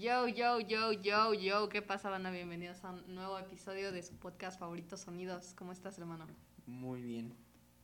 Yo, 0.00 0.26
yo, 0.28 0.60
yo, 0.60 0.92
yo, 0.94 1.34
yo, 1.34 1.68
¿qué 1.68 1.82
pasa, 1.82 2.08
banda? 2.08 2.30
Bienvenidos 2.30 2.82
a 2.86 2.92
un 2.92 3.14
nuevo 3.14 3.38
episodio 3.38 3.92
de 3.92 4.02
su 4.02 4.16
podcast 4.16 4.58
favorito 4.58 4.96
Sonidos. 4.96 5.52
¿Cómo 5.52 5.72
estás, 5.72 5.98
hermano? 5.98 6.26
Muy 6.64 7.02
bien, 7.02 7.34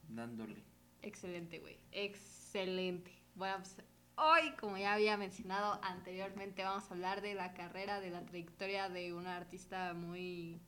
dándole. 0.08 0.64
Excelente, 1.02 1.58
güey. 1.58 1.78
Excelente. 1.92 3.12
Bueno, 3.34 3.56
pues 3.58 3.82
hoy, 4.14 4.50
como 4.58 4.78
ya 4.78 4.94
había 4.94 5.18
mencionado 5.18 5.78
anteriormente, 5.82 6.62
vamos 6.62 6.90
a 6.90 6.94
hablar 6.94 7.20
de 7.20 7.34
la 7.34 7.52
carrera, 7.52 8.00
de 8.00 8.08
la 8.08 8.24
trayectoria 8.24 8.88
de 8.88 9.12
una 9.12 9.36
artista 9.36 9.92
muy, 9.92 10.58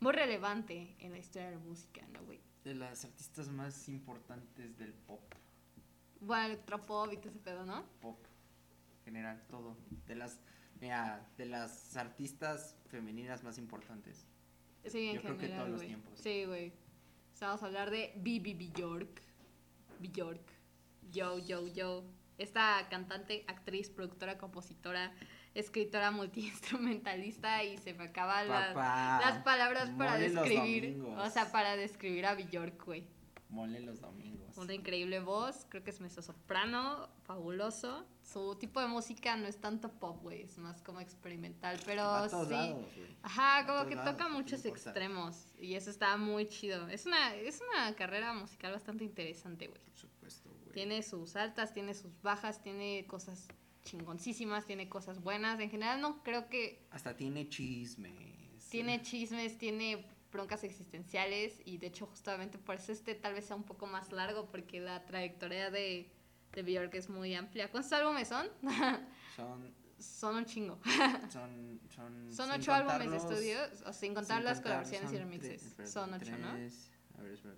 muy 0.00 0.12
relevante 0.12 0.96
en 0.98 1.12
la 1.12 1.18
historia 1.18 1.50
de 1.50 1.58
la 1.58 1.62
música, 1.62 2.04
¿no, 2.12 2.24
güey? 2.24 2.40
De 2.64 2.74
las 2.74 3.04
artistas 3.04 3.46
más 3.50 3.88
importantes 3.88 4.76
del 4.78 4.94
pop. 4.94 5.22
Bueno, 6.18 6.46
electropop 6.46 7.12
y 7.12 7.18
todo 7.18 7.28
ese 7.28 7.38
pedo, 7.38 7.64
¿no? 7.64 7.84
Pop, 8.00 8.18
general, 9.04 9.40
todo. 9.48 9.76
De 10.08 10.16
las, 10.16 10.40
mira, 10.82 11.24
de 11.38 11.46
las 11.46 11.96
artistas 11.96 12.76
femeninas 12.86 13.42
más 13.44 13.56
importantes. 13.56 14.26
Sí, 14.84 15.10
en 15.10 15.14
Yo 15.16 15.22
creo 15.22 15.36
que 15.38 15.46
general, 15.46 15.66
todos 15.66 15.78
los 15.78 15.86
tiempos. 15.86 16.18
Sí, 16.18 16.44
güey. 16.44 16.70
O 17.32 17.36
sea, 17.36 17.48
vamos 17.48 17.62
a 17.62 17.66
hablar 17.66 17.90
de 17.90 18.12
Bibi 18.16 18.52
Bjork. 18.54 19.22
Bjork. 20.00 20.42
Yo, 21.12 21.38
yo, 21.38 21.66
yo. 21.68 22.04
Esta 22.36 22.88
cantante, 22.90 23.44
actriz, 23.46 23.90
productora, 23.90 24.38
compositora, 24.38 25.12
escritora, 25.54 26.10
multiinstrumentalista 26.10 27.62
y 27.62 27.78
se 27.78 27.94
me 27.94 28.04
acaban 28.04 28.48
la- 28.48 28.72
las 29.20 29.38
palabras 29.44 29.90
para 29.90 30.18
describir. 30.18 31.00
O 31.16 31.30
sea, 31.30 31.52
para 31.52 31.76
describir 31.76 32.26
a 32.26 32.34
Bjork, 32.34 32.84
güey. 32.84 33.06
Mole 33.50 33.80
los 33.80 34.00
domingos. 34.00 34.41
Una 34.56 34.74
increíble 34.74 35.20
voz, 35.20 35.66
creo 35.68 35.82
que 35.82 35.90
es 35.90 36.00
mezzosoprano, 36.00 37.08
fabuloso. 37.24 38.06
Su 38.22 38.56
tipo 38.56 38.80
de 38.80 38.86
música 38.86 39.36
no 39.36 39.46
es 39.46 39.60
tanto 39.60 39.90
pop, 39.92 40.22
güey, 40.22 40.42
es 40.42 40.58
más 40.58 40.82
como 40.82 41.00
experimental, 41.00 41.80
pero 41.84 42.02
a 42.02 42.28
todos 42.28 42.48
sí. 42.48 42.54
lados. 42.54 42.86
Ajá, 43.22 43.66
como 43.66 43.88
que 43.88 43.94
lados, 43.94 44.12
toca 44.12 44.28
muchos 44.28 44.64
extremos 44.64 45.46
y 45.58 45.74
eso 45.74 45.90
está 45.90 46.16
muy 46.16 46.48
chido. 46.48 46.88
Es 46.88 47.06
una, 47.06 47.34
es 47.34 47.60
una 47.70 47.94
carrera 47.94 48.32
musical 48.34 48.72
bastante 48.72 49.04
interesante, 49.04 49.68
güey. 49.68 49.80
Por 49.80 49.96
supuesto, 49.96 50.50
güey. 50.50 50.72
Tiene 50.72 51.02
sus 51.02 51.36
altas, 51.36 51.72
tiene 51.72 51.94
sus 51.94 52.20
bajas, 52.22 52.62
tiene 52.62 53.06
cosas 53.06 53.48
chingoncísimas, 53.84 54.66
tiene 54.66 54.88
cosas 54.88 55.22
buenas. 55.22 55.58
En 55.60 55.70
general 55.70 56.00
no 56.00 56.22
creo 56.22 56.48
que 56.48 56.86
Hasta 56.90 57.16
tiene 57.16 57.48
chismes. 57.48 58.68
tiene 58.70 59.02
chismes, 59.02 59.58
tiene 59.58 60.06
broncas 60.32 60.64
existenciales 60.64 61.60
y 61.64 61.78
de 61.78 61.88
hecho 61.88 62.06
justamente 62.06 62.58
por 62.58 62.76
eso 62.76 62.92
este 62.92 63.14
tal 63.14 63.34
vez 63.34 63.44
sea 63.44 63.56
un 63.56 63.64
poco 63.64 63.86
más 63.86 64.10
largo 64.12 64.50
porque 64.50 64.80
la 64.80 65.04
trayectoria 65.04 65.70
de, 65.70 66.10
de 66.52 66.62
Björk 66.62 66.94
es 66.94 67.08
muy 67.08 67.34
amplia. 67.34 67.70
¿Cuántos 67.70 67.92
álbumes 67.92 68.28
son? 68.28 68.48
Son, 69.36 69.74
son 69.98 70.36
un 70.36 70.44
chingo. 70.44 70.80
son, 71.30 71.80
son. 71.94 72.32
Son 72.32 72.50
ocho 72.50 72.72
álbumes 72.72 73.10
de 73.10 73.16
estudio, 73.16 73.58
o 73.86 73.92
sin 73.92 74.14
contar 74.14 74.38
sin 74.38 74.44
las 74.44 74.60
colaboraciones 74.60 75.12
y 75.12 75.18
remixes. 75.18 75.74
tres, 75.76 75.90
son 75.90 76.14
ocho, 76.14 76.36
¿no? 76.38 76.52
tres, 76.54 76.90
A 77.18 77.22
ver, 77.22 77.32
espera, 77.32 77.54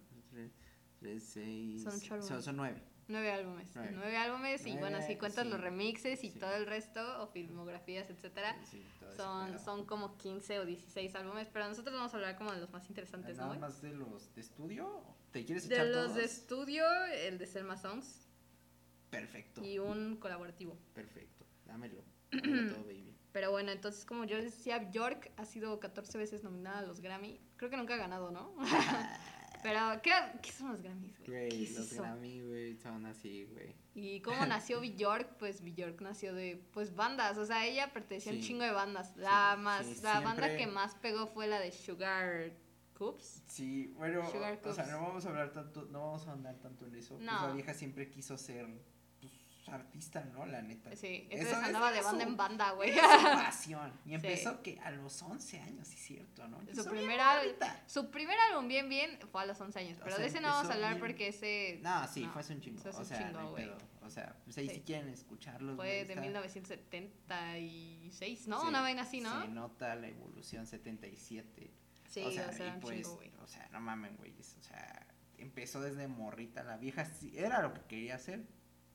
tres, 0.98 1.22
seis. 1.22 1.82
Son 1.82 1.94
ocho 1.94 2.14
álbumes. 2.14 2.28
Son, 2.28 2.42
son 2.42 2.56
nueve. 2.56 2.82
Nueve 3.06 3.30
álbumes. 3.32 3.68
Nueve, 3.74 3.90
Nueve. 3.94 4.16
álbumes 4.16 4.66
y 4.66 4.76
bueno, 4.78 5.02
si 5.02 5.16
cuentas 5.16 5.44
sí. 5.44 5.50
los 5.50 5.60
remixes 5.60 6.24
y 6.24 6.30
Sí. 6.30 6.38
todo 6.38 6.54
el 6.54 6.66
resto, 6.66 7.22
o 7.22 7.26
filmografías, 7.26 8.08
etcétera, 8.08 8.56
Sí, 8.64 8.82
son, 9.16 9.58
son 9.58 9.84
como 9.84 10.16
15 10.16 10.60
o 10.60 10.64
16 10.64 11.14
álbumes, 11.14 11.48
pero 11.52 11.68
nosotros 11.68 11.94
vamos 11.94 12.14
a 12.14 12.16
hablar 12.16 12.36
como 12.38 12.52
de 12.52 12.60
los 12.60 12.70
más 12.70 12.88
interesantes, 12.88 13.36
¿no? 13.36 13.42
Nada 13.42 13.48
güey? 13.48 13.60
más 13.60 13.82
de 13.82 13.92
los 13.92 14.34
de 14.34 14.40
estudio. 14.40 15.02
¿Te 15.32 15.44
quieres 15.44 15.68
De 15.68 15.74
echar 15.74 15.86
los 15.88 16.04
todos? 16.06 16.16
de 16.16 16.24
estudio, 16.24 16.84
el 17.06 17.38
de 17.38 17.46
Selma 17.46 17.76
Songs 17.76 18.26
Perfecto. 19.10 19.62
y 19.64 19.78
un 19.78 20.16
colaborativo. 20.16 20.78
Perfecto. 20.94 21.44
Dámelo. 21.66 22.02
Dámelo 22.32 22.72
todo, 22.74 22.84
baby. 22.84 23.14
Pero 23.32 23.50
bueno, 23.50 23.72
entonces 23.72 24.04
como 24.04 24.24
yo 24.24 24.36
les 24.36 24.44
decía, 24.56 24.78
Bjork 24.78 25.32
ha 25.36 25.44
sido 25.44 25.78
14 25.80 26.16
veces 26.18 26.44
nominada 26.44 26.78
a 26.78 26.82
los 26.82 27.00
Grammy. 27.00 27.40
Creo 27.56 27.68
que 27.68 27.76
nunca 27.76 27.94
ha 27.94 27.98
ganado, 27.98 28.30
¿no? 28.30 28.54
pero, 29.64 30.00
¿qué, 30.02 30.12
qué 30.42 30.52
son 30.52 30.72
los 30.72 30.82
Grammys, 30.82 31.18
güey? 31.18 31.24
¿Qué 31.24 31.48
Güey, 31.56 31.66
los 31.74 31.90
eso? 31.92 32.02
Grammy, 32.02 32.42
güey, 32.42 32.76
son 32.76 33.06
así, 33.06 33.44
güey. 33.46 33.74
¿Y 33.94 34.20
cómo 34.20 34.36
nació 34.46 34.80
Bjork? 34.80 35.36
Pues 35.38 35.60
Bjork 35.62 36.00
nació 36.02 36.34
de 36.34 36.62
pues 36.72 36.94
bandas, 36.94 37.38
o 37.38 37.46
sea, 37.46 37.64
ella 37.66 37.92
pertenecía 37.92 38.30
a 38.32 38.34
un 38.36 38.40
chingo 38.42 38.62
de 38.62 38.70
bandas. 38.72 39.16
La 39.16 39.54
Sí, 39.56 39.62
más 39.62 39.86
sí, 39.86 40.00
la 40.02 40.20
banda 40.20 40.44
siempre- 40.44 40.56
que 40.58 40.66
más 40.66 40.94
pegó 40.96 41.26
fue 41.26 41.46
la 41.48 41.58
de 41.58 41.72
Sugar 41.72 42.52
Coops. 42.98 43.42
Sí, 43.48 43.88
bueno, 43.96 44.24
Sugar 44.30 44.60
o 44.64 44.72
sea, 44.74 44.84
Cubes. 44.84 44.88
no 44.96 45.00
vamos 45.02 45.26
a 45.26 45.28
hablar 45.30 45.52
tanto, 45.52 45.86
no 45.90 45.98
vamos 46.06 46.26
a 46.28 46.32
andar 46.32 46.56
tanto 46.60 46.86
en 46.86 46.94
eso. 46.94 47.14
Pues 47.16 47.26
No. 47.26 47.48
la 47.48 47.52
vieja 47.54 47.74
siempre 47.74 48.08
quiso 48.10 48.36
ser 48.36 48.66
pues, 48.66 48.93
artista, 49.72 50.24
¿no? 50.32 50.44
La 50.46 50.60
neta. 50.62 50.94
Sí, 50.96 51.26
Eso- 51.30 51.56
andaba 51.56 51.90
de 51.92 52.00
banda 52.02 52.24
su- 52.24 52.30
en 52.30 52.36
banda, 52.36 52.70
güey. 52.72 52.92
pasión. 53.48 53.92
Y 54.04 54.08
Sí. 54.10 54.14
empezó 54.14 54.62
que 54.62 54.78
a 54.80 54.90
los 54.90 55.22
11 55.22 55.60
años, 55.60 55.86
sí, 55.88 55.96
cierto, 55.96 56.46
¿no? 56.48 56.56
Su 56.58 56.62
Empezó 56.62 56.90
primer, 56.90 57.20
su 57.86 58.10
primer 58.10 58.36
álbum 58.50 58.68
bien 58.68 58.88
bien 58.88 59.18
fue 59.32 59.42
a 59.42 59.46
los 59.46 59.60
11 59.60 59.78
años, 59.78 59.98
O 59.98 60.04
pero 60.04 60.16
sea, 60.16 60.24
de 60.24 60.30
ese 60.30 60.40
no 60.40 60.48
vamos 60.48 60.70
a 60.70 60.74
hablar 60.74 60.90
bien- 60.94 61.00
porque 61.00 61.28
ese 61.28 61.78
No, 61.82 62.06
sí, 62.08 62.22
No, 62.22 62.32
fue 62.32 62.40
hace 62.42 62.54
un 62.54 62.60
chingo. 62.60 62.80
eso 62.80 62.90
es 62.90 62.96
o 62.96 63.00
un 63.00 63.04
sea, 63.06 63.18
chingo, 63.18 63.32
no 63.32 63.40
hay 63.40 63.46
güey. 63.66 63.70
O 64.02 64.10
sea, 64.10 64.36
pues 64.44 64.58
ahí 64.58 64.68
Sí. 64.68 64.74
si 64.76 64.80
quieren 64.82 65.08
escucharlos, 65.08 65.76
fue 65.76 65.86
güey, 65.86 66.04
de 66.04 66.12
está- 66.12 66.20
1976, 66.20 68.48
¿no? 68.48 68.60
se- 68.60 68.66
Una 68.68 68.80
vaina 68.80 69.02
así, 69.02 69.20
¿no? 69.20 69.42
Se 69.42 69.48
nota 69.48 69.94
la 69.94 70.08
evolución 70.08 70.66
77. 70.66 71.70
Sí, 72.08 72.20
o 72.22 72.30
sea, 72.30 72.50
era 72.50 72.66
y 72.66 72.70
un 72.70 72.80
pues, 72.80 73.02
chingo, 73.02 73.18
o 73.42 73.46
sea, 73.46 73.68
no 73.72 73.80
mamen, 73.80 74.16
güey. 74.16 74.32
O 74.38 74.62
sea, 74.62 75.06
empezó 75.38 75.80
desde 75.80 76.06
morrita. 76.06 76.62
La 76.62 76.76
vieja 76.76 77.04
sí, 77.06 77.32
era 77.36 77.62
lo 77.62 77.72
que 77.74 77.80
quería 77.82 78.14
hacer. 78.16 78.44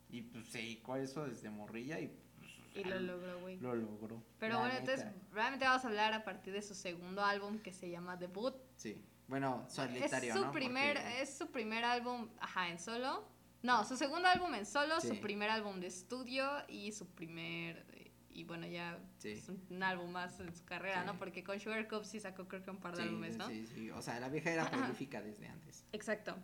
Y 0.10 0.22
pues 0.24 0.48
se 0.48 0.58
dedicó 0.60 0.94
a 0.94 1.00
eso 1.00 1.26
desde 1.28 1.50
morrilla 1.50 2.00
y 2.00 2.08
pues, 2.08 2.52
Y 2.76 2.84
lo 2.84 3.00
logró, 3.00 3.40
güey. 3.42 3.60
lo 3.60 3.76
logró. 3.76 4.24
Pero 4.40 4.56
la 4.56 4.60
bueno, 4.62 4.76
entonces 4.78 5.06
realmente 5.32 5.66
vamos 5.66 5.86
a 5.86 5.88
hablar 5.88 6.14
a 6.14 6.24
partir 6.24 6.54
de 6.54 6.62
su 6.62 6.74
segundo 6.74 7.24
álbum 7.24 7.60
que 7.60 7.72
se 7.74 7.90
llama 7.90 8.18
Debut. 8.18 8.56
Sí. 8.76 9.04
Bueno, 9.28 9.66
solitario, 9.70 10.34
es 10.34 10.40
su 10.40 10.46
¿no? 10.46 10.52
primer 10.52 10.96
Porque- 10.98 11.22
es 11.22 11.38
su 11.38 11.48
primer 11.52 11.84
álbum 11.86 12.30
ajá 12.40 12.70
en 12.70 12.80
solo 12.80 13.28
no 13.62 13.84
su 13.86 13.96
segundo 13.98 14.28
álbum 14.28 14.56
en 14.56 14.66
solo 14.66 15.00
su 15.02 15.20
primer 15.20 15.52
álbum 15.52 15.80
de 15.80 15.86
estudio 15.88 16.50
y 16.68 16.92
su 16.94 17.06
primer 17.10 17.86
eh, 17.92 18.12
y 18.32 18.44
bueno 18.46 18.66
ya 18.66 18.98
Sí. 19.20 19.34
es 19.34 19.48
un, 19.50 19.64
un 19.70 19.84
álbum 19.84 20.10
más 20.10 20.40
en 20.40 20.52
su 20.56 20.66
carrera 20.66 21.02
Sí. 21.02 21.06
no 21.06 21.20
porque 21.20 21.44
con 21.44 21.60
Sugar 21.60 21.88
Cup 21.88 22.06
sí 22.06 22.20
sacó 22.20 22.48
creo 22.48 22.64
que 22.64 22.72
un 22.72 22.78
par 22.80 22.96
de 22.98 23.04
álbumes 23.04 23.38
no 23.38 23.48
sí, 23.50 23.68
sí. 23.68 23.92
O 23.92 24.02
sea, 24.02 24.20
la 24.20 24.30
vieja 24.30 24.50
era 24.52 24.72
prolífica 24.72 25.22
desde 25.22 25.48
antes. 25.48 25.86
exacto 25.92 26.36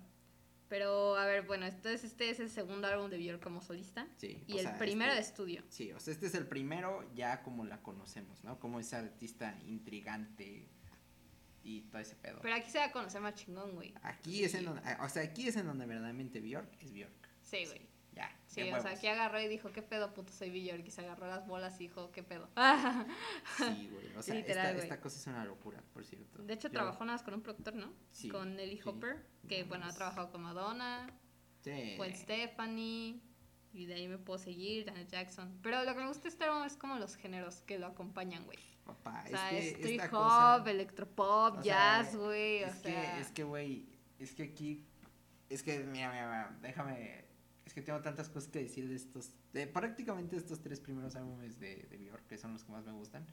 pero 0.69 1.15
a 1.17 1.25
ver 1.25 1.43
bueno 1.43 1.65
entonces 1.65 2.03
este 2.03 2.29
es 2.29 2.39
el 2.39 2.49
segundo 2.49 2.87
álbum 2.87 3.09
de 3.09 3.17
Björk 3.17 3.41
como 3.41 3.61
solista 3.61 4.07
Sí. 4.17 4.43
y 4.47 4.53
o 4.53 4.57
el 4.59 4.63
sea, 4.63 4.77
primero 4.77 5.13
de 5.13 5.19
este- 5.19 5.31
estudio 5.31 5.63
Sí, 5.69 5.91
o 5.93 5.99
sea, 5.99 6.13
este 6.13 6.27
es 6.27 6.35
el 6.35 6.47
primero 6.47 7.07
ya 7.15 7.43
como 7.43 7.65
la 7.65 7.81
conocemos, 7.83 8.43
¿no? 8.43 8.59
Como 8.59 8.79
esa 8.79 8.99
artista 8.99 9.55
intrigante 9.67 10.67
y 11.63 11.81
todo 11.83 11.99
ese 12.01 12.15
pedo. 12.15 12.39
pero 12.41 12.55
aquí 12.55 12.69
se 12.69 12.77
va 12.79 12.85
a 12.85 12.91
conocer 12.91 13.21
más 13.21 13.35
chingón 13.35 13.73
güey 13.75 13.93
Aquí 14.03 14.43
es 14.43 14.53
en 14.55 14.65
donde, 14.65 14.81
o 15.01 15.09
sea, 15.09 15.23
aquí 15.23 15.47
es 15.47 15.55
en 15.55 15.65
donde 15.65 15.85
verdaderamente 15.85 16.39
Bjork 16.39 16.69
es 16.81 16.91
Bjork. 16.93 17.29
sí 17.41 17.65
güey 17.65 17.81
Ya. 18.15 18.31
Sí, 18.47 18.61
o 18.71 18.81
sea, 18.81 18.91
aquí 18.91 19.07
agarró 19.07 19.41
y 19.41 19.47
dijo, 19.49 19.71
¿qué 19.73 19.81
pedo, 19.81 20.13
puto? 20.13 20.31
Soy 20.31 20.49
Björk. 20.49 20.87
Y 20.87 20.91
se 20.91 21.01
agarró 21.01 21.27
las 21.27 21.45
bolas 21.45 21.75
y 21.75 21.87
dijo, 21.89 22.11
¿qué 22.11 22.23
pedo? 22.23 22.49
Sí, 23.57 23.89
güey. 23.91 24.15
O 24.15 24.21
sea, 24.21 24.35
Literal, 24.35 24.77
esta, 24.77 24.99
cosa 25.01 25.17
es 25.19 25.27
una 25.27 25.43
locura, 25.45 25.83
por 25.93 26.05
cierto. 26.05 26.41
De 26.41 26.53
hecho, 26.53 26.69
Yo- 26.69 26.73
trabajó 26.73 27.03
nada 27.05 27.15
más 27.17 27.23
con 27.23 27.33
un 27.33 27.41
productor, 27.41 27.75
¿no? 27.75 27.91
Sí, 28.11 28.29
con 28.29 28.55
Nelly 28.55 28.77
sí. 28.77 28.83
Hopper, 28.89 29.25
que 29.49 29.63
No 29.63 29.67
bueno, 29.69 29.85
ha 29.85 29.93
trabajado 29.93 30.31
con 30.31 30.41
Madonna, 30.43 31.07
Sí. 31.61 31.95
Gwen 31.97 32.15
Stefani, 32.15 33.21
y 33.73 33.85
de 33.87 33.95
ahí 33.95 34.07
me 34.07 34.17
puedo 34.17 34.39
seguir, 34.39 34.85
Janet 34.85 35.09
Jackson. 35.09 35.59
Pero 35.61 35.83
lo 35.83 35.93
que 35.93 35.99
me 35.99 36.07
gusta 36.07 36.23
de 36.23 36.29
este 36.29 36.45
álbum 36.45 36.63
es 36.63 36.77
como 36.77 36.97
los 36.97 37.15
géneros 37.17 37.61
que 37.63 37.77
lo 37.79 37.87
acompañan, 37.87 38.45
güey. 38.45 38.59
Papá, 38.85 39.23
O 39.25 39.29
sea, 39.29 39.51
es 39.51 39.65
es, 39.73 39.77
que 39.77 39.95
esta 39.95 40.05
hop, 40.05 40.59
cosa- 40.61 40.71
electropop, 40.71 41.61
jazz, 41.63 42.15
güey, 42.15 42.63
o 42.63 42.67
es 42.67 42.75
sea... 42.77 43.15
que, 43.15 43.21
es 43.21 43.31
que, 43.31 43.43
güey, 43.43 43.89
es 44.19 44.33
que 44.33 44.43
aquí, 44.43 44.85
es 45.49 45.63
que, 45.63 45.79
mira, 45.79 46.11
mira, 46.11 46.27
mira, 46.27 46.57
déjame, 46.61 47.25
es 47.65 47.73
que 47.73 47.81
tengo 47.81 47.99
tantas 48.01 48.29
cosas 48.29 48.49
que 48.49 48.59
decir 48.59 48.87
de 48.87 48.95
estos, 48.95 49.31
de 49.53 49.67
prácticamente 49.67 50.37
estos 50.37 50.61
tres 50.61 50.79
primeros 50.79 51.15
álbumes 51.15 51.59
de, 51.59 51.87
de 51.89 51.97
Bjork, 51.97 52.27
que 52.27 52.37
son 52.37 52.53
los 52.53 52.63
que 52.63 52.71
más 52.71 52.85
me 52.85 52.91
gustan. 52.93 53.25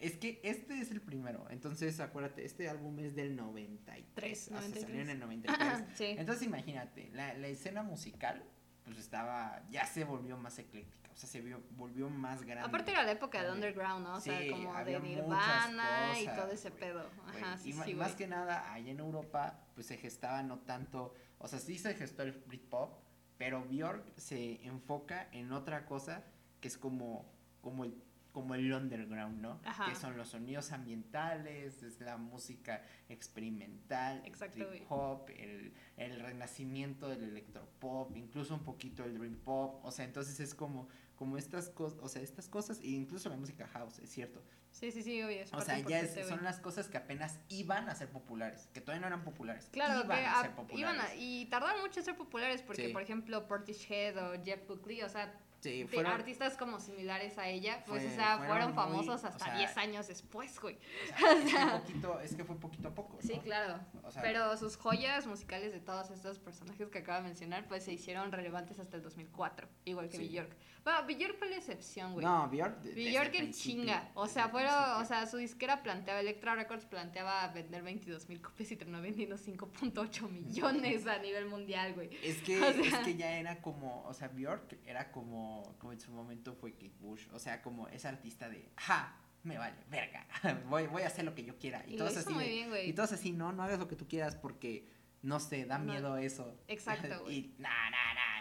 Es 0.00 0.16
que 0.16 0.40
este 0.42 0.80
es 0.80 0.90
el 0.90 1.00
primero, 1.00 1.46
entonces 1.50 2.00
acuérdate, 2.00 2.44
este 2.44 2.68
álbum 2.68 2.98
es 2.98 3.14
del 3.14 3.36
93, 3.36 4.06
Tres, 4.14 4.42
o 4.42 4.50
sea, 4.50 4.56
93. 4.56 4.82
salió 4.82 5.00
en 5.02 5.10
el 5.10 5.18
93. 5.20 5.84
sí. 5.94 6.04
Entonces 6.18 6.46
imagínate, 6.46 7.10
la, 7.12 7.32
la 7.34 7.46
escena 7.48 7.82
musical, 7.82 8.42
pues 8.84 8.98
estaba, 8.98 9.62
ya 9.70 9.86
se 9.86 10.04
volvió 10.04 10.36
más 10.36 10.58
ecléctica, 10.58 11.10
o 11.12 11.16
sea, 11.16 11.28
se 11.28 11.40
vio, 11.40 11.62
volvió 11.76 12.10
más 12.10 12.42
grande. 12.42 12.66
Aparte 12.68 12.90
era 12.90 13.04
la 13.04 13.12
época 13.12 13.42
de 13.42 13.52
underground, 13.52 14.04
¿no? 14.04 14.14
O 14.16 14.20
sea, 14.20 14.38
Sí, 14.40 14.50
como 14.50 14.74
de 14.84 15.00
Nirvana 15.00 16.18
y 16.20 16.24
cosas, 16.24 16.40
todo 16.42 16.52
ese 16.52 16.68
güey, 16.70 16.80
pedo. 16.80 17.10
Ajá, 17.26 17.56
sí, 17.56 17.70
y 17.70 17.72
sí, 17.72 17.94
más 17.94 18.08
güey. 18.08 18.16
que 18.16 18.26
nada, 18.26 18.72
allá 18.72 18.90
en 18.90 18.98
Europa, 18.98 19.64
pues 19.74 19.86
se 19.86 19.96
gestaba 19.96 20.42
no 20.42 20.58
tanto, 20.58 21.14
o 21.38 21.46
sea, 21.48 21.60
sí 21.60 21.78
se 21.78 21.94
gestó 21.94 22.24
el 22.24 22.32
Britpop, 22.32 23.03
pero 23.38 23.64
Björk 23.64 24.04
se 24.16 24.64
enfoca 24.66 25.28
en 25.32 25.52
otra 25.52 25.86
cosa 25.86 26.24
que 26.60 26.68
es 26.68 26.78
como, 26.78 27.26
como 27.60 27.84
el, 27.84 27.94
como 28.32 28.54
el 28.54 28.72
underground, 28.72 29.40
¿no? 29.40 29.60
Ajá. 29.64 29.86
Que 29.86 29.94
son 29.94 30.16
los 30.16 30.28
sonidos 30.28 30.72
ambientales, 30.72 31.82
es 31.82 32.00
la 32.00 32.16
música 32.16 32.82
experimental, 33.08 34.22
el 34.24 34.66
güey. 34.66 34.82
hop, 34.88 35.30
el, 35.36 35.72
el 35.96 36.20
renacimiento 36.20 37.08
del 37.08 37.24
electropop, 37.24 38.16
incluso 38.16 38.54
un 38.54 38.64
poquito 38.64 39.04
el 39.04 39.18
dream 39.18 39.36
pop, 39.36 39.84
o 39.84 39.90
sea, 39.90 40.04
entonces 40.04 40.40
es 40.40 40.54
como, 40.54 40.88
como 41.24 41.38
estas 41.38 41.70
cosas, 41.70 41.98
o 42.02 42.08
sea, 42.08 42.20
estas 42.20 42.48
cosas, 42.48 42.80
e 42.80 42.88
incluso 42.88 43.30
la 43.30 43.36
música 43.36 43.66
house, 43.68 43.98
es 44.00 44.10
cierto. 44.10 44.42
Sí, 44.70 44.90
sí, 44.92 45.02
sí, 45.02 45.22
obvio. 45.22 45.40
es 45.40 45.52
O 45.54 45.60
sea, 45.62 45.78
ya 45.78 46.00
es- 46.00 46.28
son 46.28 46.44
las 46.44 46.58
cosas 46.60 46.88
que 46.88 46.98
apenas 46.98 47.38
iban 47.48 47.88
a 47.88 47.94
ser 47.94 48.08
populares, 48.10 48.68
que 48.74 48.82
todavía 48.82 49.00
no 49.00 49.06
eran 49.06 49.24
populares, 49.24 49.70
Claro, 49.72 50.04
iban 50.04 50.18
que 50.18 50.24
a 50.26 50.38
a- 50.40 50.42
ser 50.42 50.50
populares. 50.54 50.80
iban 50.80 51.00
a- 51.00 51.14
y 51.14 51.46
tardaron 51.46 51.80
mucho 51.80 52.00
en 52.00 52.04
ser 52.04 52.16
populares 52.18 52.60
porque, 52.60 52.88
Sí. 52.88 52.92
por 52.92 53.00
ejemplo, 53.00 53.46
Portishead 53.48 54.18
o 54.18 54.44
Jeff 54.44 54.66
Buckley, 54.68 55.00
o 55.00 55.08
sea, 55.08 55.32
Sí, 55.64 55.82
de 55.84 55.88
fueron, 55.88 56.12
artistas 56.12 56.56
como 56.56 56.78
similares 56.78 57.38
a 57.38 57.48
ella, 57.48 57.82
pues, 57.86 58.02
Fue- 58.02 58.12
o 58.12 58.14
sea, 58.14 58.36
fueron 58.36 58.48
fueron, 58.48 58.66
muy- 58.68 58.74
famosos 58.74 59.24
o 59.24 59.26
hasta 59.28 59.44
sea, 59.44 59.56
10 59.56 59.76
años 59.78 60.06
después, 60.08 60.60
güey. 60.60 60.76
o 60.76 61.16
sea, 61.16 61.32
es, 61.38 61.50
que 61.52 61.66
poquito, 61.92 62.20
es 62.20 62.34
que 62.36 62.44
fue 62.44 62.56
poquito 62.56 62.88
a 62.88 62.94
poco, 62.94 63.14
¿no? 63.14 63.20
Sí, 63.26 63.40
claro. 63.42 63.80
Pero 64.20 64.56
sus 64.56 64.76
joyas 64.76 65.26
musicales 65.26 65.72
de 65.72 65.80
todos 65.80 66.10
estos 66.10 66.38
personajes 66.38 66.88
que 66.90 66.98
acabo 66.98 67.18
de 67.22 67.28
mencionar, 67.28 67.66
pues 67.66 67.84
se 67.84 67.92
hicieron 67.92 68.30
relevantes 68.30 68.78
hasta 68.78 68.96
el 68.96 69.02
2004, 69.02 69.66
igual 69.86 70.08
que 70.10 70.18
Sí. 70.18 70.28
Bjork. 70.28 70.54
Bueno, 70.84 71.06
Bjork 71.06 71.38
fue 71.38 71.48
la 71.48 71.56
excepción, 71.56 72.12
güey. 72.12 72.26
No, 72.26 72.46
Bjork. 72.50 72.82
de- 72.82 72.92
Bjork 72.92 73.34
el 73.36 73.54
chinga. 73.54 74.10
O 74.12 74.26
sea, 74.26 74.50
fueron, 74.50 74.74
o 75.00 75.04
sea, 75.06 75.24
su 75.26 75.38
disquera 75.38 75.82
planteaba, 75.82 76.20
Electra 76.20 76.54
Records 76.56 76.84
planteaba 76.84 77.48
vender 77.48 77.82
22 77.82 78.28
mil 78.28 78.42
copias 78.42 78.70
y 78.70 78.76
terminó 78.76 79.00
vendiendo 79.00 79.38
5.8 79.38 80.28
millones 80.28 81.06
a 81.06 81.18
nivel 81.20 81.46
mundial, 81.46 81.94
güey. 81.94 82.10
Es 82.22 82.42
que, 82.42 82.58
es 82.68 82.94
que 82.98 83.16
ya 83.16 83.38
era 83.38 83.62
como, 83.62 84.04
o 84.06 84.12
sea, 84.12 84.28
Bjork 84.28 84.76
era 84.84 85.10
como, 85.10 85.53
como 85.78 85.92
en 85.92 86.00
su 86.00 86.10
momento 86.12 86.54
fue 86.54 86.72
Kate 86.72 86.94
Bush, 87.00 87.26
o 87.32 87.38
sea, 87.38 87.62
como 87.62 87.88
ese 87.88 88.08
artista 88.08 88.48
de, 88.48 88.70
ja, 88.76 89.16
me 89.42 89.58
vale, 89.58 89.76
verga, 89.90 90.26
voy, 90.68 90.86
voy 90.86 91.02
a 91.02 91.06
hacer 91.06 91.24
lo 91.24 91.34
que 91.34 91.44
yo 91.44 91.56
quiera. 91.58 91.84
Y, 91.86 91.94
Y 91.94 91.96
todos 91.96 92.16
así 92.16 92.32
muy 92.32 92.44
de- 92.44 92.50
bien, 92.50 92.68
güey. 92.70 92.88
y 92.88 92.92
todos 92.92 93.12
así, 93.12 93.32
no, 93.32 93.52
no 93.52 93.62
hagas 93.62 93.78
lo 93.78 93.88
que 93.88 93.96
tú 93.96 94.06
quieras 94.08 94.36
porque, 94.36 94.88
no 95.22 95.38
sé, 95.40 95.64
da 95.66 95.78
No. 95.78 95.92
miedo 95.92 96.16
eso. 96.16 96.56
Exacto, 96.68 97.22
güey. 97.24 97.36
y, 97.36 97.54
nah, 97.58 97.68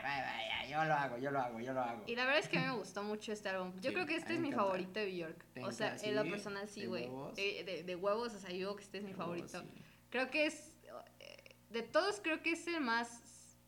vaya, 0.01 0.24
vaya, 0.24 0.68
yo 0.69 0.83
lo 0.86 0.94
hago, 0.94 1.18
yo 1.18 1.31
lo 1.31 1.39
hago, 1.39 1.60
yo 1.60 1.74
lo 1.74 1.81
hago. 1.81 2.04
Y 2.07 2.15
la 2.15 2.25
verdad 2.25 2.39
es 2.39 2.48
que 2.50 2.57
a 2.57 2.62
mí 2.62 2.68
me 2.68 2.74
gustó 2.77 3.04
mucho 3.04 3.31
este 3.31 3.50
álbum. 3.50 3.74
Yo 3.81 3.89
Sí, 3.89 3.94
creo 3.94 4.06
que 4.06 4.16
este 4.16 4.33
es 4.33 4.39
mi 4.39 4.48
encanta. 4.50 4.63
favorito 4.66 5.00
de 5.00 5.06
Bjork. 5.12 5.45
¿Te 5.54 5.63
O 5.63 5.71
sea, 5.71 5.95
en 6.01 6.16
lo 6.16 6.24
personal 6.24 6.68
sí, 6.68 6.81
¿De 6.81 6.88
güey. 6.88 7.04
huevos? 7.07 7.36
De, 7.36 7.63
de, 7.66 7.83
de 7.83 7.95
huevos, 7.95 8.33
o 8.33 8.39
sea, 8.39 8.50
yo 8.51 8.75
que 8.75 8.83
este 8.83 8.98
es 9.00 9.04
mi 9.04 9.13
favorito. 9.13 9.62
sí. 9.62 9.68
Creo 10.09 10.30
que 10.30 10.45
es, 10.45 10.74
eh, 11.19 11.56
de 11.69 11.81
todos 11.83 12.19
creo 12.21 12.42
que 12.42 12.51
es 12.51 12.66
el 12.68 12.80
más 12.81 13.21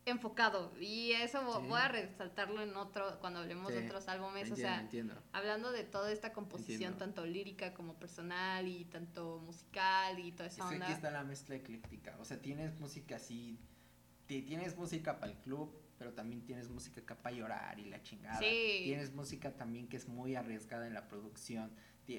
enfocado. 0.05 0.71
Y 0.79 1.11
eso 1.13 1.39
Sí. 1.61 1.67
voy 1.67 1.79
a 1.79 1.87
resaltarlo 1.87 2.61
en 2.61 2.75
otro, 2.75 3.19
cuando 3.19 3.39
hablemos 3.39 3.71
de 3.73 3.85
otros 3.85 4.07
álbumes. 4.07 4.51
o 4.51 4.55
sea, 4.55 4.79
entiendo. 4.79 5.15
hablando 5.33 5.71
de 5.71 5.83
toda 5.83 6.11
esta 6.11 6.31
composición, 6.31 6.93
Entiendo. 6.93 6.97
tanto 6.99 7.25
lírica 7.25 7.73
como 7.73 7.95
personal 7.95 8.67
y 8.67 8.85
tanto 8.85 9.39
musical 9.39 10.19
y 10.19 10.31
toda 10.31 10.47
Es 10.47 10.53
esa 10.53 10.69
que 10.69 10.75
onda. 10.75 10.85
aquí 10.85 10.93
está 10.93 11.11
la 11.11 11.23
mezcla 11.23 11.55
ecléctica. 11.55 12.15
O 12.19 12.25
sea, 12.25 12.39
tienes 12.41 12.79
música 12.79 13.15
así. 13.17 13.59
ti- 14.27 14.41
Tienes 14.41 14.75
música 14.75 15.19
para 15.19 15.31
el 15.33 15.37
club, 15.37 15.79
pero 15.99 16.13
también 16.13 16.41
tienes 16.43 16.67
música 16.69 16.99
acá 17.01 17.13
para 17.15 17.35
llorar 17.35 17.79
y 17.79 17.85
la 17.85 18.01
chingada. 18.01 18.39
Sí. 18.39 18.81
Tienes 18.85 19.13
música 19.13 19.51
también 19.55 19.87
que 19.87 19.97
es 19.97 20.07
muy 20.07 20.35
arriesgada 20.35 20.87
en 20.87 20.95
la 20.95 21.07
producción. 21.07 21.71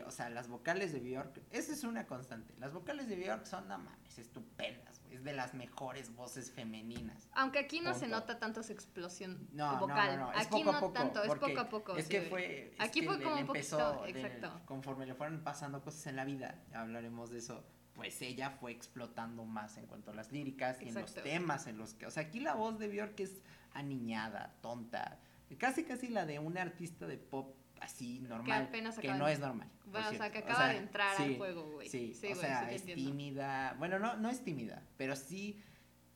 O 0.07 0.11
sea, 0.13 0.29
las 0.31 0.47
vocales 0.49 0.93
de 0.93 1.01
Bjork, 1.01 1.43
esa 1.51 1.73
es 1.73 1.83
una 1.85 2.07
constante. 2.07 2.55
Las 2.59 2.73
vocales 2.73 3.09
de 3.09 3.17
Bjork 3.17 3.45
son, 3.45 3.67
no 3.69 3.79
mames, 3.79 4.19
estupendas. 4.19 4.96
Es 5.17 5.25
de 5.25 5.33
las 5.33 5.55
mejores 5.55 6.15
voces 6.15 6.51
femeninas. 6.51 7.27
Aunque 7.33 7.59
aquí 7.59 7.81
no 7.81 7.95
se 7.95 8.07
nota 8.07 8.39
tanto 8.39 8.63
su 8.63 8.73
explosión 8.73 9.49
No, 9.53 9.73
no, 9.73 9.81
vocal. 9.81 10.19
no, 10.19 10.27
no, 10.27 10.33
es 10.33 10.47
aquí 10.47 10.59
poco 10.63 10.69
a 10.69 10.73
no 10.73 10.81
poco, 10.81 10.93
tanto, 10.93 11.23
es 11.23 11.29
poco 11.31 11.61
a 11.61 11.69
poco. 11.71 11.97
Es 11.97 12.05
sí, 12.05 12.11
que 12.11 12.21
fue. 12.23 12.75
es 12.75 12.81
Aquí 12.81 13.01
que 13.01 13.07
fue 13.07 13.17
le- 13.17 13.23
como 13.25 13.37
le 13.37 13.41
un 13.43 13.47
poquito- 13.47 13.79
empezó 13.79 14.03
de- 14.05 14.11
exacto. 14.11 14.61
conforme 14.67 15.07
le 15.07 15.15
fueron 15.15 15.43
pasando 15.43 15.81
cosas 15.83 16.07
en 16.09 16.17
la 16.17 16.25
vida, 16.27 16.55
hablaremos 16.75 17.31
de 17.31 17.39
eso. 17.39 17.65
Pues 17.95 18.21
ella 18.21 18.51
fue 18.51 18.73
explotando 18.73 19.47
más 19.47 19.79
en 19.79 19.87
cuanto 19.87 20.11
a 20.11 20.15
las 20.15 20.31
líricas 20.33 20.83
y 20.83 20.89
en 20.89 20.95
los 20.97 21.15
temas 21.15 21.67
en 21.67 21.79
los 21.79 21.95
que. 21.95 22.05
O 22.07 22.11
sea, 22.11 22.25
aquí 22.25 22.41
la 22.41 22.53
voz 22.55 22.79
de 22.79 22.89
Bjork 22.89 23.19
es 23.21 23.41
aniñada, 23.73 24.55
tonta. 24.61 25.19
Casi, 25.59 25.85
casi 25.85 26.09
la 26.09 26.27
de 26.27 26.39
una 26.39 26.61
artista 26.61 27.07
de 27.07 27.17
pop 27.17 27.55
así 27.87 28.21
normal. 28.21 28.65
apenas 28.65 28.99
que 28.99 29.09
no 29.13 29.27
de- 29.27 29.33
es 29.33 29.41
normal. 29.41 29.69
Bueno, 29.87 30.09
o 30.11 30.15
sea, 30.15 30.31
que 30.31 30.39
acaba 30.39 30.69
de 30.69 30.79
entrar 30.79 31.21
al 31.21 31.37
juego, 31.37 31.73
güey. 31.73 31.89
Sí, 31.89 32.13
Sí, 32.15 32.27
o 32.27 32.31
güey, 32.31 32.41
sea, 32.41 32.71
es 32.71 32.81
entiendo. 32.83 33.11
tímida. 33.11 33.75
Bueno, 33.79 33.99
no, 33.99 34.17
no 34.17 34.29
es 34.29 34.43
tímida, 34.45 34.83
pero 34.97 35.17
sí 35.17 35.61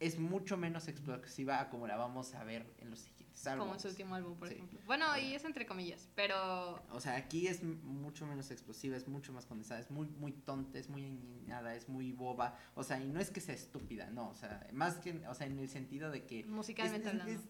es 0.00 0.18
mucho 0.18 0.56
menos 0.56 0.88
explosiva 0.88 1.60
a 1.60 1.68
como 1.70 1.86
la 1.86 1.96
vamos 1.96 2.34
a 2.34 2.42
ver 2.44 2.74
en 2.78 2.88
los 2.90 3.00
siguientes 3.00 3.46
álbumes. 3.46 3.60
Como 3.64 3.74
en 3.74 3.80
su 3.80 3.88
último 3.88 4.14
álbum, 4.14 4.36
por 4.38 4.48
Sí. 4.48 4.54
ejemplo. 4.54 4.80
Bueno, 4.86 5.06
y 5.18 5.34
es 5.34 5.44
entre 5.44 5.66
comillas, 5.66 6.08
pero 6.14 6.82
O 6.90 7.00
sea, 7.00 7.16
aquí 7.16 7.46
es 7.46 7.62
mucho 7.62 8.26
menos 8.26 8.50
explosiva, 8.50 8.96
es 8.96 9.06
mucho 9.08 9.32
más 9.32 9.44
condensada, 9.46 9.78
es 9.80 9.90
muy, 9.90 10.08
muy 10.08 10.32
tonta, 10.32 10.78
es 10.78 10.88
muy 10.88 11.02
niñada, 11.02 11.74
es 11.74 11.88
muy 11.88 12.12
boba. 12.12 12.56
O 12.74 12.82
sea, 12.82 12.98
y 13.00 13.08
no 13.08 13.20
es 13.20 13.30
que 13.30 13.40
sea 13.40 13.54
estúpida, 13.54 14.08
no, 14.10 14.30
o 14.30 14.34
sea, 14.34 14.66
más 14.72 14.96
que, 14.96 15.26
o 15.28 15.34
sea, 15.34 15.46
en 15.46 15.58
el 15.58 15.68
sentido 15.68 16.10
de 16.10 16.24
que... 16.26 16.44
musicalmente 16.44 17.08
es, 17.08 17.14
es, 17.14 17.20
hablando. 17.20 17.42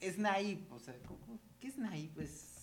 es, 0.00 0.12
es 0.12 0.18
naive, 0.18 0.66
o 0.70 0.78
sea, 0.78 0.94
¿cómo- 1.06 1.40
¿qué 1.58 1.68
es 1.68 1.78
naive? 1.78 2.12
Pues... 2.14 2.55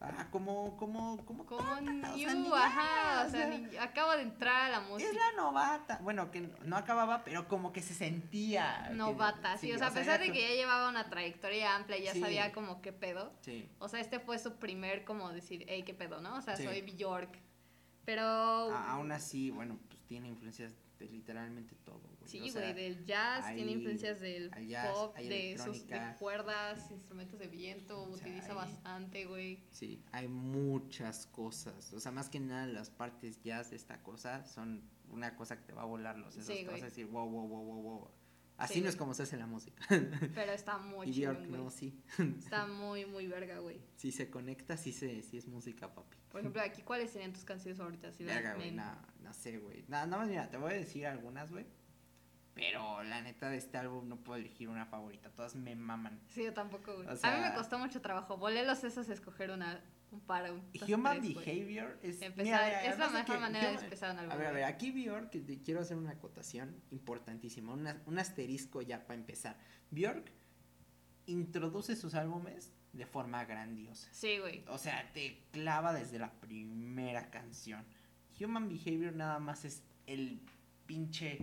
Ah, 0.00 0.26
como, 0.30 0.76
como, 0.76 1.16
como... 1.24 1.46
Como 1.46 1.62
o 1.72 1.80
new, 1.80 2.02
sea, 2.18 2.34
niña, 2.34 2.50
ajá, 2.66 3.24
o 3.26 3.30
sea, 3.30 3.46
ni- 3.48 3.74
acaba 3.78 4.16
de 4.16 4.22
entrar 4.24 4.64
a 4.64 4.68
la 4.68 4.80
música. 4.80 5.08
Es 5.10 5.16
la 5.16 5.32
novata, 5.42 5.98
bueno, 6.02 6.30
que 6.30 6.42
no, 6.64 6.76
acababa, 6.76 7.24
pero 7.24 7.48
como 7.48 7.72
que 7.72 7.80
se 7.80 7.94
sentía... 7.94 8.84
que- 8.88 8.94
Novata, 8.96 9.56
sí, 9.56 9.72
o 9.72 9.78
sea, 9.78 9.86
a 9.86 9.92
pesar 9.92 10.20
de 10.20 10.30
que 10.30 10.42
ya 10.42 10.54
llevaba 10.54 10.90
una 10.90 11.08
trayectoria 11.08 11.74
amplia, 11.74 11.98
ya 11.98 12.12
Sí. 12.12 12.20
sabía 12.20 12.52
como 12.52 12.82
qué 12.82 12.92
pedo. 12.92 13.32
Sí. 13.40 13.66
O 13.78 13.88
sea, 13.88 14.00
este 14.00 14.20
fue 14.20 14.38
su 14.38 14.56
primer 14.56 15.04
como 15.04 15.30
decir, 15.30 15.64
hey, 15.68 15.84
qué 15.84 15.94
pedo, 15.94 16.20
¿no? 16.20 16.36
O 16.36 16.42
sea, 16.42 16.56
soy 16.56 16.82
Bjork. 16.82 17.38
Pero 18.04 18.22
A- 18.24 18.92
aún 18.92 19.10
así, 19.10 19.50
bueno, 19.50 19.78
pues 19.88 19.98
tiene 20.04 20.28
influencias 20.28 20.74
de 20.98 21.06
literalmente 21.08 21.74
todo. 21.76 22.02
Güey. 22.24 22.30
sí, 22.30 22.38
O 22.38 22.40
güey, 22.42 22.52
sea, 22.52 22.74
del 22.74 23.04
jazz, 23.04 23.46
tiene 23.54 23.62
hay- 23.70 23.72
influencias 23.76 24.20
del 24.20 24.50
jazz, 24.68 24.90
pop, 24.92 25.16
de 25.16 25.58
sus 25.62 25.86
de 25.86 26.00
cuerdas, 26.18 26.90
instrumentos 26.90 27.38
de 27.38 27.48
viento, 27.48 28.02
O 28.02 28.16
sea, 28.16 28.26
utiliza 28.26 28.48
hay- 28.50 28.54
bastante, 28.56 29.24
güey. 29.26 29.62
Sí, 29.70 30.02
hay 30.12 30.28
muchas 30.28 31.26
cosas. 31.26 31.92
O 31.92 32.00
sea, 32.00 32.12
más 32.12 32.28
que 32.28 32.40
nada 32.40 32.66
las 32.66 32.90
partes 32.90 33.40
jazz 33.42 33.70
de 33.70 33.76
esta 33.76 34.02
cosa 34.02 34.44
son 34.44 34.82
una 35.10 35.36
cosa 35.36 35.56
que 35.56 35.62
te 35.64 35.72
va 35.72 35.82
a 35.82 35.86
volar 35.86 36.18
los 36.18 36.34
sesos. 36.34 36.54
Sí, 36.56 36.64
te 36.64 36.70
vas 36.70 36.82
a 36.82 36.86
decir, 36.86 37.06
wow, 37.06 37.28
wow, 37.28 37.46
wow, 37.46 37.62
wow, 37.64 37.82
wow. 37.82 38.10
Así 38.56 38.74
Sí, 38.74 38.80
no 38.82 38.88
es 38.88 38.94
güey. 38.94 38.98
como 39.00 39.14
se 39.14 39.24
hace 39.24 39.36
la 39.36 39.46
música. 39.48 39.84
Pero 40.34 40.52
está 40.52 40.78
muy 40.78 41.10
chido, 41.10 41.34
güey. 41.34 41.50
no, 41.50 41.70
sí. 41.70 42.00
Está 42.38 42.66
muy, 42.68 43.04
muy 43.04 43.26
verga, 43.26 43.58
güey. 43.58 43.80
Si 43.96 44.12
se 44.12 44.30
conecta, 44.30 44.76
sí, 44.76 44.92
se, 44.92 45.22
sí 45.22 45.36
es 45.38 45.48
música, 45.48 45.92
papi. 45.92 46.16
Por 46.30 46.40
ejemplo, 46.40 46.62
aquí, 46.62 46.82
¿cuáles 46.82 47.10
serían 47.10 47.32
tus 47.32 47.44
canciones 47.44 47.78
favoritas? 47.78 48.14
Si 48.14 48.22
Verga, 48.24 48.54
güey, 48.54 48.70
no, 48.70 48.84
no 49.22 49.32
sé, 49.32 49.58
güey. 49.58 49.84
Nada, 49.88 50.06
nada 50.06 50.22
más, 50.22 50.28
mira, 50.30 50.48
te 50.50 50.56
voy 50.56 50.70
a 50.72 50.74
decir 50.74 51.04
algunas, 51.06 51.50
güey. 51.50 51.66
Pero 52.54 53.02
la 53.02 53.20
neta 53.20 53.50
de 53.50 53.56
este 53.56 53.78
álbum 53.78 54.08
no 54.08 54.16
puedo 54.16 54.38
elegir 54.38 54.68
una 54.68 54.86
favorita. 54.86 55.28
Todas 55.30 55.56
me 55.56 55.74
maman. 55.74 56.20
Sí, 56.28 56.44
yo 56.44 56.52
tampoco. 56.54 56.92
O 56.92 57.00
a 57.26 57.34
mí 57.36 57.40
me 57.42 57.54
costó 57.54 57.78
mucho 57.78 58.00
trabajo. 58.00 58.36
Volé 58.36 58.64
los 58.64 58.78
sesos 58.78 59.08
a 59.10 59.12
escoger 59.12 59.50
una, 59.50 59.82
un 60.12 60.20
par, 60.20 60.50
un 60.52 60.62
Human 60.88 61.20
tres. 61.20 61.34
Behavior 61.34 61.98
es. 62.02 62.22
Empezar- 62.22 62.44
mira, 62.44 62.84
es 62.84 62.98
la 62.98 63.10
mejor 63.10 63.40
manera 63.40 63.72
de 63.72 63.78
empezar 63.84 64.12
un 64.12 64.18
álbum. 64.20 64.32
A 64.32 64.36
ver, 64.36 64.46
a 64.46 64.52
ver, 64.52 64.64
aquí 64.64 64.92
Bjork, 64.92 65.30
te- 65.30 65.60
quiero 65.62 65.80
hacer 65.80 65.96
una 65.96 66.12
acotación 66.12 66.80
importantísima, 66.92 67.72
una- 67.72 68.00
un 68.06 68.18
asterisco 68.20 68.82
ya 68.82 69.04
para 69.04 69.18
empezar. 69.18 69.58
Bjork 69.90 70.30
introduce 71.26 71.96
sus 71.96 72.14
álbumes 72.14 72.72
de 72.92 73.06
forma 73.06 73.44
grandiosa. 73.44 74.08
Sí, 74.12 74.38
güey. 74.38 74.64
O 74.68 74.78
sea, 74.78 75.10
te 75.12 75.42
clava 75.50 75.92
desde 75.92 76.18
la 76.18 76.30
primera 76.32 77.30
canción. 77.30 77.84
Human 78.40 78.68
Behavior 78.68 79.12
nada 79.12 79.38
más 79.38 79.64
es 79.64 79.82
el 80.06 80.40
pinche 80.86 81.38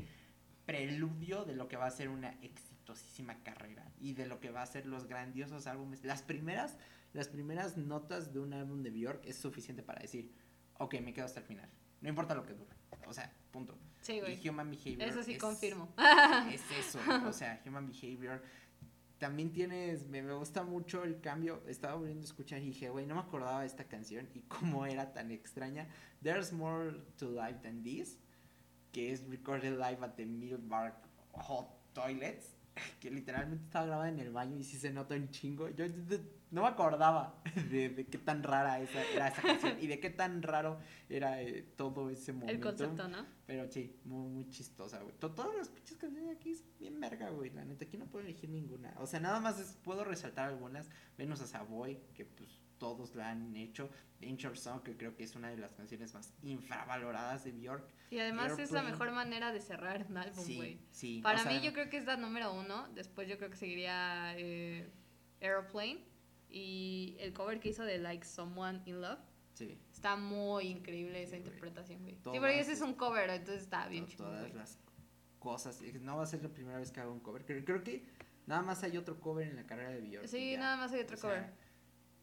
preludio 0.71 1.43
de 1.43 1.53
lo 1.53 1.67
que 1.67 1.75
va 1.75 1.85
a 1.87 1.91
ser 1.91 2.07
una 2.07 2.29
exitosísima 2.41 3.35
carrera 3.43 3.91
y 3.99 4.13
de 4.13 4.25
lo 4.25 4.39
que 4.39 4.51
va 4.51 4.61
a 4.61 4.65
ser 4.65 4.85
los 4.85 5.05
grandiosos 5.05 5.67
álbumes. 5.67 6.03
Las 6.05 6.21
primeras, 6.21 6.77
las 7.13 7.27
primeras 7.27 7.75
notas 7.77 8.31
de 8.33 8.39
un 8.39 8.53
álbum 8.53 8.81
de 8.81 8.89
Bjork 8.89 9.25
es 9.25 9.35
suficiente 9.35 9.83
para 9.83 10.01
decir, 10.01 10.31
ok, 10.77 10.95
me 11.01 11.13
quedo 11.13 11.25
hasta 11.25 11.41
el 11.41 11.45
final. 11.45 11.69
No 11.99 12.07
importa 12.07 12.35
lo 12.35 12.45
que 12.45 12.53
dure. 12.53 12.73
O 13.05 13.13
sea, 13.13 13.31
punto. 13.51 13.77
Sí, 13.99 14.21
güey. 14.21 14.39
Y 14.41 14.47
Human 14.49 14.71
Behavior. 14.71 15.01
Eso 15.09 15.21
sí 15.23 15.33
es- 15.33 15.39
confirmo. 15.39 15.93
es 16.53 16.61
eso, 16.79 16.99
o 17.27 17.33
sea, 17.33 17.61
Human 17.65 17.85
Behavior. 17.87 18.41
También 19.17 19.51
tienes, 19.51 20.07
me, 20.07 20.23
me 20.23 20.33
gusta 20.33 20.63
mucho 20.63 21.03
el 21.03 21.19
cambio, 21.19 21.61
estaba 21.67 21.95
volviendo 21.95 22.23
a 22.23 22.25
escuchar 22.25 22.59
y 22.61 22.67
dije, 22.67 22.89
güey, 22.89 23.05
no 23.05 23.13
me 23.15 23.21
acordaba 23.21 23.59
de 23.61 23.67
esta 23.67 23.83
canción 23.83 24.27
y 24.33 24.39
cómo 24.43 24.85
era 24.87 25.11
tan 25.13 25.29
extraña. 25.31 25.87
There's 26.23 26.51
more 26.53 26.93
to 27.17 27.29
life 27.29 27.59
than 27.61 27.83
this, 27.83 28.17
que 28.91 29.11
es 29.11 29.27
recorded 29.29 29.73
live 29.73 30.03
at 30.03 30.15
the 30.15 30.25
Millbark 30.25 30.95
Hot 31.33 31.67
Toilets, 31.93 32.55
que 32.99 33.11
literalmente 33.11 33.65
estaba 33.65 33.85
grabada 33.85 34.09
en 34.09 34.19
el 34.19 34.31
baño 34.31 34.57
y 34.57 34.63
sí 34.63 34.77
se 34.77 34.91
nota 34.91 35.15
un 35.15 35.29
chingo. 35.29 35.69
Yo 35.69 35.87
de- 35.87 36.41
no 36.51 36.63
me 36.63 36.67
acordaba 36.67 37.41
de, 37.69 37.89
de 37.89 38.07
qué 38.07 38.17
tan 38.17 38.43
rara 38.43 38.79
esa, 38.81 39.01
era 39.13 39.29
esa 39.29 39.41
canción 39.41 39.77
y 39.79 39.87
de 39.87 39.99
qué 40.01 40.09
tan 40.09 40.41
raro 40.43 40.79
era 41.07 41.41
eh, 41.41 41.63
todo 41.77 42.09
ese 42.09 42.33
momento. 42.33 42.51
El 42.53 42.59
concepto, 42.59 43.07
¿no? 43.07 43.25
Pero 43.47 43.69
sí, 43.71 43.95
muy, 44.03 44.27
muy 44.29 44.49
chistosa, 44.49 44.99
güey. 45.01 45.15
To- 45.19 45.31
Todas 45.31 45.55
las 45.57 45.69
pinches 45.69 45.97
canciones 45.97 46.35
aquí 46.37 46.53
son 46.55 46.67
bien 46.79 46.99
verga, 46.99 47.29
güey. 47.29 47.51
La 47.51 47.63
neta, 47.63 47.85
aquí 47.85 47.97
no 47.97 48.05
puedo 48.07 48.25
elegir 48.25 48.49
ninguna. 48.49 48.93
O 48.99 49.07
sea, 49.07 49.19
nada 49.21 49.39
más 49.39 49.59
es- 49.59 49.77
puedo 49.83 50.03
resaltar 50.03 50.49
algunas. 50.49 50.89
Menos 51.17 51.39
a 51.41 51.47
Savoy, 51.47 51.99
que 52.15 52.25
pues 52.25 52.49
todos 52.81 53.13
la 53.13 53.29
han 53.29 53.55
hecho. 53.55 53.91
Danger 54.19 54.57
Song, 54.57 54.81
que 54.81 54.97
creo 54.97 55.15
que 55.15 55.23
es 55.23 55.35
una 55.35 55.49
de 55.49 55.57
las 55.57 55.75
canciones 55.75 56.15
más 56.15 56.33
infravaloradas 56.41 57.43
de 57.43 57.51
Bjork. 57.51 57.87
Y 58.09 58.17
además 58.17 58.57
es 58.57 58.71
la 58.71 58.81
mejor 58.81 59.11
manera 59.11 59.53
de 59.53 59.61
cerrar 59.61 60.07
un 60.09 60.17
álbum, 60.17 60.43
güey. 60.43 60.79
Sí, 60.89 61.17
sí. 61.17 61.21
Para 61.21 61.43
mí 61.45 61.59
sea, 61.59 61.61
yo 61.61 61.73
creo 61.73 61.89
que 61.91 61.97
es 61.97 62.05
la 62.05 62.17
número 62.17 62.51
uno. 62.53 62.87
Después 62.95 63.27
yo 63.29 63.37
creo 63.37 63.51
que 63.51 63.55
seguiría 63.55 64.33
eh, 64.35 64.91
Aeroplane. 65.41 66.03
Y 66.49 67.15
el 67.19 67.33
cover 67.33 67.59
que 67.59 67.69
hizo 67.69 67.83
de 67.83 67.99
Like 67.99 68.25
Someone 68.25 68.81
in 68.85 68.99
Love. 68.99 69.19
Sí, 69.53 69.79
Está 69.93 70.15
muy 70.15 70.65
increíble 70.67 71.21
esa 71.21 71.37
güey. 71.37 71.43
interpretación, 71.45 72.01
güey. 72.01 72.15
Sí, 72.15 72.39
porque 72.39 72.59
ese 72.59 72.71
es 72.73 72.81
un 72.81 72.95
cover, 72.95 73.29
entonces 73.29 73.61
está 73.61 73.87
bien 73.87 74.07
chido, 74.07 74.25
todas 74.25 74.41
güey. 74.41 74.53
las 74.53 74.79
cosas. 75.37 75.81
No 76.01 76.17
va 76.17 76.23
a 76.23 76.25
ser 76.25 76.41
la 76.41 76.49
primera 76.49 76.79
vez 76.79 76.91
que 76.91 76.99
hago 76.99 77.13
un 77.13 77.19
cover. 77.19 77.45
Creo, 77.45 77.63
creo 77.63 77.83
que 77.83 78.03
nada 78.47 78.63
más 78.63 78.81
hay 78.83 78.97
otro 78.97 79.19
cover 79.19 79.47
en 79.47 79.55
la 79.55 79.67
carrera 79.67 79.91
de 79.91 80.01
Bjork. 80.01 80.27
Sí, 80.27 80.57
nada 80.57 80.77
más 80.77 80.91
hay 80.93 81.01
otro 81.01 81.15
O 81.15 81.19
sea, 81.19 81.29
cover. 81.29 81.53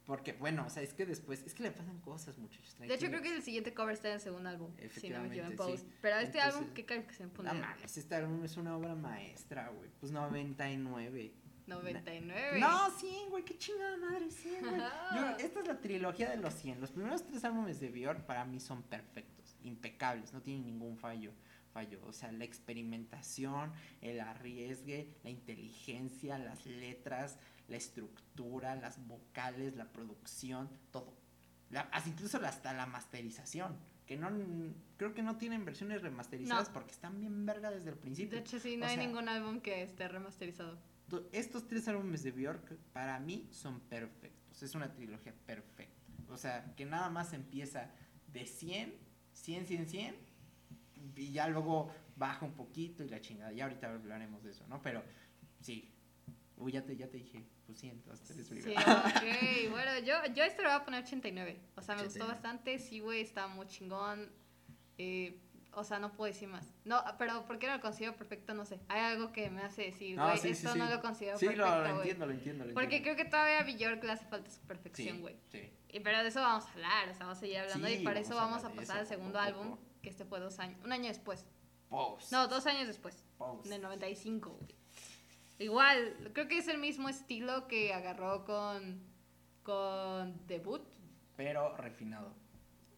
Porque, 0.09 0.33
bueno, 0.33 0.65
o 0.67 0.71
sea, 0.71 0.83
es 0.83 0.95
que 0.95 1.05
después, 1.05 1.43
es 1.45 1.53
que 1.55 1.63
le 1.65 1.71
pasan 1.71 2.01
cosas, 2.01 2.39
muchachos. 2.39 2.77
De 2.79 2.87
hecho, 2.87 2.97
creo 2.97 3.11
tranquilos. 3.11 3.23
que 3.23 3.37
el 3.37 3.43
siguiente 3.43 3.75
cover 3.75 3.93
está 3.93 4.09
en 4.09 4.15
el 4.15 4.21
segundo 4.21 4.49
álbum. 4.49 4.71
Si 4.71 4.75
no 4.75 4.81
me 4.81 4.87
Efectivamente, 4.87 5.37
equivoco. 5.39 5.65
sí. 5.67 5.71
Post. 5.73 5.87
Pero 6.01 6.17
este 6.17 6.39
Entonces- 6.39 6.55
álbum, 6.61 6.75
¿qué 6.75 6.85
calificación 6.87 7.29
No 7.29 7.35
pondrías? 7.35 7.61
mames, 7.69 7.99
este 7.99 8.15
álbum 8.15 8.43
es 8.45 8.57
una 8.57 8.77
obra 8.77 8.95
maestra, 8.95 9.69
güey. 9.69 9.91
Pues 10.01 10.11
99. 10.11 11.35
99. 11.67 12.59
No, 12.59 12.91
100, 12.99 13.29
güey, 13.29 13.45
qué 13.45 13.59
chingada 13.59 13.99
madre, 13.99 14.31
100, 14.31 14.61
güey. 14.63 14.81
Yo- 15.15 15.37
esta 15.45 15.61
es 15.61 15.67
la 15.67 15.79
trilogía 15.79 16.31
de 16.31 16.39
los 16.39 16.55
100. 16.55 16.81
Los 16.81 16.91
primeros 16.91 17.27
tres 17.27 17.45
álbumes 17.45 17.79
de 17.79 17.91
Björk 17.91 18.25
para 18.25 18.47
mí 18.47 18.59
son 18.61 18.83
perfectos, 18.85 19.57
impecables, 19.63 20.33
no 20.33 20.41
tienen 20.41 20.65
ningún 20.65 20.97
fallo. 20.97 21.33
Fallo. 21.79 22.01
O 22.07 22.13
sea, 22.13 22.33
la 22.33 22.45
experimentación, 22.45 23.73
el 24.01 24.21
arriesgue, 24.21 25.15
la 25.23 25.31
inteligencia, 25.31 26.39
las 26.39 26.67
letras, 26.67 27.39
la 27.69 27.77
estructura, 27.77 28.75
las 28.75 29.07
vocales, 29.07 29.77
la 29.77 29.91
producción, 29.93 30.69
todo. 30.91 31.15
La, 31.71 31.83
hasta 31.93 32.09
incluso 32.09 32.39
hasta 32.45 32.73
la 32.73 32.87
masterización. 32.87 33.77
Que 34.07 34.17
no, 34.17 34.31
creo 34.97 35.13
que 35.15 35.23
no 35.23 35.37
tienen 35.37 35.65
versiones 35.67 36.01
remasterizadas 36.03 36.69
No. 36.69 36.73
porque 36.75 36.93
están 36.93 37.21
bien 37.21 37.45
verga 37.47 37.71
desde 37.71 37.91
el 37.91 37.97
principio. 37.99 38.37
De 38.39 38.41
hecho, 38.41 38.59
sí, 38.59 38.77
no 38.77 38.87
O 38.87 38.89
hay 38.89 38.97
sea, 38.97 39.07
ningún 39.07 39.29
álbum 39.29 39.61
que 39.61 39.83
esté 39.83 40.09
remasterizado. 40.09 40.79
To- 41.09 41.29
Estos 41.33 41.69
tres 41.69 41.87
álbumes 41.89 42.23
de 42.23 42.33
Björk 42.33 42.77
para 42.93 43.21
mí 43.21 43.47
son 43.51 43.81
perfectos. 43.81 44.63
Es 44.63 44.75
una 44.75 44.93
trilogía 44.93 45.35
perfecta. 45.47 45.95
O 46.31 46.37
sea, 46.39 46.75
que 46.75 46.85
nada 46.87 47.11
más 47.11 47.33
empieza 47.35 47.91
de 48.33 48.47
100, 48.47 48.95
100, 49.33 49.67
100, 49.67 49.87
100 49.89 50.17
y 51.17 51.33
ya 51.33 51.49
luego 51.49 51.91
baja 52.17 52.45
un 52.45 52.53
poquito 52.55 53.05
y 53.05 53.09
la 53.09 53.21
chingada. 53.21 53.53
Ya 53.53 53.65
ahorita 53.65 53.93
hablaremos 53.93 54.43
de 54.43 54.51
eso, 54.51 54.67
¿no? 54.69 54.81
Pero 54.83 55.03
sí. 55.61 55.93
Uy, 56.57 56.73
ya 56.73 56.85
te, 56.85 56.97
ya 56.97 57.09
te 57.09 57.19
dije. 57.19 57.45
Pues 57.67 57.79
sí, 57.79 57.89
entonces 57.89 58.47
Sí, 58.49 58.71
ok. 58.77 59.71
Bueno, 59.71 59.99
yo, 60.01 60.15
yo 60.35 60.43
este 60.43 60.63
le 60.63 60.69
voy 60.69 60.77
a 60.77 60.85
poner 60.85 61.05
89. 61.05 61.61
O 61.77 61.83
sea, 61.83 61.95
me 61.95 62.03
gustó 62.03 62.25
89. 62.25 62.33
bastante. 62.33 62.79
Sí, 62.79 63.01
güey, 63.01 63.21
está 63.21 63.47
muy 63.47 63.67
chingón. 63.67 64.33
Eh, 64.97 65.41
o 65.73 65.85
sea, 65.85 65.99
no 66.01 66.13
puedo 66.13 66.33
decir 66.33 66.49
más. 66.49 66.75
No, 66.85 67.01
pero 67.19 67.45
¿por 67.47 67.59
qué 67.59 67.69
no 67.69 67.75
lo 67.75 67.81
considero 67.81 68.17
perfecto? 68.17 68.55
No 68.55 68.65
sé. 68.65 68.81
Hay 68.89 69.01
algo 69.01 69.31
que 69.33 69.51
me 69.51 69.63
hace 69.63 69.83
decir, 69.83 70.17
No, 70.17 70.25
güey, 70.25 70.39
sí, 70.39 70.49
sí, 70.49 70.53
esto 70.55 70.73
sí. 70.73 70.79
no 70.79 70.89
lo 70.91 71.01
considero 71.01 71.39
Sí, 71.39 71.47
lo, 71.47 71.53
perfecto, 71.53 71.83
lo 71.83 71.97
entiendo, 72.01 72.27
lo 72.27 72.33
entiendo, 72.33 72.65
lo 72.65 72.75
Porque 72.75 72.97
entiendo. 72.97 73.17
creo 73.17 73.25
que 73.25 73.31
todavía 73.31 73.61
a 73.61 73.63
Bjork 73.63 74.03
le 74.03 74.13
hace 74.13 74.25
falta 74.27 74.51
su 74.51 74.61
perfección, 74.63 75.21
güey. 75.21 75.37
sí. 75.51 75.71
Y 75.91 76.01
pero 76.01 76.19
de 76.23 76.29
eso 76.29 76.41
vamos 76.41 76.65
a 76.67 76.73
hablar, 76.73 77.09
o 77.09 77.13
sea, 77.15 77.21
vamos 77.21 77.39
a 77.39 77.41
seguir 77.41 77.59
hablando 77.59 77.89
y 77.89 77.99
para 78.05 78.21
eso 78.21 78.35
vamos 78.35 78.63
a 78.65 78.71
pasar 78.71 78.99
al 78.99 79.03
poco 79.05 79.15
segundo 79.15 79.39
a 79.39 79.45
álbum, 79.45 79.69
poco. 79.71 79.83
Que 80.09 80.13
este 80.13 80.25
fue 80.25 80.41
dos 80.41 80.59
años, 80.59 80.81
un 80.85 80.93
año 80.93 81.09
después. 81.09 81.45
Post. 81.91 82.33
No, 82.33 82.49
dos 82.49 82.67
años 82.67 82.87
después, 82.87 83.23
Post. 83.37 83.67
del 83.67 83.83
95, 83.83 84.51
güey. 84.51 84.75
Igual, 85.59 86.31
creo 86.33 86.49
que 86.49 86.59
es 86.59 86.69
el 86.69 86.79
mismo 86.79 87.09
estilo 87.09 87.67
que 87.69 87.93
agarró 87.93 88.45
con, 88.45 89.03
con 89.63 90.47
Debut. 90.47 90.83
Pero 91.37 91.77
refinado. 91.77 92.33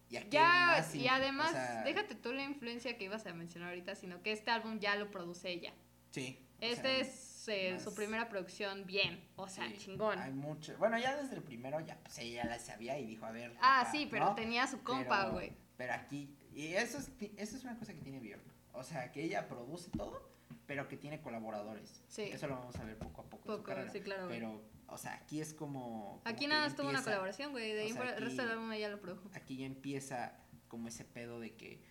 Y 0.09 0.17
aquí 0.17 0.29
Ya, 0.31 0.75
más 0.77 0.95
y 0.95 1.07
además, 1.07 1.49
o 1.49 1.53
sea, 1.53 1.83
déjate 1.83 2.15
tú 2.15 2.31
la 2.33 2.43
influencia 2.43 2.97
que 2.97 3.05
ibas 3.05 3.25
a 3.25 3.33
mencionar 3.33 3.69
ahorita, 3.69 3.95
sino 3.95 4.21
que 4.21 4.31
este 4.31 4.51
álbum 4.51 4.79
ya 4.79 4.95
lo 4.95 5.09
produce 5.11 5.49
ella. 5.49 5.73
Sí. 6.11 6.37
Este 6.59 6.81
sea, 6.83 6.99
es 6.99 7.47
eh, 7.47 7.79
su 7.83 7.95
primera 7.95 8.29
producción 8.29 8.85
bien, 8.85 9.25
o 9.35 9.47
sea, 9.47 9.67
Sí, 9.69 9.77
chingón. 9.77 10.19
Hay 10.19 10.31
mucho. 10.31 10.77
Bueno, 10.77 10.97
ya 10.99 11.15
desde 11.15 11.35
el 11.35 11.41
primero 11.43 11.79
ya 11.79 11.97
pues 12.03 12.19
ella 12.19 12.45
la 12.45 12.59
sabía 12.59 12.99
y 12.99 13.05
dijo, 13.05 13.25
a 13.25 13.31
ver. 13.31 13.55
Ah, 13.61 13.87
sí, 13.91 14.07
pero 14.11 14.25
¿no? 14.25 14.35
tenía 14.35 14.67
su 14.67 14.83
compa, 14.83 15.21
Pero- 15.21 15.31
güey. 15.33 15.53
Pero 15.77 15.93
aquí, 15.93 16.35
y 16.53 16.73
eso 16.73 16.97
es, 16.97 17.09
eso 17.37 17.57
es 17.57 17.63
una 17.63 17.77
cosa 17.77 17.93
que 17.93 18.01
tiene 18.01 18.19
Björk. 18.19 18.43
O 18.73 18.83
sea, 18.83 19.11
que 19.11 19.23
ella 19.23 19.47
produce 19.47 19.89
todo, 19.91 20.29
pero 20.65 20.87
que 20.87 20.97
tiene 20.97 21.21
colaboradores. 21.21 22.03
Sí. 22.07 22.23
Eso 22.23 22.47
lo 22.47 22.55
vamos 22.55 22.75
a 22.77 22.83
ver 22.83 22.97
poco 22.97 23.21
a 23.21 23.25
poco. 23.25 23.35
en 23.37 23.41
su 23.41 23.47
Poco, 23.57 23.63
carrera. 23.63 23.91
sí, 23.91 24.01
claro, 24.01 24.27
güey. 24.27 24.39
Pero, 24.39 24.61
o 24.87 24.97
sea, 24.97 25.15
aquí 25.15 25.41
es 25.41 25.53
como. 25.53 26.19
como 26.19 26.21
Aquí 26.25 26.47
nada 26.47 26.67
más 26.67 26.75
tuvo 26.75 26.89
una 26.89 27.03
colaboración, 27.03 27.51
güey. 27.51 27.73
De 27.73 27.81
ahí 27.81 27.91
sea, 27.93 28.15
el 28.17 28.23
resto 28.23 28.41
del 28.41 28.51
álbum 28.51 28.71
ella 28.71 28.89
lo 28.89 28.99
produjo. 29.01 29.29
Aquí 29.33 29.57
ya 29.57 29.65
empieza 29.65 30.37
como 30.67 30.87
ese 30.87 31.03
pedo 31.03 31.39
de 31.41 31.55
que, 31.55 31.81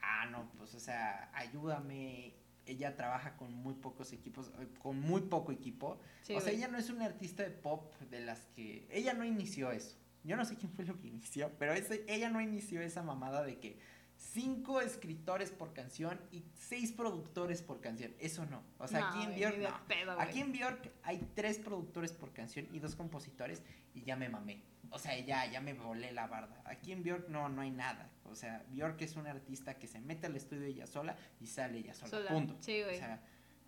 ah, 0.00 0.26
no, 0.30 0.50
pues, 0.56 0.74
o 0.74 0.80
sea, 0.80 1.30
ayúdame. 1.34 2.34
Ella 2.66 2.94
trabaja 2.94 3.36
con 3.36 3.52
muy 3.52 3.74
pocos 3.74 4.12
equipos, 4.12 4.52
eh, 4.60 4.68
con 4.78 5.00
muy 5.00 5.22
poco 5.22 5.50
equipo. 5.50 5.98
Sí, 6.22 6.34
o 6.34 6.40
sea, 6.40 6.52
ella 6.52 6.68
no 6.68 6.78
es 6.78 6.88
una 6.88 7.04
artista 7.06 7.42
de 7.42 7.50
pop 7.50 7.92
de 8.10 8.20
las 8.20 8.46
que... 8.54 8.86
Ella 8.90 9.12
no 9.12 9.24
inició 9.24 9.72
eso. 9.72 9.96
Yo 10.22 10.36
no 10.36 10.44
sé 10.44 10.54
quién 10.56 10.70
fue 10.72 10.84
lo 10.84 10.96
que 11.00 11.08
inició, 11.08 11.50
pero 11.58 11.72
ese- 11.72 12.04
ella 12.06 12.28
no 12.28 12.40
inició 12.40 12.80
esa 12.80 13.02
mamada 13.02 13.42
de 13.42 13.58
que 13.58 13.78
cinco 14.20 14.80
escritores 14.80 15.50
por 15.50 15.72
canción 15.72 16.20
y 16.30 16.44
seis 16.54 16.92
productores 16.92 17.62
por 17.62 17.80
canción. 17.80 18.14
Eso 18.18 18.44
no. 18.46 18.62
O 18.78 18.86
sea, 18.86 19.00
No, 19.00 19.06
aquí 19.08 19.22
en 19.22 19.34
Bjork 19.34 19.58
no. 19.58 19.86
pedo. 19.88 20.20
Aquí 20.20 20.40
en 20.40 20.52
Bjork 20.52 20.92
hay 21.02 21.26
tres 21.34 21.58
productores 21.58 22.12
por 22.12 22.32
canción 22.32 22.68
y 22.72 22.78
dos 22.78 22.94
compositores 22.94 23.62
y 23.94 24.02
ya 24.02 24.16
me 24.16 24.28
mamé. 24.28 24.62
O 24.90 24.98
sea, 24.98 25.18
ya, 25.18 25.46
ya 25.50 25.60
me 25.60 25.72
volé 25.74 26.12
la 26.12 26.26
barda. 26.26 26.62
Aquí 26.66 26.92
en 26.92 27.02
Bjork 27.02 27.28
no, 27.28 27.48
no 27.48 27.62
hay 27.62 27.70
nada. 27.70 28.10
O 28.24 28.34
sea, 28.34 28.64
Bjork 28.68 29.00
es 29.02 29.16
una 29.16 29.30
artista 29.30 29.78
que 29.78 29.86
se 29.88 30.00
mete 30.00 30.26
al 30.26 30.36
estudio 30.36 30.64
ella 30.66 30.86
sola 30.86 31.16
y 31.40 31.46
sale 31.46 31.78
ella 31.78 31.94
sola. 31.94 32.10
Sola. 32.10 32.30
Punto. 32.30 32.56
Sí, 32.60 32.82
güey. 32.82 32.96
O 32.96 32.98
sea, 32.98 33.20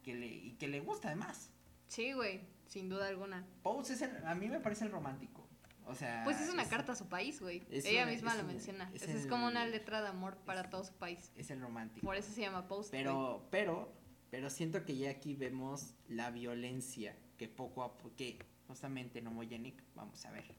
que 0.03 0.15
le, 0.15 0.27
y 0.27 0.53
que 0.59 0.69
le 0.69 0.81
gusta 0.81 1.09
además. 1.09 1.51
Sí, 1.89 2.13
güey, 2.13 2.41
sin 2.67 2.89
duda 2.89 3.09
alguna. 3.09 3.47
Pose 3.63 3.95
es 3.95 4.03
el, 4.03 4.25
a 4.27 4.35
mí 4.35 4.49
me 4.49 4.61
parece 4.61 4.85
el 4.85 4.91
romántico. 4.91 5.42
O 5.87 5.95
sea, 5.95 6.23
Pues 6.25 6.41
es 6.41 6.49
una 6.51 6.69
carta 6.69 6.93
a 6.93 6.97
su 6.97 7.09
país, 7.09 7.41
güey. 7.41 7.63
Ella 7.71 8.07
misma 8.07 8.35
lo 8.37 8.45
menciona. 8.45 8.91
es 8.95 9.03
es 9.03 9.25
el- 9.25 9.29
como 9.29 9.47
una 9.47 9.67
letra 9.67 10.01
de 10.01 10.09
amor 10.09 10.37
para 10.39 10.71
todo 10.71 10.85
su 10.85 10.95
país. 10.95 11.33
Es 11.37 11.51
el 11.51 11.61
romántico. 11.61 12.07
Por 12.07 12.17
eso 12.17 12.33
se 12.33 12.41
llama 12.41 12.69
Post. 12.69 12.91
Pero, 12.91 13.47
pero, 13.51 13.93
pero 14.31 14.49
siento 14.51 14.85
que 14.85 14.97
ya 14.97 15.11
aquí 15.11 15.35
vemos 15.35 15.95
la 16.09 16.31
violencia 16.31 17.17
que 17.37 17.49
poco 17.49 17.83
a 17.83 17.97
poco, 17.97 18.15
que 18.17 18.39
justamente 18.69 19.19
en 19.19 19.27
Homogenic, 19.27 19.83
vamos 19.95 20.25
a 20.25 20.31
ver. 20.31 20.55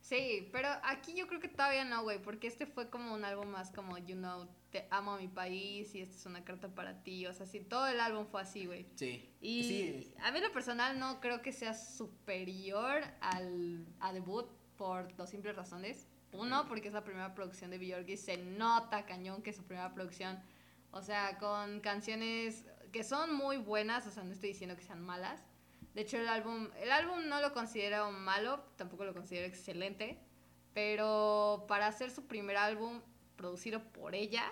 Sí, 0.00 0.48
pero 0.50 0.68
aquí 0.82 1.14
yo 1.14 1.28
creo 1.28 1.38
que 1.38 1.46
todavía 1.46 1.84
no, 1.84 2.02
güey, 2.02 2.20
porque 2.20 2.48
este 2.48 2.66
fue 2.66 2.90
como 2.90 3.14
un 3.14 3.24
álbum 3.24 3.46
más 3.46 3.70
como, 3.70 3.96
you 3.98 4.16
know, 4.16 4.48
te 4.70 4.88
amo 4.90 5.12
a 5.12 5.18
mi 5.18 5.28
país 5.28 5.94
y 5.94 6.00
esta 6.00 6.16
es 6.16 6.26
una 6.26 6.42
carta 6.42 6.74
para 6.74 7.04
ti. 7.04 7.24
O 7.26 7.34
sea, 7.34 7.46
sí, 7.46 7.60
todo 7.60 7.86
el 7.86 8.00
álbum 8.00 8.26
fue 8.26 8.42
así, 8.42 8.66
güey. 8.66 8.88
Sí. 8.96 9.30
Y 9.40 9.62
sí, 9.62 10.14
a 10.20 10.32
mí 10.32 10.38
en 10.38 10.44
lo 10.44 10.52
personal 10.52 10.98
no 10.98 11.20
creo 11.20 11.40
que 11.40 11.52
sea 11.52 11.74
superior 11.74 13.02
al, 13.20 13.86
a 14.00 14.12
debut 14.12 14.46
por 14.82 15.14
dos 15.14 15.30
simples 15.30 15.54
razones. 15.54 16.08
Uno, 16.32 16.66
porque 16.66 16.88
es 16.88 16.94
la 16.94 17.04
primera 17.04 17.34
producción 17.36 17.70
de 17.70 17.78
Björk 17.78 18.08
y 18.08 18.16
se 18.16 18.36
nota 18.36 19.06
cañón 19.06 19.40
que 19.40 19.50
es 19.50 19.56
su 19.56 19.62
primera 19.62 19.94
producción. 19.94 20.42
O 20.90 21.02
sea, 21.02 21.38
con 21.38 21.78
canciones 21.78 22.66
que 22.90 23.04
son 23.04 23.32
muy 23.32 23.58
buenas, 23.58 24.08
o 24.08 24.10
sea, 24.10 24.24
no 24.24 24.32
estoy 24.32 24.48
diciendo 24.48 24.74
que 24.74 24.82
sean 24.82 25.00
malas. 25.00 25.44
De 25.94 26.00
hecho, 26.00 26.16
el 26.16 26.26
álbum, 26.26 26.68
el 26.80 26.90
álbum 26.90 27.28
no 27.28 27.40
lo 27.40 27.52
considero 27.52 28.10
malo, 28.10 28.58
tampoco 28.76 29.04
lo 29.04 29.14
considero 29.14 29.46
excelente, 29.46 30.18
pero 30.74 31.64
para 31.68 31.86
hacer 31.86 32.10
su 32.10 32.26
primer 32.26 32.56
álbum 32.56 33.02
producido 33.36 33.84
por 33.92 34.16
ella, 34.16 34.50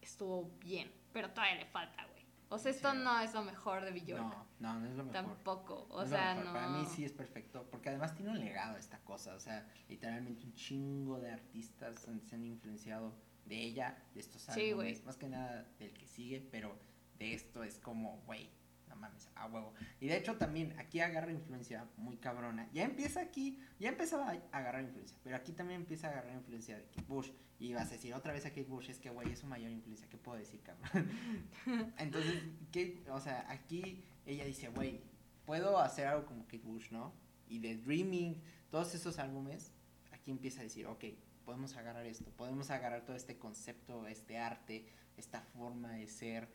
estuvo 0.00 0.50
bien, 0.58 0.90
pero 1.12 1.30
todavía 1.30 1.60
le 1.60 1.66
falta. 1.66 2.09
O 2.50 2.58
sea, 2.58 2.70
esto 2.72 2.90
Sí. 2.92 2.98
no 3.02 3.18
es 3.20 3.32
lo 3.32 3.42
mejor 3.44 3.84
de 3.84 3.92
Björk. 3.92 4.20
no, 4.20 4.46
no, 4.58 4.80
no 4.80 4.86
es 4.86 4.96
lo 4.96 5.04
mejor. 5.04 5.12
Tampoco, 5.24 5.86
o 5.90 6.04
sea, 6.04 6.34
no. 6.34 6.52
Para 6.52 6.68
mí 6.68 6.84
sí 6.86 7.04
es 7.04 7.12
perfecto, 7.12 7.66
porque 7.70 7.88
además 7.90 8.14
tiene 8.14 8.32
un 8.32 8.40
legado 8.40 8.76
esta 8.76 8.98
cosa, 9.04 9.34
o 9.34 9.40
sea, 9.40 9.66
literalmente 9.88 10.44
un 10.44 10.52
chingo 10.54 11.18
de 11.20 11.30
artistas 11.30 12.06
han- 12.08 12.20
se 12.26 12.34
han 12.34 12.44
influenciado 12.44 13.14
de 13.46 13.56
ella, 13.56 13.96
de 14.14 14.20
estos 14.20 14.42
Sí, 14.42 14.70
álbumes, 14.70 14.74
güey. 14.98 15.06
más 15.06 15.16
que 15.16 15.28
nada 15.28 15.64
del 15.78 15.92
que 15.94 16.06
sigue, 16.06 16.40
pero 16.50 16.76
de 17.18 17.34
esto 17.34 17.62
es 17.62 17.78
como, 17.78 18.20
güey, 18.26 18.50
no 18.90 18.96
mames, 18.96 19.30
a 19.34 19.46
huevo. 19.46 19.72
Y 20.00 20.08
de 20.08 20.16
hecho 20.16 20.36
también 20.36 20.78
aquí 20.78 21.00
agarra 21.00 21.32
influencia 21.32 21.88
muy 21.96 22.16
cabrona. 22.18 22.68
Ya 22.72 22.84
empieza 22.84 23.20
aquí, 23.20 23.58
ya 23.78 23.88
empezaba 23.88 24.30
a 24.30 24.58
agarrar 24.58 24.82
influencia, 24.82 25.16
pero 25.24 25.36
aquí 25.36 25.52
también 25.52 25.80
empieza 25.80 26.08
a 26.08 26.10
agarrar 26.10 26.34
influencia 26.34 26.76
de 26.76 26.84
Kate 26.84 27.06
Bush. 27.08 27.30
Y 27.58 27.72
vas 27.74 27.88
a 27.88 27.92
decir 27.92 28.14
otra 28.14 28.32
vez 28.32 28.46
a 28.46 28.50
Kate 28.50 28.64
Bush, 28.64 28.90
es 28.90 28.98
que, 28.98 29.10
güey, 29.10 29.30
es 29.32 29.38
su 29.38 29.46
mayor 29.46 29.70
influencia, 29.70 30.08
¿qué 30.08 30.16
puedo 30.16 30.38
decir, 30.38 30.60
cabrón? 30.62 31.10
Entonces, 31.98 32.42
Kate, 32.66 33.04
o 33.10 33.20
sea, 33.20 33.46
aquí 33.48 34.02
ella 34.26 34.44
dice, 34.44 34.68
güey, 34.68 35.00
puedo 35.44 35.78
hacer 35.78 36.06
algo 36.06 36.26
como 36.26 36.44
Kate 36.44 36.62
Bush, 36.64 36.90
¿no? 36.90 37.12
Y 37.48 37.58
de 37.58 37.76
Dreaming, 37.76 38.40
todos 38.70 38.94
esos 38.94 39.18
álbumes, 39.18 39.72
aquí 40.12 40.30
empieza 40.30 40.60
a 40.60 40.64
decir, 40.64 40.86
ok, 40.86 41.04
podemos 41.44 41.76
agarrar 41.76 42.06
esto, 42.06 42.30
podemos 42.30 42.70
agarrar 42.70 43.04
todo 43.04 43.16
este 43.16 43.38
concepto, 43.38 44.06
este 44.06 44.38
arte, 44.38 44.86
esta 45.16 45.40
forma 45.40 45.92
de 45.92 46.06
ser. 46.06 46.48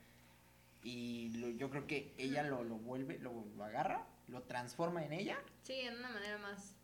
Y 0.85 1.29
lo- 1.39 1.49
yo 1.49 1.69
creo 1.71 1.87
que 1.87 2.13
ella 2.19 2.43
lo, 2.43 2.63
lo 2.63 2.77
vuelve, 2.77 3.17
lo, 3.17 3.43
lo 3.55 3.63
agarra, 3.63 4.07
lo 4.27 4.43
transforma 4.43 5.03
en 5.03 5.13
ella, 5.13 5.37
Sí, 5.63 5.73
en 5.73 5.97
una 5.97 6.09
manera 6.09 6.37
más. 6.37 6.75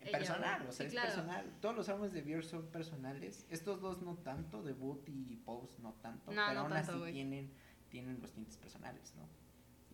Ella, 0.00 0.18
personal, 0.18 0.56
güey. 0.60 0.68
o 0.70 0.72
sea, 0.72 0.84
Sí, 0.84 0.86
es 0.86 0.92
claro. 0.92 1.08
personal. 1.08 1.58
Todos 1.60 1.76
los 1.76 1.88
álbumes 1.90 2.12
de 2.12 2.22
Björk 2.22 2.44
son 2.44 2.66
personales. 2.70 3.46
Estos 3.50 3.80
dos 3.82 4.00
no 4.00 4.16
tanto, 4.16 4.62
Debut 4.62 5.06
y 5.06 5.36
Pose 5.36 5.80
no 5.82 5.92
tanto, 6.00 6.32
No, 6.32 6.42
pero 6.48 6.54
no 6.54 6.60
aún 6.60 6.72
tanto, 6.72 7.04
así 7.04 7.12
tienen, 7.12 7.52
tienen 7.90 8.20
los 8.22 8.32
tintes 8.32 8.56
personales, 8.56 9.14
¿no? 9.16 9.28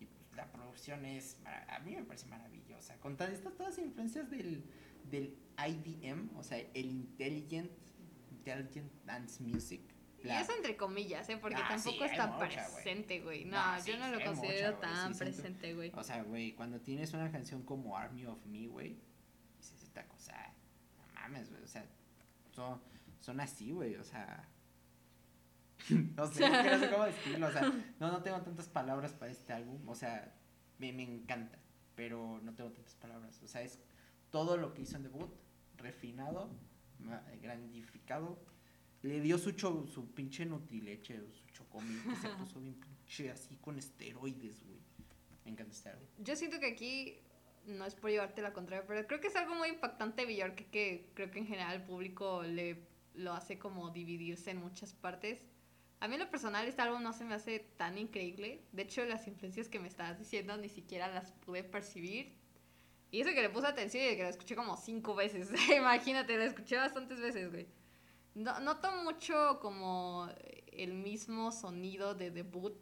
Y 0.01 0.05
pues, 0.05 0.31
la 0.37 0.49
producción 0.51 1.05
es, 1.05 1.37
a 1.67 1.79
mí 1.79 1.95
me 1.97 2.03
parece 2.05 2.27
maravillosa. 2.27 2.95
Con 3.01 3.17
todas 3.17 3.33
estas 3.33 3.53
todas 3.55 3.77
las 3.77 3.85
influencias 3.85 4.31
del, 4.31 4.63
del 5.03 5.37
IDM, 5.57 6.29
o 6.37 6.43
sea, 6.43 6.57
el 6.59 6.85
Intelligent, 6.91 7.69
Intelligent 8.31 8.89
Dance 9.05 9.43
Music. 9.43 9.81
Y 10.23 10.29
eso 10.29 10.51
entre 10.55 10.75
comillas, 10.75 11.29
¿eh? 11.29 11.37
Porque 11.37 11.57
Ah, 11.57 11.67
tampoco 11.69 11.97
sí, 11.97 12.03
es 12.03 12.17
tan 12.17 12.33
mucha, 12.33 12.47
presente, 12.47 13.21
güey. 13.21 13.45
No, 13.45 13.51
Nah, 13.51 13.77
yo 13.77 13.93
sí, 13.93 13.99
no 13.99 14.07
lo 14.09 14.23
considero 14.23 14.75
mucha, 14.75 14.81
tan 14.81 15.13
sí, 15.13 15.19
presente, 15.19 15.73
güey. 15.73 15.91
O 15.95 16.03
sea, 16.03 16.23
güey, 16.23 16.53
cuando 16.53 16.79
tienes 16.81 17.13
una 17.13 17.31
canción 17.31 17.63
como 17.63 17.97
Army 17.97 18.25
of 18.25 18.45
Me, 18.45 18.67
güey, 18.67 18.97
dices 19.57 19.81
esta 19.83 20.05
cosa, 20.07 20.35
no 20.97 21.05
mames, 21.13 21.49
güey, 21.49 21.63
o 21.63 21.67
sea, 21.67 21.85
son, 22.51 22.81
son 23.19 23.39
así, 23.39 23.71
güey, 23.71 23.95
o 23.95 24.03
sea, 24.03 24.49
no 25.89 26.27
sé, 26.27 26.49
no 26.49 26.79
sé 26.79 26.89
cómo 26.89 27.05
decirlo, 27.05 27.47
o 27.47 27.51
sea, 27.51 27.61
no, 27.99 28.11
no 28.11 28.21
tengo 28.21 28.41
tantas 28.41 28.67
palabras 28.67 29.13
para 29.13 29.31
este 29.31 29.53
álbum, 29.53 29.87
o 29.87 29.95
sea, 29.95 30.33
me, 30.77 30.91
me 30.91 31.03
encanta, 31.03 31.57
pero 31.95 32.39
no 32.43 32.53
tengo 32.53 32.71
tantas 32.71 32.95
palabras, 32.95 33.41
o 33.43 33.47
sea, 33.47 33.61
es 33.61 33.79
todo 34.31 34.57
lo 34.57 34.73
que 34.73 34.81
hizo 34.81 34.97
en 34.97 35.03
debut, 35.03 35.33
refinado, 35.77 36.49
grandificado, 37.41 38.37
le 39.03 39.21
dio 39.21 39.37
su, 39.37 39.51
cho- 39.51 39.87
su 39.87 40.11
pinche 40.13 40.45
nutrileche, 40.45 41.19
su 41.31 41.47
chocomil, 41.53 42.01
que 42.03 42.15
se 42.15 42.29
puso 42.37 42.59
bien 42.59 42.75
pinche 42.75 43.31
así 43.31 43.55
con 43.57 43.77
esteroides, 43.77 44.63
güey. 44.65 44.79
Me 45.45 45.51
encanta 45.51 45.91
álbum. 45.91 46.05
Yo 46.19 46.35
siento 46.35 46.59
que 46.59 46.67
aquí 46.67 47.17
no 47.65 47.85
es 47.85 47.95
por 47.95 48.09
llevarte 48.11 48.41
la 48.41 48.53
contraria, 48.53 48.85
pero 48.85 49.05
creo 49.07 49.19
que 49.21 49.27
es 49.27 49.35
algo 49.35 49.55
muy 49.55 49.69
impactante 49.69 50.25
Bjork 50.25 50.55
que, 50.55 50.67
que 50.69 51.09
creo 51.13 51.31
que 51.31 51.39
en 51.39 51.47
general 51.47 51.75
el 51.77 51.83
público 51.83 52.43
le 52.43 52.87
lo 53.15 53.33
hace 53.33 53.57
como 53.57 53.89
dividirse 53.89 54.51
en 54.51 54.57
muchas 54.57 54.93
partes. 54.93 55.41
A 55.99 56.07
mí 56.07 56.13
en 56.15 56.21
lo 56.21 56.29
personal 56.29 56.67
este 56.67 56.81
álbum 56.81 57.03
no 57.03 57.11
se 57.11 57.25
me 57.25 57.33
hace 57.33 57.59
tan 57.77 57.97
increíble. 57.97 58.61
De 58.71 58.83
hecho, 58.83 59.03
las 59.05 59.27
influencias 59.27 59.67
que 59.67 59.79
me 59.79 59.87
estabas 59.89 60.17
diciendo 60.19 60.55
ni 60.57 60.69
siquiera 60.69 61.07
las 61.09 61.31
pude 61.33 61.63
percibir. 61.63 62.33
Y 63.11 63.21
eso 63.21 63.31
que 63.31 63.41
le 63.41 63.49
puse 63.49 63.67
atención 63.67 64.03
y 64.05 64.15
que 64.15 64.23
lo 64.23 64.29
escuché 64.29 64.55
como 64.55 64.77
cinco 64.77 65.15
veces. 65.15 65.49
Imagínate, 65.75 66.37
lo 66.37 66.43
escuché 66.43 66.77
bastantes 66.77 67.19
veces, 67.19 67.49
güey. 67.51 67.67
No, 68.39 68.59
noto 68.61 68.91
mucho 69.03 69.59
como 69.61 70.29
el 70.71 70.93
mismo 70.93 71.51
sonido 71.51 72.15
de 72.15 72.31
debut. 72.31 72.73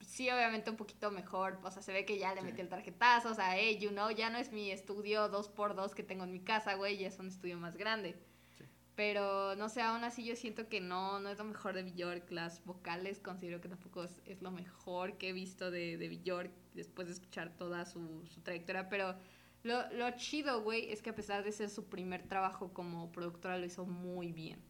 Sí, 0.00 0.30
obviamente 0.30 0.70
un 0.70 0.76
poquito 0.76 1.10
mejor. 1.10 1.58
O 1.62 1.70
sea, 1.70 1.82
se 1.82 1.92
ve 1.92 2.04
que 2.04 2.18
ya 2.18 2.34
le 2.34 2.40
Sí. 2.40 2.46
metí 2.46 2.60
el 2.60 2.68
tarjetazo. 2.68 3.30
O 3.30 3.34
sea, 3.34 3.56
hey, 3.58 3.78
you 3.80 3.90
know, 3.90 4.10
ya 4.10 4.30
no 4.30 4.38
es 4.38 4.52
mi 4.52 4.70
estudio 4.70 5.28
2x2 5.28 5.94
que 5.94 6.02
tengo 6.02 6.24
en 6.24 6.32
mi 6.32 6.40
casa, 6.40 6.74
güey. 6.74 6.98
Ya 6.98 7.08
es 7.08 7.18
un 7.18 7.28
estudio 7.28 7.58
más 7.58 7.76
grande. 7.76 8.16
Sí. 8.58 8.64
Pero 8.94 9.54
no 9.56 9.68
sé, 9.68 9.82
aún 9.82 10.04
así 10.04 10.24
yo 10.24 10.36
siento 10.36 10.68
que 10.68 10.80
no, 10.80 11.18
no 11.20 11.30
es 11.30 11.38
lo 11.38 11.44
mejor 11.44 11.74
de 11.74 11.82
Bjork. 11.82 12.30
Las 12.30 12.64
vocales 12.64 13.18
considero 13.20 13.60
que 13.60 13.68
tampoco 13.68 14.04
es, 14.04 14.20
es 14.24 14.40
lo 14.42 14.50
mejor 14.52 15.16
que 15.18 15.30
he 15.30 15.32
visto 15.32 15.70
de, 15.70 15.96
de 15.96 16.08
Bjork 16.08 16.52
después 16.74 17.08
de 17.08 17.14
escuchar 17.14 17.56
toda 17.56 17.84
su, 17.86 18.24
su 18.26 18.40
trayectoria. 18.40 18.88
Pero 18.88 19.16
lo, 19.62 19.90
lo 19.92 20.10
chido, 20.12 20.62
güey, 20.62 20.90
es 20.90 21.02
que 21.02 21.10
a 21.10 21.14
pesar 21.14 21.44
de 21.44 21.52
ser 21.52 21.68
su 21.68 21.88
primer 21.88 22.26
trabajo 22.26 22.72
como 22.72 23.12
productora, 23.12 23.58
lo 23.58 23.66
hizo 23.66 23.84
muy 23.84 24.32
bien. 24.32 24.62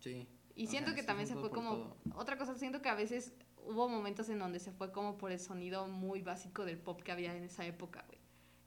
Sí. 0.00 0.28
Y 0.54 0.66
siento 0.66 0.90
sea, 0.90 0.96
que 0.96 1.02
también 1.02 1.28
se 1.28 1.34
fue 1.34 1.50
como... 1.50 1.76
todo. 1.76 1.96
Otra 2.14 2.36
cosa, 2.36 2.54
siento 2.56 2.82
que 2.82 2.88
a 2.88 2.94
veces 2.94 3.32
hubo 3.56 3.88
momentos 3.88 4.28
en 4.28 4.38
donde 4.38 4.58
se 4.58 4.72
fue 4.72 4.92
como 4.92 5.16
por 5.16 5.32
el 5.32 5.38
sonido 5.38 5.86
muy 5.86 6.22
básico 6.22 6.64
del 6.64 6.78
pop 6.78 7.00
que 7.02 7.12
había 7.12 7.34
en 7.34 7.44
esa 7.44 7.64
época, 7.64 8.04
güey. 8.08 8.18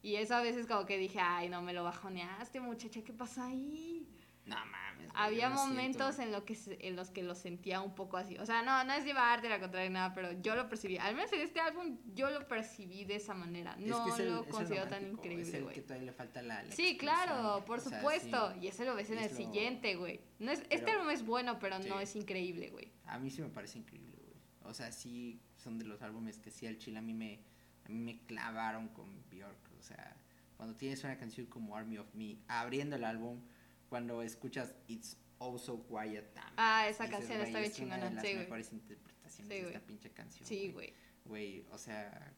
Y 0.02 0.16
eso 0.16 0.36
a 0.36 0.42
veces 0.42 0.68
como 0.68 0.86
que 0.86 0.98
dije, 0.98 1.20
ay, 1.20 1.50
no 1.50 1.62
me 1.62 1.74
lo 1.74 1.84
bajoneaste, 1.84 2.60
muchacha, 2.60 3.04
¿qué 3.04 3.12
pasa 3.12 3.48
ahí? 3.48 4.08
No 4.46 4.56
mames. 4.66 5.10
Había 5.16 5.50
momentos 5.50 6.16
siento. 6.16 6.22
en, 6.24 6.32
lo 6.32 6.46
que 6.46 6.58
en 6.88 6.96
los 6.96 7.10
que 7.10 7.24
lo 7.24 7.36
sentía 7.36 7.82
un 7.82 7.96
poco 7.96 8.18
así. 8.18 8.38
O 8.38 8.46
sea, 8.46 8.62
no, 8.62 8.84
no 8.84 8.94
es 8.94 9.06
llevarte 9.06 9.50
la 9.50 9.60
contraria 9.60 9.90
nada, 9.90 10.14
pero 10.14 10.32
yo 10.42 10.56
lo 10.56 10.68
percibí. 10.70 10.98
Al 10.98 11.16
menos 11.16 11.32
en 11.34 11.42
este 11.42 11.60
álbum 11.60 11.98
yo 12.14 12.30
lo 12.30 12.48
percibí 12.48 13.06
de 13.06 13.16
esa 13.16 13.34
manera. 13.34 13.74
Es 13.80 13.88
No 13.88 14.16
el- 14.18 14.30
lo 14.32 14.46
considero 14.46 14.88
tan 14.88 15.02
romántico, 15.04 15.24
Es 15.24 15.32
increíble, 15.32 15.58
el 15.58 15.64
güey. 15.64 15.76
que 15.76 15.82
todavía 15.82 16.06
le 16.06 16.12
falta 16.14 16.42
la. 16.42 16.64
la 16.64 16.72
Sí, 16.72 16.98
claro, 16.98 17.64
por 17.66 17.80
o 17.80 17.82
sea, 17.82 17.98
supuesto. 18.00 18.54
sí. 18.54 18.60
Y 18.62 18.68
ese 18.68 18.86
lo 18.86 18.94
ves 18.96 19.10
en 19.10 19.20
el 19.20 19.32
lo- 19.32 19.36
siguiente, 19.38 19.96
güey. 19.96 20.22
No 20.40 20.52
es, 20.52 20.64
este 20.70 20.92
álbum 20.92 21.10
es 21.10 21.26
bueno, 21.26 21.60
pero 21.60 21.80
no 21.80 22.00
es 22.00 22.16
increíble, 22.16 22.70
güey. 22.70 22.92
A 23.06 23.18
mí 23.18 23.30
sí 23.32 23.42
me 23.42 23.50
parece 23.50 23.80
increíble, 23.80 24.18
güey. 24.22 24.36
O 24.64 24.74
sea, 24.74 24.92
sí 24.92 25.40
son 25.58 25.80
de 25.80 25.86
los 25.86 26.02
álbumes 26.02 26.38
que 26.40 26.52
sí 26.52 26.68
al 26.68 26.78
chile 26.78 27.00
a 27.00 27.02
mí 27.02 27.14
me, 27.14 27.40
a 27.86 27.90
mí 27.90 27.98
me 28.00 28.20
clavaron 28.26 28.90
con 28.90 29.24
Bjork. 29.32 29.58
O 29.80 29.82
sea, 29.84 30.16
cuando 30.58 30.76
tienes 30.76 31.04
una 31.04 31.18
canción 31.18 31.48
como 31.48 31.76
Army 31.76 31.98
of 31.98 32.14
Me, 32.14 32.38
abriendo 32.48 32.96
el 32.96 33.04
álbum, 33.06 33.40
cuando 33.90 34.22
escuchas 34.22 34.74
It's 34.88 35.18
Oh 35.38 35.58
So 35.58 35.86
Quiet 35.88 36.34
también. 36.34 36.54
Ah, 36.58 36.88
esa 36.88 37.04
dices, 37.06 37.20
canción 37.20 37.42
está 37.42 37.60
bien 37.60 37.72
es 37.72 37.80
una 37.80 37.96
chingona, 37.96 38.10
de 38.10 38.16
las 38.16 38.24
sí, 38.24 38.32
güey. 38.32 38.44
mejores 38.44 38.74
interpretaciones 38.74 39.54
Sí, 39.54 39.62
de 39.62 39.68
esta 39.68 39.80
pinche 39.82 40.10
canción. 40.12 40.48
Sí, 40.48 40.72
güey. 40.72 40.94
Güey, 41.26 41.66
o 41.72 41.78
sea, 41.78 42.34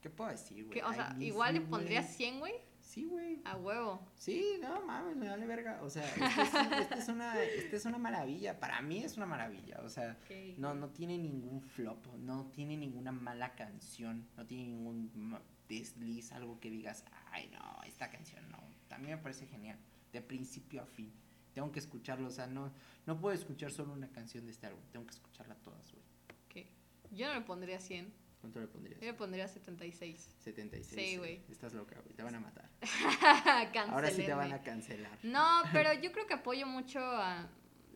¿qué 0.00 0.10
puedo 0.10 0.30
decir, 0.30 0.64
güey? 0.66 0.80
O 0.80 0.92
sea, 0.92 1.16
igual 1.20 1.54
le 1.54 1.60
you, 1.60 1.66
pondría 1.70 2.02
güey. 2.02 2.12
100, 2.14 2.38
güey. 2.40 2.54
Sí, 2.80 3.04
güey. 3.04 3.40
A 3.44 3.56
huevo. 3.56 4.06
Sí, 4.14 4.58
no 4.60 4.84
mames, 4.86 5.16
me 5.16 5.28
vale 5.28 5.46
verga. 5.46 5.80
O 5.82 5.90
sea, 5.90 6.04
este 6.08 6.42
es, 6.42 6.80
este 6.80 6.94
es 6.98 7.08
una, 7.08 7.42
este 7.42 7.76
es 7.76 7.84
una 7.84 7.98
maravilla. 7.98 8.60
Para 8.60 8.80
mí 8.80 9.02
es 9.02 9.16
una 9.16 9.26
maravilla. 9.26 9.80
O 9.82 9.88
sea, 9.88 10.16
Ok. 10.24 10.58
no, 10.58 10.74
no 10.74 10.90
tiene 10.90 11.18
ningún 11.18 11.60
flop, 11.62 12.06
no 12.18 12.46
tiene 12.52 12.76
ninguna 12.76 13.10
mala 13.12 13.54
canción, 13.54 14.28
no 14.36 14.46
tiene 14.46 14.64
ningún 14.64 15.38
desliz, 15.68 16.30
algo 16.32 16.60
que 16.60 16.70
digas, 16.70 17.04
ay 17.32 17.48
no, 17.52 17.82
esta 17.84 18.08
canción 18.10 18.48
no. 18.50 18.58
También 18.88 19.16
me 19.16 19.22
parece 19.22 19.46
genial, 19.46 19.78
de 20.16 20.22
principio 20.22 20.82
a 20.82 20.86
fin. 20.86 21.12
Tengo 21.54 21.70
que 21.72 21.78
escucharlo, 21.78 22.28
o 22.28 22.30
sea, 22.30 22.46
no, 22.46 22.72
no 23.06 23.20
puedo 23.20 23.34
escuchar 23.34 23.70
solo 23.70 23.92
una 23.92 24.08
canción 24.08 24.44
de 24.44 24.52
este 24.52 24.66
álbum, 24.66 24.82
tengo 24.92 25.06
que 25.06 25.12
escucharla 25.12 25.54
todas, 25.56 25.90
güey. 25.92 26.04
Ok. 26.46 26.68
Yo 27.12 27.28
no 27.28 27.34
le 27.34 27.40
pondría 27.42 27.80
100. 27.80 28.12
¿Cuánto 28.40 28.60
le 28.60 28.66
pondrías? 28.66 29.00
Yo 29.00 29.06
le 29.06 29.14
pondría 29.14 29.48
76. 29.48 30.36
76. 30.38 30.86
Sí, 30.86 31.14
eh, 31.14 31.18
güey. 31.18 31.42
Estás 31.50 31.72
loca, 31.72 31.98
güey, 32.02 32.14
te 32.14 32.22
van 32.22 32.34
a 32.34 32.40
matar. 32.40 32.68
Ahora 33.90 34.10
sí 34.10 34.22
te 34.22 34.34
van 34.34 34.52
a 34.52 34.62
cancelar. 34.62 35.18
No, 35.22 35.62
pero 35.72 35.92
yo 36.02 36.12
creo 36.12 36.26
que 36.26 36.34
apoyo 36.34 36.66
mucho 36.66 37.00
a, 37.00 37.48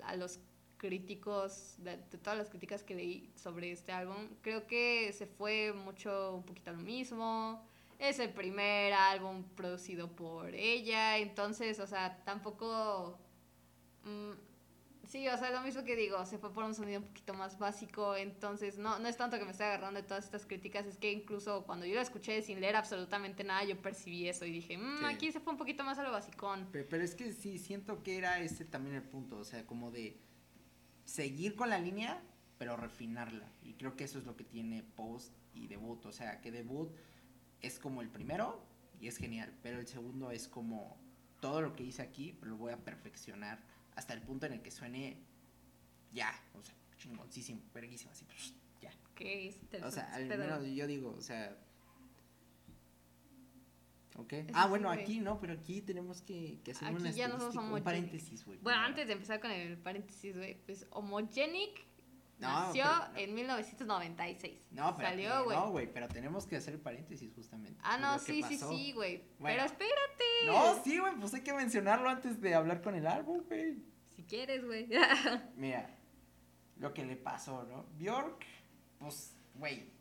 a 0.04 0.16
los 0.16 0.40
críticos, 0.76 1.74
de, 1.78 1.98
de 1.98 2.18
todas 2.18 2.38
las 2.38 2.48
críticas 2.48 2.82
que 2.82 2.94
leí 2.94 3.30
sobre 3.36 3.70
este 3.70 3.92
álbum. 3.92 4.28
Creo 4.40 4.66
que 4.66 5.12
se 5.12 5.26
fue 5.26 5.72
mucho 5.72 6.36
un 6.36 6.42
poquito 6.42 6.70
a 6.70 6.72
lo 6.72 6.80
mismo. 6.80 7.62
Es 8.00 8.18
el 8.18 8.30
primer 8.30 8.92
álbum 8.94 9.44
producido 9.54 10.08
por 10.10 10.54
ella, 10.54 11.18
entonces, 11.18 11.78
o 11.80 11.86
sea, 11.86 12.16
tampoco... 12.24 13.18
mm, 14.04 14.32
sí, 15.06 15.28
o 15.28 15.36
sea, 15.36 15.50
lo 15.50 15.60
mismo 15.60 15.84
que 15.84 15.96
digo, 15.96 16.24
se 16.24 16.38
fue 16.38 16.50
por 16.52 16.64
un 16.64 16.74
sonido 16.74 17.00
un 17.00 17.06
poquito 17.06 17.34
más 17.34 17.58
básico, 17.58 18.16
entonces 18.16 18.78
no, 18.78 18.98
no 18.98 19.06
es 19.08 19.16
tanto 19.18 19.38
que 19.38 19.44
me 19.44 19.50
esté 19.50 19.64
agarrando 19.64 20.00
de 20.00 20.06
todas 20.08 20.24
estas 20.24 20.46
críticas, 20.46 20.86
es 20.86 20.96
que 20.96 21.12
incluso 21.12 21.64
cuando 21.66 21.84
yo 21.84 21.94
lo 21.96 22.00
escuché 22.00 22.40
sin 22.42 22.60
leer 22.60 22.76
absolutamente 22.76 23.44
nada, 23.44 23.64
yo 23.64 23.76
percibí 23.82 24.26
eso 24.28 24.46
y 24.46 24.50
dije, 24.52 24.78
"Mm, 24.78 24.98
Sí. 25.00 25.04
aquí 25.04 25.32
se 25.32 25.40
fue 25.40 25.52
un 25.52 25.58
poquito 25.58 25.84
más 25.84 25.98
a 25.98 26.02
lo 26.02 26.10
basicón. 26.10 26.66
Pe- 26.72 26.84
Pero 26.84 27.04
es 27.04 27.14
que 27.14 27.32
sí, 27.32 27.58
siento 27.58 28.02
que 28.02 28.16
era 28.16 28.40
ese 28.40 28.64
también 28.64 28.96
el 28.96 29.02
punto, 29.02 29.36
o 29.36 29.44
sea, 29.44 29.66
como 29.66 29.90
de 29.90 30.16
seguir 31.04 31.54
con 31.54 31.68
la 31.68 31.78
línea, 31.78 32.22
pero 32.56 32.76
refinarla. 32.76 33.46
Y 33.62 33.74
creo 33.74 33.96
que 33.96 34.04
eso 34.04 34.18
es 34.18 34.24
lo 34.24 34.36
que 34.36 34.44
tiene 34.44 34.82
Post 34.96 35.32
y 35.54 35.66
Debut, 35.66 36.04
o 36.06 36.12
sea, 36.12 36.40
que 36.40 36.50
Debut 36.50 36.90
es 37.62 37.78
como 37.78 38.02
el 38.02 38.08
primero 38.08 38.62
y 39.00 39.08
es 39.08 39.16
genial, 39.16 39.52
pero 39.62 39.78
el 39.78 39.86
segundo 39.86 40.30
es 40.30 40.48
como 40.48 40.96
todo 41.40 41.60
lo 41.62 41.74
que 41.74 41.82
hice 41.84 42.02
aquí, 42.02 42.36
lo 42.42 42.56
voy 42.56 42.72
a 42.72 42.76
perfeccionar 42.76 43.58
hasta 43.96 44.12
el 44.14 44.22
punto 44.22 44.46
en 44.46 44.52
el 44.54 44.62
que 44.62 44.70
suene 44.70 45.16
ya, 46.12 46.32
o 46.54 46.62
sea, 46.62 46.74
chingoncísimo, 46.98 47.62
verguísimo, 47.72 48.10
así, 48.12 48.24
pues, 48.24 48.54
ya. 48.82 48.90
Ok, 49.12 49.20
es 49.22 49.58
O 49.82 49.90
sea, 49.90 50.12
al 50.14 50.28
pero- 50.28 50.44
menos 50.44 50.66
yo 50.74 50.86
digo, 50.86 51.14
o 51.16 51.20
sea. 51.22 51.56
Ok. 54.16 54.32
Eso 54.34 54.50
Ah, 54.54 54.66
bueno, 54.66 54.90
aquí 54.90 55.20
no, 55.20 55.40
pero 55.40 55.54
aquí 55.54 55.80
tenemos 55.80 56.20
que, 56.22 56.58
que 56.64 56.72
hacer 56.72 56.88
Aquí 56.88 56.96
una 56.96 57.10
ya 57.10 57.24
estadística, 57.26 57.52
somos 57.52 57.78
un 57.78 57.84
paréntesis, 57.84 58.44
güey. 58.44 58.58
Bueno, 58.58 58.80
antes 58.80 59.06
de 59.06 59.12
empezar 59.14 59.40
con 59.40 59.50
el 59.50 59.78
paréntesis, 59.78 60.36
güey, 60.36 60.56
pues 60.66 60.86
Homogenic 60.90 61.86
No, 62.40 62.48
nació 62.48 62.84
pero- 62.84 63.12
no. 63.12 63.18
en 63.18 63.34
1996. 63.34 64.60
No, 64.70 64.96
pero, 64.96 65.08
Salió, 65.08 65.44
güey. 65.44 65.56
no, 65.56 65.70
güey, 65.70 65.92
pero 65.92 66.08
tenemos 66.08 66.46
que 66.46 66.56
hacer 66.56 66.80
paréntesis 66.82 67.32
justamente. 67.34 67.78
ah, 67.82 67.98
no, 67.98 68.18
sí, 68.18 68.42
sí, 68.42 68.58
sí, 68.58 68.92
güey. 68.92 69.18
Bueno. 69.38 69.56
Pero 69.56 69.64
espérate. 69.64 70.24
No, 70.46 70.82
sí, 70.82 70.98
güey, 70.98 71.14
pues 71.16 71.34
hay 71.34 71.42
que 71.42 71.52
mencionarlo 71.52 72.08
antes 72.08 72.40
de 72.40 72.54
hablar 72.54 72.82
con 72.82 72.94
el 72.94 73.06
álbum, 73.06 73.42
güey. 73.46 73.82
Si 74.16 74.22
quieres, 74.24 74.64
güey. 74.64 74.88
Mira, 75.56 75.88
lo 76.78 76.92
que 76.94 77.04
le 77.04 77.16
pasó, 77.16 77.64
¿no? 77.64 77.84
Bjork, 77.98 78.44
pues, 78.98 79.36
güey, 79.54 79.92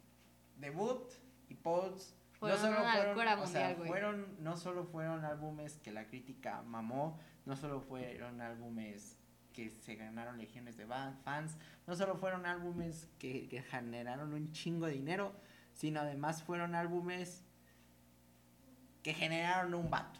debut 0.57 1.11
y 1.49 1.55
Pulse 1.55 2.13
Fueron 2.39 2.61
no 2.61 2.67
solo 2.69 2.81
una 2.81 2.93
fueron, 2.93 3.17
o 3.17 3.21
sea, 3.21 3.35
mundial, 3.37 3.75
güey. 3.75 3.89
fueron, 3.89 4.35
no 4.39 4.55
solo 4.55 4.85
fueron 4.85 5.25
álbumes 5.25 5.75
que 5.77 5.91
la 5.91 6.07
crítica 6.07 6.61
mamó, 6.61 7.19
no 7.45 7.57
solo 7.57 7.81
fueron 7.81 8.39
álbumes 8.39 9.18
que 9.59 9.69
se 9.81 9.95
ganaron 9.95 10.37
legiones 10.37 10.77
de 10.77 10.85
fans, 11.23 11.57
no 11.85 11.95
solo 11.95 12.15
fueron 12.15 12.45
álbumes 12.45 13.09
que, 13.19 13.49
que 13.49 13.61
generaron 13.61 14.33
un 14.33 14.51
chingo 14.53 14.85
de 14.85 14.93
dinero, 14.93 15.33
sino 15.73 15.99
además 15.99 16.43
fueron 16.43 16.75
álbumes 16.75 17.43
que 19.03 19.13
generaron 19.13 19.73
un 19.73 19.89
vato. 19.89 20.19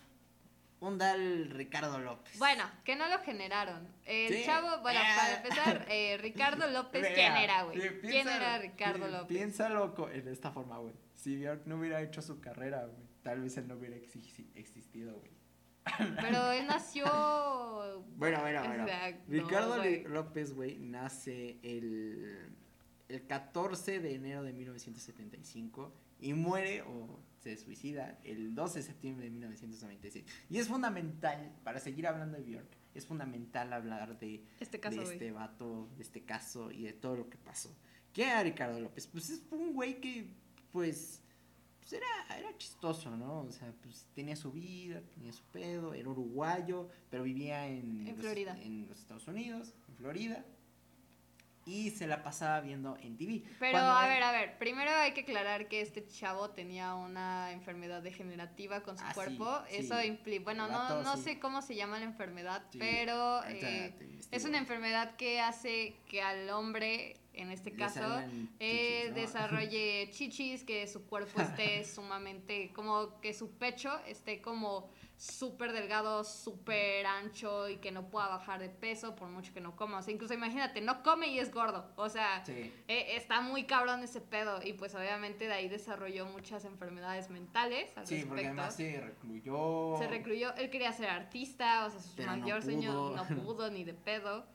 un 0.82 0.98
tal 0.98 1.50
Ricardo 1.50 2.00
López. 2.00 2.40
Bueno, 2.40 2.64
que 2.86 2.96
no 2.96 3.10
lo 3.10 3.20
generaron. 3.20 3.86
El 4.06 4.34
Sí. 4.34 4.44
chavo, 4.46 4.80
bueno, 4.82 4.98
Ah. 5.04 5.16
para 5.18 5.36
empezar, 5.38 5.86
eh, 5.90 6.18
Ricardo 6.22 6.68
López, 6.72 7.02
Mira, 7.02 7.14
¿quién 7.16 7.36
era, 7.36 7.64
güey? 7.64 7.78
¿Quién 7.78 8.00
piensa- 8.02 8.36
era 8.38 8.58
Ricardo 8.60 9.08
López? 9.10 9.28
Piénsalo 9.28 9.94
co- 9.94 10.10
en 10.10 10.26
esta 10.30 10.52
forma, 10.52 10.78
güey. 10.78 10.94
Si 11.16 11.36
Bjork 11.36 11.66
no 11.66 11.80
hubiera 11.80 12.02
hecho 12.02 12.22
su 12.22 12.40
carrera, 12.40 12.86
güey, 12.86 13.04
tal 13.24 13.42
vez 13.42 13.58
él 13.58 13.68
no 13.68 13.76
hubiera 13.76 13.98
exi- 13.98 14.48
existido, 14.56 15.20
güey. 15.20 15.32
Pero 16.22 16.52
él 16.52 16.68
nació. 16.68 17.06
Bueno, 18.18 18.42
bueno, 18.42 18.64
bueno. 18.66 18.86
Ricardo 19.28 19.78
güey. 19.78 20.04
López, 20.04 20.54
güey, 20.54 20.78
nace 20.78 21.58
el, 21.64 22.50
el 23.08 23.28
14 23.28 24.00
de 24.00 24.16
enero 24.16 24.44
de 24.44 24.54
1975 24.54 25.94
y 26.20 26.34
muere 26.34 26.82
o 26.82 27.20
se 27.40 27.56
suicida 27.58 28.20
el 28.24 28.54
12 28.56 28.80
de 28.80 28.86
septiembre 28.86 29.26
de 29.26 29.32
1996. 29.32 30.26
Y 30.50 30.58
es 30.58 30.68
fundamental, 30.68 31.54
para 31.64 31.80
seguir 31.80 32.08
hablando 32.08 32.38
de 32.38 32.44
Bjork, 32.44 32.78
es 32.94 33.06
fundamental 33.06 33.72
hablar 33.72 34.20
de, 34.20 34.44
Este 34.60 34.80
caso, 34.80 34.98
de 34.98 35.14
este 35.14 35.32
vato, 35.32 35.88
de 35.96 36.04
este 36.04 36.24
caso 36.24 36.72
y 36.72 36.84
de 36.84 36.94
todo 36.94 37.16
lo 37.16 37.30
que 37.30 37.38
pasó. 37.38 37.74
¿Qué 38.14 38.24
era 38.24 38.44
Ricardo 38.44 38.80
López? 38.80 39.08
Pues 39.08 39.30
es 39.30 39.44
un 39.52 39.74
güey 39.74 40.02
que, 40.02 40.34
pues, 40.72 41.22
pues 41.90 42.02
era, 42.02 42.38
era 42.38 42.58
chistoso, 42.58 43.10
¿no? 43.16 43.42
O 43.42 43.52
sea, 43.52 43.72
pues 43.82 44.06
tenía 44.14 44.36
su 44.36 44.52
vida, 44.52 45.02
tenía 45.16 45.34
su 45.34 45.44
pedo, 45.46 45.94
era 45.94 46.08
uruguayo, 46.10 46.88
pero 47.10 47.24
vivía 47.24 47.66
en, 47.68 48.08
En 48.08 48.16
los- 48.16 48.20
Florida. 48.26 48.58
en 48.62 48.88
los 48.88 49.00
Estados 49.00 49.28
Unidos, 49.28 49.74
en 49.88 49.96
Florida. 49.96 50.46
Y 51.66 51.92
se 51.92 52.08
la 52.08 52.24
pasaba 52.24 52.62
viendo 52.62 52.98
en 52.98 53.16
TV. 53.18 53.44
Pero 53.60 53.74
Cuando 53.74 53.92
a 53.92 54.08
ver, 54.08 54.24
a 54.24 54.32
ver, 54.32 54.58
primero 54.58 54.90
hay 54.92 55.14
que 55.14 55.22
aclarar 55.22 55.68
que 55.68 55.82
este 55.82 56.08
chavo 56.08 56.50
tenía 56.52 56.96
una 56.96 57.52
enfermedad 57.52 58.02
degenerativa 58.02 58.82
con 58.82 58.98
su 58.98 59.04
Ah, 59.06 59.12
cuerpo. 59.14 59.60
sí. 59.70 59.76
Eso 59.78 60.02
implica, 60.02 60.44
bueno, 60.46 60.68
no, 60.68 61.04
no 61.04 61.18
sí. 61.18 61.24
sé 61.24 61.40
cómo 61.40 61.62
se 61.62 61.76
llama 61.76 62.00
la 62.00 62.06
enfermedad, 62.06 62.64
pero 62.80 63.44
eh, 63.46 63.94
es 64.32 64.46
una 64.46 64.58
enfermedad 64.58 65.16
que 65.16 65.42
hace 65.42 65.96
que 66.08 66.24
al 66.24 66.50
hombre, 66.50 67.18
en 67.42 67.52
este 67.52 67.72
caso, 67.74 68.02
eh, 68.60 69.04
chichis, 69.04 69.10
¿no? 69.10 69.16
desarrolle 69.22 70.10
chichis, 70.12 70.64
que 70.64 70.88
su 70.88 71.06
cuerpo 71.08 71.42
esté 71.42 71.84
sumamente, 71.86 72.72
como 72.74 73.20
que 73.22 73.34
su 73.34 73.52
pecho 73.58 73.98
esté 74.08 74.42
como 74.42 74.90
súper 75.18 75.74
delgado, 75.74 76.24
súper 76.24 77.06
ancho 77.06 77.68
y 77.68 77.76
que 77.78 77.92
no 77.92 78.10
pueda 78.10 78.30
bajar 78.30 78.58
de 78.62 78.70
peso 78.70 79.16
por 79.18 79.28
mucho 79.28 79.54
que 79.54 79.60
no 79.60 79.76
coma. 79.76 79.98
O 79.98 80.02
sea, 80.02 80.14
incluso 80.14 80.34
imagínate, 80.34 80.80
no 80.80 81.04
come 81.04 81.28
y 81.28 81.40
es 81.40 81.52
gordo. 81.54 81.92
O 81.98 82.08
sea, 82.08 82.46
Sí. 82.46 82.72
eh, 82.88 83.16
está 83.18 83.42
muy 83.42 83.66
cabrón 83.66 84.02
ese 84.02 84.22
pedo 84.22 84.62
y 84.64 84.72
pues 84.74 84.96
obviamente 84.96 85.46
de 85.48 85.54
ahí 85.54 85.68
desarrolló 85.68 86.26
muchas 86.28 86.64
enfermedades 86.64 87.30
mentales 87.30 87.90
al 87.98 88.08
Sí, 88.08 88.24
porque 88.26 88.44
respecto. 88.44 88.62
además 88.62 88.76
se 88.76 89.02
recluyó. 89.02 89.96
Se 89.98 90.08
recluyó, 90.08 90.56
él 90.56 90.70
quería 90.70 90.94
ser 90.94 91.10
artista, 91.10 91.86
o 91.86 91.90
sea, 91.90 92.00
su 92.00 92.16
Pero 92.16 92.32
no 92.32 92.38
mayor 92.38 92.64
sueño 92.64 93.10
no 93.16 93.28
pudo 93.44 93.70
ni 93.70 93.84
de 93.84 93.94
pedo. 93.94 94.46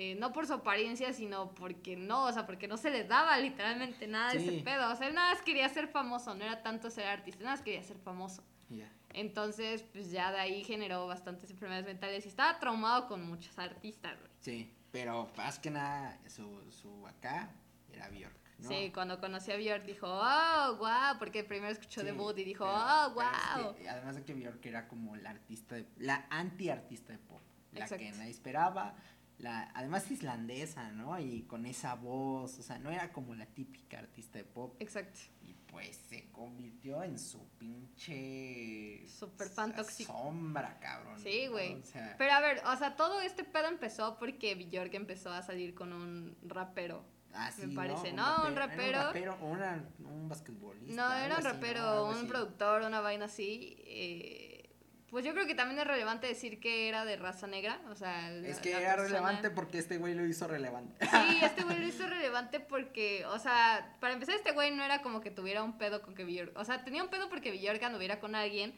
Eh, 0.00 0.14
no 0.14 0.32
por 0.32 0.46
su 0.46 0.52
apariencia, 0.52 1.12
sino 1.12 1.52
porque 1.56 1.96
no, 1.96 2.26
o 2.26 2.32
sea, 2.32 2.46
porque 2.46 2.68
no 2.68 2.76
se 2.76 2.88
le 2.88 3.02
daba 3.02 3.36
literalmente 3.38 4.06
nada 4.06 4.32
de 4.32 4.38
Sí. 4.38 4.48
ese 4.48 4.62
pedo. 4.62 4.92
O 4.92 4.94
sea, 4.94 5.08
él 5.08 5.14
nada 5.16 5.34
más 5.34 5.42
quería 5.42 5.68
ser 5.68 5.88
famoso, 5.88 6.36
no 6.36 6.44
era 6.44 6.62
tanto 6.62 6.88
ser 6.88 7.06
artista, 7.08 7.42
nada 7.42 7.56
más 7.56 7.64
quería 7.64 7.82
ser 7.82 7.98
famoso. 7.98 8.44
Ya. 8.70 8.88
Entonces, 9.12 9.82
pues 9.82 10.12
ya 10.12 10.30
de 10.30 10.38
ahí 10.38 10.62
generó 10.62 11.08
bastantes 11.08 11.50
enfermedades 11.50 11.84
mentales 11.86 12.24
y 12.26 12.28
estaba 12.28 12.60
traumado 12.60 13.08
con 13.08 13.24
muchos 13.26 13.58
artistas, 13.58 14.16
güey. 14.20 14.30
Sí, 14.38 14.72
pero 14.92 15.28
más 15.36 15.58
que 15.58 15.70
nada, 15.70 16.16
su, 16.28 16.70
su 16.70 17.04
acá 17.08 17.50
era 17.92 18.08
Bjork. 18.08 18.36
¿no? 18.60 18.68
Sí, 18.68 18.92
cuando 18.94 19.18
conocí 19.18 19.50
a 19.50 19.56
Björk 19.56 19.84
dijo, 19.84 20.06
oh, 20.08 20.76
wow, 20.76 21.18
porque 21.18 21.42
primero 21.42 21.72
escuchó 21.72 22.02
Sí, 22.02 22.06
debut 22.06 22.38
y 22.38 22.44
dijo, 22.44 22.64
pero- 22.64 22.76
oh, 22.76 23.14
pero 23.16 23.30
es 23.58 23.64
wow. 23.64 23.74
que, 23.74 23.88
además 23.88 24.14
de 24.14 24.24
que 24.24 24.34
Bjork 24.34 24.64
era 24.64 24.86
como 24.86 25.16
la 25.16 25.30
artista, 25.30 25.74
de, 25.74 25.86
la 25.96 26.24
anti-artista 26.30 27.12
de 27.12 27.18
pop, 27.18 27.40
la 27.72 27.86
que 27.86 27.94
Exacto. 27.96 28.18
nadie 28.18 28.30
esperaba, 28.30 28.94
la, 29.38 29.70
además 29.74 30.10
islandesa, 30.10 30.90
¿no? 30.92 31.18
Y 31.18 31.42
con 31.42 31.64
esa 31.66 31.94
voz, 31.94 32.58
o 32.58 32.62
sea, 32.62 32.78
no 32.78 32.90
era 32.90 33.12
como 33.12 33.34
la 33.34 33.46
típica 33.46 33.98
artista 34.00 34.38
de 34.38 34.44
pop, 34.44 34.74
Exacto. 34.80 35.20
y 35.42 35.54
pues 35.70 35.96
se 36.08 36.30
convirtió 36.32 37.02
en 37.04 37.18
su 37.18 37.46
pinche... 37.58 39.06
Súper 39.06 39.48
fan 39.48 39.74
tóxico. 39.74 40.12
Sombra, 40.12 40.78
cabrón. 40.80 41.18
Sí, 41.20 41.42
¿no? 41.46 41.52
güey. 41.52 41.74
O 41.74 41.84
sea, 41.84 42.14
Pero 42.18 42.32
a 42.32 42.40
ver, 42.40 42.62
o 42.66 42.76
sea, 42.76 42.96
todo 42.96 43.20
este 43.20 43.44
pedo 43.44 43.68
empezó 43.68 44.18
porque 44.18 44.54
Björk 44.54 44.94
empezó 44.94 45.30
a 45.30 45.42
salir 45.42 45.74
con 45.74 45.92
un 45.92 46.36
rapero. 46.46 47.04
así, 47.34 47.66
me 47.66 47.74
parece, 47.74 48.12
¿no? 48.12 48.46
Un 48.46 48.56
rapero- 48.56 48.56
rapero. 48.56 48.98
un 48.98 49.04
rapero, 49.06 49.38
una- 49.42 49.88
un 50.10 50.28
basquetbolista. 50.28 50.94
No, 50.96 51.14
era 51.14 51.26
un 51.26 51.32
así, 51.32 51.42
¿no? 51.44 51.50
rapero, 51.52 52.06
un 52.08 52.26
productor, 52.28 52.82
una 52.82 53.00
vaina 53.00 53.26
así. 53.26 53.76
eh, 53.86 54.47
pues 55.10 55.24
yo 55.24 55.32
creo 55.32 55.46
que 55.46 55.54
también 55.54 55.80
es 55.80 55.86
relevante 55.86 56.26
decir 56.26 56.60
que 56.60 56.88
era 56.88 57.04
de 57.04 57.16
raza 57.16 57.46
negra, 57.46 57.80
o 57.90 57.94
sea... 57.94 58.30
la- 58.30 58.48
Es 58.48 58.58
que 58.58 58.70
era 58.70 58.80
persona- 58.96 59.02
relevante 59.08 59.50
porque 59.50 59.78
este 59.78 59.96
güey 59.98 60.14
lo 60.14 60.24
hizo 60.26 60.46
relevante. 60.46 61.06
Sí, 61.06 61.38
este 61.42 61.62
güey 61.64 61.78
lo 61.78 61.86
hizo 61.86 62.06
relevante 62.06 62.60
porque, 62.60 63.24
o 63.26 63.38
sea, 63.38 63.96
para 64.00 64.12
empezar, 64.14 64.34
este 64.34 64.52
güey 64.52 64.70
no 64.70 64.84
era 64.84 65.00
como 65.02 65.20
que 65.20 65.30
tuviera 65.30 65.62
un 65.62 65.78
pedo 65.78 66.02
con 66.02 66.14
que 66.14 66.24
Björk. 66.24 66.56
O 66.58 66.64
sea, 66.64 66.84
tenía 66.84 67.02
un 67.02 67.08
pedo 67.08 67.28
porque 67.28 67.50
Björk 67.52 67.82
anduviera 67.84 68.20
con 68.20 68.34
alguien, 68.34 68.74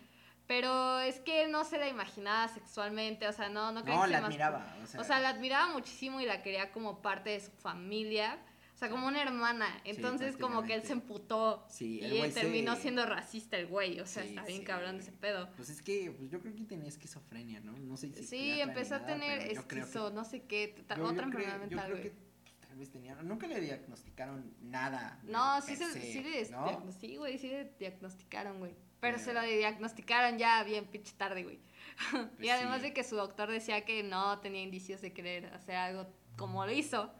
pero 0.47 0.99
es 1.01 1.21
que 1.21 1.43
él 1.45 1.51
no 1.53 1.65
se 1.65 1.79
la 1.79 1.89
imaginaba 1.89 2.49
sexualmente, 2.49 3.27
o 3.29 3.33
sea, 3.33 3.49
no, 3.49 3.73
no 3.73 3.81
No, 3.81 3.85
que 3.85 4.09
la 4.11 4.19
admiraba. 4.19 4.77
O 4.83 4.87
sea, 4.87 5.01
O 5.01 5.05
sea, 5.05 5.21
la 5.21 5.29
admiraba 5.31 5.69
muchísimo 5.73 6.21
y 6.21 6.27
la 6.27 6.43
quería 6.43 6.73
como 6.73 7.03
parte 7.03 7.31
de 7.31 7.41
su 7.41 7.51
familia, 7.53 8.39
sea, 8.81 8.89
como 8.91 9.07
una 9.07 9.23
hermana. 9.23 9.67
Entonces, 9.85 10.37
como 10.37 10.63
que 10.63 10.75
él 10.75 10.83
se 10.83 10.93
emputó 10.93 11.65
Sí, 11.69 12.01
el 12.03 12.27
y 12.27 12.31
terminó 12.33 12.75
se- 12.77 12.83
siendo 12.83 13.05
racista 13.07 13.57
el 13.59 13.67
güey, 13.67 14.01
o 14.01 14.07
sea, 14.07 14.23
Sí, 14.23 14.31
está 14.31 14.45
bien 14.45 14.65
cabrón 14.65 14.97
ese 14.99 15.13
pedo. 15.13 15.51
Pues 15.57 15.69
es 15.71 15.83
que 15.83 16.11
pues 16.17 16.31
yo 16.31 16.41
creo 16.41 16.55
que 16.55 16.65
tenía 16.65 16.89
esquizofrenia, 16.89 17.61
¿no? 17.61 17.73
No 17.73 17.97
sé 17.97 18.13
si 18.13 18.25
Sí, 18.25 18.61
empezó 18.61 18.95
a 18.97 19.05
tener 19.07 19.41
que- 19.47 19.53
esquizo, 19.53 20.11
no 20.11 20.25
sé 20.25 20.43
qué, 20.45 20.75
yo- 20.89 20.97
yo 20.97 21.05
otra 21.05 21.13
creo- 21.15 21.25
enfermedad 21.25 21.55
Yo 21.55 21.61
mental, 21.61 21.85
creo 21.87 21.97
güey. 21.99 22.03
que 22.03 22.11
pues, 22.11 22.55
tal 22.69 22.79
vez 22.79 22.91
tenía, 22.91 23.15
nunca 23.23 23.47
le 23.47 23.61
diagnosticaron 23.61 24.55
nada. 24.63 25.21
No, 25.25 25.61
sí, 25.61 25.77
se, 25.77 25.93
sí, 25.93 26.23
le 26.23 26.49
¿no? 26.51 26.91
sí, 26.99 27.17
güey, 27.17 27.39
sí 27.39 27.49
le 27.49 27.65
diagnosticaron, 27.79 28.59
güey. 28.59 28.75
Pero 29.01 29.19
se 29.19 29.33
lo 29.33 29.43
diagnosticaron 29.43 30.39
ya 30.39 30.63
bien 30.65 30.87
pinche 30.87 31.15
tarde, 31.17 31.43
güey. 31.43 31.59
y 32.35 32.37
Pues 32.37 32.51
además 32.51 32.79
sí. 32.81 32.89
de 32.89 32.93
que 32.95 33.05
su 33.05 33.17
doctor 33.17 33.51
decía 33.51 33.85
que 33.85 34.03
no 34.03 34.39
tenía 34.41 34.63
indicios 34.63 35.01
de 35.01 35.13
querer 35.13 35.47
hacer 35.55 35.75
algo 35.77 36.07
como 36.37 36.65
lo 36.65 36.73
hizo. 36.73 37.13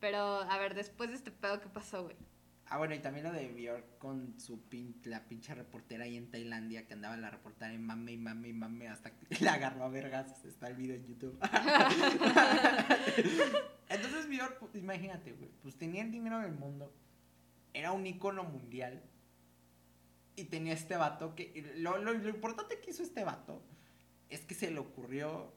Pero, 0.00 0.18
a 0.18 0.58
ver, 0.58 0.74
después 0.74 1.10
de 1.10 1.16
este 1.16 1.30
pedo, 1.30 1.60
¿qué 1.60 1.68
pasó, 1.68 2.04
güey? 2.04 2.16
Ah, 2.66 2.78
bueno, 2.78 2.94
y 2.94 3.00
también 3.00 3.24
lo 3.24 3.32
de 3.32 3.48
Bjork 3.48 3.98
con 3.98 4.38
su 4.38 4.62
pin, 4.68 4.94
la 5.04 5.24
pinche 5.24 5.54
reportera 5.54 6.04
ahí 6.04 6.16
en 6.16 6.30
Tailandia 6.30 6.86
que 6.86 6.94
andaba 6.94 7.16
la 7.16 7.28
reportera 7.28 7.72
en 7.72 7.84
mame 7.84 8.12
y 8.12 8.16
mame 8.16 8.48
y 8.48 8.52
mame 8.52 8.88
hasta 8.88 9.10
que 9.10 9.26
la 9.44 9.54
agarró 9.54 9.84
a 9.84 9.88
vergas. 9.88 10.44
Está 10.44 10.68
el 10.68 10.76
video 10.76 10.94
en 10.94 11.04
YouTube. 11.04 11.36
Entonces 13.88 14.28
Bjork, 14.28 14.60
pues, 14.60 14.76
imagínate, 14.76 15.32
güey, 15.32 15.50
pues 15.62 15.76
tenía 15.76 16.02
el 16.02 16.12
dinero 16.12 16.38
del 16.38 16.52
mundo, 16.52 16.94
era 17.74 17.90
un 17.90 18.06
icono 18.06 18.44
mundial 18.44 19.02
y 20.36 20.44
tenía 20.44 20.74
este 20.74 20.96
vato 20.96 21.34
que 21.34 21.74
lo, 21.78 21.98
lo, 21.98 22.14
lo 22.14 22.28
importante 22.28 22.78
que 22.78 22.90
hizo 22.90 23.02
este 23.02 23.24
vato 23.24 23.64
es 24.28 24.42
que 24.42 24.54
se 24.54 24.70
le 24.70 24.78
ocurrió 24.78 25.52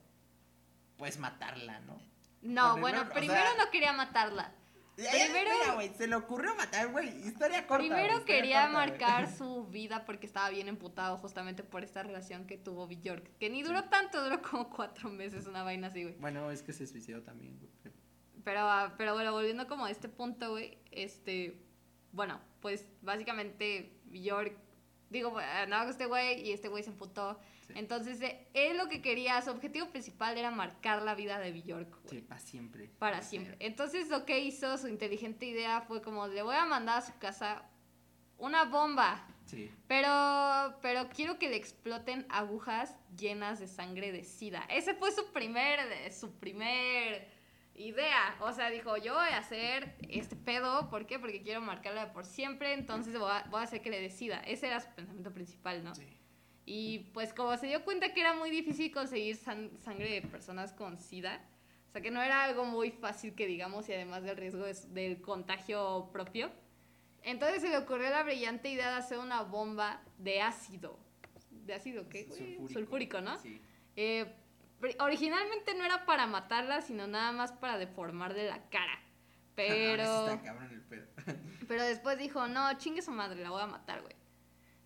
pues 0.98 1.20
matarla, 1.20 1.80
¿no? 1.82 2.02
No, 2.44 2.78
bueno, 2.78 3.02
o 3.02 3.10
primero 3.14 3.40
sea- 3.42 3.66
no 3.66 3.72
quería 3.72 3.94
matarla. 3.94 4.54
Primero, 4.96 5.32
Primero- 5.34 5.74
güey, 5.74 5.90
se 5.96 6.08
le 6.08 6.16
ocurrió 6.16 6.54
matar, 6.56 6.90
güey, 6.92 7.08
historia 7.28 7.66
corta. 7.66 7.80
Primero 7.84 8.14
historia 8.20 8.26
quería 8.26 8.62
corta, 8.66 8.74
marcar 8.78 9.28
su 9.38 9.66
vida 9.66 10.06
porque 10.06 10.28
estaba 10.28 10.50
bien 10.52 10.68
emputado 10.68 11.18
justamente 11.18 11.64
por 11.64 11.84
esta 11.84 12.04
relación 12.04 12.46
que 12.46 12.58
tuvo 12.60 12.88
Bjork. 12.88 13.38
Que 13.40 13.50
ni 13.50 13.64
duró 13.64 13.86
tanto, 13.86 14.24
duró 14.24 14.40
como 14.44 14.70
cuatro 14.70 15.10
meses, 15.10 15.48
una 15.48 15.64
vaina 15.64 15.88
así, 15.88 16.04
güey. 16.04 16.16
Bueno, 16.20 16.52
es 16.52 16.62
que 16.62 16.74
se 16.74 16.86
suicidó 16.86 17.24
también, 17.24 17.58
güey. 17.58 17.72
Pero, 18.44 18.60
ah, 18.62 18.94
pero 18.98 19.14
bueno, 19.14 19.32
volviendo 19.32 19.68
como 19.68 19.86
a 19.86 19.90
este 19.90 20.10
punto, 20.10 20.52
güey, 20.52 20.78
este, 20.92 21.60
bueno, 22.12 22.40
pues 22.60 22.86
básicamente 23.02 23.98
Bjork, 24.06 24.56
digo, 25.10 25.36
andaba 25.40 25.84
con 25.86 25.92
este 25.92 26.06
güey 26.06 26.42
y 26.48 26.52
este 26.52 26.68
güey 26.68 26.84
se 26.84 26.90
emputó. 26.92 27.40
Sí. 27.68 27.74
Entonces, 27.76 28.22
eh, 28.22 28.48
él 28.54 28.78
lo 28.78 28.90
que 28.90 29.02
quería, 29.02 29.42
su 29.42 29.52
objetivo 29.52 29.90
principal 29.90 30.38
era 30.38 30.52
marcar 30.52 31.02
la 31.02 31.16
vida 31.16 31.40
de 31.40 31.52
Bjork. 31.52 31.98
Sí, 32.10 32.22
para 32.22 32.40
siempre. 32.40 32.90
Para 33.00 33.22
siempre. 33.22 33.56
Entonces 33.60 34.10
lo 34.10 34.26
que 34.26 34.40
hizo, 34.40 34.78
su 34.78 34.88
inteligente 34.88 35.46
idea 35.46 35.82
fue 35.82 36.02
como, 36.02 36.28
le 36.28 36.42
voy 36.42 36.56
a 36.56 36.66
mandar 36.66 37.00
a 37.00 37.02
su 37.02 37.18
casa 37.20 37.64
una 38.38 38.66
bomba, 38.66 39.26
Sí. 39.46 39.70
pero, 39.88 40.78
pero 40.82 41.10
quiero 41.10 41.38
que 41.40 41.50
le 41.50 41.56
exploten 41.58 42.26
agujas 42.30 42.96
llenas 43.18 43.60
de 43.60 43.68
sangre 43.68 44.12
de 44.12 44.24
sida. 44.24 44.66
Ese 44.70 44.94
fue 44.94 45.12
su 45.12 45.32
primer, 45.32 46.12
su 46.12 46.32
primer 46.40 47.28
idea. 47.76 48.36
O 48.42 48.52
sea, 48.54 48.70
dijo, 48.70 48.98
yo 48.98 49.14
voy 49.14 49.30
a 49.30 49.38
hacer 49.38 49.96
este 50.10 50.36
pedo, 50.36 50.90
¿por 50.90 51.06
qué? 51.06 51.20
Porque 51.20 51.42
quiero 51.42 51.62
marcarla 51.62 52.14
por 52.14 52.26
siempre, 52.26 52.74
entonces 52.74 53.18
voy 53.18 53.32
a, 53.32 53.46
voy 53.50 53.62
a 53.62 53.64
hacer 53.64 53.82
que 53.82 53.90
le 53.90 54.02
decida. 54.02 54.40
Ese 54.40 54.68
era 54.68 54.80
su 54.80 54.90
pensamiento 54.94 55.32
principal, 55.34 55.84
¿no? 55.84 55.94
Sí. 55.96 56.08
Y 56.66 57.00
pues 57.14 57.34
como 57.34 57.56
se 57.58 57.68
dio 57.68 57.84
cuenta 57.84 58.14
que 58.14 58.22
era 58.22 58.34
muy 58.34 58.50
difícil 58.50 58.92
conseguir 58.92 59.36
san- 59.36 59.72
sangre 59.82 60.10
de 60.10 60.22
personas 60.22 60.72
con 60.74 60.98
SIDA, 60.98 61.42
o 61.90 61.92
sea 61.92 62.02
que 62.02 62.10
no 62.12 62.22
era 62.22 62.44
algo 62.44 62.64
muy 62.66 62.92
fácil 62.92 63.36
que 63.36 63.46
digamos 63.48 63.90
y 63.90 63.94
además 63.94 64.24
del 64.24 64.38
riesgo 64.38 64.64
de- 64.66 64.74
del 64.90 65.22
contagio 65.22 66.10
propio, 66.14 66.50
entonces 67.22 67.62
se 67.62 67.70
le 67.70 67.78
ocurrió 67.78 68.10
la 68.10 68.24
brillante 68.24 68.70
idea 68.70 68.90
de 68.92 68.96
hacer 68.98 69.18
una 69.20 69.42
bomba 69.44 70.02
de 70.18 70.42
ácido. 70.42 70.98
de 71.52 71.74
ácido, 71.74 72.10
¿qué? 72.10 72.26
Sulfúrico. 72.26 72.68
Sulfúrico, 72.70 73.22
¿no? 73.22 73.38
Sí. 73.40 73.62
Eh, 73.96 74.26
originalmente 75.00 75.74
no 75.76 75.86
era 75.86 76.06
para 76.06 76.28
matarla, 76.28 76.82
sino 76.82 77.08
nada 77.08 77.32
más 77.32 77.52
para 77.54 77.78
deformarle 77.78 78.48
la 78.50 78.70
cara. 78.70 79.00
Pero, 79.56 80.04
Está 80.28 80.42
cabrón 80.42 80.70
el 80.72 80.82
pedo. 80.82 81.06
pero 81.68 81.84
después 81.84 82.18
dijo, 82.18 82.48
no, 82.48 82.74
chingue 82.80 83.02
su 83.04 83.12
madre, 83.12 83.42
la 83.42 83.52
voy 83.52 83.62
a 83.62 83.68
matar, 83.68 84.02
güey. 84.02 84.16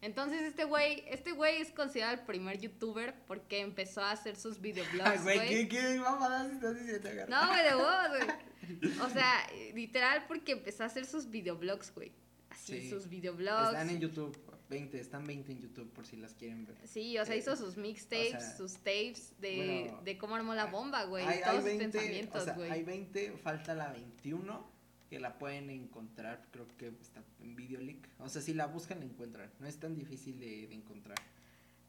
Entonces 0.07 0.41
este 0.43 0.63
güey, 0.63 1.03
este 1.09 1.33
güey 1.33 1.61
es 1.61 1.71
considerado 1.71 2.13
el 2.13 2.21
primer 2.21 2.57
youtuber 2.61 3.13
porque 3.27 3.59
empezó 3.59 4.01
a 4.01 4.11
hacer 4.11 4.37
sus 4.37 4.61
videoblogs, 4.61 5.21
Güey, 5.23 5.37
güey. 5.37 5.49
¿qué, 5.49 5.67
qué 5.67 5.99
mamadas 5.99 6.49
estás 6.49 6.79
diciendo? 6.79 7.09
agarra? 7.09 7.29
No, 7.41 7.47
güey, 7.51 7.63
de 7.63 7.75
huevos, 7.75 8.07
güey. 8.09 9.01
O 9.05 9.09
sea, 9.09 9.33
literal 9.73 10.23
porque 10.29 10.53
empezó 10.53 10.83
a 10.83 10.85
hacer 10.85 11.05
sus 11.05 11.29
videoblogs, 11.29 11.93
güey. 11.93 12.13
Así, 12.49 12.79
Sí. 12.81 12.89
sus 12.89 13.09
videoblogs. 13.09 13.67
Están 13.73 13.89
en 13.89 13.99
YouTube, 13.99 14.37
20, 14.69 14.97
están 14.99 15.25
20 15.25 15.51
en 15.51 15.59
YouTube 15.59 15.91
por 15.91 16.05
si 16.05 16.15
las 16.15 16.33
quieren 16.33 16.65
ver. 16.65 16.75
Sí, 16.85 17.17
o 17.17 17.25
sea, 17.25 17.35
Eh, 17.35 17.39
hizo 17.39 17.55
sus 17.57 17.75
mixtapes, 17.75 18.35
o 18.35 18.39
sea, 18.39 18.57
sus 18.57 18.73
tapes 18.77 19.33
de, 19.39 19.83
bueno, 19.89 20.01
de 20.03 20.17
cómo 20.17 20.35
armó 20.35 20.53
la 20.55 20.65
bomba, 20.67 21.03
güey. 21.03 21.25
Hay, 21.25 21.39
todos 21.41 21.49
hay 21.49 21.57
sus 21.57 21.65
20, 21.65 21.83
pensamientos, 21.99 22.41
o 22.41 22.45
sea, 22.45 22.53
güey. 22.55 22.71
hay 22.71 22.83
20, 22.83 23.31
falta 23.43 23.73
la 23.75 23.91
21, 23.91 24.76
que 25.09 25.19
la 25.19 25.37
pueden 25.37 25.69
encontrar, 25.69 26.47
creo 26.51 26.67
que 26.77 26.87
está 26.87 27.23
en 27.41 27.55
Videolick. 27.55 28.07
O 28.19 28.29
sea, 28.29 28.41
si 28.41 28.53
la 28.53 28.67
buscan 28.67 28.99
la 28.99 29.05
encuentran, 29.05 29.51
no 29.59 29.67
es 29.67 29.79
tan 29.79 29.95
difícil 29.95 30.39
de, 30.39 30.67
de 30.67 30.75
encontrar. 30.75 31.17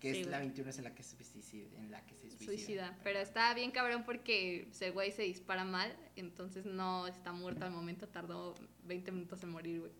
Que 0.01 0.15
Sí, 0.15 0.21
es 0.21 0.27
la 0.27 0.39
güey. 0.39 0.49
21 0.51 0.71
es 0.71 0.79
en 0.79 0.85
la 0.85 0.95
que 0.95 1.03
se 1.03 1.25
suicida, 1.25 1.77
en 1.77 1.91
la 1.91 2.05
que 2.07 2.15
se 2.15 2.31
suicida. 2.31 2.47
Suicida. 2.47 2.99
Pero 3.03 3.19
está 3.19 3.53
bien 3.55 3.73
cabrón 3.73 4.05
porque 4.05 4.69
ese 4.71 4.91
güey 4.91 5.11
se 5.11 5.23
dispara 5.23 5.65
mal, 5.65 5.97
entonces 6.15 6.67
no 6.67 7.09
está 7.09 7.33
muerto 7.33 7.65
al 7.65 7.73
momento, 7.73 8.07
tardó 8.07 8.55
20 8.85 9.11
minutos 9.11 9.43
en 9.43 9.51
morir, 9.51 9.81
güey. 9.81 9.93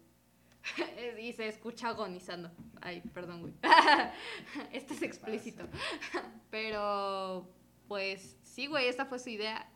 y 1.21 1.33
se 1.33 1.49
escucha 1.49 1.89
agonizando. 1.89 2.51
Ay, 2.81 3.03
perdón, 3.13 3.41
güey. 3.41 3.55
Esto 4.73 4.95
es 4.95 5.01
¿Qué 5.01 5.07
te 5.07 5.07
explícito. 5.07 5.67
Pero, 6.51 7.49
pues, 7.89 8.37
sí, 8.43 8.67
güey, 8.67 8.87
esta 8.87 9.07
fue 9.07 9.19
su 9.19 9.31
idea. 9.31 9.69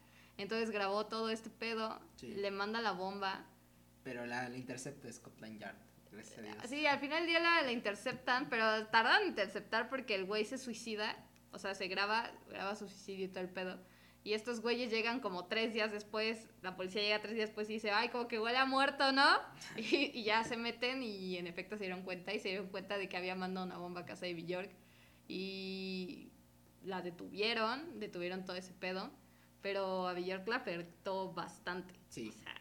Entonces 0.42 0.70
grabó 0.70 1.06
todo 1.06 1.30
este 1.30 1.50
pedo, 1.50 2.00
Sí. 2.16 2.28
le 2.28 2.50
manda 2.50 2.80
la 2.80 2.92
bomba. 2.92 3.46
Pero 4.04 4.26
la, 4.26 4.48
la 4.48 4.56
intercepta 4.56 5.10
Scotland 5.12 5.60
Yard, 5.60 5.76
gracias 6.10 6.38
a 6.38 6.42
Dios. 6.42 6.56
Sí, 6.68 6.86
al 6.86 6.98
final 6.98 7.20
del 7.20 7.28
día 7.28 7.40
la, 7.40 7.62
la 7.62 7.72
interceptan, 7.72 8.48
pero 8.48 8.86
tardan 8.88 9.22
en 9.22 9.28
interceptar 9.28 9.88
porque 9.88 10.14
el 10.14 10.24
güey 10.24 10.44
se 10.44 10.58
suicida. 10.58 11.16
O 11.52 11.58
sea, 11.58 11.74
se 11.74 11.86
graba, 11.88 12.30
graba 12.48 12.74
su 12.76 12.88
suicidio 12.88 13.26
y 13.26 13.28
todo 13.28 13.40
el 13.44 13.50
pedo. 13.50 13.78
Y 14.24 14.34
estos 14.34 14.60
güeyes 14.60 14.90
llegan 14.92 15.18
como 15.20 15.46
tres 15.46 15.74
días 15.74 15.90
después, 15.90 16.48
la 16.62 16.76
policía 16.76 17.02
llega 17.02 17.20
tres 17.20 17.34
días 17.34 17.48
después 17.48 17.68
y 17.68 17.74
dice, 17.74 17.90
ay, 17.90 18.08
como 18.08 18.28
que 18.28 18.38
huele 18.38 18.56
a 18.56 18.64
muerto, 18.64 19.10
¿no? 19.12 19.26
Y, 19.76 20.12
y 20.18 20.22
ya 20.24 20.44
se 20.44 20.56
meten 20.56 21.02
y 21.02 21.36
en 21.38 21.46
efecto 21.48 21.76
se 21.76 21.84
dieron 21.84 22.02
cuenta 22.02 22.32
y 22.32 22.38
se 22.38 22.48
dieron 22.50 22.68
cuenta 22.68 22.96
de 22.98 23.08
que 23.08 23.16
había 23.16 23.34
mandado 23.34 23.66
una 23.66 23.78
bomba 23.78 24.02
a 24.02 24.04
casa 24.06 24.24
de 24.26 24.34
Bjork. 24.34 24.70
Y 25.28 26.30
la 26.84 27.02
detuvieron, 27.02 27.98
detuvieron 28.00 28.44
todo 28.44 28.56
ese 28.56 28.72
pedo. 28.72 29.10
Pero 29.62 30.08
a 30.08 30.12
Bjork 30.14 30.46
la 30.48 30.56
afectó 30.56 31.32
bastante. 31.32 31.94
Sí. 32.08 32.28
O 32.28 32.32
sea, 32.32 32.54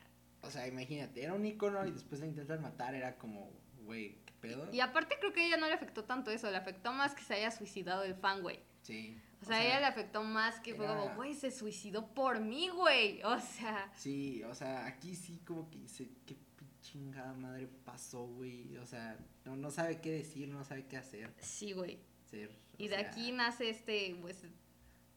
O 0.44 0.50
sea, 0.52 0.68
imagínate, 0.68 1.24
era 1.24 1.34
un 1.34 1.46
icono 1.46 1.86
y 1.86 1.92
después 1.92 2.20
la 2.22 2.28
intentan 2.28 2.62
matar, 2.62 2.96
era 2.96 3.18
como, 3.18 3.52
güey, 3.84 4.18
¿qué 4.26 4.34
pedo? 4.40 4.70
Y 4.74 4.80
aparte 4.80 5.18
creo 5.20 5.34
que 5.34 5.42
a 5.42 5.46
ella 5.48 5.58
no 5.58 5.68
le 5.68 5.74
afectó 5.74 6.04
tanto 6.04 6.32
eso, 6.32 6.50
le 6.50 6.58
afectó 6.58 6.92
más 6.94 7.14
que 7.14 7.24
se 7.24 7.36
haya 7.36 7.52
suicidado 7.52 8.04
el 8.04 8.16
fan, 8.16 8.42
güey. 8.42 8.60
Sí. 8.82 9.16
O 9.42 9.46
sea, 9.46 9.58
a 9.58 9.66
ella 9.66 9.80
le 9.80 9.86
afectó 9.88 10.24
más 10.24 10.60
que 10.60 10.74
fue 10.76 10.86
era- 10.86 10.96
como, 10.98 11.16
güey, 11.16 11.34
se 11.36 11.52
suicidó 11.52 12.08
por 12.14 12.40
mí, 12.40 12.70
güey. 12.70 13.22
O 13.24 13.40
sea, 13.40 13.92
Sí, 13.96 14.44
o 14.44 14.54
sea, 14.56 14.86
aquí 14.86 15.16
sí 15.16 15.40
como 15.46 15.70
que 15.70 15.80
dice, 15.80 16.10
qué 16.26 16.36
chingada 16.82 17.34
madre 17.34 17.68
pasó, 17.86 18.26
güey. 18.26 18.76
O 18.78 18.86
sea, 18.86 19.18
no, 19.46 19.56
no 19.56 19.70
sabe 19.72 20.02
qué 20.02 20.12
decir, 20.12 20.48
no 20.50 20.64
sabe 20.64 20.86
qué 20.88 20.98
hacer. 20.98 21.34
sí, 21.40 21.74
güey. 21.74 22.00
Ser, 22.30 22.50
Y 22.78 22.88
o 22.88 22.90
de 22.90 22.96
sea, 22.98 23.10
aquí 23.10 23.32
nace 23.32 23.70
este, 23.70 24.16
pues, 24.22 24.44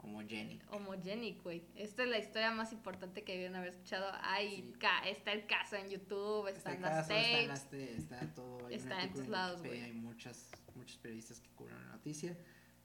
Homogénico. 0.04 0.76
homogenic, 0.76 1.42
güey. 1.42 1.64
Esta 1.74 2.02
es 2.04 2.08
la 2.08 2.18
historia 2.18 2.50
más 2.52 2.72
importante 2.72 3.24
que 3.24 3.32
debieron 3.32 3.56
haber 3.56 3.70
escuchado. 3.70 4.12
Sí. 4.40 4.72
ca- 4.78 5.08
está 5.08 5.32
el 5.32 5.46
caso 5.46 5.76
en 5.76 5.88
YouTube, 5.88 6.46
Está 6.48 6.58
están 6.58 6.74
en 6.76 6.82
las 6.82 6.90
caso, 7.08 7.12
está, 7.14 7.30
tapes. 7.32 7.48
las 7.48 7.70
te- 7.70 7.94
está 7.96 8.34
todo. 8.34 8.66
hay 8.66 8.74
Está 8.74 9.02
en 9.02 9.12
todos 9.12 9.28
lados, 9.28 9.60
güey. 9.62 9.80
Hay 9.82 9.92
muchas, 9.92 10.50
muchos 10.74 10.96
periodistas 10.98 11.40
que 11.40 11.48
cubren 11.50 11.76
la 11.78 11.92
noticia. 11.92 12.36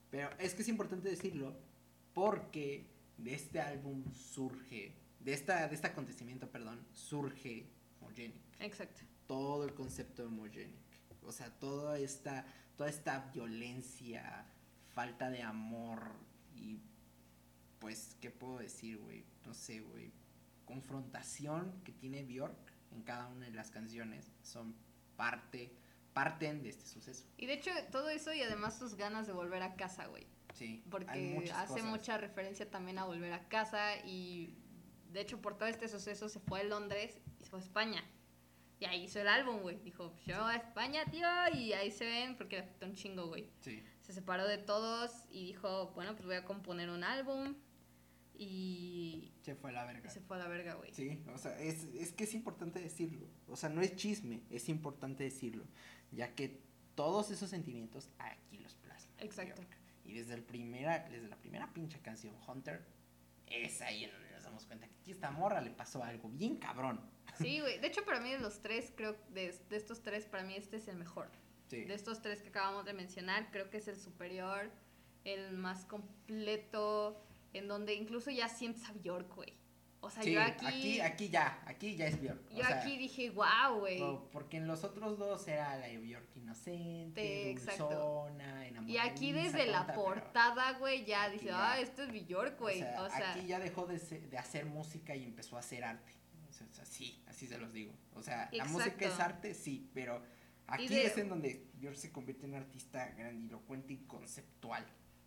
Pero 0.10 0.30
es 0.40 0.54
que 0.56 0.62
es 0.64 0.68
importante 0.70 1.10
decirlo 1.10 1.56
porque 2.14 2.90
de 3.18 3.34
este 3.34 3.60
álbum 3.62 4.04
surge, 4.14 4.96
de, 5.20 5.34
esta, 5.34 5.68
de 5.68 5.76
este 5.76 5.88
acontecimiento, 5.88 6.50
perdón, 6.50 6.86
surge 6.94 7.70
Homogenic. 8.02 8.42
Exacto. 8.62 9.02
todo 9.28 9.66
el 9.66 9.74
concepto 9.74 10.22
de 10.24 10.28
homogenic. 10.30 10.80
O 11.24 11.32
sea, 11.34 11.50
toda 11.60 12.00
esta, 12.00 12.46
toda 12.78 12.90
esta 12.90 13.30
violencia, 13.34 14.46
falta 14.96 15.30
de 15.30 15.44
amor 15.44 16.12
y 16.56 16.80
pues, 17.80 18.16
¿qué 18.22 18.30
puedo 18.30 18.60
decir, 18.60 18.98
güey? 18.98 19.26
No 19.46 19.54
sé, 19.54 19.80
güey. 19.80 20.12
Confrontación 20.66 21.82
que 21.84 21.92
tiene 21.92 22.24
Bjork 22.24 22.74
en 22.92 23.04
cada 23.04 23.28
una 23.28 23.46
de 23.46 23.52
las 23.52 23.72
canciones 23.72 24.32
son 24.42 24.76
parte, 25.16 25.74
parten 26.14 26.62
de 26.64 26.70
este 26.70 26.86
suceso. 26.86 27.26
Y 27.38 27.46
de 27.46 27.54
hecho, 27.54 27.72
todo 27.92 28.10
eso 28.10 28.34
y 28.34 28.42
además 28.42 28.78
sus 28.78 28.96
ganas 28.96 29.28
de 29.28 29.34
volver 29.34 29.64
a 29.64 29.76
casa, 29.76 30.08
güey. 30.08 30.28
Sí. 30.54 30.84
porque 30.90 31.52
hace 31.54 31.74
cosas. 31.74 31.84
mucha 31.86 32.18
referencia 32.18 32.70
también 32.70 32.98
a 32.98 33.06
volver 33.06 33.32
a 33.34 33.48
casa 33.48 33.96
y 34.04 34.58
de 35.12 35.22
hecho 35.22 35.40
por 35.40 35.58
todo 35.58 35.70
este 35.70 35.88
suceso 35.88 36.28
se 36.28 36.40
fue 36.40 36.62
a 36.62 36.64
Londres 36.64 37.22
y 37.40 37.44
se 37.44 37.50
fue 37.50 37.60
a 37.60 37.62
España. 37.62 38.04
Y 38.80 38.86
ahí 38.86 39.04
hizo 39.04 39.20
el 39.20 39.28
álbum, 39.28 39.62
güey. 39.62 39.78
Dijo, 39.82 40.16
yo 40.26 40.46
a 40.46 40.56
España, 40.56 41.04
tío, 41.06 41.28
y 41.54 41.74
ahí 41.74 41.92
se 41.92 42.06
ven 42.06 42.38
porque 42.38 42.56
le 42.56 42.64
afectó 42.64 42.86
un 42.86 42.96
chingo, 42.96 43.28
güey. 43.28 43.50
Sí. 43.60 43.84
Se 44.02 44.14
separó 44.14 44.48
de 44.48 44.58
todos 44.58 45.26
y 45.30 45.46
dijo, 45.46 45.92
bueno, 45.96 46.14
pues 46.14 46.26
voy 46.26 46.36
a 46.36 46.46
componer 46.46 46.90
un 46.90 47.04
álbum 47.04 47.56
y 48.42 49.34
Se 49.42 49.54
fue 49.54 49.72
a 49.72 49.74
la 49.74 49.86
verga. 49.86 50.10
se 50.10 50.22
fue 50.22 50.38
a 50.38 50.40
la 50.40 50.48
verga, 50.48 50.76
güey. 50.76 50.94
Sí, 50.94 51.22
o 51.34 51.38
sea, 51.38 51.60
es, 51.60 51.84
es 51.94 52.14
que 52.14 52.24
es 52.24 52.34
importante 52.34 52.80
decirlo. 52.80 53.28
O 53.50 53.58
sea, 53.58 53.68
no 53.68 53.82
es 53.82 53.98
chisme, 53.98 54.44
es 54.50 54.70
importante 54.70 55.26
decirlo. 55.26 55.66
Ya 56.12 56.34
que 56.36 56.62
todos 56.96 57.32
esos 57.32 57.50
sentimientos 57.50 58.10
aquí 58.18 58.58
los 58.60 58.76
plasma. 58.76 59.12
Exacto. 59.18 59.62
Y 60.06 60.14
desde, 60.14 60.36
el 60.36 60.44
primera, 60.44 61.00
desde 61.10 61.28
la 61.28 61.36
primera 61.36 61.74
pinche 61.74 62.00
canción, 62.00 62.34
Hunter, 62.48 62.86
es 63.46 63.82
ahí 63.82 64.06
en 64.06 64.12
donde 64.12 64.32
nos 64.32 64.44
damos 64.44 64.66
cuenta 64.66 64.88
que 64.88 64.96
aquí 64.96 65.12
esta 65.12 65.32
morra 65.32 65.60
le 65.60 65.72
pasó 65.72 66.02
algo 66.02 66.30
bien 66.30 66.56
cabrón. 66.56 67.02
Sí, 67.38 67.60
güey. 67.60 67.78
De 67.80 67.88
hecho, 67.88 68.06
para 68.06 68.22
mí 68.22 68.32
de 68.32 68.40
los 68.40 68.62
tres, 68.62 68.94
creo, 68.96 69.18
de, 69.34 69.54
de 69.70 69.76
estos 69.76 70.02
tres, 70.02 70.26
para 70.26 70.44
mí 70.44 70.56
este 70.56 70.78
es 70.78 70.88
el 70.88 70.96
mejor. 70.96 71.30
Sí. 71.68 71.84
De 71.84 71.94
estos 71.94 72.22
tres 72.22 72.42
que 72.42 72.48
acabamos 72.48 72.86
de 72.86 72.94
mencionar, 72.94 73.52
creo 73.52 73.70
que 73.70 73.78
es 73.78 73.90
el 73.90 73.98
superior, 74.00 74.72
el 75.26 75.52
más 75.52 75.84
completo, 75.84 77.22
en 77.54 77.68
donde 77.68 77.94
incluso 77.94 78.32
ya 78.32 78.48
sientes 78.50 78.84
a 78.90 78.94
Bjork, 78.94 79.34
güey. 79.36 79.54
O 80.02 80.10
sea, 80.10 80.24
Sí, 80.24 80.32
yo 80.32 80.42
aquí, 80.42 80.66
aquí, 80.66 81.02
aquí 81.02 81.30
ya, 81.30 81.62
aquí 81.66 81.96
ya 81.98 82.08
es 82.08 82.22
Björk. 82.22 82.50
yo 82.52 82.64
aquí 82.66 82.98
dije, 82.98 83.32
wow, 83.32 83.80
güey. 83.80 84.02
porque 84.32 84.56
en 84.56 84.66
los 84.66 84.86
otros 84.86 85.18
dos 85.18 85.46
era 85.50 85.76
la 85.78 85.88
de 85.88 85.98
Björk 85.98 86.38
inocente, 86.38 87.50
exacto. 87.52 87.90
dulzona, 88.30 88.68
Y 88.88 88.98
aquí 88.98 89.34
desde 89.34 89.66
la 89.68 89.80
tonta, 89.80 89.94
portada, 89.96 90.72
güey, 90.80 91.04
ya 91.06 91.30
dice, 91.30 91.48
ya- 91.48 91.74
ah, 91.74 91.80
esto 91.82 92.04
es 92.04 92.12
Bjork, 92.14 92.58
güey. 92.60 92.82
O 92.82 92.86
sea, 92.86 93.02
O 93.04 93.10
sea, 93.10 93.32
aquí 93.32 93.46
ya 93.46 93.60
dejó 93.60 93.86
de, 93.88 94.00
se- 94.00 94.22
de 94.22 94.38
hacer 94.38 94.66
música 94.66 95.16
y 95.16 95.24
empezó 95.26 95.58
a 95.58 95.60
hacer 95.60 95.84
arte. 95.84 96.14
O 96.48 96.74
sea, 96.74 96.86
sí, 96.86 97.22
así 97.28 97.48
se 97.48 97.58
los 97.58 97.74
digo. 97.74 97.94
O 98.14 98.22
sea, 98.22 98.50
la 98.54 98.66
música 98.66 99.06
es 99.06 99.20
arte, 99.20 99.54
sí, 99.54 99.90
pero 99.94 100.22
aquí 100.68 100.88
de- 100.88 101.06
es 101.08 101.18
en 101.18 101.28
donde 101.30 101.68
Björk 101.74 101.96
se 101.98 102.12
convierte 102.12 102.46
en 102.46 102.56
artista 102.56 103.06
grandilocuente 103.18 103.94
y 103.94 103.98
conceptual. 104.06 104.86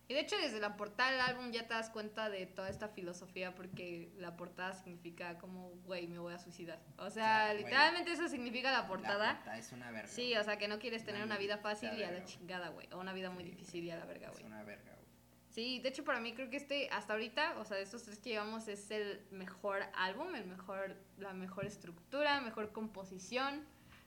Y 0.09 0.13
de 0.13 0.19
hecho, 0.19 0.35
desde 0.37 0.59
la 0.59 0.75
portada 0.75 1.11
del 1.11 1.21
álbum 1.21 1.51
ya 1.51 1.65
te 1.65 1.73
das 1.73 1.89
cuenta 1.89 2.29
de 2.29 2.45
toda 2.45 2.69
esta 2.69 2.89
filosofía, 2.89 3.55
porque 3.55 4.11
la 4.17 4.35
portada 4.35 4.73
significa 4.73 5.37
como, 5.37 5.69
güey, 5.85 6.07
me 6.07 6.19
voy 6.19 6.33
a 6.33 6.39
suicidar. 6.39 6.79
O 6.97 7.09
sea, 7.09 7.53
literalmente 7.53 8.11
eso 8.11 8.27
significa 8.27 8.71
la 8.71 8.85
portada. 8.85 9.25
La 9.27 9.35
portada 9.35 9.57
es 9.57 9.71
una 9.71 9.91
verga. 9.91 10.07
Sí, 10.09 10.35
o 10.35 10.43
sea, 10.43 10.57
que 10.57 10.67
no 10.67 10.77
quieres 10.79 11.05
tener 11.05 11.21
Una 11.21 11.35
una 11.35 11.37
vida 11.37 11.57
fácil 11.57 11.89
y 11.97 12.03
a 12.03 12.11
la 12.11 12.25
chingada, 12.25 12.69
güey. 12.69 12.87
O 12.91 12.99
una 12.99 13.13
vida 13.13 13.29
muy 13.29 13.43
Sí, 13.45 13.49
difícil 13.51 13.83
y 13.85 13.91
a 13.91 13.97
la 13.97 14.05
verga, 14.05 14.27
Es 14.27 14.33
güey. 14.33 14.45
una 14.45 14.61
verga, 14.63 14.91
güey. 14.91 15.03
Sí, 15.49 15.79
de 15.79 15.89
hecho 15.89 16.03
para 16.03 16.19
mí 16.19 16.33
creo 16.33 16.49
que 16.49 16.57
este, 16.57 16.89
hasta 16.89 17.13
ahorita, 17.13 17.59
o 17.59 17.63
sea, 17.65 17.77
de 17.77 17.83
estos 17.83 18.03
tres 18.03 18.17
que 18.19 18.31
llevamos, 18.31 18.67
es 18.67 18.91
el 18.91 19.21
mejor 19.31 19.83
álbum, 19.95 20.35
el 20.35 20.45
mejor, 20.47 20.97
la 21.17 21.31
mejor 21.33 21.65
estructura, 21.65 22.41
mejor 22.41 22.71
composición, 22.71 23.63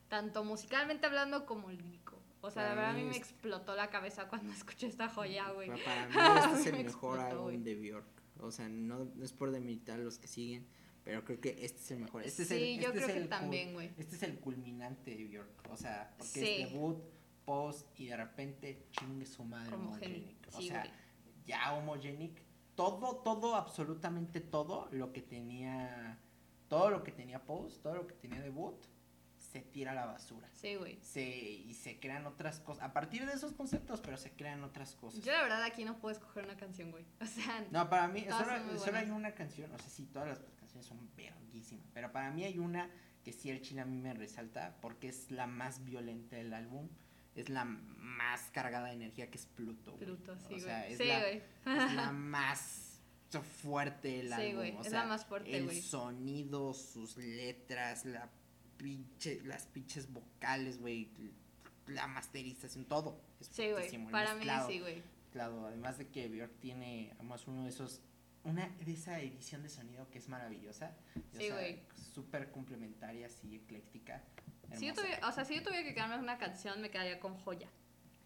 tanto 0.08 0.44
musicalmente 0.44 1.06
hablando 1.06 1.46
como. 1.46 1.70
O 2.46 2.50
sea, 2.50 2.62
la 2.64 2.68
verdad 2.74 2.90
a 2.90 2.92
mí 2.94 3.04
me 3.04 3.10
es- 3.12 3.16
explotó 3.18 3.74
la 3.74 3.90
cabeza 3.90 4.28
cuando 4.28 4.52
escuché 4.52 4.86
esta 4.86 5.08
joya, 5.08 5.50
güey. 5.50 5.68
Para 5.84 6.06
mí 6.08 6.14
este 6.54 6.60
es 6.60 6.66
el 6.66 6.72
Me 6.72 6.84
mejor 6.84 7.18
explotó, 7.18 7.46
álbum 7.48 7.62
de 7.64 7.74
Björk. 7.74 8.22
O 8.40 8.50
sea, 8.50 8.68
no, 8.68 9.04
no 9.14 9.24
es 9.24 9.32
por 9.32 9.50
demeritar 9.50 9.98
a 9.98 10.02
los 10.02 10.18
que 10.18 10.28
siguen, 10.28 10.66
pero 11.04 11.24
creo 11.24 11.40
que 11.40 11.50
este 11.64 11.78
es 11.80 11.90
el 11.92 11.98
mejor. 12.00 12.22
Este 12.24 12.42
es 12.42 12.50
el, 12.50 12.58
Sí, 12.58 12.76
yo 12.78 12.88
este 12.88 12.98
es 12.98 13.04
creo 13.04 13.14
que 13.16 13.22
el 13.22 13.26
cul- 13.26 13.30
también, 13.30 13.72
güey. 13.74 13.90
Este 13.96 14.16
es 14.16 14.22
el 14.22 14.38
culminante 14.38 15.14
de 15.16 15.24
Björk. 15.24 15.70
O 15.70 15.76
sea, 15.76 16.14
porque 16.18 16.40
Sí. 16.40 16.62
es 16.62 16.72
debut, 16.72 16.98
post 17.44 17.88
y 18.00 18.06
de 18.06 18.16
repente 18.16 18.86
chingue 18.90 19.24
su 19.24 19.44
madre 19.44 19.74
Homogenic. 19.74 20.48
O 20.52 20.60
sí, 20.60 20.68
sea, 20.68 20.84
ya 21.46 21.72
Homogenic, 21.74 22.42
todo, 22.74 23.16
todo, 23.18 23.54
absolutamente 23.54 24.40
todo 24.40 24.88
lo 24.90 25.12
que 25.12 25.22
tenía, 25.22 26.18
todo 26.68 26.90
lo 26.90 27.02
que 27.04 27.12
tenía 27.12 27.44
post, 27.44 27.82
todo 27.82 27.94
lo 27.94 28.06
que 28.06 28.14
tenía 28.14 28.40
debut, 28.42 28.74
se 29.56 29.62
tira 29.62 29.92
a 29.92 29.94
la 29.94 30.06
basura. 30.06 30.48
Sí, 30.54 30.74
güey. 30.76 30.98
Se, 31.02 31.22
y 31.24 31.72
se 31.74 31.98
crean 31.98 32.26
otras 32.26 32.60
cosas. 32.60 32.84
A 32.84 32.92
partir 32.92 33.24
de 33.26 33.32
esos 33.32 33.52
conceptos, 33.52 34.00
pero 34.00 34.16
se 34.16 34.32
crean 34.32 34.62
otras 34.64 34.94
cosas. 34.94 35.24
Yo 35.24 35.32
la 35.32 35.42
verdad 35.42 35.62
aquí 35.62 35.84
no 35.84 35.98
puedo 35.98 36.14
escoger 36.14 36.44
una 36.44 36.56
canción, 36.56 36.90
güey. 36.90 37.04
O 37.20 37.26
sea, 37.26 37.64
No, 37.70 37.88
para 37.88 38.08
mí, 38.08 38.24
solo, 38.28 38.78
solo 38.78 38.98
hay 38.98 39.10
una 39.10 39.32
canción, 39.34 39.72
o 39.72 39.78
sea, 39.78 39.88
sí, 39.88 40.06
todas 40.06 40.28
las 40.28 40.38
canciones 40.58 40.86
son 40.86 41.08
verguísimas, 41.16 41.86
pero 41.94 42.12
para 42.12 42.30
mí 42.30 42.44
hay 42.44 42.58
una 42.58 42.90
que 43.24 43.32
sí 43.32 43.50
el 43.50 43.60
chile 43.62 43.80
a 43.80 43.84
mí 43.86 43.96
me 43.98 44.14
resalta 44.14 44.76
porque 44.80 45.08
es 45.08 45.30
la 45.30 45.46
más 45.46 45.84
violenta 45.84 46.36
del 46.36 46.52
álbum, 46.54 46.88
es 47.34 47.48
la 47.48 47.64
más 47.64 48.50
cargada 48.52 48.86
de 48.88 48.92
energía 48.94 49.30
que 49.30 49.38
es 49.38 49.46
Pluto. 49.46 49.92
güey. 49.92 50.04
Pluto, 50.04 50.36
sí, 50.48 50.54
O 50.54 50.60
sea, 50.60 50.78
güey. 50.80 50.92
es 50.92 50.98
Sí, 50.98 51.04
la- 51.06 51.20
güey. 51.20 51.36
Es 51.64 51.94
la 51.94 52.12
más 52.12 52.82
fuerte 53.62 54.08
del 54.08 54.28
Sí, 54.28 54.32
álbum. 54.34 54.54
güey, 54.56 54.76
o 54.76 54.80
es 54.82 54.88
sea, 54.90 55.00
la 55.02 55.06
más 55.08 55.24
fuerte, 55.26 55.56
El 55.56 55.64
güey. 55.64 55.82
sonido, 55.82 56.72
sus 56.72 57.16
letras, 57.16 58.04
la 58.04 58.30
pinche, 58.76 59.40
las 59.44 59.66
pinches 59.66 60.12
vocales, 60.12 60.80
güey, 60.80 61.10
la 61.86 62.06
masterización, 62.06 62.84
todo. 62.84 63.20
Es 63.40 63.48
Sí, 63.48 63.70
güey. 63.70 64.10
Para 64.10 64.34
mí 64.34 64.44
sí, 64.66 64.80
güey. 64.80 65.02
Claro, 65.32 65.66
además 65.66 65.98
de 65.98 66.08
que 66.08 66.28
Björk 66.28 66.58
tiene, 66.60 67.10
además, 67.14 67.46
uno 67.46 67.64
de 67.64 67.68
esos, 67.68 68.00
una 68.44 68.68
de 68.68 68.92
esa 68.92 69.20
edición 69.20 69.62
de 69.62 69.68
sonido 69.68 70.08
que 70.10 70.18
es 70.18 70.28
maravillosa. 70.28 70.96
Sí, 71.32 71.50
güey. 71.50 71.82
Súper 72.14 72.50
complementaria, 72.50 73.26
así, 73.26 73.56
ecléctica. 73.56 74.24
Si 74.72 74.86
yo 74.86 74.94
tuviera, 74.94 75.28
o 75.28 75.32
sea, 75.32 75.44
si 75.44 75.54
yo 75.54 75.62
tuviera 75.62 75.84
que 75.84 75.94
quedarme 75.94 76.18
una 76.18 76.38
canción, 76.38 76.80
me 76.80 76.90
quedaría 76.90 77.20
con 77.20 77.36
Joya. 77.36 77.68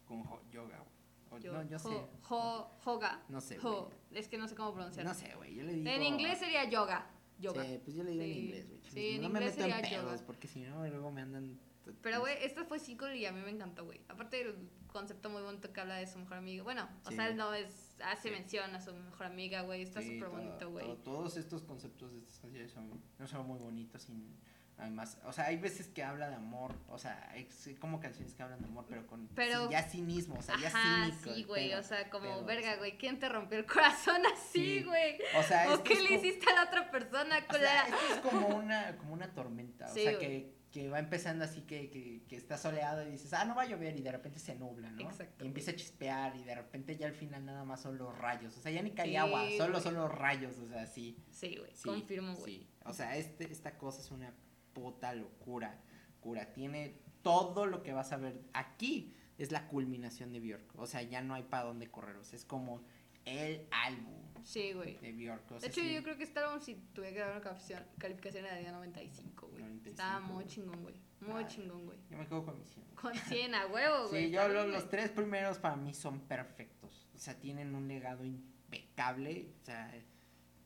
Con 0.05 0.23
jo- 0.23 0.41
yoga, 0.51 0.77
güey. 0.77 0.91
O- 1.31 1.37
Yo, 1.37 1.53
no, 1.53 1.63
yo 1.63 1.79
sé. 1.79 1.89
Joga. 2.23 3.23
No 3.29 3.39
sé, 3.39 3.57
güey. 3.57 3.85
Es 4.11 4.27
que 4.27 4.37
no 4.37 4.47
sé 4.49 4.55
cómo 4.55 4.73
pronunciarlo. 4.73 5.13
No 5.13 5.17
sé, 5.17 5.33
güey, 5.35 5.55
yo 5.55 5.63
le 5.63 5.73
digo... 5.73 5.89
En 5.89 6.03
inglés 6.03 6.39
sería 6.39 6.69
yoga. 6.69 7.09
Yoga. 7.39 7.63
Sí, 7.63 7.79
pues 7.83 7.95
yo 7.95 8.03
le 8.03 8.11
digo 8.11 8.23
en 8.23 8.31
inglés, 8.31 8.67
güey. 8.67 8.80
Sí, 8.93 9.15
en 9.15 9.21
no 9.21 9.29
me 9.29 9.39
inglés 9.39 9.57
meto 9.57 9.67
en 9.67 9.71
sería 9.73 9.89
pedos, 9.89 10.11
yoga. 10.13 10.25
porque 10.27 10.47
si 10.47 10.61
no, 10.61 10.85
luego 10.87 11.11
me 11.11 11.21
andan... 11.21 11.59
Pero, 12.01 12.19
güey, 12.19 12.35
esta 12.43 12.63
fue 12.63 12.77
single 12.79 13.17
y 13.17 13.25
a 13.25 13.31
mí 13.31 13.41
me 13.41 13.49
encantó, 13.49 13.85
güey. 13.85 13.99
Aparte 14.07 14.37
del 14.37 14.69
concepto 14.87 15.29
muy 15.29 15.41
bonito 15.41 15.73
que 15.73 15.81
habla 15.81 15.95
de 15.95 16.05
su 16.07 16.19
mejor 16.19 16.37
amiga. 16.37 16.63
Bueno, 16.63 16.87
o 17.05 17.09
Sí. 17.09 17.15
sea, 17.15 17.27
él 17.27 17.35
no 17.37 17.53
es. 17.53 17.97
Hace 18.03 18.29
Sí. 18.29 18.35
mención 18.35 18.73
a 18.75 18.81
su 18.81 18.93
mejor 18.93 19.25
amiga, 19.25 19.61
güey. 19.63 19.81
Está 19.81 20.01
Sí, 20.01 20.13
súper 20.15 20.29
todo- 20.29 20.37
bonito, 20.37 20.69
güey. 20.69 20.85
todo- 20.85 20.97
todos 20.97 21.37
estos 21.37 21.63
conceptos 21.63 22.11
de 22.13 22.19
estas 22.19 22.39
canciones 22.39 22.71
son, 22.71 23.01
no 23.17 23.27
son 23.27 23.47
muy 23.47 23.57
bonitos 23.57 24.07
y 24.09 24.35
además, 24.77 25.17
o 25.25 25.31
sea, 25.31 25.45
hay 25.45 25.57
veces 25.57 25.87
que 25.87 26.03
habla 26.03 26.29
de 26.29 26.35
amor, 26.35 26.75
o 26.89 26.97
sea, 26.97 27.31
es 27.35 27.69
como 27.79 27.99
canciones 27.99 28.33
que 28.33 28.41
hablan 28.43 28.59
de 28.61 28.65
amor, 28.67 28.85
pero 28.89 29.05
con 29.07 29.27
Pero- 29.35 29.65
sí, 29.67 29.71
ya 29.71 29.83
cinismo, 29.83 30.35
o 30.39 30.41
sea, 30.41 30.55
ya 30.59 30.67
Ajá, 30.69 31.05
cínico. 31.11 31.33
sí, 31.35 31.43
güey. 31.43 31.73
O 31.73 31.83
sea, 31.83 32.09
como, 32.09 32.25
pedo, 32.25 32.45
verga, 32.45 32.75
güey. 32.77 32.97
¿Quién 32.97 33.19
te 33.19 33.29
rompió 33.29 33.59
el 33.59 33.65
corazón 33.65 34.21
así, 34.33 34.79
Sí. 34.79 34.83
güey? 34.83 35.17
O 35.37 35.43
sea, 35.43 35.73
¿O 35.73 35.83
qué 35.83 35.95
le 36.01 36.09
como- 36.09 36.19
hiciste 36.19 36.49
a 36.51 36.55
la 36.55 36.63
otra 36.63 36.89
persona, 36.91 37.35
o 37.49 37.53
sea, 37.53 37.83
esto 37.87 38.13
es 38.15 38.19
como 38.21 38.47
una, 38.57 38.97
como 38.97 39.13
una 39.13 39.33
tormenta, 39.33 39.89
o 39.91 39.93
sea, 39.93 40.17
que, 40.17 40.59
que 40.71 40.87
va 40.89 40.99
empezando 40.99 41.43
así 41.43 41.61
que, 41.63 41.89
que, 41.89 42.23
que 42.29 42.37
está 42.37 42.57
soleado 42.57 43.05
y 43.05 43.11
dices, 43.11 43.33
ah, 43.33 43.43
no 43.43 43.53
va 43.55 43.63
a 43.63 43.65
llover 43.65 43.97
y 43.99 44.01
de 44.01 44.11
repente 44.13 44.39
se 44.39 44.55
nubla, 44.55 44.89
¿no? 44.91 45.01
Exacto, 45.01 45.43
Y 45.43 45.47
empieza 45.47 45.71
a 45.71 45.75
chispear 45.75 46.33
y 46.37 46.43
de 46.45 46.55
repente 46.55 46.95
ya 46.95 47.07
al 47.07 47.13
final 47.13 47.43
nada 47.45 47.65
más 47.65 47.81
son 47.81 47.97
los 47.97 48.17
rayos, 48.17 48.55
o 48.57 48.61
sea, 48.61 48.71
ya 48.71 48.81
ni 48.81 48.91
cae 48.91 49.09
Sí, 49.09 49.15
agua, 49.17 49.43
solo 49.57 49.81
son 49.81 49.95
los 49.95 50.09
rayos, 50.09 50.57
o 50.59 50.69
sea, 50.69 50.87
sí. 50.87 51.17
Sí, 51.29 51.57
güey. 51.57 51.73
Confirmo, 51.83 52.33
güey. 52.35 52.59
sí. 52.59 52.67
O 52.85 52.93
sea, 52.93 53.17
este, 53.17 53.51
esta 53.51 53.77
cosa 53.77 53.99
es 53.99 54.11
una 54.11 54.33
puta 54.73 55.13
locura. 55.13 55.79
Cura. 56.19 56.53
Tiene 56.53 56.97
todo 57.21 57.65
lo 57.65 57.81
que 57.83 57.93
vas 57.93 58.11
a 58.11 58.17
ver 58.17 58.41
aquí. 58.53 59.13
Es 59.37 59.51
la 59.51 59.67
culminación 59.67 60.31
de 60.31 60.39
Bjork. 60.39 60.77
O 60.77 60.85
sea, 60.85 61.01
ya 61.01 61.21
no 61.21 61.33
hay 61.33 61.43
para 61.43 61.63
dónde 61.65 61.89
correr. 61.89 62.15
O 62.17 62.23
sea, 62.23 62.37
es 62.37 62.45
como 62.45 62.83
el 63.25 63.65
álbum 63.71 64.21
Sí, 64.43 64.73
güey. 64.73 64.97
de 64.99 65.11
Bjork. 65.13 65.51
O 65.51 65.59
De 65.59 65.67
hecho, 65.67 65.81
sí. 65.81 65.93
yo 65.93 66.03
creo 66.03 66.17
que 66.17 66.23
este 66.23 66.39
álbum, 66.39 66.59
si 66.61 66.75
tuviera 66.93 67.13
que 67.13 67.19
dar 67.21 67.31
una 67.31 67.41
calificación, 67.41 67.83
calificación, 67.97 68.43
le 68.43 68.49
daría 68.49 68.71
95, 68.71 69.47
güey. 69.47 69.63
95, 69.63 69.89
Estaba 69.89 70.19
muy 70.19 70.45
chingón, 70.45 70.81
güey. 70.83 70.95
Muy 71.21 71.43
Ah. 71.43 71.47
chingón, 71.47 71.85
güey. 71.85 71.97
Yo 72.09 72.17
me 72.17 72.25
quedo 72.27 72.45
con 72.45 72.57
mi 72.59 72.65
cien. 72.65 72.85
Con 72.95 73.13
100 73.15 73.55
a 73.55 73.67
huevo, 73.67 74.07
güey. 74.09 74.25
Sí, 74.25 74.31
yo 74.31 74.47
los 74.47 74.67
güey. 74.69 74.89
tres 74.89 75.09
primeros 75.11 75.57
para 75.59 75.75
mí 75.75 75.93
son 75.93 76.19
perfectos. 76.21 77.07
O 77.15 77.17
sea, 77.19 77.39
tienen 77.39 77.73
un 77.75 77.87
legado 77.87 78.23
impecable. 78.25 79.49
O 79.61 79.65
sea, 79.65 79.91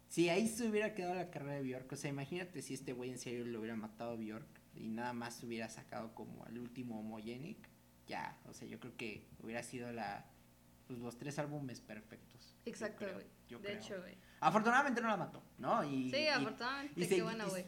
si 0.08 0.30
ahí 0.30 0.48
se 0.48 0.68
hubiera 0.68 0.94
quedado 0.94 1.15
la 1.15 1.30
carrera 1.30 1.56
de 1.56 1.63
Bjork, 1.63 1.91
o 1.91 1.96
sea, 1.96 2.10
imagínate 2.10 2.62
si 2.62 2.74
este 2.74 2.94
güey 2.94 3.12
en 3.12 3.20
serio 3.20 3.46
lo 3.46 3.60
hubiera 3.60 3.76
matado 3.76 4.12
a 4.12 4.15
Bjork 4.15 4.48
y 4.76 4.89
nada 4.89 5.13
más 5.13 5.36
se 5.36 5.46
hubiera 5.46 5.70
sacado 5.70 6.13
como 6.13 6.46
al 6.46 6.58
último 6.58 7.00
Homogenic, 7.00 7.58
ya, 8.08 8.38
o 8.48 8.54
sea, 8.54 8.68
yo 8.68 8.80
creo 8.80 8.96
que 8.98 9.26
hubiera 9.41 9.63
sido 9.63 9.91
la 9.91 10.26
pues 10.88 11.00
los 11.00 11.18
tres 11.18 11.39
álbumes 11.39 11.82
perfectos. 11.82 12.56
Exacto, 12.65 13.06
güey. 13.12 13.26
De 13.50 13.58
creo. 13.58 13.78
hecho, 13.78 14.00
güey. 14.00 14.15
Afortunadamente 14.41 15.02
no 15.02 15.08
la 15.08 15.17
mató, 15.17 15.41
¿no? 15.58 15.84
Y, 15.84 16.12
Sí, 16.12 16.17
y- 16.17 16.28
afortunadamente, 16.28 16.93
y, 17.02 17.08
qué 17.08 17.17
y- 17.17 17.21
güey. 17.21 17.65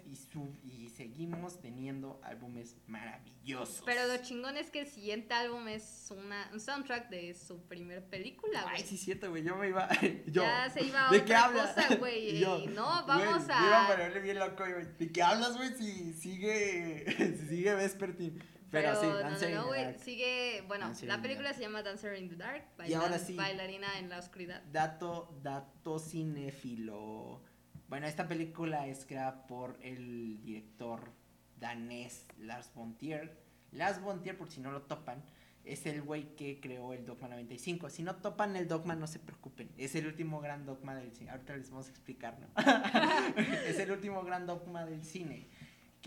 y 0.63 0.89
seguimos 0.89 1.60
teniendo 1.60 2.19
álbumes 2.23 2.75
maravillosos. 2.88 3.82
Pero 3.86 4.06
lo 4.08 4.17
chingón 4.21 4.58
es 4.58 4.69
que 4.69 4.82
el 4.82 4.88
siguiente 4.88 5.34
álbum 5.34 5.67
es 5.67 6.10
una, 6.12 6.49
un 6.53 6.60
soundtrack 6.60 7.10
de 7.10 7.34
su 7.34 7.62
primer 7.67 8.03
película, 8.06 8.63
güey. 8.63 8.75
Ay, 8.75 8.84
sí, 8.84 8.97
cierto, 8.97 9.30
güey. 9.30 9.43
Yo 9.43 9.56
me 9.56 9.69
iba. 9.69 9.88
Yo, 10.27 10.43
Ya 10.43 10.69
se 10.69 10.84
iba 10.84 11.08
a 11.08 11.12
¿De 11.12 11.19
otra 11.21 11.49
qué 11.51 11.53
cosa, 11.60 11.95
güey, 11.99 12.43
Y 12.43 12.67
no, 12.67 13.06
vamos 13.08 13.49
a- 13.49 13.60
Yo 13.62 13.65
iba 13.67 13.86
a 13.86 13.88
ponerle 13.88 14.19
bien 14.19 14.39
loco, 14.39 14.63
güey. 14.63 14.86
¿De 14.99 15.12
qué 15.12 15.23
hablas, 15.23 15.56
güey? 15.56 15.69
Si 15.75 16.13
sigue. 16.13 17.06
si 17.39 17.47
sigue 17.47 17.73
Vespertine. 17.75 18.39
Pero, 18.69 18.89
Pero, 18.89 19.01
sí, 19.01 19.08
Dancer 19.23 19.49
no, 19.49 19.56
in 19.56 19.56
no, 19.56 19.62
the 19.63 19.67
güey, 19.69 19.84
Dark. 19.86 19.99
sigue, 19.99 20.63
bueno, 20.67 20.86
Dancer 20.88 21.03
in 21.03 21.10
la 21.10 21.15
the 21.15 21.21
película 21.21 21.53
se 21.53 21.62
llama 21.62 21.84
Dancer 21.84 22.17
in 22.17 22.30
the 22.30 22.36
Dark, 22.36 22.63
Y 22.86 22.93
ahora 22.93 23.17
bailan- 23.17 23.25
sí. 23.25 23.36
bailarina 23.36 23.99
en 23.99 24.10
la 24.10 24.19
oscuridad. 24.19 24.62
Dato, 24.71 25.38
dato 25.41 25.99
cinéfilo. 25.99 27.41
Bueno, 27.88 28.08
esta 28.08 28.27
película 28.27 28.88
es 28.88 29.06
creada 29.06 29.47
por 29.47 29.77
el 29.82 30.41
director 30.43 31.12
danés 31.60 32.25
Lars 32.39 32.71
von 32.73 32.97
Trier. 32.97 33.38
Lars 33.71 34.01
von 34.01 34.19
Trier, 34.21 34.38
por 34.38 34.49
si 34.51 34.60
no 34.60 34.71
lo 34.71 34.82
topan, 34.82 35.23
es 35.63 35.86
el 35.86 36.01
güey 36.01 36.36
que 36.36 36.60
creó 36.60 36.93
el 36.93 37.06
Dogma 37.06 37.27
95. 37.30 37.89
Si 37.89 38.03
no 38.03 38.15
topan 38.17 38.56
el 38.56 38.67
Dogma, 38.67 38.95
no 38.95 39.08
se 39.08 39.19
preocupen. 39.19 39.69
Es 39.77 39.95
el 39.95 40.08
último 40.08 40.39
gran 40.41 40.65
dogma 40.65 40.95
del 40.95 41.12
cine. 41.13 41.32
Ahorita 41.32 41.56
les 41.56 41.69
vamos 41.69 41.88
a 41.88 41.89
explicar, 41.89 42.38
¿no? 42.39 42.47
es 43.65 43.80
el 43.80 43.91
último 43.91 44.23
gran 44.23 44.45
dogma 44.45 44.86
del 44.86 45.03
cine 45.03 45.47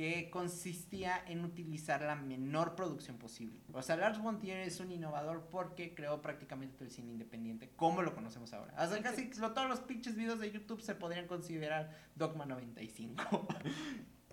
que 0.00 0.30
consistía 0.30 1.22
en 1.26 1.44
utilizar 1.44 2.00
la 2.00 2.16
menor 2.16 2.74
producción 2.74 3.18
posible. 3.18 3.60
O 3.74 3.82
sea, 3.82 3.98
Lars 3.98 4.18
von 4.18 4.38
Trier 4.38 4.60
es 4.60 4.80
un 4.80 4.90
innovador 4.90 5.48
porque 5.50 5.94
creó 5.94 6.22
prácticamente 6.22 6.84
el 6.84 6.90
cine 6.90 7.10
independiente 7.10 7.68
como 7.76 8.00
lo 8.00 8.14
conocemos 8.14 8.54
ahora. 8.54 8.72
O 8.82 8.88
sea, 8.88 9.02
casi 9.02 9.28
todos 9.28 9.68
los 9.68 9.80
pinches 9.80 10.16
videos 10.16 10.40
de 10.40 10.52
YouTube 10.52 10.80
se 10.80 10.94
podrían 10.94 11.26
considerar 11.26 11.94
Dogma 12.14 12.46
95. 12.46 13.46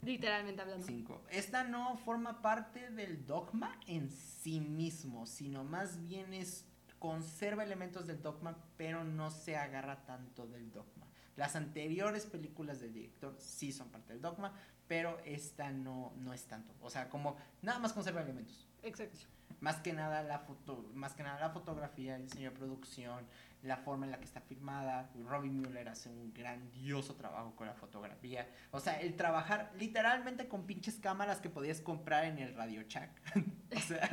Literalmente 0.04 0.62
hablando. 0.62 0.88
Cinco. 0.88 1.26
Esta 1.30 1.66
no 1.66 1.98
forma 1.98 2.42
parte 2.42 2.90
del 2.90 3.26
dogma 3.26 3.78
en 3.88 4.10
sí 4.10 4.62
mismo, 4.62 5.26
sino 5.26 5.66
más 5.66 6.00
bien 6.00 6.34
es 6.34 6.64
conserva 6.98 7.66
elementos 7.66 8.08
del 8.08 8.22
dogma, 8.22 8.58
pero 8.78 9.04
no 9.04 9.32
se 9.32 9.58
agarra 9.58 10.06
tanto 10.06 10.48
del 10.48 10.72
dogma. 10.72 11.08
Las 11.36 11.56
anteriores 11.56 12.26
películas 12.26 12.80
del 12.80 12.94
director 12.94 13.36
sí 13.38 13.72
son 13.72 13.90
parte 13.90 14.14
del 14.14 14.22
dogma, 14.22 14.54
pero 14.88 15.20
esta 15.26 15.72
no, 15.72 16.14
no 16.18 16.34
es 16.34 16.46
tanto. 16.46 16.74
O 16.82 16.90
sea, 16.90 17.10
como 17.10 17.38
nada 17.62 17.80
más 17.80 17.94
conserva 17.94 18.22
elementos. 18.22 18.68
Exacto. 18.84 19.20
Más 19.60 19.78
que 19.78 19.94
nada 19.94 20.24
la 20.24 20.40
foto, 20.40 20.90
más 20.94 21.14
que 21.14 21.24
nada 21.24 21.40
la 21.40 21.50
fotografía, 21.50 22.16
el 22.16 22.24
diseño 22.24 22.52
de 22.52 22.56
producción, 22.56 23.26
la 23.64 23.78
forma 23.78 24.06
en 24.06 24.12
la 24.12 24.20
que 24.20 24.26
está 24.26 24.40
filmada. 24.42 25.10
Robin 25.26 25.60
Mueller 25.60 25.90
hace 25.90 26.10
un 26.10 26.34
grandioso 26.34 27.16
trabajo 27.16 27.56
con 27.56 27.66
la 27.66 27.74
fotografía. 27.74 28.48
O 28.72 28.80
sea, 28.80 29.00
el 29.02 29.16
trabajar 29.16 29.72
literalmente 29.78 30.48
con 30.48 30.66
pinches 30.66 31.00
cámaras 31.00 31.40
que 31.40 31.50
podías 31.50 31.82
comprar 31.82 32.26
en 32.26 32.38
el 32.38 32.56
Radio 32.56 32.84
Shack. 32.84 33.10
o 33.76 33.80
sea, 33.80 34.08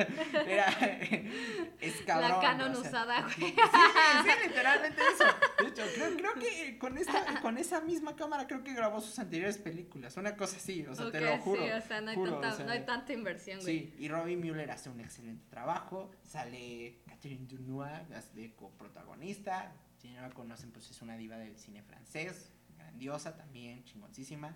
era 0.46 0.66
es 1.80 2.02
cabrón. 2.06 2.30
la 2.30 2.40
Canon 2.40 2.72
o 2.72 2.74
sea, 2.76 2.90
usada, 2.90 3.20
güey. 3.22 3.34
Sí, 3.34 3.54
sí, 3.54 4.48
literalmente 4.48 5.02
eso. 5.14 5.24
Creo, 5.94 6.16
creo 6.16 6.34
que 6.34 6.78
con 6.78 6.98
esta, 6.98 7.40
con 7.42 7.58
esa 7.58 7.80
misma 7.80 8.16
cámara 8.16 8.46
creo 8.46 8.62
que 8.62 8.72
grabó 8.74 9.00
sus 9.00 9.18
anteriores 9.18 9.58
películas. 9.58 10.16
Una 10.16 10.36
cosa 10.36 10.56
así, 10.56 10.86
o 10.86 10.94
sea, 10.94 11.10
te 11.10 11.20
lo 11.20 11.38
juro. 11.38 11.62
Sí, 11.62 11.70
o 11.70 11.80
sea, 11.80 12.00
no 12.00 12.10
hay, 12.10 12.16
juro, 12.16 12.32
tanta, 12.32 12.52
o 12.52 12.56
sea, 12.56 12.66
no 12.66 12.72
hay 12.72 12.84
tanta 12.84 13.12
inversión, 13.12 13.60
güey. 13.60 13.78
Sí, 13.78 13.94
y 13.98 14.08
Robin 14.08 14.40
Mueller 14.40 14.70
hace 14.70 14.90
un 14.90 15.00
excelente 15.00 15.44
trabajo. 15.50 16.10
Sale 16.22 17.00
Catherine 17.06 17.46
Deneuve 17.46 17.90
de 18.34 18.54
coprotagonista. 18.54 19.72
Si 19.98 20.10
no 20.10 20.20
la 20.22 20.30
conocen, 20.30 20.70
pues 20.70 20.90
es 20.90 21.00
una 21.02 21.16
diva 21.16 21.36
del 21.36 21.56
cine 21.56 21.82
francés. 21.82 22.50
Grandiosa 22.76 23.36
también, 23.36 23.84
chingoncísima. 23.84 24.54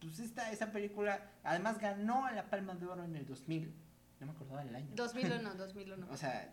Pues 0.00 0.18
esta, 0.18 0.50
esa 0.50 0.72
película, 0.72 1.30
además 1.44 1.78
ganó 1.78 2.30
la 2.30 2.48
Palma 2.48 2.74
de 2.74 2.86
Oro 2.86 3.04
en 3.04 3.16
el 3.16 3.26
2000. 3.26 3.72
No 4.20 4.26
me 4.26 4.32
acordaba 4.32 4.64
del 4.64 4.74
año. 4.74 4.88
2001, 4.94 5.54
2001. 5.54 6.06
O 6.10 6.16
sea, 6.16 6.52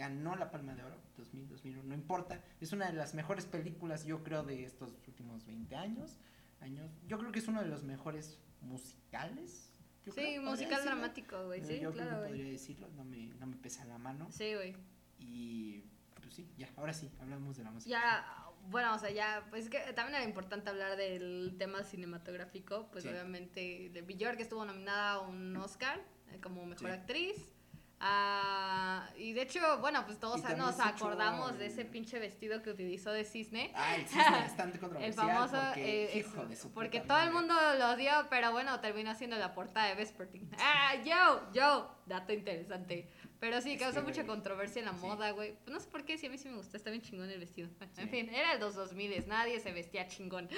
ganó 0.00 0.34
la 0.34 0.50
Palma 0.50 0.74
de 0.74 0.82
Oro, 0.82 0.96
2000, 1.16 1.48
2001, 1.48 1.82
no 1.84 1.94
importa. 1.94 2.42
Es 2.60 2.72
una 2.72 2.86
de 2.86 2.94
las 2.94 3.14
mejores 3.14 3.46
películas, 3.46 4.04
yo 4.04 4.22
creo, 4.24 4.42
de 4.42 4.64
estos 4.64 4.90
últimos 5.06 5.46
20 5.46 5.76
años. 5.76 6.18
años. 6.60 6.90
Yo 7.06 7.16
creo 7.18 7.32
que 7.32 7.38
es 7.38 7.48
uno 7.48 7.62
de 7.62 7.68
los 7.68 7.84
mejores 7.84 8.38
musicales. 8.60 9.70
yo 10.04 10.12
sí, 10.12 10.20
creo, 10.20 10.42
musical 10.42 10.82
dramático, 10.84 11.46
güey. 11.46 11.60
Eh, 11.60 11.64
Sí, 11.64 11.74
yo 11.80 11.92
creo 11.92 12.04
que 12.04 12.08
claro, 12.10 12.26
podría 12.26 12.44
decirlo, 12.50 12.88
no 12.96 13.04
me, 13.04 13.26
no 13.38 13.46
me 13.46 13.56
pesa 13.56 13.84
la 13.84 13.98
mano. 13.98 14.28
Sí, 14.30 14.54
güey. 14.54 14.74
Y 15.18 15.84
pues 16.20 16.34
sí, 16.34 16.50
ya, 16.56 16.68
ahora 16.76 16.92
sí, 16.92 17.10
hablamos 17.20 17.56
de 17.56 17.64
la 17.64 17.70
música. 17.70 17.90
Ya, 17.90 18.26
bueno, 18.70 18.94
o 18.94 18.98
sea, 18.98 19.10
ya, 19.10 19.46
pues 19.50 19.64
es 19.64 19.70
que 19.70 19.78
también 19.94 20.16
era 20.16 20.24
importante 20.24 20.68
hablar 20.70 20.96
del 20.96 21.54
tema 21.58 21.82
cinematográfico, 21.82 22.88
pues 22.90 23.04
Sí. 23.04 23.10
obviamente 23.10 23.90
de 23.92 24.02
Björk 24.02 24.36
que 24.36 24.42
estuvo 24.42 24.64
nominada 24.64 25.12
a 25.12 25.20
un 25.20 25.56
Oscar 25.56 26.00
eh, 26.32 26.40
como 26.40 26.64
mejor 26.66 26.88
Sí. 26.88 26.94
actriz. 26.94 27.54
Ah, 28.02 29.06
y 29.16 29.34
de 29.34 29.42
hecho, 29.42 29.60
bueno, 29.80 30.04
pues 30.06 30.18
todos 30.18 30.42
nos 30.56 30.80
acordamos 30.80 31.58
de 31.58 31.66
el- 31.66 31.72
ese 31.72 31.84
pinche 31.84 32.18
vestido 32.18 32.62
que 32.62 32.70
utilizó 32.70 33.12
de 33.12 33.24
cisne. 33.24 33.70
Ah, 33.74 33.94
el 33.96 34.06
cisne 34.06 34.22
bastante 34.30 34.74
El 34.76 34.80
controversial. 34.80 35.26
famoso, 35.28 35.56
porque, 35.66 36.04
eh, 36.14 36.18
hijo 36.18 36.46
de 36.46 36.56
su 36.56 36.72
porque 36.72 37.00
todo 37.00 37.20
el 37.20 37.30
mundo 37.30 37.54
lo 37.78 37.96
dio, 37.96 38.10
pero 38.30 38.52
bueno, 38.52 38.80
terminó 38.80 39.14
siendo 39.14 39.36
la 39.36 39.52
portada 39.54 39.88
de 39.88 39.94
Vespertine. 39.96 40.48
Ah, 40.58 40.94
yo, 41.04 41.52
yo, 41.52 41.94
dato 42.06 42.32
interesante. 42.32 43.06
Pero 43.38 43.60
sí, 43.62 43.78
causó 43.78 44.02
mucha 44.02 44.26
controversia 44.26 44.80
en 44.80 44.86
la 44.86 44.92
sí. 44.92 44.98
moda, 45.00 45.30
güey. 45.30 45.52
Pues 45.64 45.68
no 45.72 45.80
sé 45.80 45.88
por 45.88 46.04
qué, 46.04 46.18
si 46.18 46.26
a 46.26 46.30
mí 46.30 46.36
sí 46.36 46.48
me 46.48 46.56
gustó, 46.56 46.76
está 46.76 46.90
bien 46.90 47.02
chingón 47.02 47.30
el 47.30 47.38
vestido. 47.40 47.70
En 47.96 48.08
fin, 48.10 48.28
era 48.28 48.52
el 48.54 48.60
2000, 48.60 49.26
nadie 49.28 49.60
se 49.60 49.72
vestía 49.72 50.06
chingón. 50.08 50.48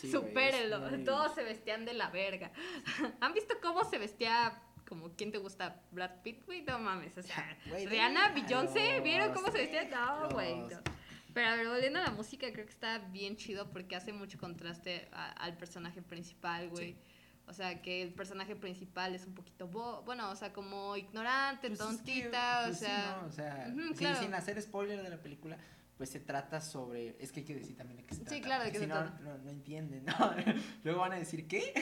Sí, 0.00 0.10
Supérenlo, 0.12 0.80
todos 1.04 1.34
se 1.34 1.42
vestían 1.42 1.84
de 1.86 1.94
la 1.94 2.10
verga. 2.10 2.52
¿Han 3.20 3.32
visto 3.32 3.54
cómo 3.62 3.84
se 3.84 3.96
vestía 3.98 4.60
como 4.90 5.08
quién 5.16 5.32
te 5.32 5.38
gusta? 5.38 5.80
Brad 5.90 6.20
Pitt, 6.22 6.44
güey, 6.44 6.60
no 6.62 6.78
mames, 6.78 7.16
o 7.16 7.22
sea, 7.22 7.56
Güey, 7.70 7.86
Rihanna, 7.86 8.28
Beyoncé, 8.32 9.00
¿vieron 9.00 9.32
cómo 9.32 9.50
se 9.50 9.56
vestían? 9.58 9.88
No, 9.88 10.28
güey. 10.28 10.58
no. 10.58 10.68
Pero 11.32 11.48
a 11.48 11.54
ver, 11.56 11.68
volviendo 11.68 12.00
a 12.00 12.02
la 12.02 12.10
música, 12.10 12.52
creo 12.52 12.66
que 12.66 12.72
está 12.72 12.98
bien 12.98 13.36
chido 13.36 13.70
porque 13.70 13.96
hace 13.96 14.12
mucho 14.12 14.36
contraste 14.38 15.08
a- 15.12 15.30
al 15.32 15.56
personaje 15.56 16.02
principal, 16.02 16.68
güey. 16.68 16.92
Sí. 16.92 16.98
O 17.46 17.52
sea, 17.52 17.80
que 17.82 18.02
el 18.02 18.12
personaje 18.12 18.54
principal 18.56 19.14
es 19.14 19.26
un 19.26 19.34
poquito, 19.34 19.66
bo 19.68 20.02
bueno, 20.02 20.28
o 20.30 20.36
sea, 20.36 20.52
como 20.52 20.96
ignorante, 20.96 21.68
Pues 21.68 21.80
es 21.80 21.86
que, 21.86 21.92
tontita, 21.96 22.62
pues 22.66 22.76
o 22.76 22.78
sí, 22.80 22.84
sea... 22.84 23.18
¿no? 23.22 23.26
O 23.28 23.32
sea, 23.32 23.66
Ujú, 23.72 23.88
sí, 23.88 23.94
claro. 23.94 24.20
sin 24.20 24.34
hacer 24.34 24.60
spoiler 24.60 25.02
de 25.02 25.08
la 25.08 25.16
película, 25.22 25.56
pues 25.96 26.10
se 26.10 26.18
trata 26.20 26.60
sobre. 26.60 27.16
Es 27.22 27.30
que 27.32 27.40
hay 27.40 27.46
que 27.46 27.54
decir 27.54 27.76
también 27.76 27.98
de 27.98 28.06
qué 28.06 28.14
se 28.14 28.24
Sí, 28.28 28.40
claro, 28.40 28.64
de 28.64 28.70
qué 28.72 28.78
si 28.78 28.84
se 28.84 28.88
no, 28.88 28.94
trata. 28.96 29.18
No, 29.20 29.38
no 29.38 29.50
entienden, 29.50 30.04
¿no? 30.04 30.14
Luego 30.84 31.00
van 31.00 31.12
a 31.12 31.16
decir, 31.16 31.46
¿qué? 31.46 31.74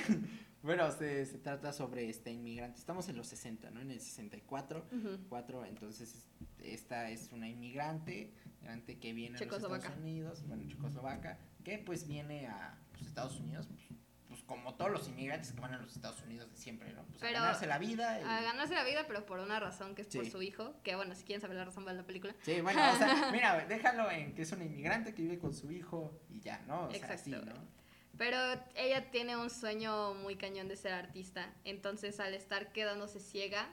Bueno, 0.63 0.91
se, 0.93 1.25
se 1.27 1.39
trata 1.39 1.73
sobre 1.73 2.09
este 2.09 2.31
inmigrante. 2.33 2.79
Estamos 2.79 3.09
en 3.09 3.17
los 3.17 3.27
60, 3.29 3.71
¿no? 3.71 3.81
En 3.81 3.91
el 3.91 4.01
64. 4.01 4.87
Ujú. 4.93 5.19
Cuatro, 5.29 5.65
entonces 5.65 6.15
es- 6.15 6.27
esta 6.59 7.11
es 7.11 7.31
una 7.33 7.49
inmigrante, 7.49 8.33
inmigrante 8.45 8.99
que 8.99 9.13
viene 9.13 9.39
a 9.39 9.41
los. 9.45 9.53
Estados 9.63 9.97
Unidos, 9.99 10.45
bueno, 10.47 10.65
checoslovaca, 10.67 11.39
que 11.65 11.79
pues 11.79 12.07
viene 12.09 12.47
a 12.49 12.79
pues, 12.93 13.07
Estados 13.07 13.39
Unidos, 13.41 13.67
pues, 13.69 13.81
pues, 14.27 14.43
como 14.43 14.75
todos 14.75 14.91
los 14.91 15.09
inmigrantes 15.09 15.53
que 15.53 15.61
van 15.61 15.73
a 15.75 15.79
los 15.79 15.95
Estados 15.95 16.21
Unidos 16.23 16.51
de 16.51 16.57
siempre, 16.57 16.93
¿no? 16.93 17.03
Pues 17.05 17.19
Pero- 17.21 17.39
a 17.39 17.43
ganarse 17.43 17.67
la 17.67 17.79
vida. 17.79 18.21
y- 18.21 18.25
A 18.25 18.43
ganarse 18.43 18.75
la 18.75 18.85
vida, 18.85 19.05
pero 19.07 19.25
por 19.25 19.39
una 19.39 19.59
razón 19.61 19.95
que 19.95 20.03
es 20.03 20.09
por 20.09 20.27
su 20.29 20.43
hijo. 20.43 20.75
Que 20.83 20.97
bueno, 20.97 21.15
si 21.15 21.25
quieren 21.25 21.41
saber 21.41 21.57
la 21.57 21.65
razón, 21.65 21.85
vean 21.85 21.97
la 21.97 22.05
película. 22.05 22.35
Sí, 22.43 22.61
bueno, 22.61 22.81
o 22.93 22.97
sea, 22.97 23.07
mira, 23.33 23.65
déjalo 23.67 24.11
en 24.11 24.35
que 24.35 24.43
es 24.43 24.53
una 24.53 24.65
inmigrante 24.65 25.15
que 25.15 25.23
vive 25.23 25.39
con 25.39 25.55
su 25.55 25.71
hijo 25.71 26.21
y 26.29 26.41
ya, 26.41 26.63
¿no? 26.67 26.87
O 26.87 26.91
sea, 26.91 26.99
Exacto. 26.99 27.55
Pero 28.19 28.37
ella 28.75 29.11
tiene 29.13 29.37
un 29.37 29.49
sueño 29.49 30.13
muy 30.15 30.37
cañón 30.37 30.67
de 30.67 30.77
ser 30.77 30.93
artista. 30.93 31.55
Entonces, 31.65 32.19
al 32.19 32.35
estar 32.35 32.73
quedándose 32.73 33.21
ciega, 33.21 33.69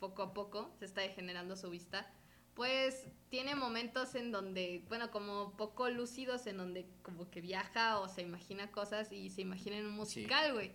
poco 0.00 0.22
a 0.22 0.34
poco 0.34 0.74
se 0.78 0.84
está 0.84 1.02
degenerando 1.02 1.56
su 1.56 1.70
vista. 1.70 2.10
Pues 2.54 3.06
tiene 3.28 3.54
momentos 3.54 4.14
en 4.14 4.32
donde, 4.32 4.84
bueno, 4.88 5.10
como 5.10 5.56
poco 5.56 5.88
lúcidos, 5.88 6.46
en 6.46 6.56
donde 6.56 6.88
como 7.02 7.30
que 7.30 7.40
viaja 7.40 8.00
o 8.00 8.08
se 8.08 8.22
imagina 8.22 8.72
cosas 8.72 9.12
y 9.12 9.30
se 9.30 9.42
imagina 9.42 9.76
en 9.76 9.86
un 9.86 9.92
musical, 9.92 10.54
güey. 10.54 10.72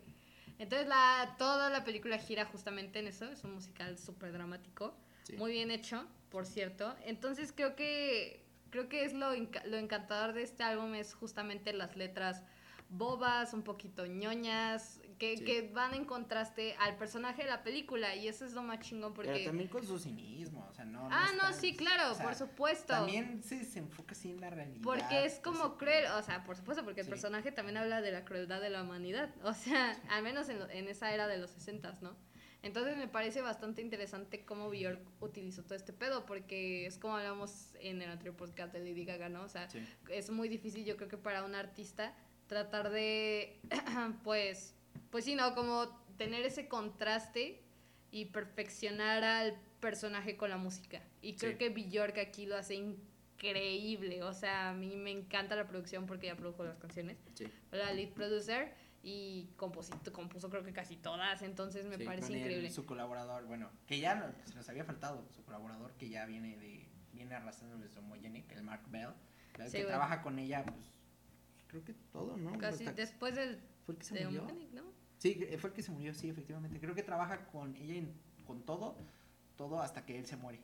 Entonces, 0.57 0.87
la, 0.87 1.35
toda 1.37 1.69
la 1.69 1.83
película 1.83 2.17
gira 2.17 2.45
justamente 2.45 2.99
en 2.99 3.07
eso. 3.07 3.25
Es 3.25 3.43
un 3.43 3.55
musical 3.55 3.97
súper 3.97 4.31
dramático. 4.31 4.95
Sí. 5.23 5.35
Muy 5.35 5.51
bien 5.51 5.69
hecho, 5.69 6.07
por 6.29 6.45
cierto. 6.45 6.95
Entonces 7.03 7.51
creo 7.51 7.75
que 7.75 8.45
creo 8.69 8.87
que 8.87 9.03
es 9.03 9.13
lo, 9.13 9.33
lo 9.33 9.77
encantador 9.77 10.33
de 10.33 10.43
este 10.43 10.63
álbum 10.63 10.95
es 10.95 11.13
justamente 11.13 11.73
las 11.73 11.97
letras 11.97 12.41
bobas, 12.91 13.53
un 13.53 13.63
poquito 13.63 14.05
ñoñas, 14.05 14.99
que, 15.17 15.37
Sí. 15.37 15.45
que 15.45 15.69
van 15.73 15.93
en 15.93 16.03
contraste 16.05 16.75
al 16.79 16.97
personaje 16.97 17.43
de 17.43 17.49
la 17.49 17.63
película 17.63 18.15
y 18.15 18.27
eso 18.27 18.43
es 18.43 18.53
lo 18.53 18.63
más 18.63 18.79
chingón 18.79 19.13
porque... 19.13 19.31
Pero 19.31 19.45
también 19.45 19.69
con 19.69 19.85
su 19.85 19.97
cinismo, 19.97 20.67
o 20.69 20.73
sea, 20.73 20.83
no. 20.85 21.07
ah, 21.11 21.29
no, 21.41 21.53
sí, 21.53 21.75
claro, 21.75 22.11
o 22.11 22.15
sea, 22.15 22.25
por 22.25 22.35
supuesto. 22.35 22.87
También 22.93 23.41
se, 23.43 23.63
se 23.63 23.79
enfoca 23.79 24.11
así 24.13 24.31
en 24.31 24.41
la 24.41 24.49
realidad. 24.49 24.81
Porque 24.83 25.25
es 25.25 25.39
como 25.39 25.77
cruel, 25.77 26.05
o 26.17 26.21
sea, 26.23 26.43
por 26.43 26.55
supuesto, 26.57 26.83
porque 26.83 27.01
el 27.01 27.07
personaje 27.07 27.51
también 27.51 27.77
habla 27.77 28.01
de 28.01 28.11
la 28.11 28.25
crueldad 28.25 28.59
de 28.61 28.69
la 28.69 28.83
humanidad, 28.83 29.29
o 29.43 29.53
sea, 29.53 29.97
al 30.09 30.23
menos 30.23 30.49
en, 30.49 30.59
lo- 30.59 30.69
en 30.69 30.87
esa 30.87 31.13
era 31.13 31.27
de 31.27 31.37
los 31.37 31.51
60, 31.51 31.99
¿no? 32.01 32.15
Entonces 32.63 32.95
me 32.97 33.07
parece 33.07 33.41
bastante 33.41 33.81
interesante 33.81 34.45
cómo 34.45 34.69
Bjork 34.69 34.99
utilizó 35.19 35.63
todo 35.63 35.73
este 35.75 35.93
pedo, 35.93 36.25
porque 36.27 36.85
es 36.85 36.97
como 36.99 37.15
hablamos 37.17 37.73
en 37.79 38.01
el 38.03 38.09
anterior 38.11 38.35
podcast 38.35 38.71
de 38.73 38.79
Lady 38.79 39.03
Gaga, 39.05 39.29
¿no? 39.29 39.41
O 39.43 39.49
sea, 39.49 39.67
es 40.09 40.29
muy 40.29 40.47
difícil 40.47 40.85
yo 40.85 40.95
creo 40.95 41.07
que 41.09 41.17
para 41.17 41.43
un 41.43 41.55
artista 41.55 42.15
tratar 42.55 42.89
de, 42.89 43.61
pues, 44.25 44.75
pues 45.09 45.23
sí, 45.23 45.35
¿no? 45.35 45.55
Como 45.55 45.87
tener 46.17 46.45
ese 46.45 46.67
contraste 46.67 47.61
y 48.11 48.25
perfeccionar 48.25 49.23
al 49.23 49.55
personaje 49.79 50.35
con 50.35 50.49
la 50.49 50.57
música. 50.57 51.01
Y 51.21 51.35
creo 51.37 51.53
Sí. 51.53 51.57
que 51.57 51.69
Bjork 51.69 52.17
aquí 52.17 52.45
lo 52.45 52.57
hace 52.57 52.75
increíble. 52.75 54.21
O 54.23 54.33
sea, 54.33 54.69
a 54.71 54.73
mí 54.73 54.97
me 54.97 55.11
encanta 55.11 55.55
la 55.55 55.65
producción 55.65 56.05
porque 56.05 56.27
ella 56.27 56.35
produjo 56.35 56.65
las 56.65 56.77
canciones. 56.77 57.17
Sí. 57.35 57.47
La 57.71 57.93
lead 57.93 58.09
producer 58.09 58.73
y 59.01 59.47
composito, 59.55 60.11
compuso 60.11 60.49
creo 60.49 60.65
que 60.65 60.73
casi 60.73 60.97
todas. 60.97 61.41
Entonces 61.43 61.85
me 61.85 61.95
Sí, 61.95 62.03
parece 62.03 62.33
increíble. 62.37 62.69
su 62.69 62.85
colaborador, 62.85 63.45
bueno, 63.45 63.69
que 63.87 63.97
ya 64.01 64.13
no- 64.15 64.25
se 64.45 64.55
nos 64.55 64.67
había 64.67 64.83
faltado, 64.83 65.25
su 65.33 65.41
colaborador 65.45 65.93
que 65.93 66.09
ya 66.09 66.25
viene 66.25 66.57
de, 66.57 66.85
viene 67.13 67.33
arrastrando 67.33 67.77
desde 67.77 67.97
Homogenic, 67.99 68.51
el 68.51 68.63
Mark 68.63 68.83
Bell, 68.89 69.11
el 69.57 69.69
Sí, 69.69 69.77
que 69.77 69.85
trabaja 69.85 70.21
con 70.21 70.37
ella, 70.37 70.65
pues, 70.65 70.91
creo 71.71 71.83
que 71.85 71.93
todo, 72.11 72.35
¿no? 72.37 72.57
Casi 72.57 72.83
Hasta- 72.85 72.93
después 73.01 73.33
del, 73.33 73.57
¿Fue 73.85 73.93
el 73.93 73.97
que 73.99 74.05
se 74.05 74.13
de 74.15 74.25
murió? 74.25 74.47
¿no? 74.73 74.83
Sí, 75.17 75.35
que- 75.35 75.57
fue 75.57 75.69
el 75.69 75.75
que 75.75 75.81
se 75.81 75.91
murió, 75.91 76.13
sí, 76.13 76.29
efectivamente. 76.29 76.79
Creo 76.79 76.93
que 76.93 77.03
trabaja 77.03 77.47
con 77.47 77.75
ella 77.77 77.95
en- 77.95 78.13
con 78.45 78.61
todo, 78.65 78.97
todo 79.55 79.79
hasta 79.81 80.05
que 80.05 80.19
él 80.19 80.25
se 80.25 80.35
muere. 80.35 80.59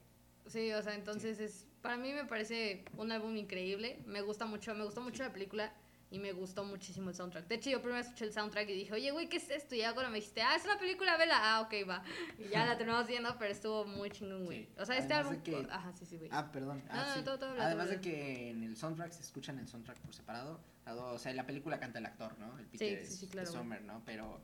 Sí, 0.47 0.71
o 0.73 0.81
sea, 0.81 0.95
entonces 0.95 1.39
es 1.39 1.65
para 1.81 1.95
mí 1.97 2.11
me 2.11 2.25
parece 2.25 2.83
un 2.97 3.11
álbum 3.11 3.37
increíble. 3.37 3.99
Me 4.05 4.21
gusta 4.21 4.45
mucho, 4.45 4.75
me 4.75 4.83
gustó 4.83 5.01
mucho 5.01 5.23
la 5.23 5.31
película 5.31 5.71
y 6.09 6.19
me 6.19 6.31
gustó 6.31 6.63
muchísimo 6.63 7.09
el 7.09 7.15
soundtrack. 7.15 7.47
De 7.47 7.55
hecho, 7.55 7.69
yo 7.69 7.81
primero 7.81 8.01
escuché 8.01 8.25
el 8.25 8.31
soundtrack 8.33 8.69
y 8.69 8.73
dije, 8.73 8.93
oye, 8.93 9.11
güey, 9.11 9.27
¿qué 9.27 9.37
es 9.37 9.49
esto? 9.49 9.75
Y 9.75 9.81
ahora 9.81 10.07
me 10.09 10.15
dijiste, 10.15 10.41
ah, 10.41 10.55
es 10.55 10.63
una 10.63 10.77
película, 10.79 11.17
vela. 11.17 11.35
Ah, 11.39 11.61
ok, 11.61 11.73
va. 11.89 12.01
Y 12.39 12.47
ya 12.49 12.65
la 12.65 12.77
terminamos 12.77 13.07
viendo, 13.07 13.35
pero 13.37 13.51
estuvo 13.51 13.85
muy 13.85 14.09
chingón, 14.09 14.45
güey. 14.45 14.65
Sí. 14.65 14.69
O 14.77 14.85
sea, 14.85 14.97
este 14.97 15.13
álbum. 15.13 15.33
de 15.33 15.43
que- 15.43 15.67
Ajá, 15.69 15.91
sí, 15.93 16.05
sí, 16.05 16.17
güey. 16.17 16.29
Ah, 16.31 16.49
perdón. 16.51 16.81
Ah, 16.89 16.95
No, 16.95 17.07
no, 17.07 17.13
sí. 17.15 17.23
todo, 17.23 17.39
todo, 17.39 17.61
Además 17.61 17.87
todo, 17.87 17.95
de 17.95 18.01
que 18.01 18.49
en 18.51 18.63
el 18.63 18.77
soundtrack 18.77 19.11
se 19.11 19.21
escuchan 19.21 19.59
el 19.59 19.67
soundtrack 19.67 19.97
por 19.99 20.13
separado. 20.13 20.59
O 20.89 21.19
sea, 21.19 21.31
en 21.31 21.37
la 21.37 21.45
película 21.45 21.79
canta 21.79 21.99
el 21.99 22.05
actor, 22.05 22.39
¿no? 22.39 22.57
El 22.57 22.65
Peter 22.67 23.05
sí, 23.05 23.25
es- 23.25 23.29
claro, 23.31 23.49
güey. 23.49 23.59
Sommer, 23.61 23.81
¿no? 23.83 24.01
Pero, 24.05 24.39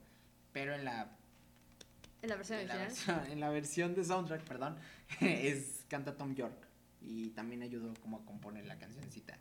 pero 0.51 0.73
en 0.75 0.83
la 0.83 1.15
en 2.21 2.29
la 2.29 2.35
versión 2.37 2.59
en 2.59 2.67
la, 2.67 2.75
original. 2.75 3.15
versión, 3.17 3.31
en 3.33 3.39
la 3.39 3.49
versión 3.49 3.95
de 3.95 4.03
soundtrack, 4.03 4.41
perdón, 4.43 4.77
es 5.21 5.85
canta 5.89 6.15
Tom 6.17 6.35
York 6.35 6.67
y 7.01 7.29
también 7.31 7.61
ayudó 7.63 7.93
como 8.01 8.17
a 8.17 8.25
componer 8.25 8.65
la 8.65 8.77
cancioncita. 8.77 9.37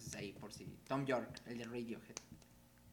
Entonces 0.00 0.14
ahí 0.20 0.32
por 0.32 0.52
si 0.52 0.66
Tom 0.88 1.04
York, 1.04 1.42
el 1.46 1.58
de 1.58 1.64
Radiohead. 1.64 2.16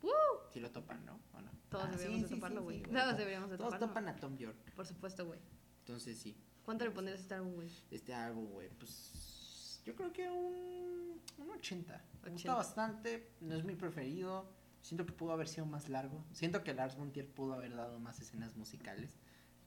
¡Woo! 0.01 0.11
Si 0.51 0.59
lo 0.59 0.69
topan, 0.71 1.05
¿no? 1.05 1.19
¿O 1.33 1.41
no? 1.41 1.51
Todos 1.69 1.85
Ah, 1.85 1.91
deberíamos 1.91 2.17
sí, 2.17 2.21
de 2.23 2.27
sí, 2.29 2.35
toparlo, 2.35 2.59
sí, 2.59 2.63
güey. 2.65 2.77
sí, 2.83 2.83
Todos 2.91 3.09
To- 3.11 3.15
deberíamos 3.17 3.49
de 3.49 3.57
Todos 3.57 3.69
toparlo. 3.73 3.87
topan 3.87 4.07
a 4.09 4.15
Tom 4.17 4.37
York. 4.37 4.57
Por 4.75 4.85
supuesto, 4.85 5.25
güey. 5.25 5.39
Entonces 5.79 6.17
sí, 6.17 6.35
¿Cuánto 6.63 6.83
le 6.83 6.91
pondrías 6.91 7.19
a 7.19 7.21
este 7.21 7.33
álbum, 7.33 7.53
güey? 7.53 7.69
este 7.91 8.13
álbum, 8.13 8.45
güey, 8.51 8.69
pues 8.77 9.81
yo 9.85 9.95
creo 9.95 10.11
que 10.11 10.29
un, 10.29 11.21
un 11.37 11.49
80. 11.51 11.93
Me 11.93 12.01
80. 12.19 12.31
gusta 12.33 12.53
bastante, 12.55 13.31
no 13.39 13.55
es 13.55 13.63
mi 13.63 13.73
preferido. 13.75 14.51
Siento 14.81 15.05
que 15.05 15.13
pudo 15.13 15.31
haber 15.31 15.47
sido 15.47 15.65
más 15.65 15.87
largo. 15.87 16.25
Siento 16.33 16.63
que 16.65 16.73
Lars 16.73 16.97
von 16.97 17.11
Trier 17.13 17.29
pudo 17.33 17.53
haber 17.53 17.73
dado 17.75 17.99
más 17.99 18.19
escenas 18.19 18.55
musicales. 18.57 19.17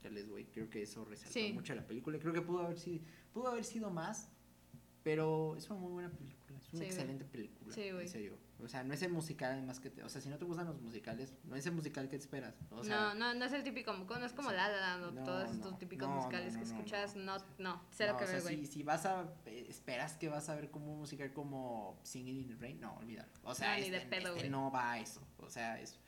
Chales, 0.02 0.28
güey, 0.28 0.44
creo 0.46 0.68
que 0.70 0.82
eso 0.82 1.04
resaltó 1.06 1.32
Sí. 1.32 1.52
mucho 1.54 1.74
la 1.74 1.86
película. 1.86 2.18
Creo 2.18 2.32
que 2.34 2.42
pudo 2.42 2.60
haber 2.66 2.78
sido, 2.78 3.02
pudo 3.32 3.48
haber 3.48 3.64
sido 3.64 3.90
más, 3.90 4.28
pero 5.02 5.56
es 5.56 5.68
una 5.70 5.80
muy 5.80 5.92
buena 5.92 6.10
película. 6.10 6.39
Es 6.70 6.74
una 6.74 6.82
Sí, 6.84 6.86
excelente 6.86 7.24
película. 7.24 7.74
Sí. 7.74 7.88
En 7.88 8.08
serio. 8.08 8.38
O 8.62 8.68
sea, 8.68 8.84
no 8.84 8.92
es 8.94 9.02
el 9.02 9.10
musical 9.10 9.52
además 9.52 9.80
que 9.80 9.90
te, 9.90 10.02
o 10.04 10.08
sea, 10.08 10.20
si 10.20 10.28
no 10.28 10.36
te 10.38 10.44
gustan 10.44 10.66
los 10.66 10.80
musicales, 10.80 11.34
no 11.44 11.56
es 11.56 11.64
el 11.66 11.72
musical 11.72 12.04
que 12.08 12.16
te 12.18 12.22
esperas. 12.22 12.54
O 12.70 12.84
sea, 12.84 13.14
no, 13.14 13.14
no, 13.14 13.34
no 13.34 13.44
es 13.46 13.52
el 13.52 13.62
típico, 13.62 13.92
no 13.92 14.24
es 14.24 14.32
como 14.32 14.50
sí. 14.50 14.56
La 14.56 14.96
o 15.02 15.10
No, 15.10 15.24
todos 15.24 15.50
estos 15.50 15.78
típicos 15.78 16.08
no, 16.08 16.16
musicales 16.16 16.56
que 16.56 16.64
escuchas. 16.64 17.16
no. 17.16 17.38
No, 17.58 17.82
cero 17.90 18.16
que 18.18 18.24
o 18.24 18.26
sea, 18.26 18.34
ver, 18.36 18.42
güey. 18.42 18.66
si, 18.66 18.66
si 18.66 18.82
vas 18.82 19.06
a 19.06 19.32
eh, 19.46 19.66
esperas 19.68 20.14
que 20.16 20.28
vas 20.28 20.48
a 20.48 20.54
ver 20.54 20.70
como 20.70 20.92
un 20.92 20.98
musical 20.98 21.32
como 21.32 21.98
Singing 22.02 22.38
in 22.38 22.48
the 22.48 22.54
Rain, 22.56 22.80
no, 22.80 22.94
olvídalo. 22.98 23.30
O 23.42 23.54
sea, 23.54 23.74
No, 23.76 23.82
ni 23.82 23.90
de 23.90 23.96
este, 23.96 24.08
pedo, 24.10 24.36
este 24.36 24.50
no 24.50 24.70
va 24.70 24.92
a 24.92 25.00
eso. 25.00 25.22
O 25.38 25.48
sea, 25.48 25.80
es 25.80 25.98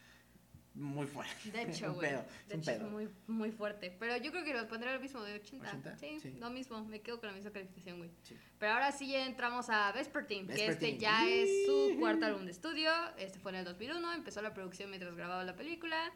muy 0.75 1.07
fuerte. 1.07 1.51
De 1.51 1.63
hecho, 1.71 1.93
güey. 1.95 2.11
es 2.15 2.49
De 2.49 2.55
un 2.55 2.61
hecho, 2.61 2.71
es 2.71 2.79
pedo. 2.79 2.91
muy, 2.91 3.09
muy 3.27 3.51
fuerte. 3.51 3.95
Pero 3.99 4.17
yo 4.17 4.31
creo 4.31 4.45
que 4.45 4.55
lo 4.55 4.67
pondré 4.69 4.93
lo 4.95 5.01
mismo 5.01 5.23
de 5.23 5.35
80. 5.35 5.69
80, 5.69 5.97
Sí, 5.99 6.19
sí. 6.21 6.31
lo 6.39 6.51
mismo. 6.51 6.85
Me 6.85 7.01
quedo 7.01 7.21
con 7.21 7.29
la 7.29 7.35
misma 7.35 7.51
calificación, 7.51 7.99
güey. 7.99 8.11
Sí. 8.23 8.37
Pero 8.59 8.73
ahora 8.73 8.91
sí 8.93 9.09
ya 9.11 9.27
entramos 9.27 9.69
a 9.71 9.93
Vespertine, 9.93 10.53
que 10.53 10.67
este 10.67 10.97
ya 10.99 11.29
es 11.29 11.67
su 11.67 11.97
cuarto 11.99 12.27
álbum 12.27 12.45
de 12.45 12.53
estudio. 12.53 12.91
Este 13.19 13.39
fue 13.39 13.53
en 13.53 13.59
el 13.59 13.65
2001. 13.65 14.13
Empezó 14.15 14.41
la 14.43 14.55
producción 14.55 14.89
mientras 14.91 15.15
grababa 15.15 15.45
la 15.45 15.55
película. 15.57 16.13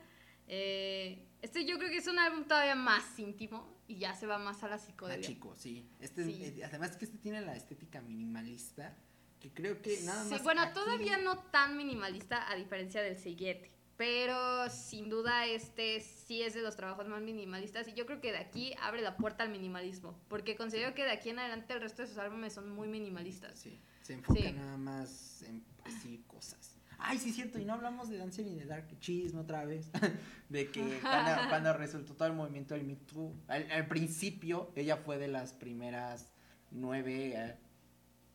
Eh, 0.48 1.26
este 1.42 1.64
yo 1.66 1.76
creo 1.78 1.90
que 1.90 1.96
es 1.98 2.06
un 2.06 2.18
álbum 2.18 2.44
todavía 2.44 2.74
más 2.76 3.18
íntimo 3.18 3.76
y 3.88 3.96
ya 3.98 4.14
se 4.14 4.26
va 4.26 4.38
más 4.38 4.62
a 4.62 4.68
la 4.68 4.76
Ah, 4.76 4.78
psicodelia. 4.78 5.26
chico, 5.26 5.54
sí. 5.56 5.88
Este, 6.00 6.24
Sí. 6.24 6.44
eh, 6.44 6.64
además 6.64 6.96
que 6.96 7.04
este 7.04 7.18
tiene 7.18 7.40
la 7.40 7.54
estética 7.56 8.00
minimalista 8.00 8.96
Que 9.38 9.52
creo 9.52 9.82
que 9.82 10.00
nada 10.02 10.24
Sí, 10.24 10.30
más. 10.30 10.42
bueno, 10.42 10.62
aquí- 10.62 10.72
todavía 10.74 11.18
no 11.18 11.38
tan 11.38 11.76
minimalista 11.76 12.50
a 12.50 12.56
diferencia 12.56 13.02
del 13.02 13.16
siguiente. 13.18 13.70
Pero 13.96 14.68
sin 14.68 15.08
duda 15.08 15.46
este 15.46 16.00
sí 16.00 16.42
es 16.42 16.52
de 16.54 16.60
los 16.60 16.76
trabajos 16.76 17.08
más 17.08 17.22
minimalistas 17.22 17.88
y 17.88 17.94
yo 17.94 18.04
creo 18.04 18.20
que 18.20 18.30
de 18.32 18.38
aquí 18.38 18.74
abre 18.82 19.00
la 19.00 19.16
puerta 19.16 19.42
al 19.44 19.50
minimalismo. 19.50 20.18
Porque 20.28 20.54
considero 20.56 20.94
que 20.94 21.04
de 21.04 21.12
aquí 21.12 21.30
en 21.30 21.38
adelante 21.38 21.72
el 21.72 21.80
resto 21.80 22.02
de 22.02 22.08
sus 22.08 22.18
álbumes 22.18 22.52
son 22.52 22.70
muy 22.70 22.88
minimalistas. 22.88 23.58
Sí, 23.58 23.80
se 24.02 24.14
enfoca 24.14 24.40
Sí. 24.40 24.52
nada 24.52 24.76
más 24.76 25.42
en 25.42 25.64
así 25.84 26.22
cosas. 26.26 26.74
Ay, 26.98 27.18
sí, 27.18 27.30
cierto, 27.30 27.58
y 27.58 27.64
no 27.64 27.74
hablamos 27.74 28.08
de 28.08 28.16
Dancing 28.16 28.46
in 28.46 28.58
the 28.58 28.64
Dark, 28.64 28.88
chisme 29.00 29.40
otra 29.40 29.64
vez. 29.64 29.90
de 30.48 30.70
que 30.70 30.80
cuando, 31.02 31.48
cuando 31.48 31.72
resultó 31.74 32.14
todo 32.14 32.28
el 32.28 32.34
movimiento 32.34 32.74
del 32.74 32.84
Me 32.84 32.96
Too, 32.96 33.34
al, 33.48 33.70
al 33.70 33.86
principio 33.86 34.72
ella 34.76 34.96
fue 34.98 35.18
de 35.18 35.28
las 35.28 35.52
primeras 35.52 36.32
nueve 36.70 37.32
eh, 37.34 37.56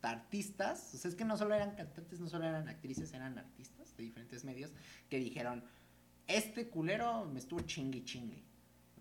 artistas. 0.01 0.93
O 0.93 0.97
sea, 0.97 1.09
es 1.09 1.16
que 1.16 1.26
no 1.26 1.38
solo 1.38 1.53
eran 1.55 1.76
cantantes, 1.76 2.20
no 2.20 2.28
solo 2.28 2.45
eran 2.45 2.68
actrices, 2.68 3.14
eran 3.14 3.38
artistas 3.38 3.80
de 4.01 4.07
diferentes 4.07 4.43
medios 4.43 4.71
que 5.09 5.17
dijeron: 5.17 5.63
Este 6.27 6.67
culero 6.67 7.25
me 7.25 7.39
estuvo 7.39 7.61
chingue 7.61 8.03
chingue. 8.03 8.43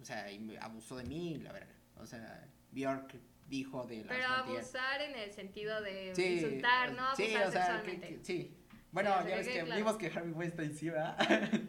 O 0.00 0.04
sea, 0.04 0.30
y 0.30 0.38
me 0.38 0.58
abusó 0.58 0.96
de 0.96 1.04
mí, 1.04 1.38
la 1.38 1.52
verga. 1.52 1.74
O 1.96 2.06
sea, 2.06 2.48
Bjork 2.72 3.16
dijo 3.48 3.84
de 3.86 4.04
las 4.04 4.16
Pero 4.16 4.28
abusar 4.28 5.00
en 5.02 5.14
el 5.18 5.32
sentido 5.32 5.80
de 5.82 6.14
Sí, 6.14 6.24
insultar, 6.40 6.92
no 6.92 7.14
sí, 7.16 7.24
abusar 7.34 7.48
o 7.48 7.50
sea, 7.52 7.60
que- 7.82 7.90
sexualmente. 7.90 8.08
que- 8.18 8.24
sí. 8.24 8.56
Bueno, 8.92 9.14
Sí, 9.22 9.28
ya 9.28 9.36
ves 9.36 9.46
que 9.48 9.60
claro. 9.60 9.76
vimos 9.76 9.96
que 9.98 10.06
Harvey 10.08 10.32
Weinstein 10.32 10.74
sí, 10.74 10.90
¿verdad? 10.90 11.16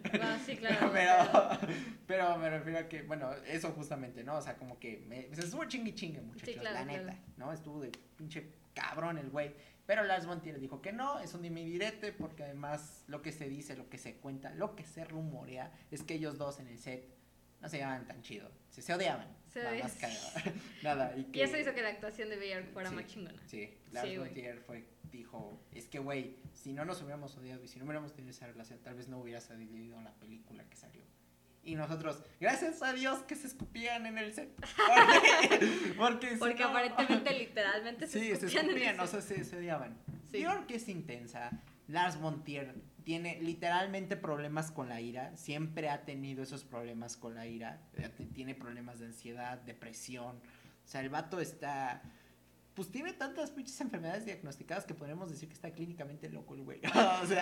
Bueno, 0.10 0.26
sí, 0.44 0.56
claro. 0.58 0.92
pero, 0.94 1.60
pero 2.08 2.38
me 2.40 2.50
refiero 2.50 2.80
a 2.80 2.88
que, 2.90 3.04
bueno, 3.04 3.32
eso 3.48 3.72
justamente, 3.74 4.24
¿no? 4.24 4.38
O 4.38 4.42
sea, 4.42 4.58
como 4.58 4.80
que 4.80 5.04
me, 5.08 5.28
se 5.36 5.42
estuvo 5.42 5.64
chingue 5.66 5.94
chingue, 5.94 6.20
muchachos, 6.22 6.56
claro, 6.62 6.80
la 6.80 6.84
claro. 6.86 7.04
neta, 7.06 7.20
¿no? 7.38 7.54
Estuvo 7.54 7.80
de 7.82 7.92
pinche 8.18 8.54
cabrón 8.74 9.20
el 9.20 9.30
güey. 9.30 9.54
Pero 9.86 10.04
Lars 10.04 10.26
von 10.26 10.42
Trier 10.42 10.60
dijo 10.60 10.82
que 10.82 10.94
no, 10.94 11.20
es 11.20 11.34
un 11.34 11.42
dime 11.42 11.64
direte, 11.66 12.14
porque 12.14 12.44
además 12.44 13.04
lo 13.08 13.22
que 13.22 13.32
se 13.32 13.50
dice, 13.50 13.76
lo 13.76 13.90
que 13.90 13.98
se 13.98 14.16
cuenta, 14.18 14.52
lo 14.52 14.76
que 14.76 14.86
se 14.86 15.04
rumorea, 15.06 15.72
es 15.90 16.04
que 16.04 16.14
ellos 16.16 16.38
dos 16.38 16.60
en 16.60 16.68
el 16.68 16.78
set 16.78 17.10
no 17.60 17.70
se 17.70 17.78
llevaban 17.78 18.06
tan 18.08 18.22
chido. 18.22 18.50
Se, 18.70 18.82
se 18.82 18.94
odiaban. 18.94 19.28
Se 19.52 19.62
nada 19.64 19.78
más. 19.84 19.98
Nada. 20.84 21.16
Y, 21.18 21.26
que, 21.26 21.40
Y 21.40 21.42
eso 21.44 21.58
hizo 21.58 21.74
que 21.74 21.82
la 21.82 21.90
actuación 21.90 22.30
de 22.30 22.38
Björk 22.38 22.72
fuera 22.72 22.90
Sí. 22.90 22.96
más 22.96 23.06
chingona. 23.08 23.42
Sí, 23.48 23.78
Lars 23.92 24.08
Sí, 24.08 24.18
von 24.18 24.28
güey. 24.28 24.34
Trier 24.34 24.60
fue, 24.60 24.86
dijo, 25.12 25.62
es 25.72 25.88
que 25.88 26.00
güey, 26.00 26.38
si 26.54 26.74
no 26.74 26.86
nos 26.86 27.02
hubiéramos 27.02 27.36
odiado 27.38 27.64
y 27.64 27.68
si 27.68 27.78
no 27.78 27.86
hubiéramos 27.86 28.14
tenido 28.14 28.32
esa 28.32 28.48
relación, 28.48 28.80
tal 28.80 28.96
vez 28.96 29.08
no 29.10 29.20
hubiera 29.20 29.42
salido 29.42 30.02
la 30.02 30.14
película 30.16 30.64
que 30.70 30.76
salió. 30.78 31.04
Y 31.64 31.76
nosotros, 31.76 32.24
gracias 32.40 32.82
a 32.82 32.92
Dios 32.94 33.20
que 33.24 33.36
se 33.36 33.46
escupían 33.48 34.06
en 34.08 34.18
el 34.18 34.34
set. 34.34 34.50
Porque, 34.88 35.94
porque, 35.98 36.30
si 36.32 36.36
Porque 36.38 36.64
no- 36.64 36.70
aparentemente, 36.70 37.34
literalmente, 37.40 38.08
se 38.08 38.20
Sí, 38.20 38.26
se 38.28 38.34
escupían 38.34 38.66
en 38.66 38.70
escupían, 38.72 38.96
el 38.96 39.00
o 39.02 39.08
sea, 39.08 39.22
se, 39.22 39.44
se 39.44 39.58
odiaban. 39.58 39.98
Sí. 40.32 40.38
Björk 40.40 40.72
es 40.72 40.88
intensa. 40.90 41.52
Lars 41.88 42.20
von 42.20 42.44
Trier 42.44 42.74
tiene 43.04 43.40
literalmente 43.42 44.16
problemas 44.18 44.72
con 44.72 44.90
la 44.90 45.02
ira. 45.02 45.36
Siempre 45.36 45.90
ha 45.90 46.04
tenido 46.06 46.42
esos 46.44 46.64
problemas 46.64 47.18
con 47.18 47.36
la 47.36 47.46
ira. 47.48 47.80
Eh, 47.98 48.10
Tiene 48.34 48.56
problemas 48.56 49.00
de 49.00 49.08
ansiedad, 49.08 49.58
depresión. 49.60 50.38
O 50.38 50.88
sea, 50.88 51.02
el 51.02 51.10
vato 51.10 51.40
está. 51.42 52.02
Pues 52.74 52.90
tiene 52.90 53.12
tantas 53.14 53.52
pinches 53.52 53.80
enfermedades 53.82 54.26
diagnosticadas 54.26 54.86
que 54.86 54.94
podríamos 54.94 55.30
decir 55.30 55.50
que 55.50 55.54
está 55.56 55.72
clínicamente 55.72 56.30
loco 56.30 56.56
el 56.56 56.64
güey. 56.64 56.80
o 56.86 57.26
sea, 57.28 57.42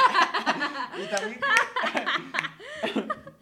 y 0.97 1.05
también. 1.07 1.39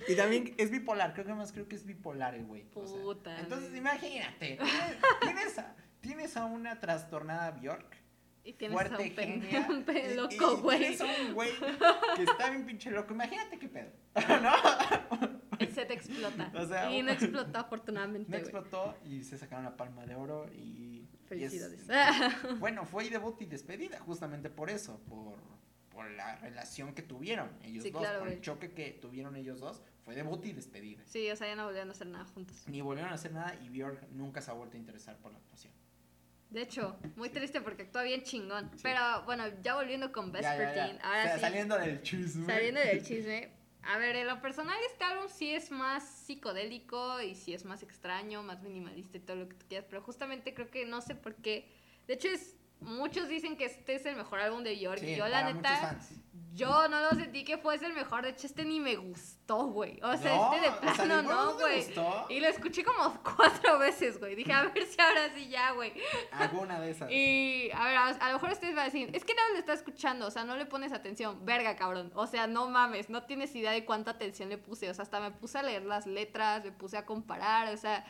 y 0.07 0.15
también 0.15 0.53
es 0.57 0.71
bipolar. 0.71 1.13
Creo 1.13 1.25
que 1.25 1.33
más 1.33 1.51
creo 1.51 1.67
que 1.67 1.75
es 1.75 1.85
bipolar 1.85 2.35
el 2.35 2.45
güey. 2.45 2.65
o 2.73 2.87
sea. 2.87 3.01
Puta, 3.01 3.39
entonces, 3.39 3.69
güey. 3.69 3.79
imagínate. 3.79 4.59
Tienes, 5.21 5.59
a, 5.59 5.75
tienes 6.01 6.37
a 6.37 6.45
una 6.45 6.79
trastornada 6.79 7.51
Bjork 7.51 7.97
Y 8.43 8.53
tienes 8.53 8.77
a 8.77 8.97
un 8.97 9.11
genia. 9.11 9.67
un 9.69 9.85
y- 9.87 10.15
loco, 10.15 10.57
y 10.57 10.61
güey. 10.61 10.79
Tienes 10.79 11.01
a 11.01 11.05
un 11.05 11.33
güey 11.33 11.51
que 12.15 12.23
está 12.23 12.49
bien 12.49 12.65
pinche 12.65 12.91
loco. 12.91 13.13
Imagínate 13.13 13.59
qué 13.59 13.69
pedo. 13.69 13.91
¿No? 14.41 14.53
El 15.59 15.73
set 15.73 15.89
explota. 15.91 16.51
O 16.55 16.65
sea, 16.67 16.91
y 16.91 17.01
no 17.01 17.11
explotó 17.11 17.59
afortunadamente, 17.59 18.29
No 18.29 18.37
güey. 18.37 18.41
explotó 18.41 18.97
y 19.05 19.23
se 19.23 19.37
sacaron 19.37 19.63
la 19.65 19.75
palma 19.77 20.05
de 20.05 20.15
oro 20.15 20.47
y. 20.53 20.96
y 21.35 21.43
es- 21.43 21.51
Felicidades. 21.51 21.87
bueno, 22.59 22.85
fue 22.91 23.09
debut 23.09 23.41
y 23.41 23.45
despedida 23.45 23.99
justamente 23.99 24.49
por 24.49 24.69
eso, 24.69 24.99
por, 25.09 25.35
por 25.89 26.09
la 26.11 26.35
relación 26.37 26.93
que 26.93 27.01
tuvieron 27.01 27.49
ellos 27.63 27.83
Sí, 27.83 27.91
dos, 27.91 28.01
claro, 28.01 28.19
por 28.19 28.29
el 28.29 28.41
choque 28.41 28.71
que 28.71 28.91
tuvieron 28.91 29.35
ellos 29.35 29.59
dos, 29.59 29.81
fue 30.05 30.15
debut 30.15 30.43
y 30.45 30.53
despedida. 30.53 31.03
sí, 31.05 31.29
o 31.31 31.35
sea, 31.35 31.47
ya 31.47 31.55
no 31.55 31.65
volvieron 31.65 31.89
a 31.89 31.91
hacer 31.91 32.07
nada 32.07 32.25
juntos. 32.25 32.63
Ni 32.67 32.81
volvieron 32.81 33.11
a 33.11 33.15
hacer 33.15 33.31
nada 33.33 33.55
y 33.61 33.69
Björk 33.69 34.07
nunca 34.11 34.41
se 34.41 34.51
ha 34.51 34.53
vuelto 34.53 34.77
a 34.77 34.79
interesar 34.79 35.17
por 35.17 35.31
la 35.31 35.37
actuación. 35.39 35.73
De 36.49 36.61
hecho, 36.61 36.97
muy 37.17 37.27
Sí. 37.27 37.33
triste 37.35 37.59
porque 37.59 37.83
actúa 37.83 38.03
bien 38.03 38.23
chingón. 38.23 38.71
Sí. 38.75 38.79
Pero 38.83 39.23
bueno, 39.25 39.43
ya 39.61 39.75
volviendo 39.75 40.13
con. 40.13 40.31
Vespertine, 40.31 40.97
ahora 41.03 41.19
O 41.19 41.23
sea. 41.23 41.39
Saliendo 41.39 41.77
del 41.77 42.01
chisme. 42.01 42.45
Saliendo 42.45 42.79
del 42.79 43.03
chisme. 43.03 43.51
A 43.87 43.97
ver, 43.97 44.17
en 44.17 44.27
lo 44.27 44.41
personal 44.41 44.75
este 44.91 45.03
álbum 45.03 45.27
sí 45.29 45.53
es 45.53 45.71
más 45.71 46.03
psicodélico 46.03 47.21
y 47.21 47.35
sí 47.35 47.53
es 47.53 47.63
más 47.63 47.83
extraño, 47.83 48.43
más 48.43 48.61
minimalista 48.61 49.17
y 49.17 49.21
todo 49.21 49.37
lo 49.37 49.49
que 49.49 49.55
tú 49.55 49.65
quieras, 49.67 49.87
pero 49.89 50.01
justamente 50.01 50.53
creo 50.53 50.69
que 50.69 50.85
no 50.85 51.01
sé 51.01 51.15
por 51.15 51.35
qué. 51.35 51.69
De 52.05 52.15
hecho, 52.15 52.27
es 52.27 52.57
muchos 52.79 53.27
dicen 53.27 53.57
que 53.57 53.65
este 53.65 53.95
es 53.95 54.05
el 54.05 54.15
mejor 54.15 54.39
álbum 54.39 54.63
de 54.63 54.75
Björk. 54.75 54.99
Sí, 54.99 55.15
yo 55.15 55.27
la 55.27 55.51
neta, 55.51 55.77
fans. 55.77 56.11
Yo 56.57 56.87
no 56.87 56.99
lo 56.99 57.11
sentí 57.11 57.43
que 57.43 57.57
fuese 57.57 57.85
el 57.85 57.93
mejor. 57.93 58.23
De 58.23 58.29
hecho, 58.29 58.47
este 58.47 58.65
ni 58.65 58.79
me 58.79 58.95
gustó, 58.95 59.67
güey. 59.67 59.99
O 60.01 60.17
sea, 60.17 60.35
No, 60.35 60.53
este 60.53 60.65
de 60.65 60.75
o 60.75 60.81
sea, 60.81 60.93
plano 60.95 61.17
¿de 61.17 61.23
no, 61.23 61.53
güey. 61.53 61.85
Y 62.29 62.39
lo 62.39 62.47
escuché 62.47 62.83
como 62.83 63.21
cuatro 63.37 63.77
veces, 63.77 64.19
güey. 64.19 64.35
Dije, 64.35 64.51
a 64.51 64.63
ver 64.63 64.85
si 64.85 64.99
ahora 64.99 65.29
sí 65.35 65.47
ya, 65.49 65.71
güey. 65.71 65.93
Alguna 66.31 66.79
de 66.79 66.91
esas. 66.91 67.11
Y 67.11 67.69
a 67.73 67.83
ver, 67.85 67.95
a, 67.97 68.07
a 68.07 68.27
lo 68.29 68.33
mejor 68.33 68.51
ustedes 68.51 68.75
van 68.75 68.81
a 68.81 68.85
decir, 68.85 69.09
es 69.13 69.23
que 69.23 69.35
no 69.35 69.53
le 69.53 69.59
está 69.59 69.73
escuchando, 69.73 70.27
o 70.27 70.31
sea, 70.31 70.43
no 70.43 70.57
le 70.57 70.65
pones 70.65 70.91
atención. 70.91 71.45
Verga, 71.45 71.75
cabrón. 71.75 72.11
O 72.15 72.25
sea, 72.25 72.47
no 72.47 72.67
mames, 72.67 73.09
no 73.09 73.23
tienes 73.23 73.55
idea 73.55 73.71
de 73.71 73.85
cuánta 73.85 74.11
atención 74.11 74.49
le 74.49 74.57
puse. 74.57 74.89
O 74.89 74.93
sea, 74.93 75.03
hasta 75.03 75.19
me 75.19 75.31
puse 75.31 75.59
a 75.59 75.63
leer 75.63 75.83
las 75.83 76.07
letras, 76.07 76.65
me 76.65 76.71
puse 76.71 76.97
a 76.97 77.05
comparar, 77.05 77.71
o 77.73 77.77
sea, 77.77 78.03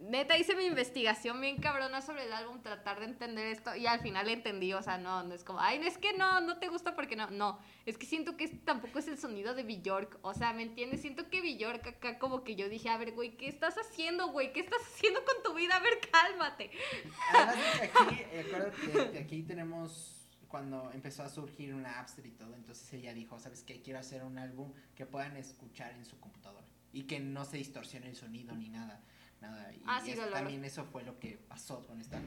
neta 0.00 0.36
hice 0.36 0.54
mi 0.54 0.64
investigación 0.64 1.40
bien 1.40 1.58
cabrona 1.58 2.02
sobre 2.02 2.24
el 2.24 2.32
álbum, 2.32 2.60
tratar 2.60 3.00
de 3.00 3.06
entender 3.06 3.46
esto 3.46 3.74
y 3.76 3.86
al 3.86 4.00
final 4.00 4.28
entendí, 4.28 4.72
o 4.72 4.82
sea, 4.82 4.98
no, 4.98 5.22
no 5.22 5.34
es 5.34 5.44
como, 5.44 5.60
ay, 5.60 5.80
es 5.86 5.98
que 5.98 6.12
no, 6.12 6.40
no 6.40 6.58
te 6.58 6.68
gusta 6.68 6.94
porque 6.94 7.16
no, 7.16 7.30
no, 7.30 7.58
es 7.86 7.96
que 7.98 8.06
siento 8.06 8.36
que 8.36 8.48
tampoco 8.48 8.98
es 8.98 9.08
el 9.08 9.18
sonido 9.18 9.54
de 9.54 9.62
Bjork, 9.62 10.18
o 10.22 10.34
sea, 10.34 10.52
¿me 10.52 10.62
entiendes? 10.62 11.00
Siento 11.00 11.28
que 11.30 11.40
Bjork 11.40 11.86
acá 11.86 12.18
como 12.18 12.44
que 12.44 12.56
yo 12.56 12.68
dije, 12.68 12.88
a 12.88 12.98
ver, 12.98 13.12
güey, 13.12 13.36
¿qué 13.36 13.48
estás 13.48 13.76
haciendo, 13.76 14.28
güey? 14.28 14.52
¿Qué 14.52 14.60
estás 14.60 14.80
haciendo 14.82 15.20
con 15.24 15.42
tu 15.42 15.54
vida? 15.54 15.76
A 15.76 15.80
ver, 15.80 15.98
cálmate. 16.10 16.70
Además 17.32 17.56
aquí, 17.82 18.22
acuérdate 18.46 19.12
que 19.12 19.18
aquí 19.18 19.42
tenemos 19.42 20.24
cuando 20.48 20.92
empezó 20.92 21.24
a 21.24 21.28
surgir 21.28 21.74
una 21.74 21.90
Napster 21.90 22.24
y 22.26 22.30
todo, 22.30 22.54
entonces 22.54 22.92
ella 22.92 23.12
dijo, 23.12 23.40
¿sabes 23.40 23.64
qué? 23.64 23.82
Quiero 23.82 23.98
hacer 23.98 24.22
un 24.22 24.38
álbum 24.38 24.72
que 24.94 25.04
puedan 25.04 25.36
escuchar 25.36 25.92
en 25.94 26.04
su 26.04 26.20
computadora 26.20 26.64
y 26.92 27.02
que 27.08 27.18
no 27.18 27.44
se 27.44 27.56
distorsione 27.56 28.08
el 28.08 28.14
sonido 28.14 28.54
ni 28.54 28.68
nada, 28.68 29.02
nada. 29.50 29.72
Y 29.72 29.82
Ah, 29.86 30.00
sí, 30.04 30.10
es- 30.12 30.16
lo 30.16 30.24
logró. 30.24 30.38
también 30.38 30.64
eso 30.64 30.84
fue 30.84 31.02
lo 31.04 31.18
que 31.18 31.38
pasó 31.48 31.86
con 31.86 32.00
esta. 32.00 32.20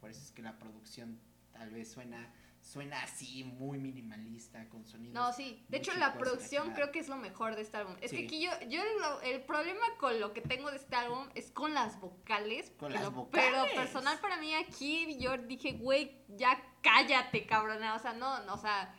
Por 0.00 0.10
eso 0.10 0.20
es 0.20 0.30
que 0.32 0.42
la 0.42 0.58
producción 0.58 1.18
tal 1.52 1.70
vez 1.70 1.90
suena 1.90 2.32
suena 2.64 3.02
así 3.02 3.42
muy 3.42 3.76
minimalista 3.76 4.68
con 4.68 4.86
sonidos. 4.86 5.14
No, 5.14 5.32
sí. 5.32 5.64
De 5.68 5.78
hecho, 5.78 5.92
la 5.94 6.16
producción 6.16 6.72
creo 6.74 6.92
que 6.92 7.00
es 7.00 7.08
lo 7.08 7.16
mejor 7.16 7.56
de 7.56 7.62
este 7.62 7.76
álbum. 7.76 7.96
Es 8.00 8.12
Sí. 8.12 8.18
que 8.18 8.24
aquí 8.26 8.40
yo, 8.40 8.52
yo 8.68 8.80
lo- 9.00 9.20
el 9.22 9.40
problema 9.42 9.84
con 9.98 10.20
lo 10.20 10.32
que 10.32 10.42
tengo 10.42 10.70
de 10.70 10.76
este 10.76 10.94
álbum 10.94 11.28
es 11.34 11.50
con 11.50 11.74
las 11.74 12.00
vocales. 12.00 12.70
Con 12.78 12.92
pero, 12.92 13.02
las 13.02 13.12
vocales. 13.12 13.50
Pero 13.50 13.74
personal 13.74 14.16
para 14.20 14.36
mí 14.36 14.54
aquí 14.54 15.18
yo 15.18 15.36
dije, 15.38 15.72
güey, 15.72 16.22
ya 16.28 16.56
cállate, 16.82 17.46
cabrona. 17.46 17.96
O 17.96 17.98
sea, 17.98 18.12
no, 18.12 18.44
no, 18.44 18.54
o 18.54 18.58
sea... 18.58 18.94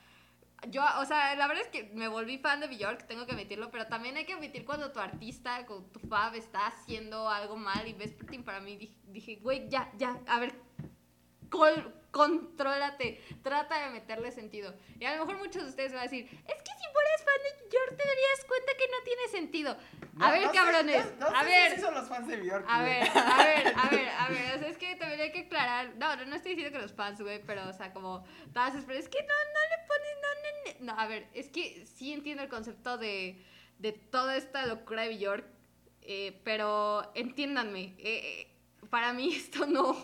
Yo, 0.69 0.81
o 0.99 1.05
sea, 1.05 1.35
la 1.35 1.47
verdad 1.47 1.63
es 1.63 1.69
que 1.69 1.91
me 1.93 2.07
volví 2.07 2.37
fan 2.37 2.59
de 2.59 2.67
Bjork, 2.67 3.05
tengo 3.07 3.25
que 3.25 3.33
admitirlo, 3.33 3.69
pero 3.71 3.87
también 3.87 4.15
hay 4.17 4.25
que 4.25 4.33
admitir 4.33 4.65
cuando 4.65 4.91
tu 4.91 4.99
artista, 4.99 5.65
tu 5.65 5.99
fab 6.07 6.35
está 6.35 6.67
haciendo 6.67 7.29
algo 7.29 7.57
mal 7.57 7.87
y 7.87 7.93
Vespertine 7.93 8.43
para 8.43 8.59
mí 8.59 8.77
dije, 9.07 9.35
güey, 9.41 9.67
ya, 9.69 9.91
ya, 9.97 10.19
a 10.27 10.39
ver, 10.39 10.53
col- 11.49 11.93
contrólate, 12.13 13.19
trata 13.41 13.85
de 13.85 13.89
meterle 13.89 14.31
sentido. 14.31 14.73
Y 14.99 15.05
a 15.05 15.15
lo 15.15 15.25
mejor 15.25 15.39
muchos 15.39 15.63
de 15.63 15.69
ustedes 15.69 15.91
van 15.91 16.01
a 16.01 16.03
decir, 16.03 16.25
es 16.25 16.61
que 16.61 16.71
si 16.71 16.93
fueras 16.93 17.23
fan 17.25 17.41
de 17.43 17.69
Bjork 17.69 17.97
te 17.97 18.07
darías 18.07 18.45
cuenta 18.47 18.71
que 18.77 18.87
no 18.87 19.03
tiene 19.03 19.27
sentido. 19.29 19.77
No, 20.13 20.25
a 20.25 20.31
ver, 20.31 20.45
no 20.45 20.51
cabrones, 20.51 21.17
no 21.19 21.25
a 21.25 21.39
sé 21.43 21.45
ver. 21.49 21.75
si 21.75 21.81
son 21.81 21.95
los 21.95 22.07
fans 22.07 22.27
de 22.27 22.37
Bjork. 22.37 22.65
A 22.69 22.83
ver, 22.83 23.09
a 23.15 23.43
ver, 23.43 23.73
a 23.75 23.89
ver, 23.89 24.09
a 24.09 24.29
ver, 24.29 24.55
o 24.55 24.59
sea, 24.59 24.69
es 24.69 24.77
que 24.77 24.95
también 24.95 25.21
hay 25.21 25.31
que 25.31 25.39
aclarar, 25.39 25.95
no, 25.95 26.15
no, 26.15 26.25
no 26.25 26.35
estoy 26.35 26.53
diciendo 26.53 26.77
que 26.77 26.83
los 26.83 26.93
fans, 26.93 27.19
güey, 27.19 27.41
pero, 27.47 27.67
o 27.67 27.73
sea, 27.73 27.91
como, 27.91 28.23
todas 28.53 28.73
pero 28.85 28.99
es 28.99 29.09
que 29.09 29.19
no, 29.19 29.27
no 29.27 29.59
le 29.71 29.87
pones, 29.87 30.15
no, 30.21 30.85
no, 30.85 30.93
no, 30.93 31.01
a 31.01 31.07
ver, 31.07 31.27
es 31.33 31.49
que 31.49 31.83
sí 31.87 32.13
entiendo 32.13 32.43
el 32.43 32.49
concepto 32.49 32.99
de, 32.99 33.43
de 33.79 33.91
toda 33.91 34.37
esta 34.37 34.67
locura 34.67 35.01
de 35.01 35.17
Bjork, 35.17 35.45
eh, 36.03 36.39
pero 36.43 37.11
entiéndanme, 37.15 37.95
eh, 37.97 37.97
eh, 38.03 38.52
para 38.93 39.11
mí 39.11 39.33
esto 39.33 39.65
no, 39.65 39.95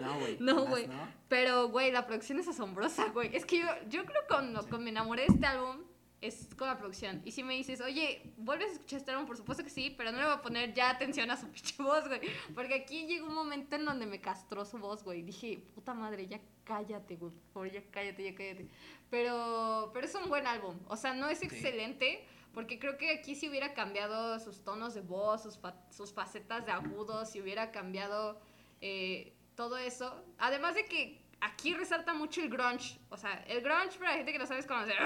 No, 0.00 0.18
güey. 0.18 0.38
No, 0.40 0.64
güey. 0.64 0.86
¿no? 0.86 1.12
pero, 1.28 1.68
güey, 1.68 1.92
la 1.92 2.06
producción 2.06 2.38
es 2.38 2.48
asombrosa, 2.48 3.10
güey, 3.10 3.36
es 3.36 3.44
que 3.44 3.58
yo, 3.58 3.66
yo 3.90 4.06
creo 4.06 4.22
que 4.22 4.28
cuando, 4.28 4.60
cuando 4.60 4.78
me 4.78 4.88
enamoré 4.88 5.26
de 5.26 5.34
este 5.34 5.44
álbum, 5.44 5.82
es 6.22 6.48
con 6.56 6.68
la 6.68 6.78
producción. 6.78 7.20
Y 7.26 7.32
si 7.32 7.42
me 7.42 7.52
dices, 7.52 7.82
oye, 7.82 8.32
¿vuelves 8.38 8.70
a 8.70 8.72
escuchar 8.72 9.00
este 9.00 9.10
álbum? 9.10 9.26
Por 9.26 9.36
supuesto 9.36 9.62
que 9.62 9.68
sí, 9.68 9.94
pero 9.94 10.10
no 10.10 10.16
le 10.16 10.24
voy 10.24 10.32
a 10.32 10.40
poner 10.40 10.72
ya 10.72 10.88
atención 10.88 11.30
a 11.30 11.36
su 11.36 11.48
pinche 11.52 11.82
voz, 11.82 12.08
güey. 12.08 12.22
Porque 12.54 12.72
aquí 12.72 13.04
llegó 13.06 13.26
un 13.26 13.34
momento 13.34 13.76
en 13.76 13.84
donde 13.84 14.06
me 14.06 14.22
castró 14.22 14.64
su 14.64 14.78
voz, 14.78 15.04
güey. 15.04 15.20
Dije, 15.20 15.62
puta 15.74 15.92
madre, 15.92 16.26
ya 16.26 16.40
cállate, 16.64 17.16
güey. 17.16 17.30
Por 17.30 17.52
favor, 17.52 17.70
ya 17.72 17.82
cállate, 17.90 18.24
ya 18.24 18.34
cállate. 18.34 18.68
Pero, 19.10 19.90
pero 19.92 20.06
es 20.06 20.14
un 20.14 20.30
buen 20.30 20.46
álbum. 20.46 20.78
O 20.88 20.96
sea, 20.96 21.12
no 21.12 21.28
es 21.28 21.42
excelente. 21.42 22.26
Porque 22.54 22.78
creo 22.78 22.96
que 22.96 23.10
aquí 23.10 23.34
si 23.34 23.48
hubiera 23.48 23.74
cambiado 23.74 24.38
sus 24.40 24.62
tonos 24.62 24.94
de 24.94 25.00
voz, 25.00 25.42
sus, 25.42 25.58
sus 25.90 26.12
facetas 26.12 26.64
de 26.64 26.72
agudos, 26.72 27.30
si 27.30 27.40
hubiera 27.40 27.70
cambiado 27.70 28.40
eh, 28.80 29.34
todo 29.54 29.76
eso. 29.76 30.24
Además 30.38 30.74
de 30.74 30.84
que 30.84 31.24
aquí 31.40 31.74
resalta 31.74 32.14
mucho 32.14 32.40
el 32.40 32.48
grunge. 32.48 32.98
O 33.10 33.16
sea, 33.16 33.44
el 33.48 33.60
grunge 33.60 33.98
para 33.98 34.12
la 34.12 34.16
gente 34.16 34.32
que 34.32 34.38
no 34.38 34.46
sabes 34.46 34.66
cómo 34.66 34.80
hacer. 34.80 34.96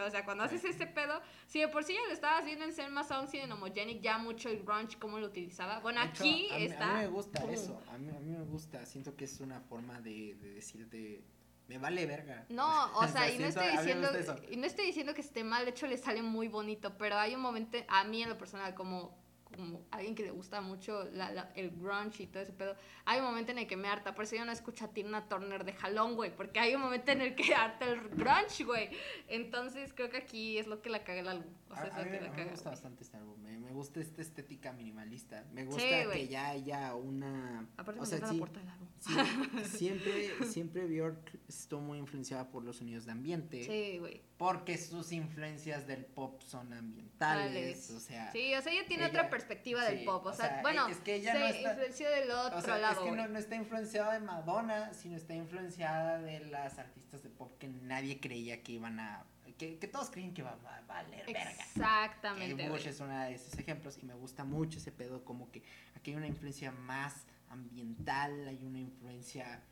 O 0.00 0.10
sea, 0.10 0.24
cuando 0.24 0.44
haces 0.44 0.64
ese 0.64 0.86
pedo, 0.86 1.20
si 1.46 1.60
de 1.60 1.68
por 1.68 1.84
sí 1.84 1.94
ya 1.94 2.00
lo 2.06 2.12
estabas 2.12 2.44
viendo 2.44 2.64
en 2.64 2.72
Selma 2.72 3.04
Songs 3.04 3.32
y 3.34 3.38
en 3.38 3.52
Homogenic, 3.52 4.00
ya 4.00 4.18
mucho 4.18 4.48
el 4.48 4.62
grunge, 4.62 4.98
cómo 4.98 5.18
lo 5.18 5.26
utilizaba. 5.26 5.80
Bueno, 5.80 6.00
aquí 6.00 6.48
está. 6.52 6.90
A 6.90 6.94
mí 6.94 7.00
me 7.02 7.08
gusta 7.08 7.44
eso. 7.50 7.80
A 7.88 7.98
mí, 7.98 8.10
a 8.10 8.20
mí 8.20 8.32
me 8.32 8.44
gusta. 8.44 8.84
Siento 8.86 9.16
que 9.16 9.24
es 9.24 9.40
una 9.40 9.60
forma 9.60 10.00
de, 10.00 10.34
de 10.34 10.54
decirte. 10.54 11.22
Me 11.68 11.78
vale 11.78 12.06
verga. 12.06 12.44
No, 12.48 12.92
o 12.96 13.08
sea, 13.08 13.30
y, 13.30 13.38
no 13.38 13.46
estoy 13.46 13.70
diciendo, 13.70 14.08
y 14.50 14.56
no 14.56 14.66
estoy 14.66 14.86
diciendo 14.86 15.14
que 15.14 15.22
esté 15.22 15.44
mal, 15.44 15.64
de 15.64 15.70
hecho 15.70 15.86
le 15.86 15.96
sale 15.96 16.22
muy 16.22 16.48
bonito, 16.48 16.96
pero 16.98 17.16
hay 17.16 17.34
un 17.34 17.40
momento, 17.40 17.78
a 17.88 18.04
mí 18.04 18.22
en 18.22 18.28
lo 18.28 18.38
personal, 18.38 18.74
como 18.74 19.16
como 19.56 19.82
alguien 19.90 20.14
que 20.14 20.22
le 20.22 20.30
gusta 20.30 20.60
mucho 20.60 21.04
la, 21.12 21.50
el 21.54 21.70
grunge 21.70 22.24
y 22.24 22.26
todo 22.26 22.42
ese 22.42 22.52
pedo, 22.52 22.74
hay 23.04 23.20
un 23.20 23.26
momento 23.26 23.52
en 23.52 23.58
el 23.58 23.66
que 23.66 23.76
me 23.76 23.88
harta. 23.88 24.14
Por 24.14 24.24
eso 24.24 24.36
yo 24.36 24.44
no 24.44 24.52
escucho 24.52 24.84
a 24.84 24.88
Tina 24.88 25.28
Turner 25.28 25.64
de 25.64 25.72
jalón, 25.72 26.16
güey. 26.16 26.34
Porque 26.34 26.60
hay 26.60 26.74
un 26.74 26.80
momento 26.80 27.12
en 27.12 27.20
el 27.20 27.34
que 27.34 27.54
harta 27.54 27.86
el 27.86 28.00
grunge, 28.08 28.64
güey. 28.64 28.90
Entonces 29.28 29.92
creo 29.94 30.10
que 30.10 30.18
aquí 30.18 30.58
es 30.58 30.66
lo 30.66 30.82
que 30.82 30.90
la 30.90 31.04
caga 31.04 31.20
el 31.20 31.28
álbum. 31.28 31.52
O 31.70 31.74
sea, 31.74 31.84
a, 31.84 32.02
es 32.02 32.22
lo 32.22 32.32
que 32.32 32.44
me 32.44 32.50
gusta 32.50 32.70
bastante 32.70 33.02
este 33.02 33.16
álbum. 33.16 33.40
Me, 33.42 33.58
me, 33.58 33.72
gusta 33.72 34.00
esta 34.00 34.22
estética 34.22 34.72
minimalista. 34.72 35.44
Me 35.52 35.64
gusta 35.64 35.82
que 35.82 36.28
ya 36.28 36.50
haya 36.50 36.94
una. 36.94 37.66
Aparte, 37.76 38.00
o 38.00 38.06
sea, 38.06 38.18
sí, 38.26 38.38
la 38.38 38.46
del 38.46 38.68
álbum. 38.68 38.88
Sí, 39.00 39.12
siempre, 39.76 40.44
siempre 40.46 40.86
Bjork 40.86 41.38
estuvo 41.48 41.80
muy 41.80 41.98
influenciada 41.98 42.48
por 42.48 42.64
los 42.64 42.76
sonidos 42.76 43.04
de 43.04 43.12
ambiente. 43.12 43.64
Sí, 43.64 43.98
güey. 43.98 44.22
Porque 44.36 44.78
sus 44.78 45.12
influencias 45.12 45.86
del 45.86 46.04
pop 46.04 46.40
son 46.42 46.72
ambientales. 46.72 47.90
O 47.90 48.00
sea. 48.00 48.30
Sí, 48.32 48.54
o 48.54 48.62
sea, 48.62 48.72
ella 48.72 48.86
tiene 48.86 49.06
otra 49.06 49.28
perspectiva 49.28 49.43
del 49.48 50.04
pop. 50.04 50.26
O, 50.26 50.32
sea, 50.32 50.60
bueno, 50.62 50.86
es 50.88 50.98
que 50.98 51.16
ella 51.16 51.32
se 51.32 51.38
no 51.38 51.46
está, 51.46 51.70
influenció 51.70 52.10
del 52.10 52.30
otro 52.30 52.58
o 52.58 52.62
sea, 52.62 52.78
lado. 52.78 53.04
Es 53.04 53.10
que 53.10 53.16
no, 53.16 53.28
no, 53.28 53.38
está 53.38 53.56
influenciada 53.56 54.12
de 54.12 54.20
Madonna, 54.20 54.92
sino 54.92 55.16
está 55.16 55.34
influenciada 55.34 56.18
de 56.20 56.40
las 56.46 56.78
artistas 56.78 57.22
de 57.22 57.30
pop 57.30 57.56
que 57.58 57.68
nadie 57.68 58.20
creía 58.20 58.62
que 58.62 58.72
iban 58.72 59.00
a. 59.00 59.24
Que, 59.58 59.78
que 59.78 59.86
todos 59.86 60.10
creían 60.10 60.34
que 60.34 60.40
iba 60.40 60.50
a 60.50 60.80
valer 60.88 61.24
verga. 61.26 61.50
Exactamente. 61.50 62.68
Bush 62.68 62.88
es 62.88 62.98
uno 62.98 63.16
de 63.20 63.34
esos 63.34 63.56
ejemplos 63.56 63.98
y 64.02 64.04
me 64.04 64.14
gusta 64.14 64.44
mucho 64.44 64.78
ese 64.78 64.90
pedo, 64.90 65.24
como 65.24 65.50
que 65.52 65.62
aquí 65.94 66.10
hay 66.10 66.16
una 66.16 66.26
influencia 66.26 66.72
más 66.72 67.26
ambiental, 67.48 68.48
hay 68.48 68.64
una 68.64 68.80
influencia. 68.80 69.62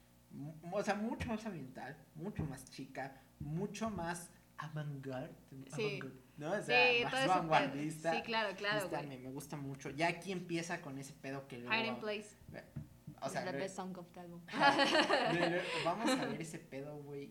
O 0.70 0.82
sea, 0.82 0.94
mucho 0.94 1.28
más 1.28 1.44
ambiental, 1.44 1.96
mucho 2.14 2.44
más 2.44 2.70
chica, 2.70 3.20
mucho 3.40 3.90
más 3.90 4.30
avant-garde. 4.56 5.34
Sí. 5.74 6.00
¿No? 6.36 6.52
O 6.52 6.62
sea, 6.62 6.92
sí, 6.92 7.04
más 7.04 7.28
vanguardista. 7.28 8.12
Sí, 8.12 8.22
claro, 8.22 8.54
claro. 8.56 8.88
Me, 9.06 9.18
me, 9.18 9.30
gusta 9.30 9.56
mucho. 9.56 9.90
Ya 9.90 10.08
aquí 10.08 10.32
empieza 10.32 10.80
con 10.80 10.98
ese 10.98 11.12
pedo 11.12 11.46
que 11.48 11.58
luego. 11.58 11.74
Hiding 11.74 11.96
Place. 11.96 12.28
O 13.20 13.28
sea, 13.28 13.44
the 13.44 13.52
best 13.52 13.76
song 13.76 13.96
of 13.98 14.06
the 14.12 14.20
album. 14.20 14.40
vamos 15.84 16.10
a 16.10 16.24
ver 16.26 16.40
ese 16.40 16.58
pedo, 16.58 16.96
güey. 17.02 17.30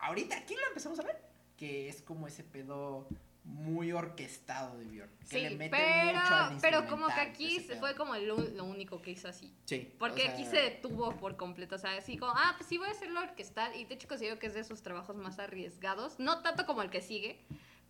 Ahorita, 0.00 0.36
aquí 0.36 0.54
lo 0.54 0.66
empezamos 0.68 0.98
a 1.00 1.02
ver. 1.02 1.20
Que 1.56 1.88
es 1.88 2.02
como 2.02 2.28
ese 2.28 2.44
pedo 2.44 3.08
muy 3.48 3.92
orquestado 3.92 4.78
de 4.78 4.84
Björk. 4.84 5.18
Que 5.20 5.26
sí, 5.26 5.40
le 5.40 5.56
mete 5.56 5.76
pero, 5.76 6.18
mucho 6.18 6.34
al 6.34 6.58
pero 6.60 6.86
como 6.86 7.06
que 7.06 7.20
aquí 7.20 7.60
fue 7.80 7.94
como 7.94 8.14
lo, 8.14 8.36
lo, 8.36 8.64
único 8.64 9.00
que 9.00 9.12
hizo 9.12 9.26
así. 9.26 9.52
Sí. 9.64 9.92
Porque 9.98 10.22
o 10.22 10.24
sea, 10.24 10.34
aquí 10.34 10.44
se 10.44 10.56
detuvo 10.56 11.16
por 11.16 11.36
completo. 11.36 11.76
O 11.76 11.78
sea, 11.78 11.96
así 11.96 12.16
como, 12.18 12.32
ah, 12.36 12.54
pues 12.56 12.68
sí 12.68 12.78
voy 12.78 12.88
a 12.88 12.92
hacerlo 12.92 13.20
orquestal. 13.20 13.74
Y 13.74 13.86
de 13.86 13.94
hecho 13.94 14.06
considero 14.06 14.38
que 14.38 14.46
es 14.48 14.54
de 14.54 14.64
sus 14.64 14.82
trabajos 14.82 15.16
más 15.16 15.38
arriesgados. 15.38 16.18
No 16.18 16.42
tanto 16.42 16.66
como 16.66 16.82
el 16.82 16.90
que 16.90 17.00
sigue. 17.00 17.40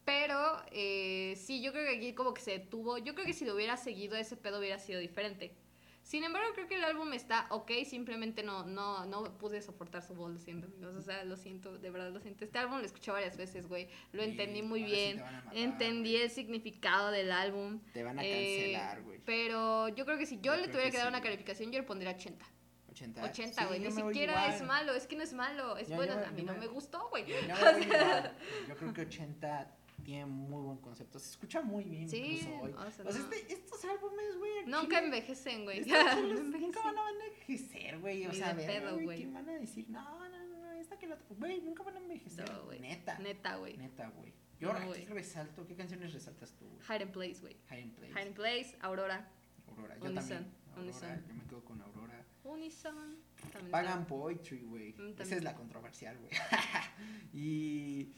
Pero 0.09 0.57
eh, 0.73 1.35
sí, 1.37 1.61
yo 1.63 1.71
creo 1.73 1.85
que 1.85 1.97
aquí 1.99 2.15
como 2.15 2.33
que 2.33 2.41
se 2.41 2.53
detuvo. 2.53 2.97
Yo 2.97 3.15
creo 3.15 3.27
que 3.27 3.35
si 3.35 3.45
lo 3.45 3.55
hubiera 3.55 3.77
seguido 3.77 4.17
ese 4.17 4.37
pedo 4.39 4.59
hubiera 4.59 4.79
sido 4.79 4.99
diferente. 5.01 5.55
Sin 6.03 6.25
embargo, 6.25 6.49
creo 6.55 6.67
que 6.67 6.77
el 6.77 6.85
álbum 6.85 7.13
está 7.13 7.47
ok, 7.51 7.71
simplemente 7.85 8.43
no, 8.43 8.65
no, 8.65 9.05
no 9.05 9.25
pude 9.37 9.61
soportar 9.61 10.01
su 10.03 10.15
voz, 10.15 10.31
lo 10.33 10.39
siento, 10.39 10.67
amigos. 10.67 10.97
O 10.97 11.03
sea, 11.03 11.23
lo 11.25 11.37
siento, 11.37 11.77
de 11.77 11.91
verdad 11.91 12.11
lo 12.11 12.21
siento. 12.21 12.47
Este 12.47 12.59
álbum 12.59 12.79
lo 12.79 12.87
escuché 12.87 13.11
varias 13.11 13.37
veces, 13.37 13.69
güey. 13.69 13.91
Lo 14.13 14.23
Sí, 14.23 14.31
entendí 14.31 14.63
muy 14.63 14.81
sí 14.85 14.87
bien. 14.87 15.21
matar, 15.21 15.45
entendí 15.55 16.13
güey. 16.13 16.23
el 16.23 16.31
significado 16.31 17.11
del 17.11 17.31
álbum. 17.31 17.81
Te 17.93 18.03
van 18.03 18.19
a 18.19 18.25
Eh, 18.25 18.31
cancelar, 18.73 19.03
güey. 19.03 19.21
pero 19.27 19.89
yo 19.89 20.07
creo 20.07 20.17
que 20.17 20.25
si 20.25 20.37
yo, 20.41 20.55
Yo 20.55 20.57
le 20.63 20.69
tuviera 20.69 20.85
que 20.87 20.93
que, 20.93 20.97
dar 20.97 21.07
sí, 21.09 21.13
una 21.13 21.21
calificación, 21.21 21.71
yo 21.71 21.79
le 21.81 21.85
pondría 21.87 22.13
80. 22.13 22.47
80. 22.89 23.23
80, 23.25 23.67
güey. 23.67 23.81
Ni 23.81 23.91
siquiera 23.93 24.33
igual. 24.33 24.55
es 24.55 24.63
malo, 24.63 24.95
es 24.95 25.07
que 25.07 25.15
no 25.17 25.23
es 25.25 25.35
malo. 25.35 25.77
Es 25.77 25.89
Yo- 25.89 25.97
bueno, 25.97 26.15
yo- 26.15 26.27
a 26.27 26.31
mí 26.31 26.43
no 26.43 26.55
me- 26.55 26.61
me 26.61 26.67
gustó, 26.69 27.11
güey. 27.11 27.27
Yo 27.27 27.37
me 27.43 27.49
voy 27.83 27.83
igual. 27.85 28.35
Yo 28.67 28.77
creo 28.77 28.93
que 28.95 29.03
80 29.03 29.75
tiene 30.09 30.25
muy 30.25 30.63
buen 30.63 30.79
concepto. 30.79 31.19
Se 31.19 31.29
escucha 31.29 31.61
muy 31.61 31.85
bien 31.85 32.09
Sí, 32.09 32.39
incluso 32.41 32.63
hoy. 32.63 32.73
o 32.73 32.91
sea, 32.91 33.05
O 33.05 33.13
sea, 33.13 33.21
no. 33.21 33.31
este- 33.31 33.53
estos 33.53 33.85
álbumes, 33.85 34.39
güey. 34.39 34.65
Nunca 34.65 35.01
envejecen, 35.01 35.65
güey. 35.65 35.85
No 35.87 36.59
nunca 36.59 36.83
van 36.83 36.97
a 36.97 37.11
envejecer, 37.11 37.99
güey. 37.99 38.25
O 38.25 38.31
Ni 38.31 38.37
sea, 38.39 38.55
de 38.55 38.67
verga, 38.67 38.89
pedo, 38.89 39.01
güey. 39.03 39.19
¿Qué 39.21 39.27
van 39.31 39.47
a 39.51 39.53
decir? 39.53 39.85
No, 39.91 40.19
no, 40.31 40.39
no, 40.47 40.59
no. 40.61 40.73
Esta 40.73 40.99
que 40.99 41.09
la 41.09 41.17
otra. 41.17 41.27
Güey, 41.39 41.61
nunca 41.61 41.83
van 41.83 41.97
a 41.97 41.99
envejecer. 41.99 42.51
No, 42.51 42.65
güey. 42.65 42.81
Neta. 42.81 43.19
Neta, 43.19 43.57
güey. 43.57 43.77
Neta, 43.77 44.09
güey. 44.17 44.33
Yo 44.59 44.73
No, 44.73 44.79
aquí 44.79 44.87
güey. 44.87 45.05
resalto. 45.05 45.67
¿Qué 45.67 45.75
canciones 45.77 46.15
resaltas 46.15 46.55
tú, 46.55 46.67
güey? 46.67 46.81
Hide 46.87 47.03
and 47.05 47.13
Place, 47.13 47.41
güey. 47.43 47.57
Hide 47.71 47.83
and 47.83 47.93
Place. 47.95 48.13
Hide 48.13 48.23
and 48.29 48.35
Place, 48.35 48.79
Aurora. 48.81 49.29
Aurora. 49.69 49.95
Yo 49.99 50.05
Unison, 50.07 50.29
también. 50.31 50.55
Aurora. 50.71 50.83
Unison. 50.91 51.25
Yo 51.29 51.35
me 51.35 51.45
quedo 51.45 51.65
con 51.67 51.83
Aurora. 51.83 52.25
Unison. 52.45 53.17
También 53.53 53.71
Pagan 53.71 54.07
Poetry, 54.07 54.63
güey. 54.63 54.95
Mm, 54.95 55.21
Esa 55.21 55.37
es 55.37 55.45
la 55.45 55.55
controversial, 55.55 56.17
güey. 56.17 56.31
y 57.35 58.13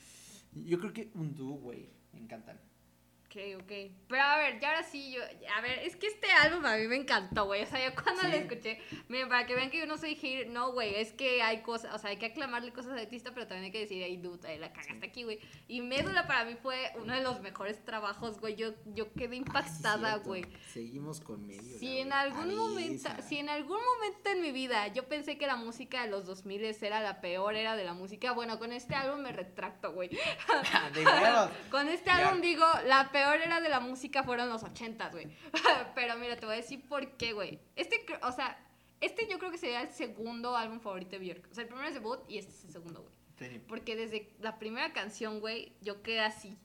yo 0.52 0.78
creo 0.78 0.92
que 0.92 1.10
un 1.14 1.34
dúo, 1.34 1.56
güey. 1.56 1.88
Me 2.12 2.20
encantan. 2.20 2.60
Ok, 3.32 3.36
ok. 3.62 3.72
Pero 4.08 4.22
a 4.24 4.36
ver, 4.38 4.58
ya 4.58 4.70
ahora 4.70 4.82
sí, 4.82 5.12
yo. 5.12 5.22
A 5.56 5.60
ver, 5.60 5.78
es 5.84 5.94
que 5.94 6.08
este 6.08 6.32
álbum 6.32 6.66
a 6.66 6.76
mí 6.76 6.88
me 6.88 6.96
encantó, 6.96 7.44
güey. 7.44 7.62
O 7.62 7.66
sea, 7.66 7.78
yo 7.88 7.94
cuando 8.02 8.22
Sí. 8.22 8.26
lo 8.28 8.34
escuché. 8.34 8.80
Miren, 9.06 9.28
para 9.28 9.46
que 9.46 9.54
vean 9.54 9.70
que 9.70 9.78
yo 9.78 9.86
no 9.86 9.98
soy 9.98 10.16
hater. 10.16 10.48
No, 10.48 10.72
güey. 10.72 10.96
Es 10.96 11.12
que 11.12 11.40
hay 11.40 11.62
cosas. 11.62 11.94
O 11.94 11.98
sea, 11.98 12.10
hay 12.10 12.16
que 12.16 12.26
aclamarle 12.26 12.72
cosas 12.72 12.90
al 12.94 12.98
artista, 12.98 13.30
pero 13.32 13.46
también 13.46 13.66
hay 13.66 13.70
que 13.70 13.78
decir, 13.78 14.02
ay, 14.02 14.16
dude, 14.16 14.48
ahí 14.48 14.58
la 14.58 14.72
cagaste 14.72 15.06
aquí, 15.06 15.22
güey. 15.22 15.38
Y 15.68 15.80
Médula 15.80 16.26
para 16.26 16.44
mí 16.44 16.56
fue 16.60 16.90
uno 16.96 17.14
de 17.14 17.22
los 17.22 17.40
mejores 17.40 17.84
trabajos, 17.84 18.40
güey. 18.40 18.56
Yo, 18.56 18.72
yo 18.86 19.12
quedé 19.12 19.36
impactada, 19.36 20.14
Ah, 20.14 20.18
sí, 20.18 20.22
güey. 20.24 20.44
Seguimos 20.72 21.20
con 21.20 21.46
medio. 21.46 21.78
Si 21.78 21.98
en 21.98 22.12
algún 22.12 22.56
momento, 22.56 23.10
si 23.28 23.38
en 23.38 23.48
algún 23.48 23.78
momento 23.78 24.30
en 24.30 24.42
mi 24.42 24.50
vida 24.50 24.88
yo 24.88 25.06
pensé 25.06 25.38
que 25.38 25.46
la 25.46 25.54
música 25.54 26.02
de 26.02 26.08
los 26.08 26.26
2000 26.26 26.64
era 26.82 27.00
la 27.00 27.20
peor 27.20 27.54
era 27.54 27.76
de 27.76 27.84
la 27.84 27.94
música, 27.94 28.32
bueno, 28.32 28.58
con 28.58 28.72
este 28.72 28.96
álbum 28.96 29.20
me 29.20 29.30
retracto, 29.30 29.92
güey. 29.92 30.08
de 30.94 31.04
huevos. 31.06 31.50
Con 31.70 31.88
este 31.88 32.10
álbum 32.10 32.40
digo, 32.40 32.66
la 32.86 33.08
peor 33.12 33.19
era 33.20 33.60
de 33.60 33.68
la 33.68 33.80
música 33.80 34.22
fueron 34.22 34.48
los 34.48 34.62
80, 34.62 35.08
güey. 35.10 35.28
Pero 35.94 36.16
mira, 36.16 36.36
te 36.36 36.46
voy 36.46 36.54
a 36.54 36.58
decir 36.58 36.86
por 36.88 37.16
qué, 37.16 37.32
güey. 37.32 37.60
Este, 37.76 37.96
o 38.22 38.32
sea, 38.32 38.58
este 39.00 39.26
yo 39.28 39.38
creo 39.38 39.50
que 39.50 39.58
sería 39.58 39.82
el 39.82 39.92
segundo 39.92 40.56
álbum 40.56 40.80
favorito 40.80 41.12
de 41.12 41.18
Björk. 41.18 41.48
O 41.50 41.54
sea, 41.54 41.62
el 41.62 41.68
primero 41.68 41.88
es 41.88 41.94
debut 41.94 42.20
y 42.28 42.38
este 42.38 42.52
es 42.52 42.64
el 42.64 42.72
segundo, 42.72 43.02
güey. 43.02 43.14
Sí. 43.38 43.60
Porque 43.66 43.96
desde 43.96 44.34
la 44.40 44.58
primera 44.58 44.92
canción, 44.92 45.40
güey, 45.40 45.72
yo 45.80 46.02
quedé 46.02 46.20
así. 46.20 46.58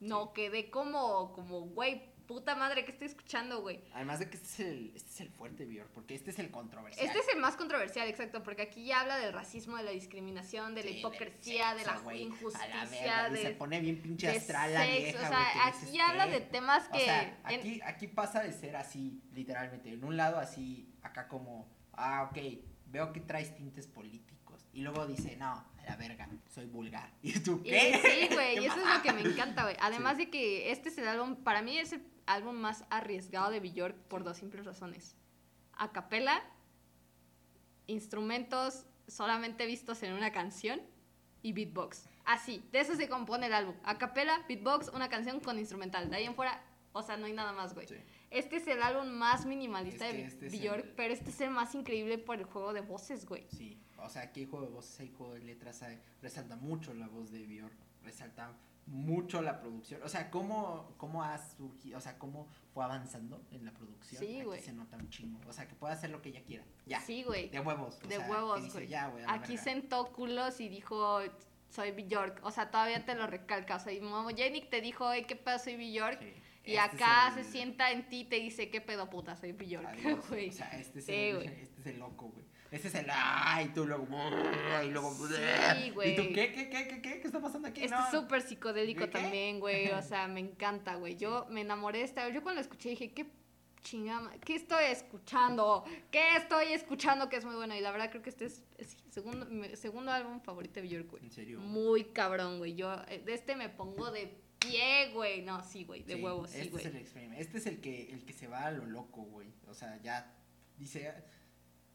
No, 0.00 0.32
quedé 0.32 0.70
como, 0.70 1.32
como, 1.32 1.60
güey, 1.60 2.07
puta 2.28 2.54
madre, 2.54 2.84
que 2.84 2.92
estoy 2.92 3.08
escuchando, 3.08 3.60
güey? 3.62 3.80
Además 3.94 4.20
de 4.20 4.28
que 4.30 4.36
este 4.36 4.48
es 4.48 4.60
el, 4.60 4.92
este 4.94 5.10
es 5.10 5.20
el 5.22 5.30
fuerte, 5.30 5.64
Björk, 5.64 5.88
porque 5.90 6.14
este 6.14 6.30
es 6.30 6.38
el 6.38 6.50
controversial. 6.52 7.04
Este 7.04 7.18
es 7.18 7.28
el 7.34 7.40
más 7.40 7.56
controversial, 7.56 8.06
exacto, 8.06 8.42
porque 8.44 8.62
aquí 8.62 8.84
ya 8.84 9.00
habla 9.00 9.16
del 9.16 9.32
racismo, 9.32 9.76
de 9.78 9.82
la 9.82 9.90
discriminación, 9.90 10.74
de 10.76 10.84
la 10.84 10.90
Sí, 10.90 10.98
hipocresía, 10.98 11.74
de 11.74 11.84
la 11.84 12.14
injusticia, 12.14 13.28
y 13.30 13.32
de, 13.32 13.42
se 13.42 13.50
pone 13.50 13.80
bien 13.80 14.00
pinche 14.00 14.28
astral 14.28 14.72
la 14.74 14.84
vieja, 14.86 15.18
o 15.18 15.28
sea, 15.28 15.66
aquí 15.66 15.86
dices, 15.86 16.00
habla 16.00 16.26
¿qué? 16.26 16.30
de 16.32 16.40
temas 16.42 16.88
que... 16.88 16.98
O 16.98 17.00
sea, 17.00 17.40
en- 17.48 17.60
aquí, 17.60 17.80
aquí 17.84 18.06
pasa 18.06 18.42
de 18.42 18.52
ser 18.52 18.76
así, 18.76 19.20
literalmente. 19.32 19.90
En 19.92 20.04
un 20.04 20.16
lado 20.16 20.38
así, 20.38 20.94
acá 21.02 21.26
como, 21.26 21.66
ah, 21.94 22.28
ok, 22.30 22.38
veo 22.86 23.12
que 23.12 23.20
traes 23.20 23.54
tintes 23.56 23.86
políticos. 23.86 24.68
Y 24.74 24.82
luego 24.82 25.06
dice, 25.06 25.34
no, 25.36 25.64
la 25.88 25.96
verga, 25.96 26.28
soy 26.48 26.66
vulgar. 26.66 27.10
¿Y 27.22 27.38
tú 27.40 27.60
Y 27.64 27.70
qué? 27.70 28.00
sí, 28.28 28.34
güey, 28.34 28.54
¿Qué 28.56 28.62
y 28.62 28.66
eso 28.66 28.76
es 28.80 28.96
lo 28.96 29.02
que 29.02 29.12
me 29.12 29.22
encanta, 29.22 29.62
güey. 29.64 29.76
Además 29.80 30.16
Sí. 30.16 30.24
de 30.24 30.30
que 30.30 30.70
este 30.70 30.88
es 30.90 30.98
el 30.98 31.08
álbum, 31.08 31.36
para 31.36 31.62
mí 31.62 31.78
es 31.78 31.92
el 31.92 32.02
álbum 32.26 32.56
más 32.56 32.84
arriesgado 32.90 33.50
de 33.50 33.60
Björk 33.60 33.96
por 34.08 34.24
dos 34.24 34.36
simples 34.36 34.64
razones. 34.66 35.16
A 35.72 35.92
capela, 35.92 36.42
instrumentos 37.86 38.84
solamente 39.06 39.66
vistos 39.66 40.02
en 40.02 40.12
una 40.12 40.32
canción 40.32 40.80
y 41.42 41.52
beatbox. 41.52 42.08
Así, 42.24 42.62
de 42.72 42.80
eso 42.80 42.94
se 42.94 43.08
compone 43.08 43.46
el 43.46 43.54
álbum. 43.54 43.74
A 43.84 43.96
capela, 43.96 44.44
beatbox, 44.48 44.88
una 44.88 45.08
canción 45.08 45.40
con 45.40 45.58
instrumental. 45.58 46.10
De 46.10 46.16
ahí 46.16 46.24
en 46.24 46.34
fuera, 46.34 46.62
o 46.92 47.02
sea, 47.02 47.16
no 47.16 47.26
hay 47.26 47.32
nada 47.32 47.52
más, 47.52 47.74
güey. 47.74 47.88
Sí. 47.88 47.94
Este 48.30 48.56
es 48.56 48.66
el 48.66 48.82
álbum 48.82 49.08
más 49.08 49.46
minimalista 49.46 50.06
Es 50.06 50.12
que 50.12 50.18
de 50.18 50.24
este 50.48 50.66
el- 50.68 50.92
pero 50.96 51.14
este 51.14 51.30
es 51.30 51.40
el 51.40 51.50
más 51.50 51.74
increíble 51.74 52.18
por 52.18 52.38
el 52.38 52.44
juego 52.44 52.72
de 52.72 52.80
voces, 52.82 53.24
güey. 53.26 53.46
Sí, 53.50 53.80
o 53.96 54.08
sea, 54.08 54.22
aquí 54.22 54.40
hay 54.40 54.46
juego 54.46 54.66
de 54.66 54.72
voces, 54.72 55.00
hay 55.00 55.10
juego 55.10 55.34
de 55.34 55.40
letras, 55.40 55.82
hay- 55.82 55.98
resalta 56.20 56.56
mucho 56.56 56.92
la 56.94 57.08
voz 57.08 57.30
de 57.30 57.46
Björk, 57.46 57.76
resalta 58.02 58.52
mucho 58.86 59.42
la 59.42 59.60
producción. 59.60 60.02
O 60.02 60.08
sea, 60.08 60.30
cómo, 60.30 60.94
cómo 60.96 61.22
ha 61.22 61.36
surgido, 61.38 61.98
o 61.98 62.00
sea, 62.00 62.18
cómo 62.18 62.48
fue 62.72 62.84
avanzando 62.84 63.42
en 63.50 63.64
la 63.66 63.72
producción. 63.72 64.18
Sí, 64.22 64.42
güey. 64.42 64.62
se 64.62 64.72
nota 64.72 64.96
un 64.96 65.10
chingo. 65.10 65.38
O 65.46 65.52
sea, 65.52 65.68
que 65.68 65.74
puede 65.74 65.92
hacer 65.92 66.08
lo 66.10 66.22
que 66.22 66.30
ella 66.30 66.42
quiera. 66.42 66.64
Ya. 66.86 67.00
Sí, 67.00 67.22
güey. 67.22 67.50
De 67.50 67.60
huevos. 67.60 67.98
o 68.02 68.08
De 68.08 68.16
sea, 68.16 68.30
huevos, 68.30 68.72
güey. 68.72 68.88
"Ya, 68.88 69.08
güey, 69.08 69.24
a 69.24 69.26
la 69.26 69.32
Aquí 69.34 69.56
verga". 69.56 69.62
sentó 69.62 70.10
culos 70.12 70.58
y 70.60 70.68
dijo, 70.70 71.20
soy 71.68 71.90
Bjork. 71.90 72.40
O 72.44 72.50
sea, 72.50 72.70
todavía 72.70 73.04
te 73.04 73.14
lo 73.14 73.26
recalca. 73.26 73.76
O 73.76 73.78
sea, 73.80 73.92
y 73.92 74.00
Momo 74.00 74.30
Yannick 74.30 74.70
te 74.70 74.80
dijo, 74.80 75.12
hey, 75.12 75.24
¿qué 75.28 75.36
pedo? 75.36 75.58
Soy 75.58 75.76
Bjork. 75.76 76.20
Sí. 76.22 76.32
Y 76.68 76.76
Este 76.76 76.96
es 76.96 77.02
acá 77.02 77.28
el- 77.36 77.44
se 77.44 77.50
sienta 77.50 77.90
en 77.92 78.08
ti 78.08 78.20
y 78.20 78.24
te 78.24 78.36
dice, 78.36 78.68
¿qué 78.70 78.80
pedo 78.80 79.08
puta? 79.08 79.36
Soy 79.36 79.52
Bjork, 79.52 80.28
güey. 80.28 80.48
O 80.50 80.52
sea, 80.52 80.68
este 80.78 80.98
es, 80.98 81.06
Sí, 81.06 81.12
el, 81.12 81.42
este 81.42 81.80
es 81.80 81.86
el 81.86 81.98
loco, 81.98 82.28
güey. 82.28 82.44
Este 82.70 82.88
es 82.88 82.94
el 82.96 83.06
ay, 83.10 83.70
tú 83.74 83.86
luego 83.86 84.06
y 84.84 84.90
luego 84.90 85.14
Sí, 85.14 85.90
güey. 85.90 86.12
¿Y 86.12 86.16
tú 86.16 86.22
qué 86.34 86.52
qué 86.52 86.68
qué 86.68 86.86
qué 86.88 87.00
qué 87.00 87.20
qué 87.20 87.26
está 87.26 87.40
pasando 87.40 87.68
aquí? 87.68 87.82
Este 87.84 87.96
No. 87.96 88.04
es 88.04 88.10
súper 88.10 88.42
psicodélico 88.42 89.08
también, 89.08 89.58
güey. 89.58 89.88
O 89.92 90.02
sea, 90.02 90.28
me 90.28 90.40
encanta, 90.40 90.96
güey. 90.96 91.16
Yo 91.16 91.46
me 91.48 91.62
enamoré 91.62 92.00
de 92.00 92.04
esta. 92.04 92.28
Yo 92.28 92.42
cuando 92.42 92.56
lo 92.56 92.60
escuché 92.60 92.90
dije, 92.90 93.12
qué 93.14 93.26
chingada. 93.82 94.30
¿Qué 94.44 94.54
estoy 94.56 94.84
escuchando? 94.84 95.84
¿Qué 96.10 96.36
estoy 96.36 96.72
escuchando? 96.74 97.30
Que 97.30 97.36
es 97.36 97.44
muy 97.46 97.54
bueno. 97.54 97.74
Y 97.74 97.80
la 97.80 97.90
verdad 97.90 98.10
creo 98.10 98.20
que 98.22 98.28
este 98.28 98.44
es, 98.44 98.62
es 98.76 98.98
segundo, 99.10 99.46
mi 99.46 99.74
segundo 99.74 100.12
álbum 100.12 100.40
favorito 100.42 100.82
de 100.82 100.88
Björk, 100.88 101.10
güey. 101.10 101.22
En 101.24 101.30
serio. 101.30 101.60
Muy 101.60 102.04
cabrón, 102.04 102.58
güey. 102.58 102.74
Yo 102.74 102.92
eh, 103.08 103.22
de 103.24 103.32
este 103.32 103.56
me 103.56 103.70
pongo 103.70 104.10
de 104.10 104.36
pie, 104.58 105.10
güey. 105.12 105.42
No, 105.42 105.62
sí, 105.62 105.84
güey. 105.84 106.02
De 106.02 106.16
Sí, 106.16 106.22
huevos, 106.22 106.50
sí, 106.50 106.60
Este 106.60 106.76
es 106.78 106.86
el 106.86 106.96
experimento. 106.96 107.42
Este 107.42 107.58
es 107.58 107.66
el 107.66 107.80
que 107.80 108.12
el 108.12 108.24
que 108.24 108.32
se 108.32 108.46
va 108.46 108.66
a 108.66 108.70
lo 108.70 108.84
loco, 108.86 109.22
güey. 109.22 109.48
O 109.68 109.74
sea, 109.74 109.98
ya 110.02 110.32
dice 110.76 111.12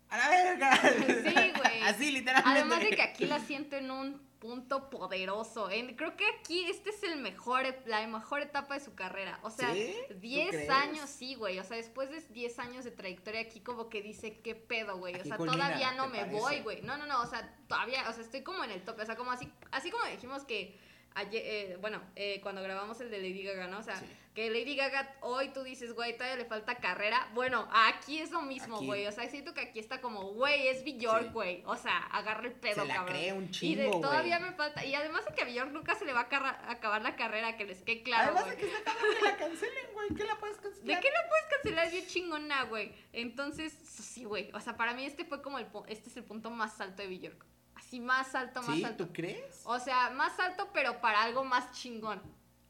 a 0.09 0.17
la 0.17 0.29
verga. 0.29 0.71
Sí, 0.81 1.51
güey. 1.57 1.81
Así 1.83 2.11
literalmente. 2.11 2.59
Además 2.59 2.79
de 2.81 2.89
que 2.95 3.01
aquí 3.01 3.25
la 3.25 3.39
siento 3.39 3.75
en 3.75 3.91
un 3.91 4.33
punto 4.43 4.89
poderoso. 4.89 5.69
Creo 5.95 6.17
que 6.17 6.25
aquí 6.37 6.65
este 6.65 6.89
es 6.89 7.01
el 7.03 7.15
mejor, 7.21 7.63
la 7.85 8.05
mejor 8.07 8.41
etapa 8.41 8.73
de 8.73 8.81
su 8.81 8.93
carrera. 8.93 9.39
O 9.41 9.49
sea, 9.49 9.73
¿Sí? 9.73 9.95
¿Tú 10.09 10.15
10 10.19 10.49
crees? 10.49 10.69
años, 10.69 11.09
sí, 11.09 11.35
güey. 11.35 11.57
O 11.59 11.63
sea, 11.63 11.77
después 11.77 12.09
de 12.09 12.19
10 12.19 12.59
años 12.59 12.83
de 12.83 12.91
trayectoria 12.91 13.39
aquí 13.39 13.61
como 13.61 13.87
que 13.87 14.01
dice, 14.01 14.41
¿qué 14.41 14.53
pedo, 14.53 14.97
güey? 14.97 15.15
O 15.15 15.23
sea, 15.23 15.37
culmina, 15.37 15.67
todavía 15.67 15.93
no 15.93 16.03
¿te 16.07 16.09
me 16.11 16.17
parece? 16.19 16.39
voy, 16.39 16.59
güey. 16.59 16.81
No, 16.81 16.97
no, 16.97 17.05
no. 17.05 17.21
O 17.21 17.25
sea, 17.25 17.55
todavía, 17.67 18.07
o 18.09 18.13
sea, 18.13 18.21
estoy 18.21 18.43
como 18.43 18.63
en 18.65 18.71
el 18.71 18.83
tope. 18.83 19.01
O 19.01 19.05
sea, 19.05 19.15
como 19.15 19.31
así, 19.31 19.49
así 19.71 19.89
como 19.89 20.03
dijimos 20.07 20.43
que 20.43 20.77
ayer, 21.15 21.41
eh, 21.45 21.77
bueno, 21.81 22.01
eh, 22.15 22.39
cuando 22.41 22.61
grabamos 22.61 22.99
el 23.01 23.09
de 23.11 23.17
Lady 23.17 23.43
Gaga, 23.43 23.67
¿no? 23.67 23.79
O 23.79 23.83
sea, 23.83 23.95
Sí. 23.97 24.05
que 24.33 24.49
Lady 24.49 24.75
Gaga 24.75 25.15
hoy 25.21 25.49
tú 25.49 25.63
dices, 25.63 25.93
güey, 25.93 26.13
todavía 26.17 26.37
le 26.37 26.45
falta 26.45 26.75
carrera. 26.75 27.29
Bueno, 27.33 27.67
aquí 27.71 28.19
es 28.19 28.31
lo 28.31 28.41
mismo, 28.41 28.77
Aquí. 28.77 28.85
güey. 28.87 29.05
O 29.05 29.11
sea, 29.11 29.29
siento 29.29 29.53
que 29.53 29.61
aquí 29.61 29.79
está 29.79 30.01
como, 30.01 30.31
güey, 30.33 30.67
es 30.69 30.83
Bjork, 30.83 31.23
Sí. 31.25 31.29
güey. 31.33 31.63
O 31.65 31.75
sea, 31.75 31.97
agarra 32.11 32.47
el 32.47 32.53
pedo, 32.53 32.81
se 32.81 32.85
la 32.87 32.95
cabrón. 32.95 33.15
cree 33.15 33.33
un 33.33 33.43
y 33.43 33.47
de, 33.47 33.51
chingo, 33.51 33.89
güey. 33.89 34.01
todavía 34.01 34.39
me 34.39 34.51
falta. 34.53 34.83
Y 34.85 34.95
además 34.95 35.23
de 35.25 35.33
que 35.35 35.41
a 35.43 35.45
Bjork 35.45 35.71
nunca 35.71 35.93
se 35.95 36.05
le 36.05 36.13
va 36.13 36.21
a 36.29 36.71
acabar 36.71 37.01
la 37.03 37.15
carrera, 37.15 37.55
que 37.57 37.65
les 37.65 37.81
quede 37.83 38.01
claro, 38.03 38.23
Además 38.35 38.45
güey. 38.45 38.55
de 38.55 38.61
que 38.61 38.67
está 38.75 38.83
cabrón 38.91 39.15
que 39.19 39.25
la 39.25 39.37
cancelen, 39.37 39.85
güey. 39.93 40.09
¿Qué 40.15 40.23
la 40.23 40.37
puedes 40.39 40.57
¿De 40.57 40.63
cancelar? 40.63 41.01
qué 41.01 41.09
la 41.11 41.29
puedes 41.29 41.45
cancelar? 41.51 41.85
Es 41.85 41.91
bien 41.91 42.07
chingona, 42.07 42.63
güey. 42.63 42.91
Entonces, 43.13 43.71
sí, 43.73 44.23
güey. 44.23 44.49
O 44.53 44.59
sea, 44.59 44.75
para 44.77 44.93
mí 44.93 45.05
este 45.05 45.25
fue 45.25 45.41
como 45.41 45.59
el... 45.59 45.67
Este 45.87 46.09
es 46.09 46.17
el 46.17 46.23
punto 46.23 46.49
más 46.49 46.81
alto 46.81 47.03
de 47.03 47.07
Bjork. 47.09 47.45
Así, 47.93 47.99
más 47.99 48.33
alto, 48.33 48.63
más 48.63 48.75
¿Sí? 48.75 48.83
alto. 48.83 49.05
¿Tú 49.05 49.13
crees? 49.13 49.61
O 49.65 49.79
sea, 49.79 50.09
más 50.09 50.39
alto, 50.39 50.69
pero 50.73 50.99
para 50.99 51.21
algo 51.21 51.43
más 51.43 51.71
chingón. 51.73 52.19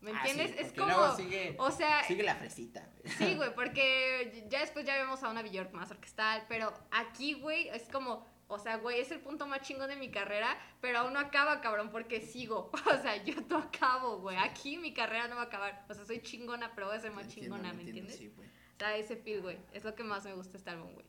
¿Me 0.01 0.11
Ah, 0.11 0.15
entiendes? 0.17 0.51
sí, 0.51 0.55
es 0.59 0.74
como... 0.74 0.88
luego 0.88 1.15
sigue, 1.15 1.55
O 1.59 1.71
sea, 1.71 2.03
sigue 2.03 2.24
la 2.24 2.36
fresita. 2.36 2.86
Sí, 3.17 3.36
güey, 3.38 3.55
porque 3.55 4.45
ya 4.49 4.59
después 4.59 4.86
ya 4.86 4.97
vemos 4.97 5.24
a 5.24 5.30
una 5.30 5.41
Bjork 5.41 5.71
más 5.71 5.89
orquestal, 5.91 6.43
pero 6.49 6.74
aquí, 6.91 7.36
güey, 7.36 7.69
es 7.69 7.84
como, 7.89 8.28
o 8.49 8.59
sea, 8.59 8.76
güey, 8.80 8.99
es 8.99 9.11
el 9.11 9.21
punto 9.21 9.47
más 9.47 9.61
chingón 9.61 9.88
de 9.88 9.95
mi 9.95 10.11
carrera, 10.11 10.57
pero 10.82 10.99
aún 10.99 11.13
no 11.13 11.19
acaba, 11.19 11.61
cabrón, 11.61 11.89
porque 11.89 12.19
sigo. 12.19 12.69
O 12.86 13.01
sea, 13.01 13.15
yo 13.24 13.36
no 13.47 13.59
acabo, 13.59 14.19
güey. 14.19 14.36
Aquí 14.36 14.78
mi 14.78 14.93
carrera 14.93 15.30
no 15.30 15.38
va 15.38 15.43
a 15.43 15.45
acabar. 15.45 15.86
O 15.88 15.93
sea, 15.93 16.03
soy 16.03 16.21
chingona, 16.21 16.74
pero 16.76 16.88
voy 16.88 16.97
a 16.97 16.99
ser 16.99 17.11
más 17.11 17.24
Entiendo, 17.28 17.55
chingona, 17.55 17.74
¿me 17.74 17.84
entiendo, 17.84 18.11
entiendes? 18.11 18.17
Sí, 18.17 18.28
güey. 18.36 18.49
O 18.49 18.78
sea, 18.78 18.97
ese 18.97 19.15
feel, 19.15 19.41
güey, 19.41 19.57
es 19.71 19.86
lo 19.86 19.95
que 19.95 20.03
más 20.03 20.26
me 20.26 20.34
gusta 20.34 20.57
este 20.57 20.69
álbum, 20.69 20.91
güey. 20.95 21.05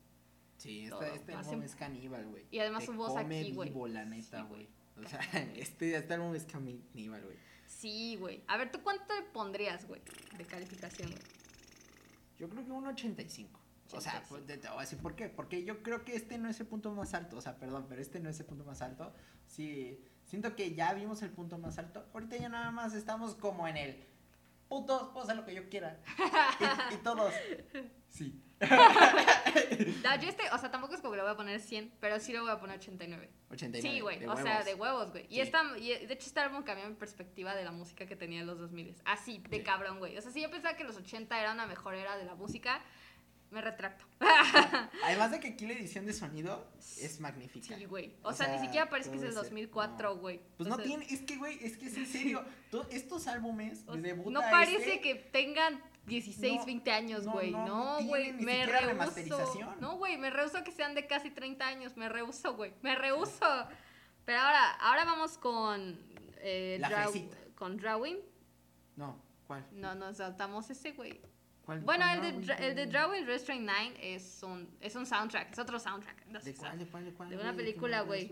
Sí, 0.57 0.86
Todo, 0.88 1.02
este, 1.02 1.16
este 1.16 1.34
álbum 1.34 1.62
es 1.62 1.74
caníbal, 1.74 2.26
güey. 2.26 2.46
Y 2.50 2.59
además 2.59 2.80
Te 2.80 2.86
su 2.86 2.92
voz 2.94 3.12
come 3.12 3.40
aquí, 3.40 3.52
güey. 3.52 3.68
vivo, 3.68 3.88
la 3.88 4.05
neta, 4.05 4.40
Sí, 4.42 4.46
güey. 4.48 4.68
O 5.05 5.09
sea, 5.09 5.20
este, 5.57 5.96
este 5.96 6.14
álbum 6.14 6.34
es 6.34 6.44
caníbal, 6.44 7.22
güey. 7.24 7.36
Sí, 7.66 8.16
güey. 8.20 8.42
A 8.46 8.57
ver, 8.57 8.70
¿tú 8.70 8.80
cuánto 8.82 9.14
le 9.14 9.22
pondrías, 9.22 9.86
güey, 9.86 10.00
de 10.36 10.44
calificación, 10.44 11.11
güey? 11.11 11.22
Yo 12.38 12.48
creo 12.48 12.64
que 12.64 12.72
un 12.72 12.86
85. 12.86 13.61
O 13.92 14.00
sea, 14.00 14.12
85. 14.12 14.28
pues, 14.28 14.46
te, 14.46 14.59
te 14.59 14.68
voy 14.68 14.78
a 14.78 14.80
decir 14.80 14.98
por 14.98 15.14
qué. 15.14 15.28
Porque 15.28 15.64
yo 15.64 15.82
creo 15.82 16.05
que 16.05 16.14
este 16.14 16.38
no 16.38 16.48
es 16.48 16.59
el 16.61 16.66
punto 16.66 16.92
más 16.92 17.14
alto. 17.14 17.36
O 17.36 17.40
sea, 17.40 17.59
perdón, 17.59 17.86
pero 17.88 18.00
este 18.00 18.20
no 18.20 18.28
es 18.28 18.38
el 18.40 18.46
punto 18.46 18.64
más 18.64 18.82
alto. 18.82 19.12
Sí, 19.46 20.00
siento 20.24 20.55
que 20.57 20.74
ya 20.74 20.94
vimos 20.94 21.22
el 21.22 21.30
punto 21.30 21.59
más 21.59 21.78
alto. 21.78 22.07
Ahorita 22.12 22.36
ya 22.36 22.48
nada 22.48 22.70
más 22.70 22.94
estamos 22.94 23.34
como 23.34 23.68
en 23.68 23.76
el. 23.76 24.05
Putos, 24.68 25.11
puedo 25.11 25.24
hacer 25.24 25.36
lo 25.36 25.44
que 25.44 25.55
yo 25.55 25.68
quiera. 25.68 26.00
y, 26.90 26.94
y 26.94 26.96
todos. 26.98 27.32
Sí. 28.09 28.42
No, 30.02 30.20
yo 30.20 30.28
este, 30.28 30.42
o 30.52 30.59
sea, 30.59 30.70
tampoco 30.70 30.94
es 30.94 31.00
como 31.00 31.12
que 31.12 31.16
le 31.18 31.22
voy 31.22 31.32
a 31.32 31.36
poner 31.36 31.61
100, 31.61 31.94
pero 32.00 32.18
sí 32.20 32.32
le 32.32 32.40
voy 32.40 32.50
a 32.50 32.59
poner 32.59 32.78
89. 32.78 33.30
89. 33.50 33.88
Sí, 33.94 34.00
güey, 34.00 34.18
de 34.18 34.28
o 34.28 34.36
sea, 34.36 34.62
de 34.62 34.74
huevos, 34.74 35.11
güey. 35.12 35.26
Y, 35.30 35.40
esta, 35.40 35.62
y 35.78 35.88
de 35.88 36.12
hecho 36.14 36.26
este 36.26 36.40
álbum 36.40 36.62
cambió 36.62 36.88
mi 36.88 36.94
perspectiva 36.94 37.55
de 37.55 37.64
la 37.64 37.72
música 37.72 38.07
que 38.07 38.16
tenía 38.16 38.40
en 38.40 38.46
los 38.46 38.59
2000. 38.59 38.94
Así, 39.05 39.38
de 39.48 39.59
Sí. 39.59 39.62
cabrón, 39.62 39.98
güey. 39.98 40.16
O 40.18 40.20
sea, 40.20 40.30
si 40.32 40.40
yo 40.42 40.50
pensaba 40.50 40.76
que 40.76 40.84
los 40.84 40.96
80 40.96 41.40
era 41.40 41.52
una 41.52 41.66
mejor 41.66 41.94
era 41.94 42.16
de 42.16 42.24
la 42.24 42.34
música, 42.34 42.82
me 43.50 43.61
retracto. 43.61 44.05
Además 45.05 45.30
de 45.30 45.40
que 45.40 45.48
aquí 45.48 45.66
la 45.66 45.74
edición 45.74 46.07
de 46.07 46.12
sonido 46.12 46.66
es 47.00 47.20
magnífica. 47.20 47.76
Sí, 47.76 47.84
güey. 47.84 48.16
O, 48.22 48.28
O 48.30 48.32
sea, 48.32 48.48
ni 48.48 48.59
siquiera 48.59 48.88
parece 48.90 49.11
que 49.11 49.16
es 49.16 49.22
del 49.22 49.30
ese- 49.30 49.38
2004, 49.40 50.09
no. 50.11 50.16
güey. 50.20 50.40
Pues 50.57 50.66
O 50.66 50.70
no 50.70 50.76
sea, 50.76 50.84
tiene, 50.84 51.07
es 51.09 51.20
que, 51.22 51.36
güey, 51.36 51.59
es 51.64 51.76
que 51.76 51.86
es 51.86 51.96
en 51.96 52.07
serio. 52.07 52.44
to- 52.70 52.86
estos 52.90 53.26
álbumes 53.28 53.84
o 53.86 53.94
de 53.96 54.02
sea, 54.02 54.14
debuta 54.14 54.30
no 54.30 54.40
parece 54.50 54.76
este, 54.94 55.00
que 55.00 55.14
tengan 55.14 55.80
16, 56.07 56.59
No, 56.61 56.66
20 56.66 56.90
años, 56.90 57.24
no, 57.24 57.32
güey. 57.32 57.50
no, 57.50 57.66
No, 57.66 58.00
no 58.00 58.07
güey. 58.07 58.32
ni 58.32 58.44
me 58.44 58.66
rehuso. 58.66 59.76
No, 59.80 59.96
güey, 59.96 60.18
me 60.18 60.30
rehuso 60.30 60.62
que 60.62 60.70
sean 60.72 60.94
de 60.94 61.07
casi 61.07 61.30
30 61.30 61.66
años. 61.66 61.96
Me 61.96 62.09
rehuso, 62.09 62.55
güey. 62.57 62.72
Me 62.82 62.94
rehuso. 62.94 63.46
Pero 64.24 64.38
ahora, 64.38 64.70
ahora 64.80 65.05
vamos 65.05 65.38
con. 65.38 65.98
Eh, 66.38 66.76
La 66.80 66.90
Draw- 66.90 67.11
fresita. 67.11 67.36
con 67.55 67.76
Drawing. 67.78 68.18
No, 68.96 69.18
¿cuál? 69.46 69.66
No, 69.72 69.94
nos 69.94 70.18
saltamos 70.18 70.68
ese, 70.70 70.92
güey. 70.92 71.20
¿Cuál- 71.64 71.80
Bueno, 71.80 72.05
cuál 72.05 72.18
el 72.18 72.22
de, 72.22 72.32
no, 72.32 72.46
Dra- 72.46 72.57
güey? 72.59 72.68
el 72.68 72.74
de 72.76 72.86
Drawing 72.86 73.26
Restraint 73.26 73.64
9 73.64 73.94
es 74.14 74.42
un, 74.42 74.76
es 74.82 74.94
un 74.96 75.07
soundtrack, 75.07 75.52
es 75.52 75.59
otro 75.59 75.78
soundtrack. 75.80 76.26
no 76.26 76.38
¿De 76.40 76.55
cuál, 76.55 76.78
de 76.78 76.86
cuál, 76.86 77.05
de 77.07 77.12
cuál? 77.14 77.28
De 77.30 77.36
una? 77.36 77.44
¿De 77.46 77.50
qué 77.52 77.57
película, 77.64 78.02
güey. 78.02 78.30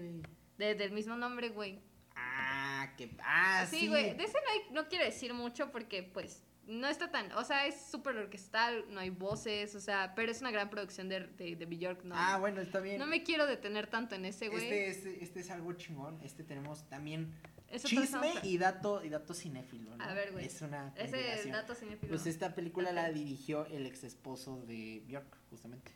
De- 0.59 0.75
del 0.75 0.93
mismo 0.93 1.17
nombre, 1.17 1.49
güey. 1.49 1.81
Ah, 2.15 2.93
que. 2.99 3.17
Ah, 3.25 3.65
sí. 3.69 3.81
Sí, 3.81 3.89
güey. 3.89 4.15
De 4.15 4.25
ese 4.25 4.35
no, 4.45 4.51
hay- 4.53 4.75
no 4.75 4.89
quiero 4.89 5.05
decir 5.07 5.33
mucho 5.33 5.71
porque, 5.73 6.03
pues, 6.03 6.45
no 6.67 6.89
está 6.89 7.11
tan. 7.11 7.33
O 7.33 7.45
sea, 7.45 7.67
es 7.67 7.81
súper 7.91 8.17
orquestal, 8.17 8.85
no 8.91 9.01
hay 9.01 9.11
voces, 9.11 9.75
o 9.75 9.81
sea, 9.81 10.15
pero 10.15 10.31
es 10.31 10.41
una 10.41 10.51
gran 10.51 10.71
producción 10.71 11.09
de, 11.09 11.21
de, 11.21 11.57
de 11.57 11.67
Bjork, 11.67 12.05
¿no? 12.05 12.15
Ah, 12.17 12.39
bueno, 12.39 12.61
está 12.61 12.81
bien. 12.81 12.99
no 12.99 13.07
me 13.07 13.23
quiero 13.23 13.47
detener 13.47 13.89
tanto 13.89 14.15
en 14.15 14.25
ese, 14.25 14.49
güey. 14.49 14.65
este, 14.65 14.89
este, 14.89 15.25
este 15.25 15.41
es 15.41 15.51
algo 15.51 15.73
chingón. 15.75 16.21
Este 16.23 16.45
tenemos 16.45 16.89
también 16.89 17.33
es 17.69 17.85
chisme 17.85 18.35
y 18.43 18.59
dato, 18.59 19.03
y 19.05 19.09
dato 19.09 19.35
cinéfilo, 19.35 19.97
¿no? 19.97 20.05
A 20.05 20.13
ver, 20.15 20.33
güey. 20.33 20.47
Es 20.47 20.61
una 20.63 20.93
Ese 20.97 21.51
dato 21.51 21.75
cinéfilo. 21.75 22.11
Pues 22.11 22.27
esta 22.27 22.55
película 22.55 22.93
la 22.93 23.11
dirigió 23.11 23.67
el 23.67 23.87
ex 23.87 24.05
esposo 24.05 24.63
de 24.67 25.03
Bjork, 25.07 25.37
justamente. 25.51 25.91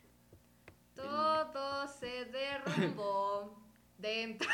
Todo 0.94 1.86
se 1.88 2.24
derrumbó 2.24 3.62
dentro. 3.98 4.48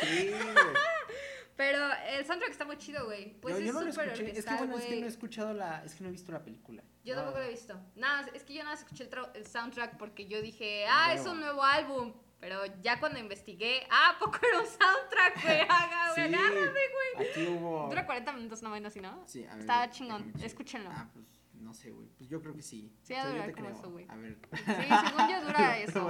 Sí, 0.00 0.28
güey. 0.28 0.54
Pero 1.58 1.80
el 2.06 2.24
soundtrack 2.24 2.52
está 2.52 2.64
muy 2.64 2.78
chido, 2.78 3.04
güey. 3.06 3.34
Pues 3.40 3.56
yo, 3.56 3.60
es 3.60 3.66
yo 3.66 3.72
no 3.72 3.92
súper. 3.92 4.10
Es 4.10 4.44
que 4.44 4.54
bueno, 4.54 4.78
es 4.78 4.84
que 4.84 5.00
no 5.00 5.06
he 5.06 5.08
escuchado 5.08 5.52
la. 5.52 5.84
Es 5.84 5.96
que 5.96 6.04
no 6.04 6.08
he 6.08 6.12
visto 6.12 6.30
la 6.30 6.44
película. 6.44 6.84
Yo 7.04 7.16
tampoco 7.16 7.38
lo 7.38 7.44
he 7.46 7.50
visto. 7.50 7.76
Nada, 7.96 8.28
es 8.32 8.44
que 8.44 8.54
yo 8.54 8.60
nada 8.60 8.76
más 8.76 8.84
escuché 8.84 9.02
el, 9.02 9.10
el 9.34 9.44
soundtrack 9.44 9.98
porque 9.98 10.28
yo 10.28 10.40
dije, 10.40 10.86
Ah, 10.88 11.12
es 11.14 11.26
un 11.26 11.40
nuevo 11.40 11.64
álbum. 11.64 12.14
Pero 12.38 12.64
ya 12.80 13.00
cuando 13.00 13.18
investigué, 13.18 13.84
ah, 13.90 14.12
¿a 14.14 14.18
poco 14.20 14.38
era 14.46 14.60
un 14.60 14.66
soundtrack, 14.68 15.42
güey. 15.42 15.60
Haga, 15.68 16.12
güey, 16.14 16.28
Sí, 16.28 16.34
agárrame, 16.34 16.70
güey. 16.70 17.28
Aquí 17.28 17.46
hubo. 17.48 17.88
Dura 17.88 18.06
40 18.06 18.32
minutos, 18.34 18.62
no 18.62 18.70
menos, 18.70 18.92
¿sí, 18.92 19.00
no? 19.00 19.24
Sí, 19.26 19.44
a 19.44 19.50
ver, 19.54 19.58
Está 19.58 19.90
chingón, 19.90 20.32
escúchenlo. 20.40 20.90
Ah, 20.92 21.10
pues 21.12 21.26
no 21.60 21.74
sé, 21.74 21.90
güey. 21.90 22.08
Pues 22.16 22.28
yo 22.28 22.40
creo 22.40 22.54
que 22.54 22.62
sí. 22.62 22.92
Sí, 23.02 23.12
va 23.14 23.20
a 23.20 23.24
yo 23.24 23.30
durar 23.32 23.46
te 23.46 23.52
como 23.54 23.66
creo. 23.66 23.78
eso, 23.78 23.90
güey. 23.90 24.06
A 24.08 24.16
ver. 24.16 24.38
Sí, 24.52 24.62
según 24.64 25.28
yo 25.30 25.44
dura 25.44 25.78
eso. 25.80 26.08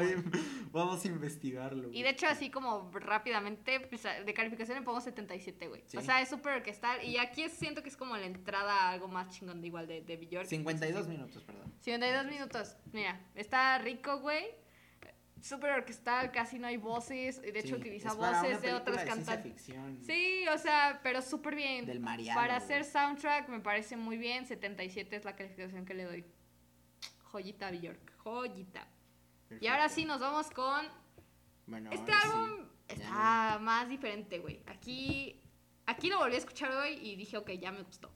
Vamos 0.72 1.05
a 1.05 1.09
investigarlo. 1.09 1.88
Y 1.92 2.03
de 2.03 2.11
hecho, 2.11 2.26
así 2.26 2.51
como 2.51 2.90
rápidamente, 2.92 3.80
pues, 3.80 4.03
de 4.03 4.34
calificación 4.34 4.78
le 4.78 4.84
pongo 4.84 5.01
77, 5.01 5.68
güey. 5.68 5.82
Sí. 5.86 5.96
O 5.96 6.01
sea, 6.03 6.20
es 6.20 6.28
súper 6.28 6.55
orquestal. 6.55 7.03
Y 7.05 7.18
aquí 7.18 7.49
siento 7.49 7.82
que 7.82 7.88
es 7.88 7.96
como 7.96 8.16
la 8.16 8.26
entrada 8.26 8.72
a 8.72 8.90
algo 8.92 9.09
más 9.09 9.28
chingón 9.30 9.61
de 9.61 9.66
igual 9.68 9.86
de, 9.86 10.03
de 10.03 10.16
Bjork. 10.16 10.46
52 10.46 11.05
Sí. 11.05 11.11
minutos, 11.11 11.42
perdón. 11.44 11.72
52 11.80 12.26
minutos. 12.26 12.76
Mira, 12.92 13.20
está 13.34 13.78
rico, 13.78 14.18
güey. 14.20 14.44
Súper 15.41 15.70
orquestal, 15.70 16.30
casi 16.32 16.59
no 16.59 16.66
hay 16.66 16.76
voces. 16.76 17.41
De 17.41 17.59
hecho, 17.59 17.74
Sí, 17.76 17.80
utiliza 17.80 18.12
voces 18.14 18.61
de 18.61 18.68
ciencia 18.68 19.05
cantantes. 19.05 19.62
Sí, 20.07 20.47
o 20.49 20.59
sea, 20.59 21.01
pero 21.03 21.22
súper 21.22 21.55
bien. 21.55 21.86
Del 21.86 22.01
Mariano. 22.01 22.41
Para 22.41 22.57
hacer 22.57 22.84
soundtrack 22.84 23.49
me 23.49 23.61
parece 23.61 23.97
muy 23.97 24.18
bien. 24.18 24.47
77 24.47 25.16
es 25.16 25.24
la 25.24 25.36
calificación 25.36 25.84
que 25.84 25.95
le 25.95 26.05
doy. 26.05 26.24
Joyita 27.30 27.70
Bjork, 27.70 28.16
joyita. 28.18 28.86
Y 29.61 29.66
ahora 29.66 29.89
sí 29.89 30.05
nos 30.05 30.20
vamos 30.20 30.51
con 30.51 30.86
Bueno, 31.66 31.91
este 31.91 32.12
sí. 32.12 32.18
álbum 32.22 32.66
Ya 32.89 32.95
está 32.95 33.59
más 33.61 33.89
diferente, 33.89 34.39
güey. 34.39 34.62
Aquí 34.66 35.41
Aquí 35.89 36.11
lo 36.11 36.18
volví 36.18 36.34
a 36.34 36.39
escuchar 36.39 36.70
hoy 36.70 36.99
y 37.03 37.16
dije, 37.16 37.39
ok, 37.39 37.51
ya 37.53 37.72
me 37.72 37.82
gustó. 37.82 38.11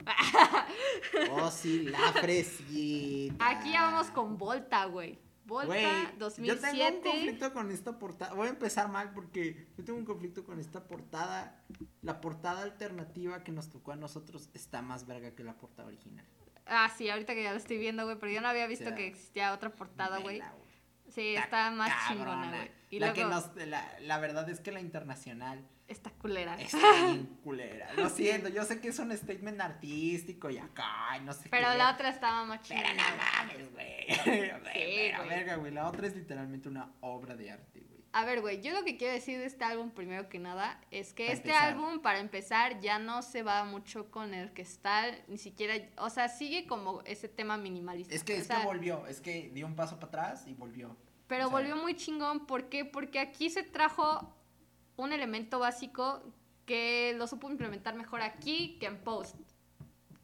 Oh, 1.31 1.49
sí, 1.49 1.85
la 1.85 2.13
fresita. 2.13 3.49
Aquí 3.49 3.71
ya 3.71 3.81
vamos 3.85 4.11
con 4.11 4.37
Volta, 4.37 4.85
güey. 4.85 5.17
Volta 5.45 5.67
Güey, 5.67 6.17
2007. 6.17 6.47
Yo 6.47 6.59
tengo 6.59 6.95
un 6.97 7.01
conflicto 7.03 7.53
con 7.53 7.71
esta 7.71 7.99
portada. 7.99 8.33
Voy 8.33 8.47
a 8.47 8.51
empezar 8.51 8.89
mal 8.89 9.11
porque 9.13 9.67
yo 9.77 9.83
tengo 9.83 9.99
un 9.99 10.05
conflicto 10.05 10.43
con 10.43 10.59
esta 10.59 10.87
portada. 10.87 11.63
La 12.01 12.21
portada 12.21 12.63
alternativa 12.63 13.43
que 13.43 13.51
nos 13.51 13.69
tocó 13.69 13.91
a 13.91 13.95
nosotros 13.95 14.49
está 14.53 14.81
más 14.81 15.05
verga 15.05 15.35
que 15.35 15.43
la 15.43 15.57
portada 15.57 15.87
original. 15.87 16.25
Ah, 16.65 16.89
sí, 16.95 17.09
ahorita 17.09 17.33
que 17.33 17.43
ya 17.43 17.51
lo 17.51 17.57
estoy 17.57 17.77
viendo, 17.77 18.05
güey, 18.05 18.17
pero 18.17 18.31
yo 18.31 18.39
no 18.39 18.47
había 18.47 18.67
visto 18.67 18.85
O 18.85 18.87
sea, 18.87 18.95
que 18.95 19.07
existía 19.07 19.53
otra 19.53 19.69
portada, 19.75 20.19
güey. 20.19 20.41
Sí, 21.09 21.35
Está 21.35 21.69
más 21.71 21.89
cabrona. 21.89 22.07
chingona, 22.07 22.57
güey. 22.57 22.71
Y 22.89 22.99
la, 22.99 23.07
luego 23.07 23.29
que 23.29 23.35
nos, 23.35 23.67
la, 23.67 23.99
la 23.99 24.19
verdad 24.19 24.49
es 24.49 24.61
que 24.61 24.71
la 24.71 24.79
internacional 24.79 25.67
está 25.93 26.09
culera. 26.11 26.59
está 26.59 26.77
bien 27.07 27.25
culera. 27.43 27.93
Lo 27.93 28.09
siento, 28.09 28.49
yo 28.49 28.63
sé 28.65 28.81
que 28.81 28.89
es 28.89 28.99
un 28.99 29.15
statement 29.15 29.61
artístico 29.61 30.49
y 30.49 30.57
acá, 30.57 31.17
y 31.17 31.21
no 31.21 31.33
sé 31.33 31.47
Pero 31.49 31.69
qué. 31.71 31.77
la 31.77 31.91
otra 31.93 32.09
estaba 32.09 32.43
más 32.45 32.59
Pero 32.67 32.81
chingona. 32.81 33.09
no 33.09 33.17
mames, 33.17 33.71
güey. 33.73 34.07
Pero, 34.25 34.59
güey. 34.61 35.29
verga, 35.29 35.55
güey. 35.55 35.71
La 35.71 35.87
otra 35.87 36.07
es 36.07 36.15
literalmente 36.15 36.67
una 36.69 36.91
obra 37.01 37.35
de 37.35 37.51
arte, 37.51 37.79
güey. 37.81 37.93
A 38.15 38.25
ver, 38.25 38.41
güey, 38.41 38.61
yo 38.61 38.73
lo 38.73 38.83
que 38.83 38.95
quiero 38.95 39.11
decir 39.13 39.39
de 39.39 39.45
este 39.45 39.63
álbum, 39.63 39.89
primero 39.89 40.29
que 40.29 40.37
nada, 40.37 40.79
es 40.91 41.13
que 41.13 41.23
Para 41.25 41.33
este 41.33 41.49
empezar. 41.49 41.73
álbum, 41.73 41.99
para 41.99 42.19
empezar, 42.19 42.79
ya 42.79 42.99
no 42.99 43.23
se 43.23 43.41
va 43.41 43.63
mucho 43.63 44.11
con 44.11 44.35
el 44.35 44.49
orquestal, 44.49 45.19
ni 45.27 45.39
siquiera, 45.39 45.73
o 45.97 46.11
sea, 46.11 46.29
sigue 46.29 46.67
como 46.67 47.01
ese 47.05 47.27
tema 47.27 47.57
minimalista. 47.57 48.13
Es 48.13 48.23
que, 48.23 48.37
es 48.37 48.45
sea, 48.45 48.59
que 48.59 48.65
volvió, 48.67 49.07
es 49.07 49.19
que 49.19 49.49
dio 49.51 49.65
un 49.65 49.75
paso 49.75 49.95
para 49.95 50.07
atrás 50.09 50.43
y 50.45 50.53
volvió. 50.53 50.95
Pero 51.25 51.45
o 51.45 51.49
sea- 51.49 51.57
volvió 51.57 51.75
muy 51.75 51.95
chingón, 51.95 52.45
¿por 52.45 52.69
qué? 52.69 52.85
Porque 52.85 53.19
aquí 53.19 53.49
se 53.49 53.63
trajo 53.63 54.31
un 54.97 55.13
elemento 55.13 55.59
básico 55.59 56.21
que 56.65 57.13
lo 57.17 57.27
supo 57.27 57.49
implementar 57.49 57.95
mejor 57.95 58.21
aquí 58.21 58.77
que 58.79 58.85
en 58.85 58.97
Post. 59.03 59.35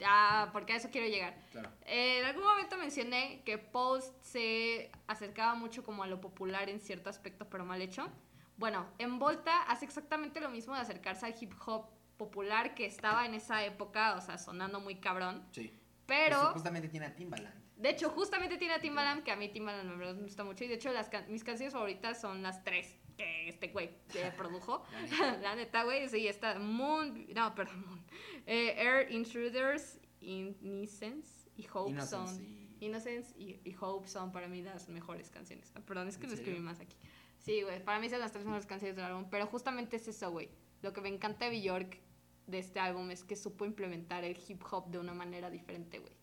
Ah, 0.05 0.49
porque 0.53 0.73
a 0.73 0.75
eso 0.77 0.89
quiero 0.89 1.07
llegar. 1.07 1.35
Claro. 1.51 1.69
Eh, 1.85 2.19
en 2.19 2.25
algún 2.25 2.43
momento 2.43 2.77
mencioné 2.77 3.41
que 3.45 3.57
Post 3.57 4.15
se 4.23 4.91
acercaba 5.07 5.55
mucho 5.55 5.83
como 5.83 6.03
a 6.03 6.07
lo 6.07 6.21
popular 6.21 6.69
en 6.69 6.79
cierto 6.79 7.09
aspecto, 7.09 7.49
pero 7.49 7.65
mal 7.65 7.81
hecho. 7.81 8.07
Bueno, 8.55 8.85
en 8.97 9.19
Volta 9.19 9.63
hace 9.63 9.85
exactamente 9.85 10.39
lo 10.39 10.49
mismo 10.49 10.73
de 10.75 10.81
acercarse 10.81 11.25
al 11.25 11.35
hip 11.39 11.53
hop 11.65 11.87
popular 12.17 12.75
que 12.75 12.85
estaba 12.85 13.25
en 13.25 13.33
esa 13.33 13.63
época, 13.65 14.15
o 14.15 14.21
sea, 14.21 14.37
sonando 14.37 14.79
muy 14.79 14.95
cabrón. 14.95 15.45
Sí. 15.51 15.73
Pero, 16.05 16.39
Pues, 16.41 16.53
justamente 16.53 16.87
tiene 16.89 17.05
a 17.05 17.15
Timbaland. 17.15 17.53
de 17.75 17.89
hecho, 17.89 18.09
justamente 18.09 18.57
tiene 18.57 18.73
a 18.75 18.81
Timbaland, 18.81 19.23
que 19.23 19.31
a 19.31 19.35
mí 19.35 19.49
Timbaland 19.49 19.89
me 19.95 20.13
gusta 20.13 20.43
mucho. 20.43 20.63
Y 20.63 20.67
de 20.67 20.75
hecho, 20.75 20.91
las 20.91 21.09
can- 21.09 21.25
mis 21.29 21.43
canciones 21.43 21.73
favoritas 21.73 22.19
son 22.19 22.41
las 22.41 22.63
tres 22.63 22.97
que 23.19 23.49
este 23.49 23.67
güey 23.67 23.89
eh, 24.15 24.31
produjo. 24.37 24.83
La 25.41 25.55
neta. 25.55 25.83
Güey, 25.83 26.07
sí, 26.09 26.27
está 26.27 26.57
Moon, 26.59 27.25
no, 27.35 27.53
perdón, 27.55 27.85
Moon. 27.85 28.03
Eh, 28.45 28.73
Air 28.77 29.11
Intruders, 29.11 29.99
Innocence 30.21 31.49
y 31.55 31.67
Hope 31.71 31.91
Innocence 31.91 32.33
son. 32.35 32.43
y- 32.43 32.69
Innocence 32.81 33.33
y, 33.37 33.59
y 33.65 33.75
Hope 33.79 34.07
son 34.07 34.31
para 34.31 34.47
mí 34.47 34.61
las 34.61 34.87
mejores 34.87 35.29
canciones. 35.29 35.71
Ah, 35.75 35.81
perdón, 35.85 36.07
es 36.07 36.17
que 36.17 36.23
¿En 36.23 36.29
lo 36.29 36.35
escribí 36.35 36.59
más 36.59 36.79
aquí. 36.79 36.95
Sí, 37.37 37.61
güey, 37.61 37.83
para 37.83 37.99
mí 37.99 38.09
son 38.09 38.19
las 38.19 38.31
tres 38.31 38.45
mejores 38.45 38.65
canciones 38.65 38.95
del 38.95 39.05
álbum, 39.05 39.25
pero 39.29 39.45
justamente 39.47 39.97
es 39.97 40.07
eso, 40.07 40.31
güey. 40.31 40.49
Lo 40.81 40.93
que 40.93 41.01
me 41.01 41.09
encanta 41.09 41.49
de 41.49 41.59
Bjork 41.59 41.99
de 42.47 42.59
este 42.59 42.79
álbum 42.79 43.11
es 43.11 43.23
que 43.25 43.35
supo 43.35 43.65
implementar 43.65 44.23
el 44.23 44.37
hip 44.47 44.63
hop 44.71 44.87
de 44.89 44.97
una 44.97 45.13
manera 45.13 45.49
diferente, 45.49 45.99
güey. 45.99 46.13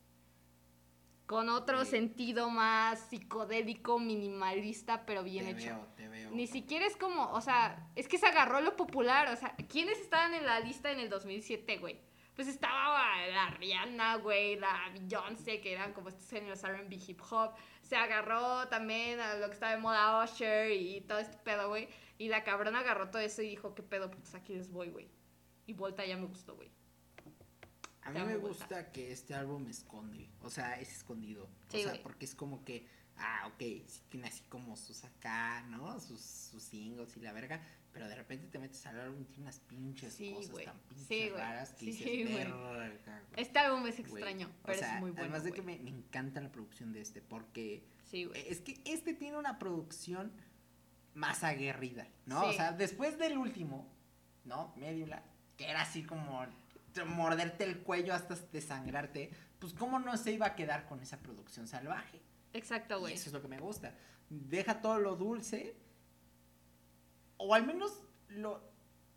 Con 1.26 1.48
otro 1.48 1.84
Sí. 1.84 1.90
sentido 1.92 2.50
más 2.50 3.00
psicodélico, 3.10 3.98
minimalista, 3.98 5.04
pero 5.06 5.22
bien 5.24 5.44
te 5.46 5.50
hecho. 5.52 5.74
veo, 5.74 5.86
te 5.96 6.08
veo. 6.08 6.30
Ni 6.30 6.46
siquiera 6.46 6.86
es 6.86 6.96
como, 6.96 7.30
o 7.32 7.40
sea, 7.40 7.88
es 7.96 8.06
que 8.08 8.16
se 8.18 8.26
agarró 8.26 8.60
lo 8.60 8.76
popular, 8.76 9.28
o 9.32 9.36
sea, 9.36 9.54
¿quiénes 9.68 9.98
estaban 9.98 10.34
en 10.34 10.46
la 10.46 10.60
lista 10.60 10.90
en 10.92 11.00
el 11.00 11.08
2007, 11.08 11.78
güey? 11.78 12.00
Pues 12.36 12.48
estaba 12.48 13.26
la 13.28 13.48
Rihanna, 13.50 14.16
güey, 14.16 14.56
la 14.56 14.90
Beyoncé, 14.92 15.60
que 15.60 15.72
eran 15.72 15.94
como 15.94 16.10
estos 16.10 16.28
géneros 16.28 16.62
R&B 16.62 16.94
hip 16.96 17.20
hop. 17.30 17.54
Se 17.80 17.96
agarró 17.96 18.68
también 18.68 19.18
a 19.20 19.34
lo 19.36 19.46
que 19.48 19.54
estaba 19.54 19.72
de 19.72 19.78
moda 19.78 20.22
Usher 20.22 20.70
y 20.70 21.00
todo 21.00 21.18
este 21.18 21.38
pedo, 21.38 21.68
güey. 21.70 21.88
Y 22.18 22.28
la 22.28 22.44
cabrona 22.44 22.80
agarró 22.80 23.08
todo 23.10 23.22
eso 23.22 23.40
y 23.40 23.48
dijo, 23.48 23.74
¿qué 23.74 23.82
pedo? 23.82 24.10
Pues 24.10 24.34
aquí 24.34 24.52
les 24.54 24.70
voy, 24.70 24.90
güey. 24.90 25.08
Y 25.66 25.72
Volta 25.72 26.04
ya 26.04 26.16
me 26.18 26.26
gustó, 26.26 26.54
güey. 26.56 26.70
A 28.06 28.10
mí 28.10 28.20
me 28.20 28.36
gusta 28.36 28.92
que 28.92 29.12
este 29.12 29.34
álbum 29.34 29.66
esconde. 29.68 30.28
O 30.42 30.50
sea, 30.50 30.78
es 30.80 30.90
escondido. 30.96 31.48
Sí, 31.68 31.78
o 31.78 31.80
sea, 31.80 31.90
güey. 31.90 32.02
porque 32.02 32.24
es 32.24 32.34
como 32.34 32.64
que, 32.64 32.86
ah, 33.16 33.48
ok, 33.48 33.58
sí 33.86 34.00
tiene 34.08 34.28
así 34.28 34.42
como 34.48 34.76
sus 34.76 35.04
acá, 35.04 35.62
¿no? 35.68 35.98
Sus, 36.00 36.20
sus 36.20 36.62
singles 36.62 37.16
y 37.16 37.20
la 37.20 37.32
verga. 37.32 37.60
Pero 37.92 38.08
de 38.08 38.14
repente 38.14 38.46
te 38.48 38.58
metes 38.58 38.84
al 38.86 39.00
álbum 39.00 39.22
y 39.22 39.24
tiene 39.24 39.42
unas 39.44 39.58
pinches 39.60 40.12
Sí, 40.12 40.32
cosas 40.34 40.50
güey. 40.50 40.64
tan 40.66 40.78
pinches 40.80 41.06
Sí, 41.08 41.28
raras 41.30 41.70
que 41.72 41.78
Sí, 41.78 41.86
dices, 42.22 42.34
verga, 42.36 42.74
güey". 42.74 42.90
Este 43.36 43.58
álbum 43.58 43.86
es 43.86 43.96
Güey, 43.96 44.12
extraño, 44.22 44.48
o 44.48 44.66
pero 44.66 44.78
sea, 44.78 44.94
es 44.96 45.00
muy 45.00 45.10
bueno, 45.12 45.22
Además 45.24 45.44
de 45.44 45.52
que 45.52 45.62
me, 45.62 45.78
me 45.78 45.90
encanta 45.90 46.40
la 46.42 46.52
producción 46.52 46.92
de 46.92 47.00
este, 47.00 47.22
porque 47.22 47.82
Sí, 48.04 48.26
güey. 48.26 48.46
es 48.48 48.60
que 48.60 48.78
este 48.84 49.14
tiene 49.14 49.38
una 49.38 49.58
producción 49.58 50.30
más 51.14 51.42
aguerrida, 51.42 52.06
¿no? 52.26 52.44
O 52.44 52.52
sea, 52.52 52.72
después 52.72 53.18
del 53.18 53.38
último, 53.38 53.90
¿no? 54.44 54.74
Mediula, 54.76 55.22
que 55.56 55.64
era 55.70 55.80
así 55.80 56.02
como 56.02 56.44
morderte 57.04 57.64
el 57.64 57.82
cuello 57.82 58.14
hasta 58.14 58.36
desangrarte, 58.52 59.30
pues 59.58 59.74
cómo 59.74 59.98
no 59.98 60.16
se 60.16 60.32
iba 60.32 60.46
a 60.46 60.54
quedar 60.54 60.86
con 60.86 61.00
esa 61.00 61.18
producción 61.18 61.66
salvaje. 61.66 62.20
Exacto, 62.52 63.00
güey. 63.00 63.14
eso 63.14 63.28
es 63.28 63.32
lo 63.32 63.42
que 63.42 63.48
me 63.48 63.58
gusta. 63.58 63.94
Deja 64.28 64.80
todo 64.80 64.98
lo 64.98 65.16
dulce, 65.16 65.76
o 67.36 67.54
al 67.54 67.66
menos 67.66 68.02
lo, 68.28 68.62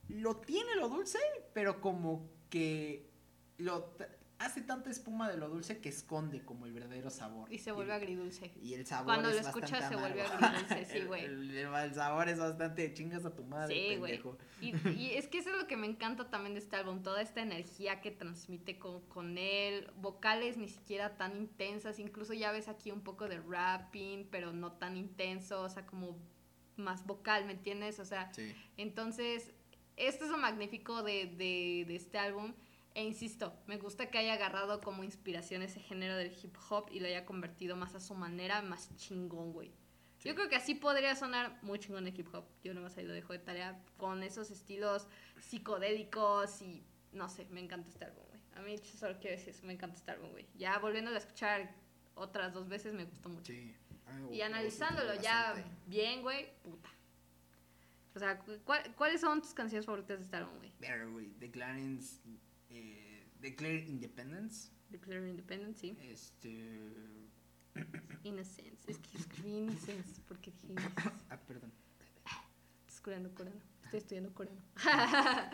lo 0.08 0.38
tiene 0.38 0.76
lo 0.76 0.90
dulce, 0.90 1.20
pero 1.54 1.82
como 1.82 2.30
que 2.50 3.10
lo 3.58 3.96
hace 4.40 4.62
tanta 4.62 4.90
espuma 4.90 5.30
de 5.30 5.38
lo 5.38 5.50
dulce 5.50 5.80
que 5.80 5.90
esconde 5.90 6.44
como 6.44 6.66
el 6.66 6.74
verdadero 6.74 7.10
sabor. 7.10 7.52
Y 7.52 7.60
se 7.60 7.72
vuelve 7.74 7.94
agridulce. 7.94 8.52
Y 8.62 8.74
el 8.74 8.86
sabor 8.86 9.06
Cuando 9.06 9.30
es 9.30 9.36
lo 9.36 9.42
escuchas 9.42 9.88
se 9.90 9.96
vuelve 9.96 10.22
agridulce, 10.22 10.86
sí, 10.86 10.98
El- 11.00 11.08
güey. 11.08 11.26
El, 11.26 11.52
el- 11.58 11.74
el 11.76 11.94
sabor 11.94 12.30
es 12.30 12.40
bastante 12.40 12.94
chingas 12.94 13.26
a 13.26 13.36
tu 13.36 13.44
madre, 13.44 13.76
Sí, 13.76 13.90
pendejo. 14.00 14.38
Y, 14.62 14.74
y 14.92 15.12
es 15.16 15.28
que 15.28 15.40
eso 15.40 15.50
es 15.52 15.58
lo 15.58 15.68
que 15.68 15.76
me 15.78 15.88
encanta 15.88 16.30
también 16.30 16.54
de 16.54 16.60
este 16.62 16.76
álbum, 16.78 17.04
toda 17.04 17.22
esta 17.22 17.42
energía 17.42 18.02
que 18.02 18.12
transmite 18.12 18.80
con, 18.80 19.02
con 19.08 19.38
él, 19.38 19.92
vocales 19.98 20.58
ni 20.58 20.70
siquiera 20.70 21.18
tan 21.18 21.36
intensas, 21.36 22.00
incluso 22.00 22.34
ya 22.34 22.52
ves 22.52 22.68
aquí 22.70 22.92
un 22.92 23.02
poco 23.02 23.28
de 23.28 23.40
rapping, 23.42 24.28
pero 24.32 24.54
no 24.54 24.72
tan 24.72 24.96
intenso, 24.98 25.62
o 25.64 25.70
sea, 25.70 25.86
como 25.86 26.18
más 26.78 27.06
vocal, 27.06 27.46
¿me 27.46 27.52
entiendes? 27.52 28.00
O 28.00 28.06
sea, 28.06 28.32
Sí. 28.34 28.56
entonces, 28.78 29.52
esto 29.98 30.24
es 30.24 30.32
lo 30.32 30.38
magnífico 30.38 31.04
de, 31.04 31.26
de, 31.26 31.84
de 31.86 31.96
este 31.96 32.18
álbum. 32.18 32.54
E 32.96 33.04
insisto, 33.04 33.54
me 33.68 33.78
gusta 33.78 34.10
que 34.10 34.18
haya 34.18 34.34
agarrado 34.34 34.82
como 34.82 35.04
inspiración 35.04 35.62
ese 35.62 35.80
género 35.80 36.16
del 36.18 36.32
hip 36.44 36.56
hop 36.70 36.90
y 36.92 37.00
lo 37.00 37.08
haya 37.08 37.26
convertido 37.26 37.76
más 37.76 37.94
a 37.96 38.00
su 38.00 38.16
manera, 38.16 38.62
más 38.62 38.94
chingón, 38.96 39.54
güey. 39.54 39.72
Sí. 40.18 40.28
Yo 40.28 40.36
creo 40.36 40.50
que 40.50 40.56
así 40.58 40.76
podría 40.76 41.16
sonar 41.16 41.60
muy 41.62 41.80
chingón 41.80 42.08
el 42.08 42.20
hip 42.20 42.28
hop. 42.34 42.46
Yo 42.64 42.74
nomás 42.74 42.98
ahí 42.98 43.06
lo 43.06 43.14
dejo 43.14 43.32
de 43.34 43.40
tarea 43.40 43.80
con 43.98 44.22
esos 44.24 44.52
estilos 44.52 45.08
psicodélicos 45.40 46.62
y 46.62 46.84
no 47.14 47.30
sé, 47.30 47.46
me 47.52 47.60
encanta 47.62 47.90
este 47.90 48.06
álbum, 48.06 48.24
güey. 48.28 48.42
A 48.56 48.62
mí 48.62 48.78
solo 48.80 49.18
quiero 49.20 49.38
decir 49.38 49.50
eso, 49.50 49.66
me 49.66 49.74
encanta 49.74 49.96
este 49.98 50.12
álbum, 50.12 50.32
güey. 50.32 50.48
Ya 50.56 50.78
volviéndolo 50.80 51.16
a 51.16 51.20
escuchar 51.20 51.74
otras 52.16 52.54
dos 52.54 52.68
veces 52.68 52.94
me 52.94 53.06
gustó 53.06 53.30
mucho. 53.30 53.54
Sí. 53.54 53.74
A 54.08 54.14
mí 54.14 54.30
me 54.30 54.36
Y 54.36 54.42
analizándolo 54.42 55.10
bastante. 55.16 55.62
ya 55.62 55.78
bien, 55.86 56.22
güey, 56.22 56.52
puta. 56.64 56.90
O 58.16 58.20
sea, 58.20 58.40
cu- 58.40 58.60
¿cuál- 58.66 58.94
¿cuáles 58.96 59.22
son 59.22 59.42
tus 59.42 59.54
canciones 59.54 59.86
favoritas 59.86 60.18
de 60.18 60.24
este 60.26 60.36
álbum, 60.38 60.58
güey? 60.58 60.74
Verga, 60.80 61.06
güey. 61.06 61.28
Declaring, 61.38 62.02
eh, 62.70 63.28
Declare 63.42 63.86
Independence. 63.88 64.70
Declare 64.90 65.30
Independence, 65.30 65.80
sí. 65.80 65.98
Este. 66.02 66.80
Innocence. 68.24 68.78
Es 68.92 68.98
que 69.00 69.18
escribí 69.18 69.50
Innocence 69.58 70.22
porque 70.28 70.52
dije 70.52 70.68
Innocence. 70.74 71.02
Ah, 71.30 71.40
perdón. 71.48 71.72
Estoy 72.88 73.14
estudiando 73.14 73.34
coreano. 73.36 73.62
Estoy 73.86 74.00
estudiando 74.00 74.34
coreano. 74.34 74.62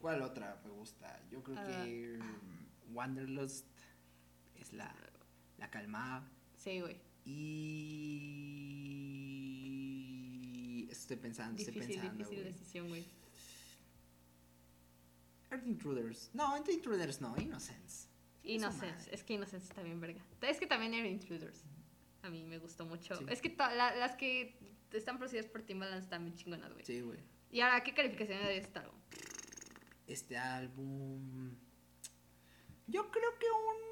¿Cuál 0.00 0.22
otra 0.22 0.60
me 0.64 0.70
gusta? 0.70 1.20
Yo 1.30 1.42
creo 1.42 1.58
Ah. 1.58 1.84
que 1.84 2.18
mm, 2.18 2.94
Wanderlust 2.96 3.66
es 4.54 4.72
la, 4.72 4.94
la 5.58 5.68
calmada. 5.70 6.26
sí, 6.56 6.80
güey. 6.80 6.96
Y. 9.60 10.88
Estoy 10.90 11.16
pensando, 11.16 11.58
estoy 11.60 11.74
Difícil, 11.74 11.96
pensando. 12.00 12.18
difícil 12.24 12.40
güey. 12.42 12.52
decisión, 12.52 12.88
güey. 12.88 13.04
Earth 15.50 15.66
Intruders. 15.66 16.30
No, 16.34 16.56
Earth 16.56 16.68
Intruders 16.68 17.20
no, 17.20 17.34
Innocence. 17.38 18.08
Innocence. 18.42 19.12
Es 19.14 19.22
que 19.24 19.34
Innocence 19.34 19.66
está 19.68 19.82
bien 19.82 20.00
verga. 20.00 20.22
Es 20.42 20.58
que 20.58 20.66
también 20.66 20.94
era 20.94 21.06
Intruders. 21.08 21.64
A 22.22 22.30
mí 22.30 22.44
me 22.44 22.58
gustó 22.58 22.84
mucho. 22.86 23.16
Sí. 23.16 23.24
Es 23.28 23.40
que 23.40 23.54
la- 23.58 23.94
las 23.96 24.14
que 24.16 24.58
están 24.92 25.18
producidas 25.18 25.46
por 25.46 25.62
Timbaland 25.62 26.02
están 26.02 26.24
bien 26.24 26.36
chingonas, 26.36 26.72
güey. 26.72 26.84
Sí, 26.84 27.00
güey. 27.00 27.18
Y 27.50 27.60
ahora, 27.60 27.82
¿qué 27.82 27.94
calificación 27.94 28.38
le 28.38 28.44
das 28.44 28.54
a 28.54 28.58
este 28.60 28.78
álbum? 28.78 28.96
Este 30.06 30.36
álbum. 30.36 31.54
Yo 32.86 33.10
creo 33.10 33.38
que 33.38 33.46
un. 33.46 33.90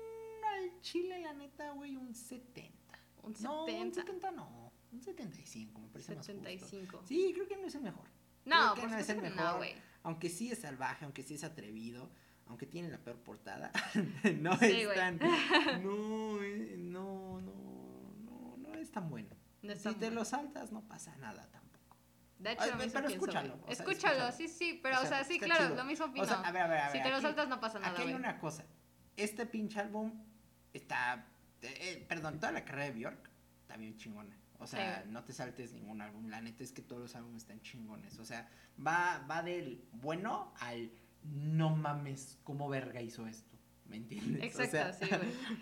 Al 0.49 0.81
chile, 0.81 1.21
la 1.21 1.35
neta, 1.35 1.71
güey, 1.73 1.95
un 1.97 2.15
70. 2.15 2.99
Un 3.23 3.35
No, 3.41 3.65
un 3.65 3.71
70. 3.71 4.01
70 4.01 4.31
no. 4.33 4.73
Un 4.91 5.03
75, 5.03 5.81
me 5.81 5.89
parece 5.89 6.15
más 6.17 6.27
justo. 6.27 6.33
75. 6.43 7.03
Sí, 7.07 7.33
creo 7.35 7.47
que 7.47 7.57
no 7.59 7.67
es 7.67 7.75
el 7.75 7.83
mejor. 7.83 8.09
No, 8.47 8.73
Creo 8.75 8.87
que 8.87 8.93
no 8.93 8.99
es 8.99 9.09
el 9.11 9.21
mejor. 9.21 9.37
no, 9.37 9.57
güey. 9.59 9.75
Aunque 10.09 10.31
sí 10.31 10.51
es 10.51 10.61
salvaje, 10.61 11.05
aunque 11.05 11.23
sí 11.23 11.35
es 11.35 11.45
atrevido, 11.45 12.11
aunque 12.47 12.67
tiene 12.67 12.89
la 12.89 12.97
peor 12.99 13.19
portada, 13.19 13.71
no 14.41 14.57
Sí, 14.57 14.65
es 14.83 14.95
tan, 14.95 15.19
no, 15.85 16.43
eh, 16.43 16.77
no, 16.79 17.41
no, 17.43 18.15
no, 18.25 18.57
no 18.57 18.75
es 18.75 18.91
tan 18.91 19.11
bueno. 19.11 19.29
No 19.63 19.75
si 19.77 19.95
te 19.97 20.07
muy- 20.07 20.15
lo 20.15 20.25
saltas, 20.25 20.73
no 20.73 20.81
pasa 20.89 21.15
nada 21.17 21.47
tampoco. 21.51 21.97
De 22.39 22.53
hecho, 22.53 22.63
Ay, 22.63 22.71
lo 22.71 22.77
mismo 22.77 22.93
pero 22.95 23.09
escúchalo, 23.09 23.49
güey. 23.59 23.61
o 23.61 23.67
sea, 23.67 23.73
escúchalo, 23.85 24.15
escúchalo. 24.29 24.33
sí, 24.37 24.49
sí, 24.49 24.81
pero, 24.83 25.01
O 25.01 25.03
o 25.03 25.07
sea, 25.07 25.25
sí, 25.25 25.39
claro, 25.39 25.65
chido. 25.67 25.77
lo 25.77 25.85
mismo 25.85 26.07
opino. 26.07 26.25
O 26.25 26.27
sea, 26.27 26.41
a 26.41 26.53
ver, 26.53 26.63
a 26.63 26.69
ver, 26.69 26.79
a 26.79 26.83
ver. 26.89 26.93
si 26.97 27.03
te 27.03 27.09
lo 27.11 27.17
aquí- 27.17 27.23
saltas, 27.23 27.49
no 27.49 27.61
pasa 27.61 27.79
nada, 27.81 27.93
Aquí 27.93 28.03
hay 28.03 28.15
una 28.15 28.39
cosa. 28.39 28.65
Este 29.17 29.45
pinche 29.45 29.79
álbum 29.81 30.13
está. 30.73 31.27
eh, 31.63 32.07
perdón, 32.09 32.39
toda 32.41 32.53
la 32.53 32.65
carrera 32.65 32.85
de 32.85 32.93
Bjork 32.93 33.31
está 33.63 33.77
bien 33.77 33.97
chingona. 33.97 34.35
O 34.59 34.67
sea, 34.67 35.03
Sí. 35.05 35.11
no 35.11 35.23
te 35.25 35.33
saltes 35.33 35.73
ningún 35.73 36.01
álbum. 36.03 36.29
La 36.29 36.41
neta 36.41 36.65
es 36.65 36.73
que 36.73 36.83
todos 36.83 37.01
los 37.01 37.15
álbumes 37.15 37.43
están 37.43 37.61
chingones. 37.61 38.19
O 38.19 38.25
sea, 38.25 38.49
va, 38.85 39.25
va 39.31 39.43
del 39.43 39.85
bueno 39.93 40.53
al 40.59 40.91
no 41.23 41.75
mames, 41.77 42.39
¿cómo 42.45 42.69
verga 42.69 43.01
hizo 43.03 43.27
esto? 43.27 43.57
¿Me 43.87 43.97
entiendes? 43.97 44.41
O 44.57 44.63
Exacto, 44.63 44.71
sea, 44.71 44.93
sí, 44.93 45.07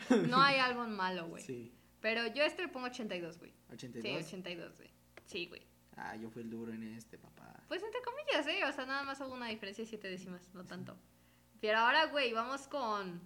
güey. 0.08 0.28
No 0.30 0.40
hay 0.40 0.58
algo 0.58 0.86
malo, 0.86 1.28
güey. 1.28 1.42
Sí. 1.44 1.72
Pero 2.00 2.26
yo 2.28 2.42
este 2.42 2.62
le 2.62 2.68
pongo 2.68 2.86
82, 2.86 3.38
güey. 3.38 3.52
82. 3.72 4.02
Sí, 4.02 4.24
82, 4.26 4.76
güey. 4.76 4.90
Sí, 5.24 5.46
güey. 5.46 5.66
Ah, 5.96 6.14
yo 6.16 6.28
fui 6.30 6.42
el 6.42 6.50
duro 6.50 6.72
en 6.72 6.82
este, 6.82 7.18
papá. 7.18 7.62
Pues 7.68 7.82
entre 7.82 8.00
comillas, 8.02 8.46
¿eh? 8.46 8.64
O 8.68 8.72
sea, 8.72 8.84
nada 8.86 9.02
más 9.02 9.20
hubo 9.20 9.32
una 9.34 9.48
diferencia 9.48 9.82
de 9.82 9.88
7 9.88 10.08
décimas, 10.08 10.52
no 10.54 10.64
tanto. 10.64 10.96
Pero 11.60 11.78
ahora, 11.78 12.06
güey, 12.06 12.32
vamos 12.32 12.68
con. 12.68 13.20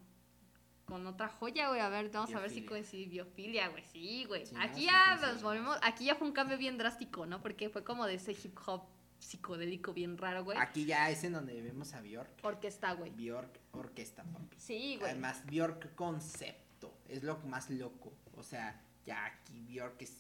Con 0.91 1.07
otra 1.07 1.29
joya, 1.29 1.69
güey. 1.69 1.81
A 1.81 1.89
ver, 1.89 2.11
vamos 2.11 2.35
a 2.35 2.41
ver 2.41 2.51
si 2.51 2.65
coincide. 2.67 3.07
Biofilia, 3.07 3.69
güey. 3.69 3.85
Sí, 3.93 4.25
güey. 4.25 4.45
Sí, 4.45 4.55
aquí 4.59 4.85
ya 4.87 5.17
nos 5.17 5.43
volvemos. 5.43 5.79
Aquí 5.83 6.05
ya 6.07 6.17
fue 6.17 6.27
un 6.27 6.35
cambio 6.35 6.59
bien 6.59 6.77
drástico, 6.77 7.27
¿no? 7.27 7.41
Porque 7.41 7.71
fue 7.71 7.85
como 7.85 8.07
de 8.07 8.15
ese 8.15 8.33
hip 8.33 8.59
hop 8.67 8.83
psicodélico 9.21 9.93
bien 9.93 10.19
raro, 10.19 10.45
güey. 10.45 10.59
Aquí 10.59 10.85
ya 10.85 11.09
es 11.09 11.23
en 11.25 11.35
donde 11.35 11.63
vemos 11.63 11.95
a 11.95 12.01
Bjork. 12.01 12.31
Orquesta, 12.43 12.93
güey. 12.95 13.11
Bjork 13.13 13.61
orquesta, 13.73 14.25
papi. 14.25 14.57
Sí, 14.59 14.97
güey. 14.97 15.11
Además, 15.11 15.45
Bjork 15.47 15.95
concepto. 15.95 16.93
Es 17.09 17.23
lo 17.23 17.39
más 17.39 17.71
loco. 17.71 18.13
O 18.37 18.43
sea, 18.43 18.83
ya 19.05 19.25
aquí 19.27 19.61
Bjork 19.69 20.03
es 20.03 20.11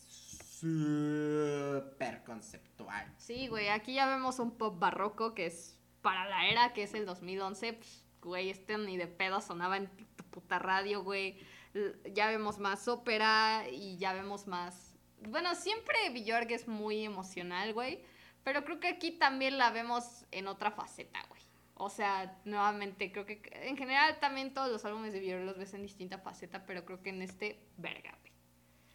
súper 0.61 2.23
conceptual. 2.25 3.13
Sí, 3.17 3.49
güey, 3.49 3.69
aquí 3.69 3.95
ya 3.95 4.07
vemos 4.07 4.39
un 4.39 4.53
pop 4.53 4.79
barroco 4.79 5.35
que 5.35 5.47
es 5.47 5.79
para 6.03 6.29
la 6.29 6.49
era 6.49 6.73
que 6.73 6.83
es 6.83 6.95
el 6.95 7.07
2011, 7.07 7.73
pues, 7.75 8.05
güey, 8.23 8.51
este 8.51 8.77
ni 8.79 8.97
de 8.97 9.07
pedo 9.07 9.41
sonaba 9.41 9.77
en 9.77 9.89
tu 10.17 10.25
puta 10.25 10.59
radio, 10.59 11.03
güey. 11.03 11.39
Ya 12.15 12.29
vemos 12.29 12.59
más 12.59 12.89
ópera 12.89 13.65
y 13.71 13.97
ya 13.99 14.13
vemos 14.13 14.47
más... 14.47 14.97
Bueno, 15.29 15.55
siempre 15.55 15.97
Björk 16.11 16.51
es 16.51 16.67
muy 16.67 17.05
emocional, 17.05 17.75
güey, 17.75 18.01
pero 18.43 18.65
creo 18.65 18.81
que 18.81 18.89
aquí 18.89 19.13
también 19.13 19.59
la 19.59 19.71
vemos 19.71 20.25
en 20.31 20.49
otra 20.49 20.71
faceta, 20.71 21.21
güey. 21.29 21.41
O 21.75 21.89
sea, 21.91 22.39
nuevamente, 22.45 23.13
creo 23.13 23.25
que 23.25 23.41
en 23.53 23.77
general 23.77 24.19
también 24.21 24.53
todos 24.53 24.71
los 24.71 24.85
álbumes 24.85 25.13
de 25.13 25.21
Björk 25.21 25.45
los 25.45 25.59
ves 25.59 25.75
en 25.75 25.83
distinta 25.83 26.19
faceta, 26.19 26.67
pero 26.67 26.85
creo 26.85 27.03
que 27.03 27.11
en 27.11 27.23
este, 27.23 27.61
verga, 27.77 28.17
güey. 28.21 28.33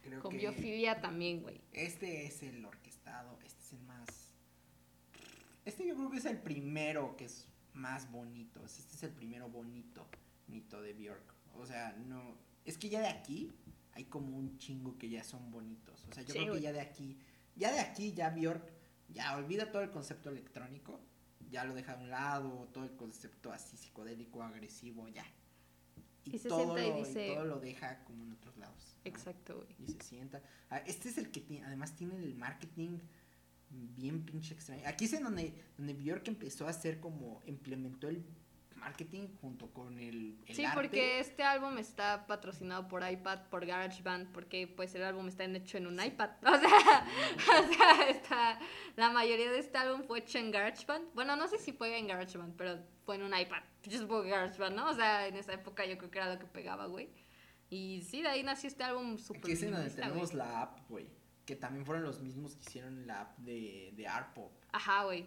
Creo 0.02 0.20
Con 0.20 0.32
que 0.32 0.38
biofilia 0.38 1.00
también, 1.00 1.42
güey. 1.42 1.60
este 1.72 2.26
es 2.26 2.42
el 2.42 2.64
orquestado, 2.64 3.38
este 3.44 3.60
es 3.60 3.72
el 3.72 3.82
más... 3.82 4.06
Este 5.64 5.84
yo 5.84 5.96
creo 5.96 6.10
que 6.10 6.18
es 6.18 6.26
el 6.26 6.38
primero 6.38 7.16
que 7.16 7.24
es 7.24 7.48
más 7.76 8.10
bonito. 8.10 8.64
Este 8.64 8.94
es 8.96 9.02
el 9.02 9.10
primero 9.10 9.48
bonito, 9.48 10.06
bonito 10.48 10.80
de 10.82 10.92
Bjork. 10.94 11.34
O 11.54 11.66
sea, 11.66 11.92
no... 12.06 12.36
Es 12.64 12.76
que 12.78 12.88
ya 12.88 13.00
de 13.00 13.08
aquí 13.08 13.52
hay 13.92 14.04
como 14.04 14.36
un 14.36 14.58
chingo 14.58 14.98
que 14.98 15.08
ya 15.08 15.22
son 15.22 15.50
bonitos. 15.50 16.04
O 16.10 16.12
sea, 16.14 16.22
yo 16.24 16.32
Sí, 16.34 16.40
creo 16.40 16.54
que 16.54 16.60
ya 16.60 16.72
de 16.72 16.80
aquí, 16.80 17.16
ya 17.54 17.72
de 17.72 17.80
aquí, 17.80 18.12
ya 18.12 18.30
Bjork, 18.30 18.72
ya 19.08 19.36
olvida 19.36 19.70
todo 19.70 19.82
el 19.82 19.90
concepto 19.90 20.30
electrónico. 20.30 21.00
Ya 21.48 21.64
lo 21.64 21.74
deja 21.74 21.92
a 21.92 21.96
un 21.96 22.10
lado, 22.10 22.68
todo 22.72 22.84
el 22.84 22.96
concepto 22.96 23.52
así 23.52 23.76
psicodélico, 23.76 24.42
agresivo, 24.42 25.06
ya. 25.08 25.24
Y 26.24 26.38
se 26.38 26.48
todo 26.48 26.74
sienta 26.76 26.84
y 26.84 26.90
lo- 26.90 26.96
dice- 27.06 27.34
todo 27.34 27.44
lo 27.44 27.60
deja 27.60 28.02
como 28.04 28.24
en 28.24 28.32
otros 28.32 28.56
lados. 28.56 28.96
Exacto, 29.04 29.56
güey. 29.58 29.68
y 29.78 29.92
se 29.92 30.02
sienta. 30.02 30.42
Ah, 30.70 30.78
Este 30.78 31.08
es 31.08 31.18
el 31.18 31.30
que 31.30 31.40
tiene, 31.40 31.64
además 31.64 31.94
tiene 31.94 32.16
el 32.16 32.34
marketing 32.34 32.98
bien 33.70 34.24
pinche 34.24 34.54
extraño. 34.54 34.82
Aquí 34.86 35.06
es 35.06 35.12
en 35.12 35.24
donde, 35.24 35.54
donde 35.76 35.94
Bjork 35.94 36.26
empezó 36.28 36.66
a 36.66 36.70
hacer 36.70 37.00
como, 37.00 37.42
implementó 37.46 38.08
el 38.08 38.24
marketing 38.76 39.28
junto 39.40 39.72
con 39.72 39.98
el, 39.98 40.38
el 40.46 40.54
Sí, 40.54 40.64
arte. 40.64 40.74
porque 40.74 41.18
este 41.18 41.42
álbum 41.42 41.78
está 41.78 42.26
patrocinado 42.26 42.86
por 42.88 43.08
iPad, 43.10 43.48
por 43.50 43.66
GarageBand, 43.66 44.30
porque 44.32 44.68
pues 44.68 44.94
el 44.94 45.02
álbum 45.02 45.26
está 45.28 45.44
hecho 45.44 45.78
en 45.78 45.86
un 45.86 46.00
iPad. 46.02 46.30
O 46.42 46.58
sea, 46.58 47.06
o 47.64 47.72
sea, 47.74 48.08
está, 48.10 48.58
la 48.96 49.10
mayoría 49.10 49.50
de 49.50 49.58
este 49.58 49.78
álbum 49.78 50.02
fue 50.06 50.20
hecho 50.20 50.38
en 50.38 50.50
GarageBand. 50.52 51.14
Bueno, 51.14 51.36
no 51.36 51.48
sé 51.48 51.58
si 51.58 51.72
fue 51.72 51.98
en 51.98 52.06
GarageBand, 52.06 52.54
pero 52.56 52.78
fue 53.04 53.16
en 53.16 53.22
un 53.22 53.36
iPad. 53.36 53.62
Yo 53.84 53.98
supongo 53.98 54.22
que 54.22 54.30
GarageBand, 54.30 54.76
¿no? 54.76 54.90
O 54.90 54.94
sea, 54.94 55.26
en 55.26 55.36
esa 55.36 55.54
época 55.54 55.84
yo 55.86 55.96
creo 55.98 56.10
que 56.10 56.18
era 56.18 56.32
lo 56.32 56.38
que 56.38 56.46
pegaba, 56.46 56.86
güey. 56.86 57.08
Y 57.68 58.02
sí, 58.02 58.22
de 58.22 58.28
ahí 58.28 58.42
nació 58.44 58.68
este 58.68 58.84
álbum 58.84 59.18
súper 59.18 59.42
Aquí 59.44 59.52
es 59.52 59.62
en 59.62 59.72
donde 59.72 59.90
tenemos 59.90 60.34
la 60.34 60.62
app, 60.62 60.88
güey. 60.88 61.08
Que 61.46 61.56
también 61.56 61.86
fueron 61.86 62.04
los 62.04 62.20
mismos 62.20 62.56
que 62.56 62.62
hicieron 62.62 63.06
la 63.06 63.22
app 63.22 63.38
de, 63.38 63.94
de 63.96 64.06
Art 64.06 64.34
Pop. 64.34 64.52
Ajá, 64.72 65.04
güey. 65.04 65.26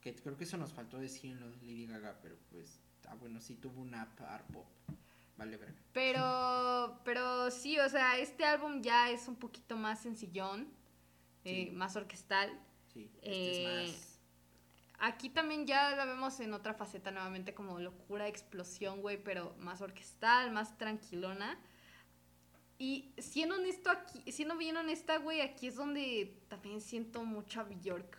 Que 0.00 0.14
creo 0.14 0.36
que 0.36 0.44
eso 0.44 0.56
nos 0.56 0.72
faltó 0.72 0.98
decir 0.98 1.30
en 1.30 1.40
lo 1.40 1.48
de 1.50 1.56
Lady 1.58 1.86
Gaga, 1.86 2.18
pero 2.20 2.36
pues, 2.50 2.80
ah, 3.06 3.14
bueno, 3.14 3.40
sí 3.40 3.54
tuvo 3.54 3.80
una 3.82 4.02
app 4.02 4.20
Art 4.22 4.50
Pop. 4.50 4.66
Vale, 5.36 5.56
verga. 5.56 5.78
Pero, 5.92 7.00
pero 7.04 7.50
sí, 7.50 7.78
o 7.78 7.88
sea, 7.88 8.18
este 8.18 8.44
álbum 8.44 8.82
ya 8.82 9.10
es 9.10 9.28
un 9.28 9.36
poquito 9.36 9.76
más 9.76 10.00
sencillón, 10.00 10.68
eh, 11.44 11.70
más 11.72 11.96
orquestal. 11.96 12.50
Sí, 12.92 13.10
este 13.16 13.30
Eh, 13.30 13.84
es 13.84 13.92
más... 13.92 14.08
Aquí 15.04 15.30
también 15.30 15.66
ya 15.66 15.96
la 15.96 16.04
vemos 16.04 16.38
en 16.40 16.54
otra 16.54 16.74
faceta 16.74 17.10
nuevamente 17.10 17.54
como 17.54 17.80
locura, 17.80 18.28
explosión, 18.28 19.00
güey, 19.00 19.22
pero 19.22 19.54
más 19.58 19.80
orquestal, 19.80 20.52
más 20.52 20.78
tranquilona. 20.78 21.58
Y 22.82 23.14
siendo 23.16 23.54
honesto 23.54 23.90
aquí, 23.90 24.32
siendo 24.32 24.56
bien 24.56 24.76
honesta, 24.76 25.18
güey, 25.18 25.40
aquí 25.40 25.68
es 25.68 25.76
donde 25.76 26.36
también 26.48 26.80
siento 26.80 27.22
mucha 27.24 27.62
Bjork. 27.62 28.18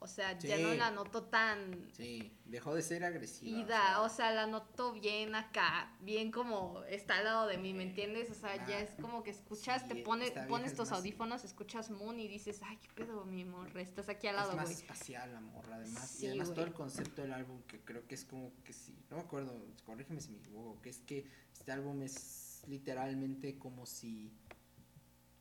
O 0.00 0.06
sea, 0.06 0.38
ya 0.38 0.56
Sí. 0.56 0.62
no 0.62 0.72
la 0.74 0.90
noto 0.92 1.24
tan 1.24 1.90
Sí, 1.92 2.32
dejó 2.46 2.74
de 2.74 2.80
ser 2.82 3.04
agresiva. 3.04 3.58
ida, 3.58 4.00
o 4.00 4.08
sea, 4.08 4.30
la 4.32 4.46
noto 4.46 4.92
bien 4.94 5.34
acá, 5.34 5.92
bien 6.00 6.30
como 6.30 6.82
está 6.84 7.18
al 7.18 7.24
lado 7.24 7.46
de 7.48 7.58
mí, 7.58 7.74
¿me 7.74 7.82
entiendes? 7.82 8.30
O 8.30 8.34
sea, 8.34 8.54
ya 8.66 8.76
ah, 8.76 8.80
es 8.80 8.90
como 8.98 9.22
que 9.24 9.30
escuchas, 9.30 9.82
sí, 9.82 9.88
te 9.88 9.96
pones, 9.96 10.30
es 10.36 10.74
tus 10.76 10.88
más- 10.90 10.98
audífonos, 11.00 11.44
escuchas 11.44 11.90
Moon 11.90 12.18
y 12.18 12.28
dices, 12.28 12.60
ay, 12.62 12.78
qué 12.78 12.88
pedo, 12.94 13.26
mi 13.26 13.42
amor, 13.42 13.76
estás 13.76 14.08
aquí 14.08 14.26
al 14.28 14.36
lado, 14.36 14.50
es 14.52 14.56
más 14.56 14.66
güey. 14.70 14.76
espacial 14.80 15.32
la 15.34 15.40
morra, 15.40 15.74
además. 15.76 16.08
Sí, 16.08 16.24
y 16.24 16.28
además 16.28 16.46
güey. 16.48 16.54
todo 16.54 16.64
el 16.66 16.72
concepto 16.72 17.20
del 17.22 17.32
álbum, 17.34 17.60
que 17.64 17.80
creo 17.80 18.06
que 18.06 18.14
es 18.14 18.24
como 18.24 18.52
que 18.64 18.72
sí. 18.72 18.96
No 19.10 19.16
me 19.18 19.22
acuerdo, 19.24 19.52
corrígeme 19.84 20.20
si 20.22 20.30
me 20.30 20.38
equivoco, 20.38 20.80
que 20.80 20.90
es 20.90 21.00
que 21.00 21.26
este 21.52 21.72
álbum 21.72 22.00
es 22.02 22.47
literalmente 22.66 23.58
como 23.58 23.86
si. 23.86 24.32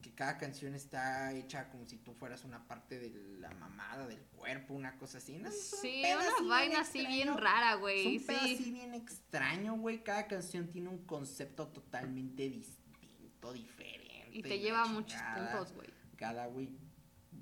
Que 0.02 0.14
cada 0.14 0.38
canción 0.38 0.76
está 0.76 1.34
hecha 1.34 1.70
como 1.70 1.86
si 1.88 1.98
tú 1.98 2.14
fueras 2.14 2.46
una 2.46 2.68
parte 2.68 3.00
de 3.00 3.10
la 3.40 3.50
mamada 3.56 4.08
del 4.08 4.22
cuerpo, 4.28 4.74
una 4.76 4.96
cosa 4.98 5.18
así. 5.18 5.38
¿no? 5.40 5.50
Es 5.50 5.74
un 5.74 5.80
Sí, 5.82 6.04
una 6.40 6.48
vaina 6.48 6.82
así 6.82 7.06
bien 7.06 7.36
rara, 7.36 7.74
Es 7.74 7.80
güey. 7.80 8.18
un 8.18 8.26
pedo 8.26 8.40
Sí. 8.46 8.54
así 8.56 8.72
bien 8.72 8.94
extraño, 8.94 9.76
güey. 9.76 10.04
Cada 10.04 10.28
canción 10.28 10.68
tiene 10.70 10.90
un 10.90 11.04
concepto 11.06 11.68
totalmente 11.70 12.48
distinto, 12.48 13.52
diferente. 13.54 14.30
Y 14.32 14.44
te 14.44 14.60
lleva 14.60 14.84
a 14.84 14.86
muchos 14.86 15.20
puntos, 15.36 15.74
güey. 15.74 15.90
cada 16.16 16.46
güey. 16.48 16.70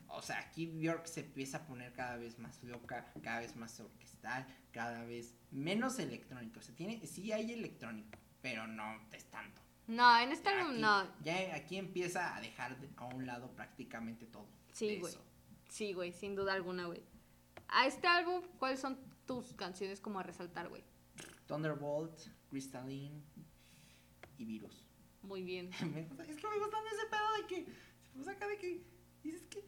O 0.08 0.22
sea, 0.22 0.40
aquí 0.40 0.66
Bjork 0.68 1.08
se 1.08 1.22
empieza 1.22 1.58
a 1.58 1.68
poner 1.68 1.92
cada 1.92 2.16
vez 2.16 2.40
más 2.40 2.64
loca, 2.64 3.12
cada 3.22 3.40
vez 3.42 3.56
más 3.58 3.78
orquestal, 3.82 4.48
cada 4.72 5.04
vez 5.04 5.36
menos 5.52 6.00
electrónico. 6.00 6.60
O 6.60 6.64
sea, 6.64 6.74
tiene, 6.74 7.06
sí 7.06 7.34
hay 7.34 7.52
electrónico, 7.52 8.18
pero 8.42 8.66
no 8.66 9.02
es 9.12 9.26
tanto. 9.26 9.62
No, 9.88 10.20
en 10.20 10.32
este 10.32 10.50
álbum 10.50 10.80
no. 10.80 11.08
Ya 11.24 11.56
aquí 11.56 11.78
empieza 11.78 12.36
a 12.36 12.42
dejar 12.42 12.80
de- 12.80 12.90
a 12.98 13.06
un 13.06 13.26
lado 13.26 13.52
prácticamente 13.52 14.26
todo. 14.26 14.48
Sí, 14.74 14.98
güey. 15.00 15.14
Sí, 15.70 15.94
güey, 15.94 16.12
sin 16.12 16.36
duda 16.36 16.54
alguna, 16.54 16.86
güey. 16.86 17.02
A 17.68 17.86
este 17.88 18.08
álbum, 18.08 18.42
¿cuáles 18.60 18.80
son 18.80 18.98
tus 19.26 19.54
canciones 19.54 20.00
como 20.00 20.20
a 20.20 20.24
resaltar, 20.24 20.70
güey? 20.70 20.84
Thunderbolt, 21.48 22.18
Crystalline 22.50 23.24
y 24.38 24.46
Virus. 24.46 24.88
Muy 25.22 25.44
bien. 25.44 25.70
Gusta- 26.10 26.24
es 26.24 26.36
que 26.38 26.48
me 26.48 26.58
gustan 26.60 26.82
ese 26.88 27.06
pedo 27.08 27.34
de 27.42 27.48
que 27.48 28.24
se 28.24 28.30
acá 28.32 28.48
de 28.48 28.58
que 28.58 28.84
dices 29.24 29.46
que 29.48 29.64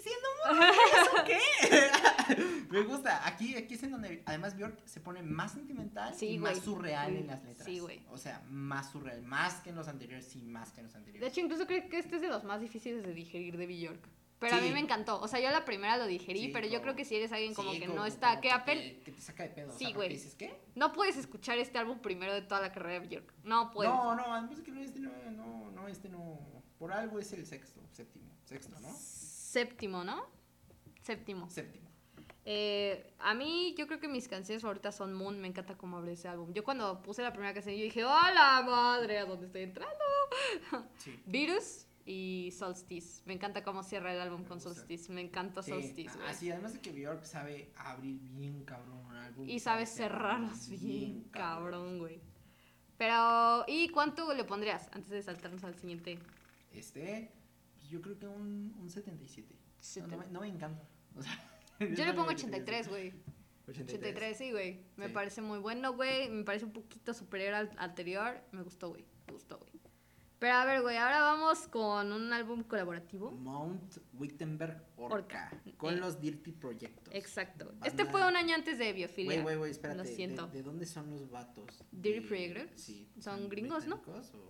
¿qué 0.04 0.10
estás 0.10 0.14
diciendo 0.14 0.28
morra? 0.46 0.70
¿Eso 1.02 1.24
qué? 1.26 2.66
me 2.70 2.82
gusta. 2.82 3.26
Aquí, 3.26 3.56
aquí 3.56 3.74
es 3.74 3.82
en 3.82 3.92
donde 3.92 4.22
además 4.26 4.56
Bjork 4.56 4.84
se 4.86 5.00
pone 5.00 5.22
más 5.22 5.52
sentimental 5.52 6.14
Sí, 6.14 6.28
y 6.30 6.38
más 6.38 6.58
surreal 6.58 7.16
en 7.16 7.26
las 7.26 7.42
letras. 7.44 7.64
sí, 7.64 7.78
güey. 7.78 8.00
O 8.10 8.18
sea, 8.18 8.42
más 8.48 8.90
surreal, 8.90 9.22
más 9.22 9.54
que 9.60 9.70
en 9.70 9.76
los 9.76 9.88
anteriores, 9.88 10.26
sí, 10.26 10.42
más 10.42 10.70
que 10.72 10.80
en 10.80 10.84
los 10.86 10.92
De 10.94 10.98
anteriores. 10.98 11.32
hecho, 11.32 11.40
incluso 11.40 11.66
creo 11.66 11.88
que 11.88 11.98
este 11.98 12.16
es 12.16 12.22
de 12.22 12.28
los 12.28 12.44
más 12.44 12.60
difíciles 12.60 13.02
de 13.04 13.12
digerir 13.14 13.56
de 13.56 13.66
Bjork. 13.66 14.08
Pero 14.38 14.56
a 14.56 14.60
mí 14.62 14.70
me 14.70 14.78
encantó. 14.80 15.20
O 15.20 15.28
sea, 15.28 15.38
yo 15.38 15.50
la 15.50 15.66
primera 15.66 15.98
lo 15.98 16.06
digerí, 16.06 16.40
Sí, 16.46 16.48
pero 16.48 16.66
yo 16.66 16.80
creo 16.80 16.96
que 16.96 17.04
si 17.04 17.14
eres 17.14 17.30
alguien 17.30 17.52
como 17.52 17.72
Sí, 17.72 17.78
que 17.80 17.84
como- 17.86 17.98
no 17.98 18.06
está... 18.06 18.40
Que 18.40 18.50
apenas... 18.50 18.84
te, 18.84 19.00
que 19.00 19.12
te 19.12 19.20
saca 19.20 19.42
de 19.42 19.50
pedo. 19.50 19.70
Sí, 19.76 19.92
güey. 19.92 20.08
dices, 20.08 20.34
¿qué? 20.34 20.58
No 20.74 20.94
puedes 20.94 21.18
escuchar 21.18 21.58
este 21.58 21.76
álbum 21.76 21.98
primero 21.98 22.32
de 22.32 22.40
toda 22.40 22.62
la 22.62 22.72
carrera 22.72 23.00
de 23.00 23.06
Bjork. 23.06 23.34
No 23.44 23.70
puedes. 23.70 23.92
No, 23.92 24.14
no, 24.16 24.32
además 24.32 24.60
que 24.62 24.70
no, 24.72 24.80
este 24.80 24.98
no, 25.00 25.10
no, 25.32 25.70
no, 25.72 25.88
este 25.88 26.08
no. 26.08 26.38
Por 26.78 26.90
algo 26.90 27.18
es 27.18 27.30
el 27.34 27.44
sexto, 27.44 27.82
séptimo, 27.92 28.34
sexto, 28.46 28.80
¿no? 28.80 28.88
Séptimo, 29.50 30.04
¿no? 30.04 30.26
Séptimo. 31.02 31.50
Séptimo. 31.50 31.88
Eh, 32.44 33.14
a 33.18 33.34
mí, 33.34 33.74
yo 33.76 33.88
creo 33.88 33.98
que 33.98 34.06
mis 34.06 34.28
canciones 34.28 34.62
favoritas 34.62 34.94
son 34.96 35.12
Moon. 35.12 35.40
Me 35.40 35.48
encanta 35.48 35.76
cómo 35.76 35.96
abre 35.96 36.12
ese 36.12 36.28
álbum. 36.28 36.52
Yo 36.52 36.62
cuando 36.62 37.02
puse 37.02 37.22
la 37.22 37.32
primera 37.32 37.52
canción, 37.52 37.74
yo 37.74 37.82
dije, 37.82 38.04
¡Hola 38.04 38.62
madre! 38.64 39.18
¿A 39.18 39.24
dónde 39.24 39.46
estoy 39.46 39.62
entrando? 39.62 40.04
Sí. 40.98 41.20
Virus 41.26 41.88
y 42.06 42.50
Solstice. 42.56 43.22
Me 43.26 43.34
encanta 43.34 43.64
cómo 43.64 43.82
cierra 43.82 44.14
el 44.14 44.20
álbum 44.20 44.42
Me 44.42 44.46
con 44.46 44.58
gusta. 44.58 44.72
Solstice. 44.72 45.12
Me 45.12 45.20
encanta 45.20 45.64
Sí, 45.64 45.72
Solstice, 45.72 46.16
güey. 46.16 46.28
Así, 46.30 46.48
además 46.52 46.74
de 46.74 46.80
que 46.80 46.92
Bjork 46.92 47.24
sabe 47.24 47.72
abrir 47.76 48.20
bien 48.20 48.64
cabrón 48.64 49.04
un 49.04 49.16
álbum. 49.16 49.48
Y 49.48 49.58
sabe 49.58 49.84
cerrarlos 49.84 50.68
bien, 50.68 51.24
cabrón, 51.32 51.98
güey. 51.98 52.20
Pero, 52.96 53.64
¿y 53.66 53.88
cuánto 53.88 54.32
le 54.32 54.44
pondrías 54.44 54.88
antes 54.92 55.10
de 55.10 55.20
saltarnos 55.22 55.64
al 55.64 55.74
siguiente? 55.74 56.20
Este, 56.72 57.32
yo 57.90 58.00
creo 58.00 58.18
que 58.18 58.26
un, 58.26 58.74
un 58.78 58.88
77. 58.90 59.54
No, 60.00 60.06
no 60.06 60.16
me, 60.18 60.26
no 60.28 60.40
me 60.40 60.48
encanta. 60.48 60.88
O 61.16 61.22
sea, 61.22 61.32
Yo 61.80 62.04
le 62.04 62.12
pongo 62.14 62.30
es 62.30 62.42
lo 62.44 62.50
que 62.50 62.60
te 62.62 62.72
83, 62.72 62.88
güey. 62.88 63.02
digo. 63.10 63.16
83, 63.68 64.36
sí, 64.38 64.50
güey. 64.52 64.80
Me 64.96 65.08
Sí. 65.08 65.12
parece 65.12 65.42
muy 65.42 65.58
bueno, 65.58 65.92
güey. 65.94 66.28
Me 66.30 66.44
parece 66.44 66.64
un 66.64 66.72
poquito 66.72 67.12
superior 67.14 67.54
al 67.54 67.70
anterior. 67.78 68.40
Me 68.52 68.62
gustó, 68.62 68.90
güey. 68.90 69.04
Me 69.26 69.32
gustó, 69.34 69.58
güey. 69.58 69.70
Pero 70.38 70.54
a 70.54 70.64
ver, 70.64 70.80
güey, 70.82 70.96
ahora 70.96 71.20
vamos 71.20 71.66
con 71.68 72.12
un 72.12 72.32
álbum 72.32 72.62
colaborativo. 72.62 73.30
Mount 73.30 73.98
Wittenberg 74.14 74.82
Orca. 74.96 75.14
Orca. 75.14 75.62
Con 75.76 75.94
Eh, 75.94 75.96
los 75.98 76.18
Dirty 76.20 76.52
Projectos. 76.52 77.14
Exacto. 77.14 77.66
Banda- 77.66 77.86
Este 77.86 78.04
fue 78.06 78.26
un 78.26 78.36
año 78.36 78.54
antes 78.54 78.78
de 78.78 78.92
Biofilia. 78.92 79.32
Güey, 79.32 79.42
güey, 79.42 79.56
güey, 79.56 79.70
espérate. 79.70 79.98
Lo 79.98 80.04
¿de- 80.04 80.14
siento. 80.16 80.46
¿De, 80.46 80.62
dónde 80.62 80.86
son 80.86 81.10
los 81.10 81.28
vatos? 81.30 81.84
Dirty 81.92 82.20
De- 82.20 82.26
Projectors. 82.26 82.80
Sí. 82.80 83.08
Son 83.20 83.48
gringos, 83.50 83.86
¿no? 83.86 83.96
o- 84.06 84.48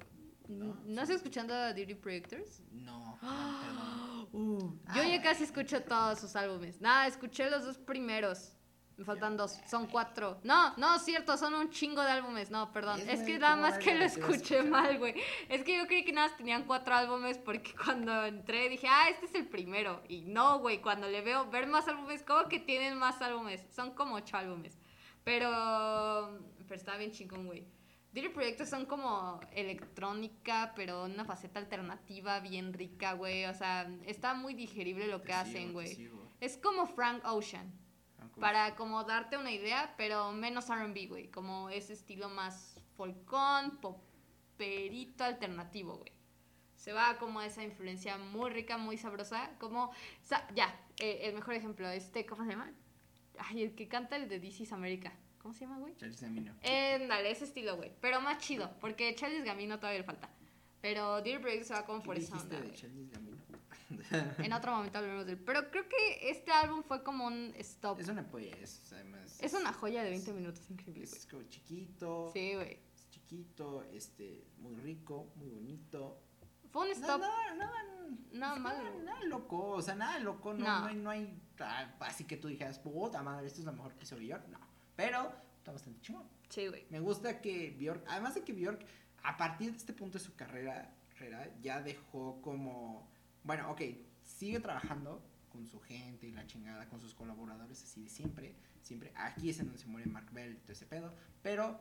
¿No, 0.50 0.64
No, 0.66 0.74
¿No 0.84 1.02
estás 1.02 1.16
escuchando 1.16 1.54
a 1.54 1.72
Dirty 1.72 1.94
Projectors? 1.94 2.60
No, 2.72 3.18
no, 3.22 4.28
Uh, 4.32 4.78
Ah, 4.86 4.94
yo 4.96 5.02
ya 5.02 5.08
bueno. 5.08 5.22
casi 5.24 5.44
escuché 5.44 5.80
todos 5.80 6.18
sus 6.20 6.36
álbumes. 6.36 6.80
Nada, 6.80 7.06
escuché 7.06 7.50
los 7.50 7.64
dos 7.64 7.78
primeros. 7.78 8.52
Me 8.96 9.04
faltan 9.04 9.36
dos. 9.36 9.58
Son 9.68 9.86
cuatro. 9.86 10.40
No, 10.44 10.76
no, 10.76 10.98
cierto, 10.98 11.36
son 11.38 11.54
un 11.54 11.70
chingo 11.70 12.02
de 12.02 12.10
álbumes. 12.10 12.50
No, 12.50 12.70
perdón. 12.70 13.00
Es 13.00 13.08
Es, 13.08 13.22
que 13.22 13.38
nada 13.38 13.56
más 13.56 13.78
que 13.78 13.94
lo 13.94 14.04
escuché 14.04 14.62
mal, 14.62 14.98
güey. 14.98 15.14
Es 15.48 15.64
que 15.64 15.78
yo 15.78 15.86
creí 15.86 16.04
que 16.04 16.12
nada 16.12 16.28
más 16.28 16.36
tenían 16.36 16.64
cuatro 16.64 16.94
álbumes 16.94 17.38
porque 17.38 17.72
cuando 17.84 18.24
entré 18.26 18.68
dije, 18.68 18.86
ah, 18.88 19.08
este 19.08 19.26
es 19.26 19.34
el 19.34 19.48
primero. 19.48 20.02
Y 20.08 20.20
no, 20.26 20.58
güey, 20.58 20.80
cuando 20.82 21.08
le 21.08 21.22
veo 21.22 21.48
ver 21.50 21.66
más 21.66 21.88
álbumes, 21.88 22.22
¿cómo 22.22 22.46
que 22.48 22.60
tienen 22.60 22.98
más 22.98 23.22
álbumes? 23.22 23.64
Son 23.74 23.92
como 23.94 24.16
ocho 24.16 24.36
álbumes. 24.36 24.76
Pero, 25.24 25.48
pero 26.68 26.74
está 26.74 26.96
bien 26.96 27.10
chingón, 27.12 27.46
güey. 27.46 27.66
Dirty 28.12 28.28
Proyectos 28.30 28.68
son 28.68 28.86
como 28.86 29.38
electrónica, 29.52 30.72
pero 30.74 31.04
una 31.04 31.24
faceta 31.24 31.60
alternativa 31.60 32.40
bien 32.40 32.72
rica, 32.72 33.12
güey. 33.12 33.44
O 33.44 33.54
sea, 33.54 33.88
está 34.04 34.34
muy 34.34 34.54
digerible 34.54 35.06
lo 35.06 35.20
que 35.20 35.28
Te 35.28 35.34
hacen, 35.34 35.72
güey. 35.72 36.10
Es 36.40 36.56
como 36.56 36.86
Frank 36.86 37.24
Ocean, 37.24 37.72
para 38.40 38.74
como 38.74 39.04
darte 39.04 39.36
una 39.36 39.52
idea, 39.52 39.94
pero 39.96 40.32
menos 40.32 40.68
R&B, 40.68 41.06
güey. 41.06 41.30
Como 41.30 41.70
ese 41.70 41.92
estilo 41.92 42.28
más 42.28 42.80
folcón, 42.96 43.78
poperito 43.80 45.22
alternativo, 45.22 45.98
güey. 45.98 46.12
Se 46.74 46.92
va 46.92 47.16
como 47.18 47.40
a 47.40 47.46
esa 47.46 47.62
influencia 47.62 48.18
muy 48.18 48.50
rica, 48.50 48.76
muy 48.76 48.96
sabrosa. 48.96 49.50
Como, 49.58 49.92
ya, 50.54 50.74
eh, 50.98 51.20
el 51.24 51.34
mejor 51.34 51.54
ejemplo, 51.54 51.88
este, 51.88 52.26
¿cómo 52.26 52.44
se 52.44 52.50
llama? 52.50 52.72
Ay, 53.38 53.62
el 53.62 53.74
que 53.74 53.86
canta 53.86 54.16
el 54.16 54.28
de 54.28 54.40
This 54.40 54.62
is 54.62 54.72
America. 54.72 55.12
¿Cómo 55.42 55.54
se 55.54 55.60
llama, 55.60 55.78
güey? 55.78 55.96
Charles 55.96 56.20
Gambino. 56.20 56.54
Eh, 56.62 57.06
dale, 57.08 57.30
ese 57.30 57.44
estilo, 57.44 57.76
güey. 57.76 57.90
Pero 58.00 58.20
más 58.20 58.38
chido, 58.38 58.70
porque 58.80 59.14
Charles 59.14 59.44
Gambino 59.44 59.78
todavía 59.78 60.00
le 60.00 60.04
falta. 60.04 60.28
Pero 60.82 61.22
Dear 61.22 61.40
Project 61.40 61.64
se 61.64 61.74
va 61.74 61.84
como 61.86 62.02
por 62.02 62.14
¿Qué 62.14 62.22
esa 62.22 62.34
dijiste 62.34 62.56
onda, 62.56 62.68
de. 62.68 62.74
Charles 62.74 63.10
Gambino? 63.10 63.36
En 64.38 64.52
otro 64.52 64.72
momento 64.72 64.98
hablaremos 64.98 65.26
de 65.26 65.32
él. 65.32 65.38
Pero 65.38 65.70
creo 65.70 65.88
que 65.88 66.30
este 66.30 66.52
álbum 66.52 66.82
fue 66.82 67.02
como 67.02 67.26
un 67.26 67.52
stop. 67.56 67.98
Es 68.00 68.08
una 68.08 68.22
polla, 68.22 68.54
es, 68.56 68.80
además. 68.92 69.38
Es 69.40 69.52
una 69.54 69.72
joya 69.72 70.02
de 70.02 70.10
20 70.10 70.32
minutos 70.32 70.70
increíble. 70.70 71.04
Es 71.04 71.26
como 71.26 71.42
chiquito. 71.44 72.30
Sí, 72.32 72.54
güey. 72.54 72.78
Es 72.94 73.10
chiquito, 73.10 73.82
este, 73.92 74.46
muy 74.58 74.76
rico, 74.76 75.32
muy 75.36 75.48
bonito. 75.48 76.22
Fue 76.70 76.86
un 76.86 76.92
stop. 76.92 77.20
no, 77.20 77.54
no, 77.56 77.70
Nada 78.32 78.56
malo. 78.56 79.00
Nada 79.02 79.24
loco, 79.24 79.70
o 79.70 79.82
sea, 79.82 79.94
nada 79.94 80.18
loco, 80.20 80.54
no, 80.54 80.64
No. 80.64 80.80
no. 80.80 80.86
hay, 80.86 80.96
no 80.96 81.10
hay 81.10 81.42
ah, 81.58 81.94
así 82.00 82.24
que 82.24 82.36
tú 82.36 82.48
dijeras, 82.48 82.78
puta 82.78 83.22
madre, 83.22 83.46
esto 83.46 83.60
es 83.60 83.66
lo 83.66 83.72
mejor 83.72 83.94
que 83.94 84.04
hizo 84.04 84.16
Bjork, 84.16 84.46
no. 84.48 84.69
Pero 84.96 85.32
está 85.58 85.72
bastante 85.72 86.00
chingón. 86.00 86.26
Sí, 86.48 86.66
güey. 86.66 86.86
Me 86.90 87.00
gusta 87.00 87.40
que 87.40 87.70
Bjork, 87.78 88.04
además 88.08 88.34
de 88.34 88.42
que 88.42 88.52
Bjork, 88.52 88.84
a 89.22 89.36
partir 89.36 89.70
de 89.70 89.78
este 89.78 89.92
punto 89.92 90.18
de 90.18 90.24
su 90.24 90.34
carrera, 90.34 90.94
carrera, 91.10 91.48
ya 91.60 91.80
dejó 91.80 92.40
como, 92.42 93.08
bueno, 93.44 93.70
ok, 93.70 93.82
sigue 94.24 94.60
trabajando 94.60 95.22
con 95.48 95.66
su 95.66 95.80
gente 95.80 96.26
y 96.26 96.32
la 96.32 96.46
chingada, 96.46 96.88
con 96.88 97.00
sus 97.00 97.14
colaboradores, 97.14 97.82
así 97.82 98.02
de 98.02 98.08
siempre, 98.08 98.54
siempre. 98.82 99.12
Aquí 99.16 99.50
es 99.50 99.58
en 99.60 99.66
donde 99.66 99.80
se 99.80 99.86
muere 99.86 100.08
Mark 100.08 100.32
Bell 100.32 100.52
y 100.52 100.56
todo 100.58 100.72
ese 100.72 100.86
pedo, 100.86 101.14
pero 101.42 101.80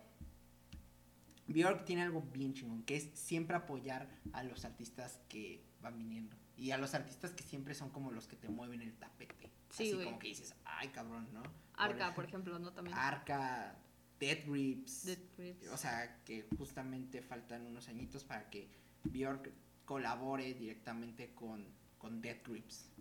Bjork 1.47 1.86
tiene 1.86 2.03
algo 2.03 2.22
bien 2.22 2.53
chingón, 2.53 2.84
que 2.84 2.95
es 2.95 3.10
siempre 3.14 3.55
apoyar 3.55 4.07
a 4.34 4.43
los 4.43 4.66
artistas 4.66 5.20
que 5.30 5.64
van 5.82 5.97
viniendo. 5.97 6.36
Y 6.55 6.72
a 6.72 6.78
los 6.78 6.93
artistas 6.93 7.32
que 7.32 7.43
siempre 7.43 7.74
son 7.74 7.89
como 7.89 8.12
los 8.12 8.28
que 8.28 8.36
te 8.36 8.49
mueven 8.49 8.82
el 8.82 8.93
tapete. 8.97 9.49
Sí, 9.70 9.93
así 9.93 10.03
como 10.03 10.20
que 10.20 10.28
dices, 10.28 10.53
ay 10.66 10.89
cabrón, 10.89 11.28
¿no? 11.34 11.41
Arca, 11.80 12.14
por 12.14 12.26
ejemplo, 12.26 12.60
¿no? 12.60 12.74
También. 12.74 12.98
Arca, 12.98 13.76
Dead 14.20 14.46
Grips. 14.46 15.06
Dead 15.06 15.20
Grips. 15.38 15.68
O 15.70 15.78
sea, 15.78 16.22
que 16.26 16.48
justamente 16.58 17.22
faltan 17.22 17.66
unos 17.66 17.88
añitos 17.88 18.24
para 18.24 18.50
que 18.50 18.70
Bjork 19.04 19.52
colabore 19.86 20.54
directamente 20.54 21.34
con, 21.34 21.66
con 21.98 22.22
Dead 22.22 22.38
Grips. 22.46 22.92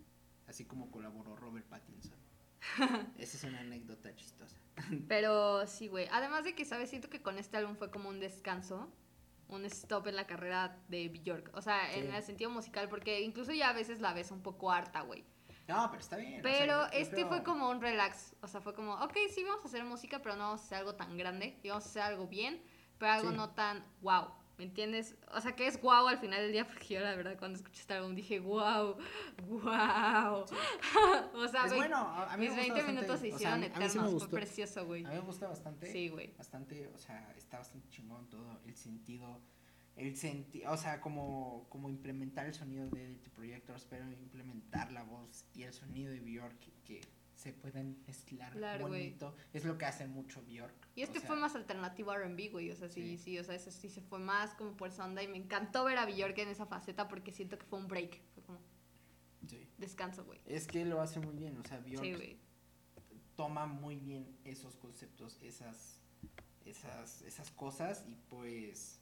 Así 0.47 0.65
como 0.65 0.91
colaboró 0.91 1.37
Robert 1.37 1.67
Pattinson. 1.67 2.17
Esa 3.19 3.37
es 3.37 3.45
una 3.45 3.61
anécdota 3.61 4.15
chistosa. 4.15 4.57
Pero 5.09 5.67
sí, 5.67 5.89
güey. 5.89 6.09
Además 6.11 6.45
de 6.45 6.55
que, 6.55 6.65
¿sabes? 6.65 6.91
Siento 6.91 7.11
que 7.11 7.21
con 7.21 7.39
este 7.39 7.57
álbum 7.57 7.77
fue 7.77 7.91
como 7.91 8.09
un 8.09 8.21
descanso, 8.21 8.91
un 9.49 9.65
stop 9.65 10.07
en 10.07 10.17
la 10.17 10.27
carrera 10.27 10.81
de 10.89 11.09
Bjork. 11.09 11.51
O 11.55 11.63
sea, 11.63 11.93
en 11.95 12.15
el 12.15 12.23
sentido 12.23 12.51
musical, 12.51 12.89
porque 12.89 13.21
incluso 13.21 13.53
ya 13.53 13.71
a 13.71 13.73
veces 13.73 14.01
la 14.01 14.15
ves 14.15 14.31
un 14.31 14.43
poco 14.43 14.71
harta, 14.71 15.03
güey. 15.03 15.25
No, 15.69 15.87
pero 15.91 16.01
está 16.01 16.17
bien. 16.17 16.41
o 16.41 16.43
sea, 16.43 16.43
Pero 16.43 16.73
yo- 16.87 16.91
yo 16.93 16.99
este 16.99 17.15
creo- 17.17 17.29
fue 17.29 17.43
como 17.45 17.69
un 17.71 17.81
relax. 17.81 18.35
O 18.43 18.49
sea, 18.49 18.61
fue 18.61 18.75
como, 18.75 18.95
ok, 18.95 19.17
sí, 19.35 19.45
vamos 19.45 19.65
a 19.65 19.69
hacer 19.69 19.85
música, 19.85 20.21
pero 20.23 20.35
no 20.37 20.45
vamos 20.45 20.63
a 20.63 20.65
hacer 20.65 20.79
algo 20.79 20.95
tan 20.95 21.17
grande. 21.17 21.59
Y 21.63 21.69
vamos 21.69 21.85
a 21.85 21.89
hacer 21.89 22.03
algo 22.03 22.27
bien, 22.27 22.63
pero 22.99 23.13
algo 23.13 23.31
Sí. 23.31 23.37
no 23.37 23.51
tan 23.51 23.85
wow. 24.01 24.29
¿Me 24.57 24.65
entiendes? 24.65 25.15
O 25.33 25.41
sea, 25.41 25.55
que 25.55 25.69
es 25.69 25.81
wow 25.81 26.09
al 26.09 26.19
final 26.19 26.41
del 26.41 26.51
día, 26.51 26.67
porque 26.89 26.95
yo 26.95 27.01
la 27.01 27.15
verdad 27.15 27.37
cuando 27.39 27.59
escuché 27.59 27.81
este 27.81 27.95
álbum 27.95 28.17
dije, 28.17 28.41
wow, 28.41 28.97
wow. 29.47 30.45
o 31.35 31.49
sea, 31.49 31.67
Es 31.67 31.75
bueno, 31.77 31.97
a 31.97 32.37
mí 32.37 32.49
mis 32.49 32.57
me 32.57 32.63
gusta 32.65 32.75
20 32.75 32.83
minutos 32.93 33.09
bastante, 33.09 33.29
se 33.31 33.35
o 33.35 33.39
sea, 33.39 33.55
a 33.55 33.59
hicieron 33.59 33.61
mí- 33.61 33.67
a 33.67 33.69
mí 33.69 33.75
sí 33.75 33.79
me 33.81 33.87
eternos. 33.87 34.13
gustó. 34.15 34.29
Fue 34.31 34.39
precioso, 34.41 34.87
güey. 34.87 35.05
A 35.05 35.09
mí 35.11 35.15
me 35.15 35.21
gusta 35.21 35.47
bastante. 35.49 35.93
Sí, 35.93 36.09
güey. 36.09 36.35
Bastante, 36.37 36.91
o 36.95 36.99
sea, 36.99 37.33
está 37.37 37.59
bastante 37.59 37.89
chingón 37.89 38.29
todo. 38.31 38.61
El 38.67 38.75
sentido. 38.75 39.41
El 39.99 40.17
senti 40.17 40.65
o 40.65 40.77
sea, 40.77 41.01
como, 41.01 41.67
como 41.69 41.89
implementar 41.91 42.47
el 42.47 42.55
sonido 42.55 42.89
de 42.89 43.05
Edit 43.05 43.29
Projectors, 43.31 43.85
pero 43.91 44.11
implementar 44.13 44.93
la 44.93 45.03
voz 45.03 45.45
y 45.55 45.65
el 45.65 45.73
sonido 45.73 46.13
de 46.13 46.21
Bjork 46.21 46.59
que 46.85 47.01
se 47.35 47.53
pueden 47.53 48.03
mezclar 48.07 48.53
Claro, 48.53 48.89
bonito. 48.89 49.35
Es 49.53 49.65
lo 49.65 49.79
que 49.79 49.85
hace 49.85 50.09
mucho 50.09 50.43
Bjork. 50.43 50.89
Y 50.97 51.03
este 51.03 51.19
o 51.19 51.21
sea, 51.21 51.29
fue 51.29 51.37
más 51.37 51.55
alternativo 51.55 52.11
a 52.11 52.17
R&B, 52.17 52.49
güey, 52.49 52.71
o 52.71 52.77
sea, 52.77 52.89
sí, 52.89 53.17
sí, 53.17 53.19
Sí. 53.19 53.39
o 53.39 53.45
sea, 53.45 53.55
ese 53.55 53.71
sí 53.71 53.89
se 53.89 54.01
fue 54.01 54.19
más 54.19 54.55
como 54.55 54.77
por 54.77 54.89
esa 54.89 55.05
onda 55.05 55.23
y 55.23 55.29
me 55.29 55.37
encantó 55.37 55.85
ver 55.85 55.99
a 55.99 56.07
Bjork 56.07 56.37
en 56.39 56.49
esa 56.49 56.67
faceta 56.67 57.07
porque 57.07 57.33
siento 57.33 57.57
que 57.59 57.65
fue 57.65 57.79
un 57.79 57.87
break, 57.87 58.21
fue 58.35 58.43
como 58.43 58.59
sí. 59.47 59.69
descanso, 59.79 60.25
güey. 60.25 60.41
Es 60.47 60.67
que 60.67 60.85
lo 60.85 61.01
hace 61.01 61.21
muy 61.21 61.37
bien, 61.37 61.57
o 61.59 61.65
sea, 61.65 61.79
Bjork 61.79 62.03
Sí, 62.03 62.41
toma 63.37 63.67
muy 63.67 63.97
bien 63.97 64.37
esos 64.45 64.75
conceptos, 64.75 65.39
esas, 65.41 66.01
esas, 66.65 67.23
esas 67.23 67.51
cosas 67.53 68.05
y 68.09 68.17
pues... 68.29 68.98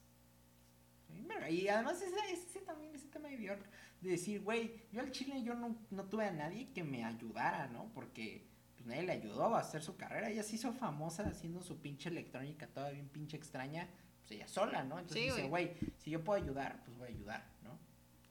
Y 1.49 1.67
además 1.67 2.01
ese, 2.01 2.15
ese 2.31 2.59
también, 2.61 2.93
ese 2.93 3.07
tema 3.07 3.29
de 3.29 3.37
Bjork, 3.37 3.65
de 4.01 4.09
decir, 4.11 4.41
güey, 4.41 4.73
yo 4.91 5.01
al 5.01 5.11
chile 5.11 5.41
yo 5.43 5.53
no, 5.55 5.75
no 5.91 6.05
tuve 6.05 6.25
a 6.25 6.31
nadie 6.31 6.71
que 6.73 6.83
me 6.83 7.03
ayudara, 7.05 7.67
¿no? 7.67 7.89
Porque 7.93 8.45
pues 8.75 8.85
nadie 8.85 9.03
le 9.03 9.13
ayudó 9.13 9.55
a 9.55 9.59
hacer 9.59 9.81
su 9.81 9.95
carrera, 9.95 10.29
ella 10.29 10.43
se 10.43 10.55
hizo 10.55 10.73
famosa 10.73 11.23
haciendo 11.27 11.61
su 11.61 11.79
pinche 11.81 12.09
electrónica 12.09 12.67
toda 12.67 12.89
bien 12.91 13.07
pinche 13.09 13.37
extraña, 13.37 13.87
pues 14.19 14.31
ella 14.31 14.47
sola, 14.47 14.83
¿no? 14.83 14.99
Entonces 14.99 15.23
Sí, 15.23 15.29
dice, 15.29 15.47
güey, 15.47 15.73
si 15.97 16.11
yo 16.11 16.23
puedo 16.23 16.41
ayudar, 16.43 16.83
pues 16.83 16.97
voy 16.97 17.07
a 17.07 17.11
ayudar, 17.11 17.45
¿no? 17.63 17.79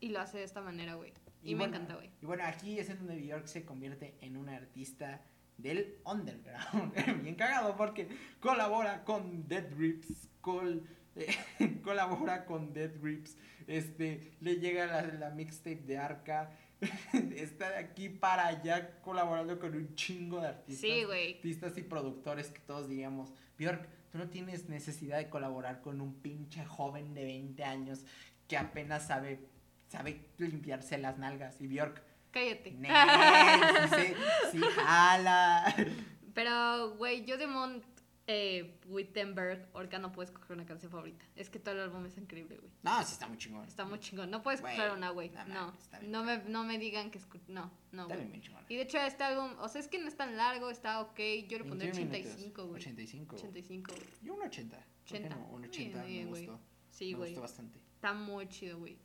Y 0.01 0.11
lo 0.11 0.20
hace 0.20 0.39
de 0.39 0.44
esta 0.44 0.61
manera, 0.61 0.94
güey. 0.94 1.12
Y, 1.43 1.51
Y 1.51 1.55
me 1.55 1.61
bueno, 1.61 1.77
encanta, 1.77 1.94
güey. 1.97 2.11
Y 2.20 2.27
bueno, 2.27 2.44
aquí 2.44 2.78
es 2.78 2.90
en 2.90 2.98
donde 2.98 3.16
Bjork 3.16 3.47
se 3.47 3.65
convierte 3.65 4.16
en 4.20 4.36
una 4.36 4.57
artista 4.57 5.23
del 5.57 5.98
underground. 6.05 6.93
Bien 7.23 7.35
cagado 7.35 7.77
porque 7.77 8.09
colabora 8.40 9.05
con 9.05 9.48
Dead 9.48 9.74
Grips, 9.74 10.28
col- 10.43 10.86
eh, 11.17 11.81
colabora 11.83 12.45
con 12.45 12.73
Dead 12.73 12.93
Grips, 13.01 13.37
este, 13.67 14.33
le 14.41 14.57
llega 14.57 14.87
la, 14.87 15.03
la 15.03 15.31
mixtape 15.31 15.83
de 15.87 15.99
Arca, 15.99 16.51
está 17.35 17.71
de 17.71 17.77
aquí 17.77 18.09
para 18.09 18.47
allá 18.47 19.01
colaborando 19.01 19.59
con 19.59 19.75
un 19.75 19.95
chingo 19.95 20.41
de 20.41 20.49
artistas. 20.49 20.81
Sí. 20.81 21.03
Artistas 21.37 21.79
y 21.79 21.83
productores 21.83 22.51
que 22.51 22.61
todos 22.61 22.89
diríamos, 22.89 23.33
Bjork, 23.59 23.89
tú 24.13 24.19
no 24.19 24.29
tienes 24.29 24.69
necesidad 24.69 25.19
de 25.19 25.29
colaborar 25.29 25.81
con 25.81 26.01
un 26.01 26.15
pinche 26.15 26.65
joven 26.65 27.15
de 27.15 27.25
20 27.25 27.65
años 27.65 28.05
que 28.47 28.57
apenas 28.57 29.07
sabe, 29.07 29.41
sabe 29.89 30.27
limpiarse 30.39 30.99
las 30.99 31.19
nalgas. 31.19 31.61
Y 31.61 31.67
Bjork, 31.67 32.03
cállate. 32.31 32.71
Sí, 32.71 34.15
sí, 34.53 34.61
jala. 34.61 35.75
Pero, 36.35 36.95
güey, 36.97 37.25
yo 37.25 37.39
de 37.39 37.47
Mont 37.47 37.83
eh, 38.28 38.78
Wittenberg, 38.86 39.69
ahorita 39.73 39.98
no 39.98 40.11
puedes 40.11 40.31
coger 40.32 40.57
una 40.57 40.66
canción 40.66 40.90
favorita. 40.90 41.24
Es 41.36 41.48
que 41.48 41.59
todo 41.61 41.74
el 41.77 41.81
álbum 41.82 42.05
es 42.07 42.19
increíble, 42.19 42.57
güey. 42.57 42.70
No, 42.82 42.98
sí 43.05 43.12
está 43.12 43.28
muy 43.28 43.39
chingón. 43.39 43.65
Está 43.69 43.85
muy 43.85 44.01
chingón. 44.01 44.31
No 44.31 44.43
puedes 44.43 44.61
Güey, 44.61 44.74
coger 44.77 44.90
una, 44.93 45.11
güey. 45.11 45.31
no 45.31 45.44
No. 45.47 45.55
mames, 45.66 45.81
está 45.81 45.98
bien 46.01 46.11
No 46.11 46.24
me, 46.24 46.39
no 46.39 46.65
me 46.65 46.78
digan 46.78 47.11
que 47.12 47.20
escu- 47.20 47.40
No, 47.47 47.70
no, 47.93 48.03
Está 48.03 48.15
güey. 48.15 48.19
bien, 48.19 48.32
bien 48.32 48.43
chingón. 48.43 48.65
Y 48.69 48.77
de 48.77 48.82
hecho, 48.82 48.98
este 48.98 49.23
álbum, 49.23 49.53
o 49.61 49.69
sea, 49.69 49.81
es 49.81 49.86
que 49.89 49.98
no 50.01 50.09
es 50.09 50.16
tan 50.16 50.36
largo, 50.36 50.70
está 50.70 51.01
ok. 51.03 51.19
Yo 51.48 51.59
le 51.59 51.65
pondré 51.65 51.90
21 51.93 52.11
minutos. 52.11 52.32
85, 52.35 52.62
güey. 52.66 52.81
85. 52.82 53.36
85. 53.36 53.93
güey. 53.94 54.09
Yo 54.23 54.35
un 54.35 54.43
80. 54.43 54.77
¿Por 54.77 54.85
qué 55.05 55.15
80. 55.19 55.28
no? 55.36 55.44
Un 55.47 55.61
Muy 55.61 55.69
80 55.69 56.05
bien, 56.05 56.24
me 56.24 56.31
güey. 56.31 56.47
gustó. 56.47 56.61
Sí, 56.90 57.12
me 57.12 57.19
güey. 57.19 57.31
gustó 57.31 57.43
bastante. 57.43 57.78
Está 57.94 58.12
muy 58.12 58.48
chido, 58.48 58.78
güey. 58.78 58.98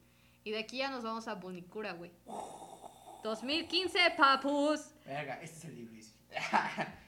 Y 0.43 0.49
de 0.51 0.57
aquí 0.57 0.77
ya 0.77 0.89
nos 0.89 1.03
vamos 1.03 1.27
a 1.27 1.35
Bonicura, 1.35 1.93
güey. 1.93 2.11
2015, 3.23 3.99
papus. 4.17 4.95
Verga, 5.05 5.39
este 5.41 5.57
es 5.57 5.65
el 5.65 5.85
Luis. 5.85 6.15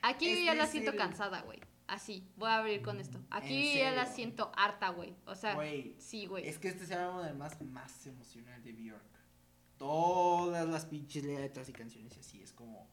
Aquí 0.01 0.25
yo 0.25 0.31
Este 0.33 0.45
ya 0.45 0.53
la 0.53 0.63
es 0.65 0.69
siento 0.69 0.91
el- 0.91 1.01
así, 1.01 1.13
Así, 1.21 1.62
así. 1.87 2.27
Voy 2.37 2.49
a 2.49 2.57
abrir 2.57 2.81
con 2.81 2.99
esto. 2.99 3.19
Aquí 3.29 3.71
¿En 3.73 3.77
ya 3.79 3.91
la 3.91 4.05
siento 4.05 4.51
harta, 4.55 4.89
güey. 4.89 5.15
O 5.25 5.35
sea, 5.35 5.55
Güey, 5.55 5.95
sí, 5.99 6.25
güey. 6.25 6.47
Es 6.47 6.59
que 6.59 6.69
este 6.69 6.83
es 6.83 6.91
el 6.91 6.99
álbum 6.99 7.19
además 7.21 7.61
más 7.61 8.05
emocional 8.07 8.63
de 8.63 8.73
Bjork. 8.73 9.03
Todas 9.77 10.67
las 10.67 10.85
pinches 10.85 11.23
letras 11.23 11.67
y 11.69 11.73
canciones 11.73 12.15
y 12.15 12.19
así 12.19 12.41
es 12.41 12.53
como 12.53 12.87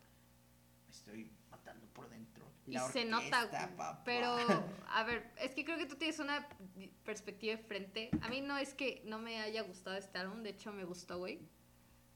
me 0.87 0.93
estoy 0.93 1.31
matando 1.51 1.87
por 1.89 2.09
dentro. 2.09 2.45
Y 2.67 2.73
La 2.73 2.89
se 2.89 3.05
nota, 3.05 3.45
orquesta, 3.45 3.67
güey. 3.67 3.77
papá. 3.77 4.03
Pero, 4.05 4.37
a 4.89 5.05
ver, 5.05 5.33
es 5.39 5.53
que 5.55 5.65
creo 5.65 5.79
que 5.79 5.87
tú 5.87 5.97
tienes 5.97 6.19
una 6.19 6.49
perspectiva 7.05 7.57
de 7.57 7.63
frente. 7.63 8.11
A 8.23 8.29
mí 8.29 8.41
no 8.41 8.59
es 8.59 8.75
que 8.75 9.03
no 9.07 9.19
me 9.19 9.41
haya 9.41 9.63
gustado 9.63 9.97
este 9.97 10.19
álbum, 10.19 10.43
de 10.43 10.51
hecho 10.51 10.73
me 10.73 10.85
gustó, 10.85 11.19
güey. 11.19 11.41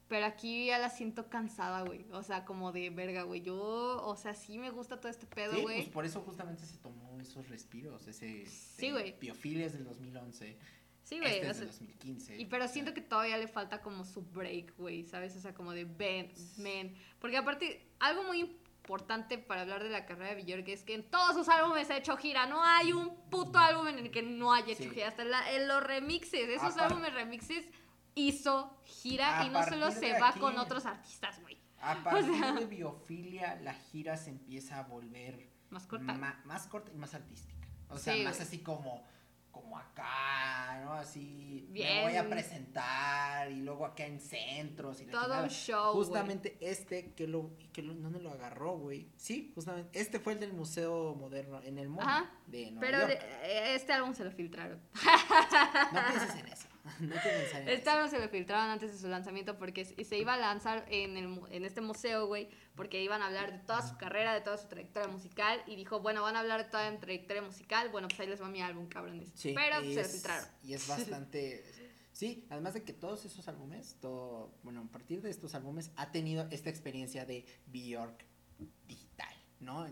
Pero 0.09 0.26
aquí 0.26 0.66
ya 0.66 0.78
la 0.78 0.90
siento 0.90 1.28
cansada, 1.31 1.82
güey. 1.82 2.05
O 2.12 2.22
sea, 2.22 2.44
como 2.44 2.72
de 2.72 2.90
verga, 2.90 3.22
güey. 3.22 3.40
Yo, 3.40 3.56
o 3.56 4.16
sea, 4.16 4.35
sí 4.35 4.59
me 4.59 4.70
gusta 4.70 5.01
todo 5.01 5.09
este 5.10 5.26
pedo, 5.26 5.55
Sí, 5.55 5.62
güey. 5.62 5.76
pues 5.78 5.89
por 5.89 6.05
eso 6.05 6.20
justamente 6.20 6.66
se 6.66 6.76
tomó 6.78 7.18
esos 7.20 7.48
respiros, 7.48 8.06
ese 8.06 8.44
Sí, 8.47 8.86
este, 8.86 8.93
güey. 8.93 9.18
Biophilia 9.18 9.66
es 9.66 9.72
del 9.72 9.85
2011, 9.85 10.59
sí, 11.02 11.18
güey. 11.18 11.32
este 11.36 11.47
o 11.48 11.51
es 11.51 11.56
sea, 11.56 11.64
del 11.66 11.72
2015. 11.72 12.36
Y 12.39 12.44
pero 12.44 12.64
o 12.64 12.66
sea, 12.66 12.72
siento 12.74 12.93
que 12.93 13.01
todavía 13.01 13.39
le 13.39 13.48
falta 13.48 13.81
como 13.81 14.05
su 14.05 14.20
break, 14.22 14.76
güey, 14.76 15.05
¿sabes? 15.05 15.35
O 15.36 15.40
sea, 15.40 15.55
como 15.55 15.72
de 15.72 15.85
Ben, 15.86 16.31
men. 16.59 16.94
Porque 17.18 17.39
aparte, 17.39 17.86
algo 17.98 18.24
muy 18.24 18.40
importante 18.40 19.39
para 19.39 19.62
hablar 19.62 19.82
de 19.82 19.89
la 19.89 20.05
carrera 20.05 20.35
de 20.35 20.43
Björk 20.43 20.68
es 20.68 20.82
que 20.85 20.93
en 20.93 21.05
todos 21.10 21.35
sus 21.35 21.48
álbumes 21.48 21.89
ha 21.90 21.97
hecho 21.97 22.14
gira. 22.18 22.44
No 22.47 22.62
hay 22.62 22.93
un 22.93 23.16
puto 23.31 23.59
álbum 23.59 23.89
en 23.89 23.98
el 23.98 24.10
que 24.10 24.20
no 24.22 24.52
haya 24.52 24.74
hecho 24.74 24.82
Sí. 24.82 24.90
gira. 24.90 25.09
Hasta 25.09 25.22
en, 25.22 25.31
la- 25.31 25.52
en 25.52 25.66
los 25.66 25.82
remixes, 25.82 26.47
esos 26.51 26.76
álbumes 26.76 27.14
remixes 27.14 27.66
hizo 28.15 28.77
gira 28.85 29.41
A 29.41 29.47
y 29.47 29.51
no 29.51 29.62
solo 29.65 29.91
se 29.91 30.19
va 30.19 30.28
aquí- 30.28 30.41
con 30.41 30.59
otros 30.59 30.86
artistas, 30.86 31.41
güey. 31.43 31.59
A 31.81 32.03
partir 32.03 32.35
sea- 32.39 32.53
de 32.53 32.66
Biofilia, 32.66 33.57
la 33.62 33.74
gira 33.74 34.16
se 34.16 34.31
empieza 34.31 34.78
a 34.78 34.82
volver 34.85 35.51
Más 35.70 35.86
corta. 35.86 36.15
ma- 36.15 36.41
más 36.45 36.66
corta 36.66 36.91
y 36.93 36.97
más 36.97 37.12
artística. 37.15 37.66
O 37.89 37.99
sea, 37.99 38.15
Sí, 38.15 38.24
más 38.24 38.36
güey. 38.36 38.47
así 38.49 38.59
como, 38.61 39.05
como 39.51 39.78
acá, 39.78 40.81
¿no? 40.85 40.95
Así, 40.95 41.69
me 41.70 42.03
voy 42.03 42.16
a 42.16 42.28
presentar 42.28 43.51
y 43.53 43.57
luego 43.61 43.85
acá 43.86 44.05
en 44.07 44.19
centros 44.20 45.01
y 45.01 45.07
Todo 45.07 45.43
un 45.43 45.49
show, 45.51 45.93
güey. 45.93 46.05
Justamente 46.07 46.57
este, 46.61 47.12
que 47.12 47.27
lo, 47.28 47.51
que 47.73 47.82
lo, 47.82 47.95
¿dónde 47.95 48.19
lo 48.20 48.31
agarró, 48.32 48.78
güey? 48.78 49.09
Sí, 49.16 49.53
justamente, 49.55 50.01
este 50.01 50.19
fue 50.19 50.32
el 50.32 50.41
del 50.41 50.55
Museo 50.55 51.15
Moderno, 51.15 51.61
en 51.62 51.78
el 51.78 51.89
Ajá. 52.01 52.31
de 52.47 52.70
Nueva 52.73 52.81
Pero 52.81 52.99
York. 53.01 53.11
de- 53.11 53.27
eh, 53.47 53.74
este 53.77 53.93
álbum 53.93 54.15
se 54.15 54.24
lo 54.24 54.31
filtraron. 54.32 54.81
No 55.93 56.01
pienses 56.09 56.35
en 56.36 56.47
eso, 56.49 56.69
no 57.01 57.15
eso. 57.15 57.90
álbum 57.90 58.11
se 58.11 58.19
lo 58.19 58.28
filtraron 58.28 58.70
antes 58.70 58.93
de 58.93 58.98
su 58.98 59.09
lanzamiento 59.09 59.56
porque 59.59 59.85
se 59.85 60.05
se 60.05 60.19
iba 60.19 60.35
a 60.35 60.36
lanzar 60.36 60.85
en, 60.89 61.16
el, 61.16 61.40
en 61.51 61.65
este 61.65 61.81
museo, 61.81 62.27
güey, 62.27 62.48
porque 62.74 63.02
iban 63.02 63.23
a 63.23 63.27
hablar 63.27 63.52
de 63.52 63.59
toda 63.61 63.81
su 63.86 63.97
carrera, 63.97 64.35
de 64.35 64.40
toda 64.43 64.59
su 64.59 64.69
trayectoria 64.69 65.09
musical 65.09 65.62
y 65.66 65.77
dijo, 65.77 66.01
bueno, 66.01 66.23
van 66.23 66.36
a 66.36 66.40
hablar 66.40 66.65
de 66.65 66.70
toda 66.70 66.90
mi 66.90 66.98
trayectoria 66.98 67.43
musical, 67.43 67.89
bueno, 67.90 68.09
pues 68.09 68.20
ahí 68.20 68.27
les 68.27 68.40
va 68.43 68.48
mi 68.48 68.61
álbum, 68.61 68.86
cabrones. 68.89 69.31
Sí, 69.35 69.55
Pero 69.55 69.81
se 69.81 69.94
lo 69.94 70.01
es- 70.01 70.12
filtraron. 70.12 70.48
Y 70.62 70.74
es 70.74 70.86
bastante. 70.86 71.65
Sí, 72.15 72.47
además 72.48 72.74
de 72.74 72.85
que 72.85 72.93
todos 72.93 73.24
esos 73.24 73.48
álbumes, 73.48 73.97
todo, 74.01 74.55
bueno, 74.62 74.82
a 74.89 74.93
partir 74.93 75.20
de 75.20 75.31
estos 75.31 75.56
álbumes 75.56 75.90
ha 75.97 76.12
tenido 76.12 76.47
esta 76.52 76.70
experiencia 76.70 77.27
de 77.27 77.44
Bjork 77.66 78.24
digital, 78.86 79.35
¿no? 79.59 79.85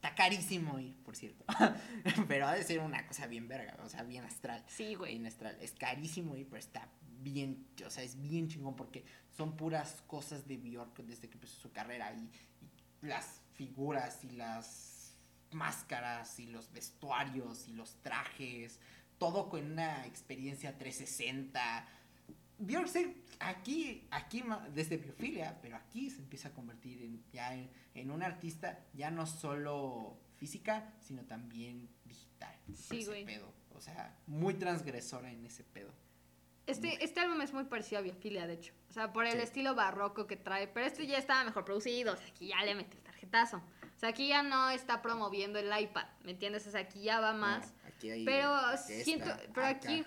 Está 0.00 0.14
carísimo 0.14 0.78
ir, 0.78 0.96
por 1.02 1.14
cierto. 1.14 1.44
pero 2.26 2.46
ha 2.46 2.54
de 2.54 2.64
ser 2.64 2.80
una 2.80 3.06
cosa 3.06 3.26
bien 3.26 3.48
verga, 3.48 3.76
o 3.84 3.88
sea, 3.90 4.02
bien 4.02 4.24
astral. 4.24 4.64
Sí, 4.66 4.94
güey. 4.94 5.12
Bien 5.12 5.26
astral. 5.26 5.58
Es 5.60 5.72
carísimo 5.72 6.36
ir, 6.36 6.46
pero 6.48 6.58
está 6.58 6.88
bien, 7.20 7.66
o 7.84 7.90
sea, 7.90 8.02
es 8.02 8.18
bien 8.18 8.48
chingón 8.48 8.76
porque 8.76 9.04
son 9.36 9.58
puras 9.58 10.02
cosas 10.06 10.48
de 10.48 10.56
Bjork 10.56 10.96
desde 11.02 11.28
que 11.28 11.34
empezó 11.34 11.60
su 11.60 11.70
carrera 11.70 12.14
y, 12.14 12.30
y 12.64 13.06
las 13.06 13.42
figuras 13.52 14.24
y 14.24 14.30
las 14.30 15.18
máscaras 15.50 16.38
y 16.40 16.46
los 16.46 16.72
vestuarios 16.72 17.68
y 17.68 17.72
los 17.72 18.00
trajes, 18.00 18.80
todo 19.18 19.50
con 19.50 19.72
una 19.72 20.06
experiencia 20.06 20.78
360. 20.78 21.86
Bjork 22.60 22.86
se, 22.88 23.16
aquí, 23.40 24.06
aquí 24.10 24.44
desde 24.72 24.96
biofilia, 24.98 25.58
pero 25.62 25.76
aquí 25.76 26.10
se 26.10 26.18
empieza 26.18 26.48
a 26.48 26.52
convertir 26.52 27.02
en, 27.02 27.24
ya 27.32 27.54
en, 27.54 27.70
en 27.94 28.10
un 28.10 28.22
artista 28.22 28.78
ya 28.92 29.10
no 29.10 29.26
solo 29.26 30.18
física, 30.36 30.92
sino 31.00 31.22
también 31.24 31.88
digital. 32.04 32.54
Sí, 32.74 33.00
ese 33.00 33.10
güey. 33.10 33.24
pedo. 33.24 33.52
O 33.74 33.80
sea, 33.80 34.14
muy 34.26 34.54
transgresora 34.54 35.30
en 35.30 35.44
ese 35.46 35.64
pedo. 35.64 35.90
Este, 36.66 37.02
este 37.02 37.18
álbum 37.20 37.40
es 37.40 37.52
muy 37.52 37.64
parecido 37.64 37.98
a 37.98 38.02
Biofilia, 38.02 38.46
de 38.46 38.54
hecho. 38.54 38.72
O 38.90 38.92
sea, 38.92 39.12
por 39.12 39.24
el 39.26 39.32
Sí. 39.32 39.38
estilo 39.38 39.74
barroco 39.74 40.26
que 40.26 40.36
trae. 40.36 40.68
Pero 40.68 40.86
este 40.86 41.06
ya 41.06 41.18
estaba 41.18 41.42
mejor 41.44 41.64
producido. 41.64 42.12
O 42.12 42.16
sea, 42.16 42.26
aquí 42.28 42.48
ya 42.48 42.62
le 42.64 42.74
mete 42.74 42.96
el 42.96 43.02
tarjetazo. 43.02 43.56
O 43.56 43.98
sea, 43.98 44.10
aquí 44.10 44.28
ya 44.28 44.42
no 44.42 44.70
está 44.70 45.02
promoviendo 45.02 45.58
el 45.58 45.66
iPad. 45.82 46.06
¿Me 46.24 46.30
entiendes? 46.32 46.66
O 46.66 46.70
sea, 46.70 46.80
aquí 46.82 47.02
ya 47.02 47.18
va 47.20 47.32
más. 47.32 47.72
No, 47.72 47.88
aquí 47.88 48.10
hay 48.10 48.24
Pero 48.24 48.54
siento, 48.76 49.26
pero 49.52 49.66
acá. 49.66 49.76
aquí 49.78 50.04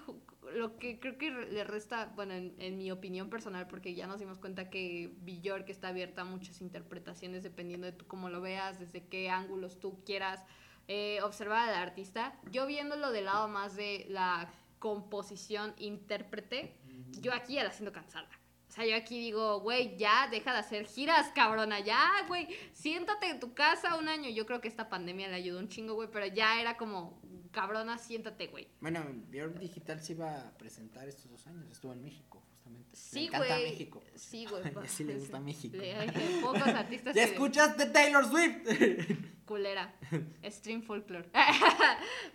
lo 0.54 0.78
que 0.78 1.00
creo 1.00 1.18
que 1.18 1.32
le 1.32 1.64
resta, 1.64 2.12
bueno, 2.16 2.34
en, 2.34 2.56
en 2.60 2.78
mi 2.78 2.92
opinión 2.92 3.30
personal, 3.30 3.68
porque 3.68 3.96
ya 3.96 4.08
nos 4.08 4.20
dimos 4.20 4.38
cuenta 4.40 4.70
que 4.70 5.14
Bjork 5.22 5.70
está 5.70 5.90
abierta 5.90 6.22
a 6.22 6.26
muchas 6.26 6.62
interpretaciones 6.62 7.44
dependiendo 7.44 7.86
de 7.86 7.94
tú 7.94 8.08
cómo 8.08 8.30
lo 8.30 8.42
veas, 8.42 8.80
desde 8.80 9.06
qué 9.08 9.30
ángulos 9.30 9.80
tú 9.80 10.04
quieras 10.06 10.44
eh, 10.88 11.20
observar 11.22 11.70
al 11.70 11.76
artista. 11.76 12.38
Yo 12.52 12.66
viéndolo 12.66 13.12
del 13.12 13.26
lado 13.26 13.48
más 13.48 13.76
de 13.76 14.06
la 14.10 14.52
composición 14.80 15.74
intérprete, 15.78 16.76
yo 17.22 17.34
aquí 17.34 17.54
ya 17.54 17.64
la 17.64 17.72
siento 17.72 17.94
cansada. 17.94 18.28
O 18.68 18.72
sea, 18.76 18.86
yo 18.86 18.96
aquí 18.96 19.20
digo, 19.20 19.60
güey, 19.62 19.96
ya 19.98 20.28
deja 20.30 20.52
de 20.52 20.60
hacer 20.60 20.86
giras, 20.88 21.32
cabrona, 21.36 21.80
ya, 21.80 22.10
güey, 22.28 22.48
siéntate 22.74 23.30
en 23.30 23.40
tu 23.40 23.54
casa 23.54 23.96
un 23.96 24.10
año. 24.10 24.30
Yo 24.30 24.46
creo 24.46 24.62
que 24.62 24.68
esta 24.68 24.90
pandemia 24.90 25.28
le 25.30 25.36
ayudó 25.36 25.60
un 25.60 25.70
chingo, 25.70 25.94
güey, 25.94 26.10
pero 26.12 26.26
ya 26.26 26.60
era 26.60 26.76
como, 26.76 27.22
cabrona, 27.54 27.98
siéntate, 27.98 28.48
güey. 28.48 28.68
Bueno, 28.82 29.02
Bjork 29.30 29.58
Digital 29.60 30.02
se 30.02 30.12
iba 30.14 30.38
a 30.42 30.52
presentar 30.58 31.08
estos 31.08 31.32
dos 31.32 31.48
años. 31.48 31.66
Estuvo 31.72 31.94
en 31.94 32.02
México, 32.04 32.44
justamente. 32.52 32.90
Le 32.92 32.98
Sí, 32.98 33.26
encanta 33.28 33.48
güey. 33.48 33.70
México. 33.72 34.04
Sí, 34.16 34.46
güey. 34.46 34.64
Y 34.84 34.86
así 34.86 35.04
le 35.06 35.16
gusta 35.16 35.40
México. 35.52 35.78
Le- 35.78 35.94
hay 35.96 36.40
pocos 36.42 36.62
artistas 36.68 37.16
¿Ya 37.16 37.24
escuchaste 37.24 37.86
Taylor 37.86 38.26
Swift? 38.26 38.68
Culera. 39.46 39.94
Stream 40.46 40.82
folklore. 40.84 41.30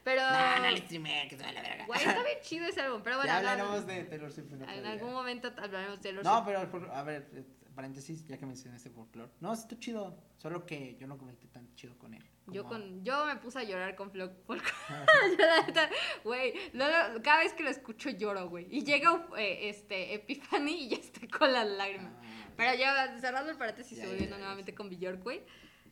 pero. 0.04 0.22
no, 0.22 0.58
no 0.62 0.70
le 0.70 0.78
streamé, 0.78 1.26
que 1.28 1.36
se 1.36 1.42
va 1.42 1.52
la 1.52 1.62
verga. 1.62 1.86
Güey, 1.86 2.00
está 2.00 2.22
bien 2.22 2.38
chido 2.42 2.66
ese 2.66 2.80
álbum, 2.82 3.00
pero 3.02 3.16
bueno. 3.16 3.28
ya 3.30 3.38
hablaremos 3.38 3.86
de 3.86 4.04
Taylor 4.04 4.30
Swift 4.32 4.52
en 4.52 4.62
En 4.62 4.86
algún 4.86 5.12
momento 5.12 5.48
hablaremos 5.56 6.00
de 6.02 6.12
los. 6.12 6.24
No, 6.24 6.44
pero 6.44 6.60
a 6.92 7.02
ver, 7.02 7.28
eh, 7.34 7.44
paréntesis, 7.74 8.26
ya 8.26 8.36
que 8.38 8.44
mencionaste 8.46 8.90
folklore. 8.90 9.32
No, 9.40 9.52
está 9.54 9.78
chido, 9.78 10.16
solo 10.36 10.66
que 10.66 10.96
yo 11.00 11.06
no 11.06 11.16
conecté 11.16 11.46
tan 11.48 11.74
chido 11.74 11.96
con 11.98 12.12
él. 12.14 12.24
Yo, 12.52 12.64
con, 12.64 13.04
yo 13.04 13.26
me 13.26 13.36
puse 13.36 13.58
a 13.58 13.62
llorar 13.62 13.94
con 13.94 14.10
Flo- 14.10 14.34
folklore. 14.46 14.72
Yo, 15.38 15.44
la 15.46 15.66
neta, 15.66 15.90
Güey, 16.24 16.54
cada 17.22 17.38
vez 17.40 17.52
que 17.52 17.62
lo 17.62 17.70
escucho 17.70 18.10
lloro, 18.10 18.48
güey. 18.48 18.66
Y 18.70 18.84
llega 18.84 19.26
eh, 19.36 19.68
este 19.68 20.14
Epiphany 20.14 20.70
y 20.84 20.88
ya 20.88 20.96
estoy 20.96 21.28
con 21.28 21.52
las 21.52 21.66
lágrimas. 21.68 22.12
Ah, 22.16 22.48
Pero 22.56 22.74
ya 22.74 23.18
cerrando 23.20 23.50
el 23.50 23.58
paréntesis 23.58 23.98
y 23.98 24.06
volviendo 24.06 24.36
ya, 24.36 24.40
nuevamente 24.40 24.74
con 24.74 24.88
Bjork, 24.88 25.22
güey. 25.22 25.42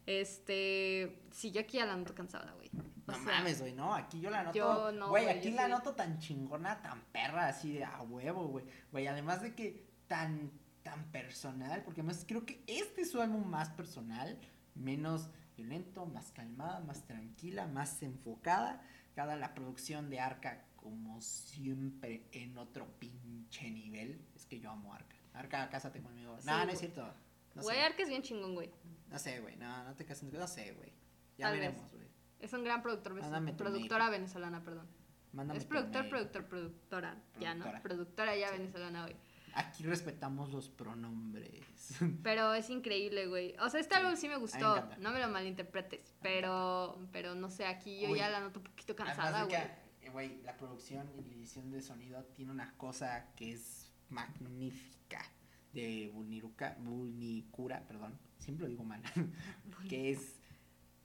Este. 0.06 1.18
Sí, 1.30 1.50
yo 1.50 1.60
aquí 1.60 1.76
ya 1.78 1.86
la 1.86 1.96
noto 1.96 2.14
cansada, 2.14 2.52
güey. 2.52 2.70
O 3.08 3.12
No 3.12 3.14
sea, 3.14 3.24
mames, 3.38 3.60
güey, 3.60 3.72
no, 3.72 3.94
aquí 3.94 4.20
yo 4.20 4.30
la 4.30 4.44
noto. 4.44 4.92
no, 4.92 5.08
güey, 5.10 5.28
aquí 5.28 5.50
la 5.50 5.66
sí. 5.66 5.70
noto 5.70 5.94
tan 5.94 6.18
chingona, 6.18 6.80
tan 6.82 7.00
perra, 7.12 7.48
así 7.48 7.72
de 7.74 7.84
a 7.84 8.00
huevo, 8.02 8.46
güey. 8.48 8.64
Güey, 8.92 9.06
además 9.06 9.42
de 9.42 9.54
que 9.54 9.84
tan, 10.08 10.50
tan 10.82 11.04
personal, 11.12 11.82
porque 11.84 12.00
además 12.00 12.24
creo 12.26 12.44
que 12.44 12.62
este 12.66 13.02
es 13.02 13.10
su 13.10 13.20
álbum 13.20 13.46
más 13.48 13.70
personal, 13.70 14.38
menos 14.74 15.28
violento, 15.56 16.06
más 16.06 16.30
calmada, 16.32 16.80
más 16.80 17.06
tranquila, 17.06 17.66
más 17.66 18.02
enfocada. 18.02 18.82
Cada 19.14 19.36
la 19.36 19.54
producción 19.54 20.10
de 20.10 20.20
Arca, 20.20 20.64
como 20.76 21.20
siempre, 21.22 22.28
en 22.32 22.58
otro 22.58 22.86
pinche 22.98 23.70
nivel. 23.70 24.20
Es 24.34 24.44
que 24.46 24.60
yo 24.60 24.70
amo 24.70 24.92
Arca. 24.92 25.16
Arca, 25.32 25.68
cásate 25.70 26.02
conmigo. 26.02 26.36
Sí, 26.40 26.46
no, 26.46 26.64
no 26.64 26.70
es 26.70 26.78
cierto. 26.78 27.12
No 27.54 27.62
Güey, 27.62 27.76
sé, 27.78 27.82
Arca 27.82 28.02
es 28.02 28.08
bien 28.08 28.22
chingón, 28.22 28.54
güey. 28.54 28.70
no 29.08 29.18
sé, 29.18 29.40
güey. 29.40 29.56
No, 29.56 29.84
no 29.84 29.94
te 29.94 30.04
cases. 30.04 30.30
No 30.32 30.46
sé, 30.46 30.72
güey. 30.72 30.92
Ya 31.38 31.46
Tal 31.46 31.58
vez. 31.58 31.68
veremos, 31.68 31.92
güey. 31.92 32.06
Es 32.38 32.52
un 32.52 32.64
gran 32.64 32.82
productor, 32.82 33.18
productora 33.56 34.10
venezolana, 34.10 34.62
perdón. 34.62 34.86
Mándame 35.32 35.58
es 35.58 35.64
productor, 35.64 36.08
productor, 36.08 36.46
productora. 36.46 37.16
Ya, 37.40 37.54
¿no? 37.54 37.64
Productora. 37.82 38.36
Ya 38.36 38.48
Sí. 38.50 38.58
venezolana, 38.58 39.02
güey. 39.02 39.16
Aquí 39.58 39.84
respetamos 39.84 40.50
los 40.52 40.68
pronombres. 40.68 41.64
Pero 42.22 42.52
es 42.52 42.68
increíble, 42.68 43.26
güey. 43.26 43.56
O 43.58 43.70
sea, 43.70 43.80
este 43.80 43.94
álbum 43.94 44.14
sí 44.16 44.28
me 44.28 44.36
gustó. 44.36 44.86
No 44.98 45.12
me 45.12 45.18
lo 45.18 45.28
malinterpretes. 45.28 46.14
Pero, 46.20 46.98
pero 47.10 47.34
no 47.34 47.48
sé, 47.50 47.64
aquí 47.64 48.00
yo 48.00 48.10
Uy. 48.10 48.18
ya 48.18 48.28
la 48.28 48.40
noto 48.40 48.60
un 48.60 48.64
poquito 48.64 48.94
cansada, 48.94 49.44
güey. 49.44 49.56
eh, 50.02 50.10
güey, 50.10 50.42
la 50.42 50.56
producción 50.56 51.10
y 51.16 51.22
la 51.22 51.34
edición 51.34 51.70
de 51.70 51.80
sonido 51.80 52.22
tiene 52.34 52.50
una 52.52 52.74
cosa 52.76 53.32
que 53.34 53.52
es 53.52 53.90
magnífica 54.10 55.24
de 55.72 56.10
Buniruka, 56.12 56.76
Bunikura, 56.80 57.80
perdón, 57.86 58.18
siempre 58.38 58.64
lo 58.64 58.68
digo 58.70 58.84
mal, 58.84 59.02
que 59.88 60.10
es 60.10 60.36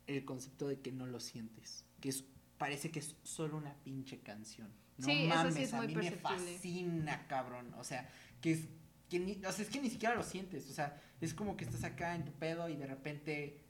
el 0.08 0.24
concepto 0.26 0.68
de 0.68 0.80
que 0.82 0.92
no 0.92 1.06
lo 1.06 1.20
sientes, 1.20 1.86
que 2.00 2.10
es 2.10 2.24
parece 2.58 2.92
que 2.92 3.00
es 3.00 3.16
solo 3.24 3.58
una 3.58 3.74
pinche 3.84 4.20
canción. 4.20 4.70
No 4.98 5.06
Sí, 5.06 5.12
eso 5.12 5.22
sí 5.24 5.28
mames, 5.30 5.56
es 5.58 5.74
a 5.74 5.78
muy 5.78 5.88
mí 5.88 5.96
me 5.96 6.12
fascina, 6.12 7.28
cabrón, 7.28 7.74
o 7.74 7.84
sea, 7.84 8.08
que 8.42 8.52
es 8.54 8.68
que 9.10 9.20
ni, 9.20 9.34
o 9.46 9.52
sea, 9.52 9.66
es 9.66 9.70
que 9.70 9.82
ni 9.82 9.90
siquiera 9.90 10.16
lo 10.16 10.24
sientes, 10.24 10.70
o 10.70 10.74
sea, 10.74 11.02
es 11.20 11.34
como 11.34 11.58
que 11.58 11.66
estás 11.66 11.84
acá 11.84 12.16
en 12.16 12.24
tu 12.24 12.32
pedo 12.32 12.70
y 12.70 12.78
de 12.78 12.88
repente 12.88 13.62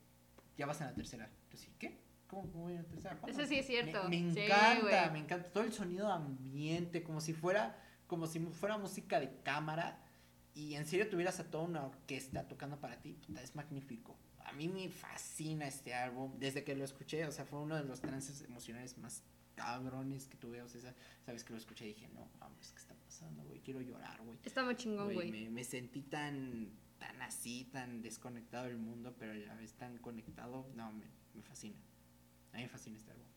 ya 0.55 0.67
vas 0.67 0.79
en 0.81 0.87
la 0.87 0.93
tercera. 0.93 1.29
Entonces, 1.45 1.69
¿qué? 1.79 1.99
¿Cómo 2.27 2.43
cómo 2.51 2.63
voy 2.65 2.73
en 2.73 2.83
la 2.83 2.87
tercera? 2.87 3.19
Eso 3.27 3.45
sí 3.47 3.57
es 3.57 3.65
cierto. 3.65 4.07
Me, 4.07 4.17
encanta, 4.17 5.09
me 5.11 5.19
encanta 5.19 5.49
todo 5.51 5.63
el 5.63 5.73
sonido 5.73 6.11
ambiente, 6.11 7.01
como 7.01 7.21
si 7.21 7.33
fuera, 7.33 7.75
como 8.05 8.27
si 8.27 8.39
fuera 8.39 8.77
música 8.77 9.19
de 9.19 9.31
cámara 9.41 9.99
y 10.53 10.75
en 10.75 10.85
serio 10.85 11.09
tuvieras 11.09 11.39
a 11.39 11.49
toda 11.49 11.63
una 11.63 11.85
orquesta 11.85 12.47
tocando 12.47 12.79
para 12.79 13.01
ti, 13.01 13.17
es 13.41 13.55
magnífico. 13.55 14.17
A 14.45 14.51
mí 14.53 14.67
me 14.67 14.89
fascina 14.89 15.67
este 15.67 15.93
álbum, 15.93 16.37
desde 16.37 16.63
que 16.63 16.75
lo 16.75 16.83
escuché, 16.83 17.25
o 17.25 17.31
sea, 17.31 17.45
fue 17.45 17.59
uno 17.59 17.75
de 17.75 17.83
los 17.83 18.01
trances 18.01 18.41
emocionales 18.41 18.97
más 18.97 19.23
cabrones 19.55 20.27
que 20.27 20.37
tuve, 20.37 20.61
o 20.61 20.67
sea, 20.67 20.93
sabes 21.25 21.43
que 21.43 21.53
lo 21.53 21.59
escuché 21.59 21.85
y 21.85 21.93
dije, 21.93 22.09
no, 22.13 22.27
mames, 22.39 22.71
¿qué 22.73 22.79
está 22.79 22.95
pasando, 23.21 23.43
güey? 23.43 23.59
Quiero 23.61 23.81
llorar, 23.81 24.19
güey. 24.23 24.37
Está 24.43 24.63
muy 24.63 24.75
chingón, 24.75 25.13
Güey, 25.13 25.31
me, 25.31 25.49
me 25.49 25.63
sentí 25.63 26.01
tan, 26.01 26.71
tan 26.97 27.21
así, 27.21 27.65
tan 27.71 28.01
desconectado 28.01 28.65
del 28.65 28.77
mundo, 28.77 29.15
pero 29.17 29.31
a 29.31 29.35
la 29.35 29.55
vez 29.55 29.73
tan 29.73 29.97
conectado, 29.99 30.67
no, 30.75 30.91
me, 30.91 31.05
me 31.33 31.43
fascina. 31.43 31.75
A 32.53 32.57
mí 32.57 32.63
me 32.63 32.69
fascina 32.69 32.97
este 32.97 33.11
álbum. 33.11 33.27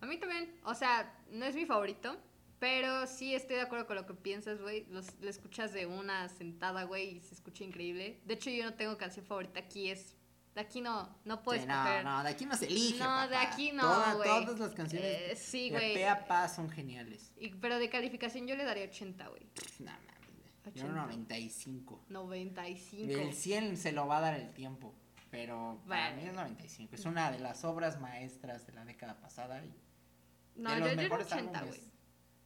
A 0.00 0.06
mí 0.06 0.18
también. 0.18 0.54
O 0.64 0.74
sea, 0.74 1.18
no 1.30 1.44
es 1.44 1.54
mi 1.54 1.64
favorito. 1.66 2.16
Pero 2.60 3.06
sí 3.06 3.34
estoy 3.34 3.56
de 3.56 3.62
acuerdo 3.62 3.86
con 3.86 3.96
lo 3.96 4.06
que 4.06 4.14
piensas, 4.14 4.60
güey. 4.62 4.86
Los- 4.88 5.18
Lo 5.20 5.28
escuchas 5.28 5.72
de 5.72 5.86
una 5.86 6.28
sentada, 6.28 6.84
güey, 6.84 7.16
y 7.16 7.20
se 7.20 7.34
escucha 7.34 7.64
increíble. 7.64 8.20
De 8.24 8.34
hecho, 8.34 8.48
yo 8.48 8.64
no 8.64 8.74
tengo 8.74 8.96
canción 8.96 9.26
favorita. 9.26 9.60
Aquí 9.60 9.90
es. 9.90 10.16
De 10.54 10.60
aquí 10.60 10.80
no, 10.80 11.18
no 11.24 11.42
puedo 11.42 11.60
Sí, 11.60 11.66
no, 11.66 12.02
no, 12.04 12.22
de 12.22 12.28
aquí 12.30 12.46
no 12.46 12.56
se 12.56 12.66
elige. 12.66 12.98
No, 12.98 13.22
de 13.28 13.34
papá. 13.34 13.42
aquí 13.52 13.72
no, 13.72 13.82
Toda-. 13.82 14.22
Todas 14.44 14.58
las 14.60 14.72
canciones 14.74 15.08
Eh, 15.32 15.36
sí, 15.36 15.64
de 15.70 15.76
güey. 15.76 15.94
pe 15.94 16.06
a 16.06 16.48
son 16.48 16.70
geniales. 16.70 17.32
Y- 17.36 17.48
pero 17.54 17.78
de 17.78 17.90
calificación 17.90 18.46
yo 18.46 18.54
le 18.54 18.62
daría 18.64 18.84
80, 18.84 19.26
güey. 19.28 19.42
No 19.80 19.86
mames. 19.90 20.14
Yo 20.66 20.70
80. 20.86 20.92
95. 20.94 22.04
95. 22.08 23.12
El 23.20 23.32
100 23.34 23.76
se 23.76 23.92
lo 23.92 24.06
va 24.06 24.18
a 24.18 24.20
dar 24.20 24.34
el 24.40 24.52
tiempo. 24.54 24.94
Pero 25.30 25.82
para 25.88 26.10
Bueno. 26.10 26.22
mí 26.22 26.28
es 26.28 26.34
95. 26.34 26.94
Es 26.94 27.04
una 27.04 27.32
de 27.32 27.40
las 27.40 27.64
obras 27.64 28.00
maestras 28.00 28.64
de 28.66 28.72
la 28.74 28.84
década 28.84 29.18
pasada. 29.20 29.62
Y 29.64 29.74
No, 30.54 30.70
de 30.70 30.76
yo, 30.78 30.84
los 30.86 30.90
yo 30.90 30.96
mejores 31.02 31.26
80, 31.26 31.58
álbumes 31.58 31.80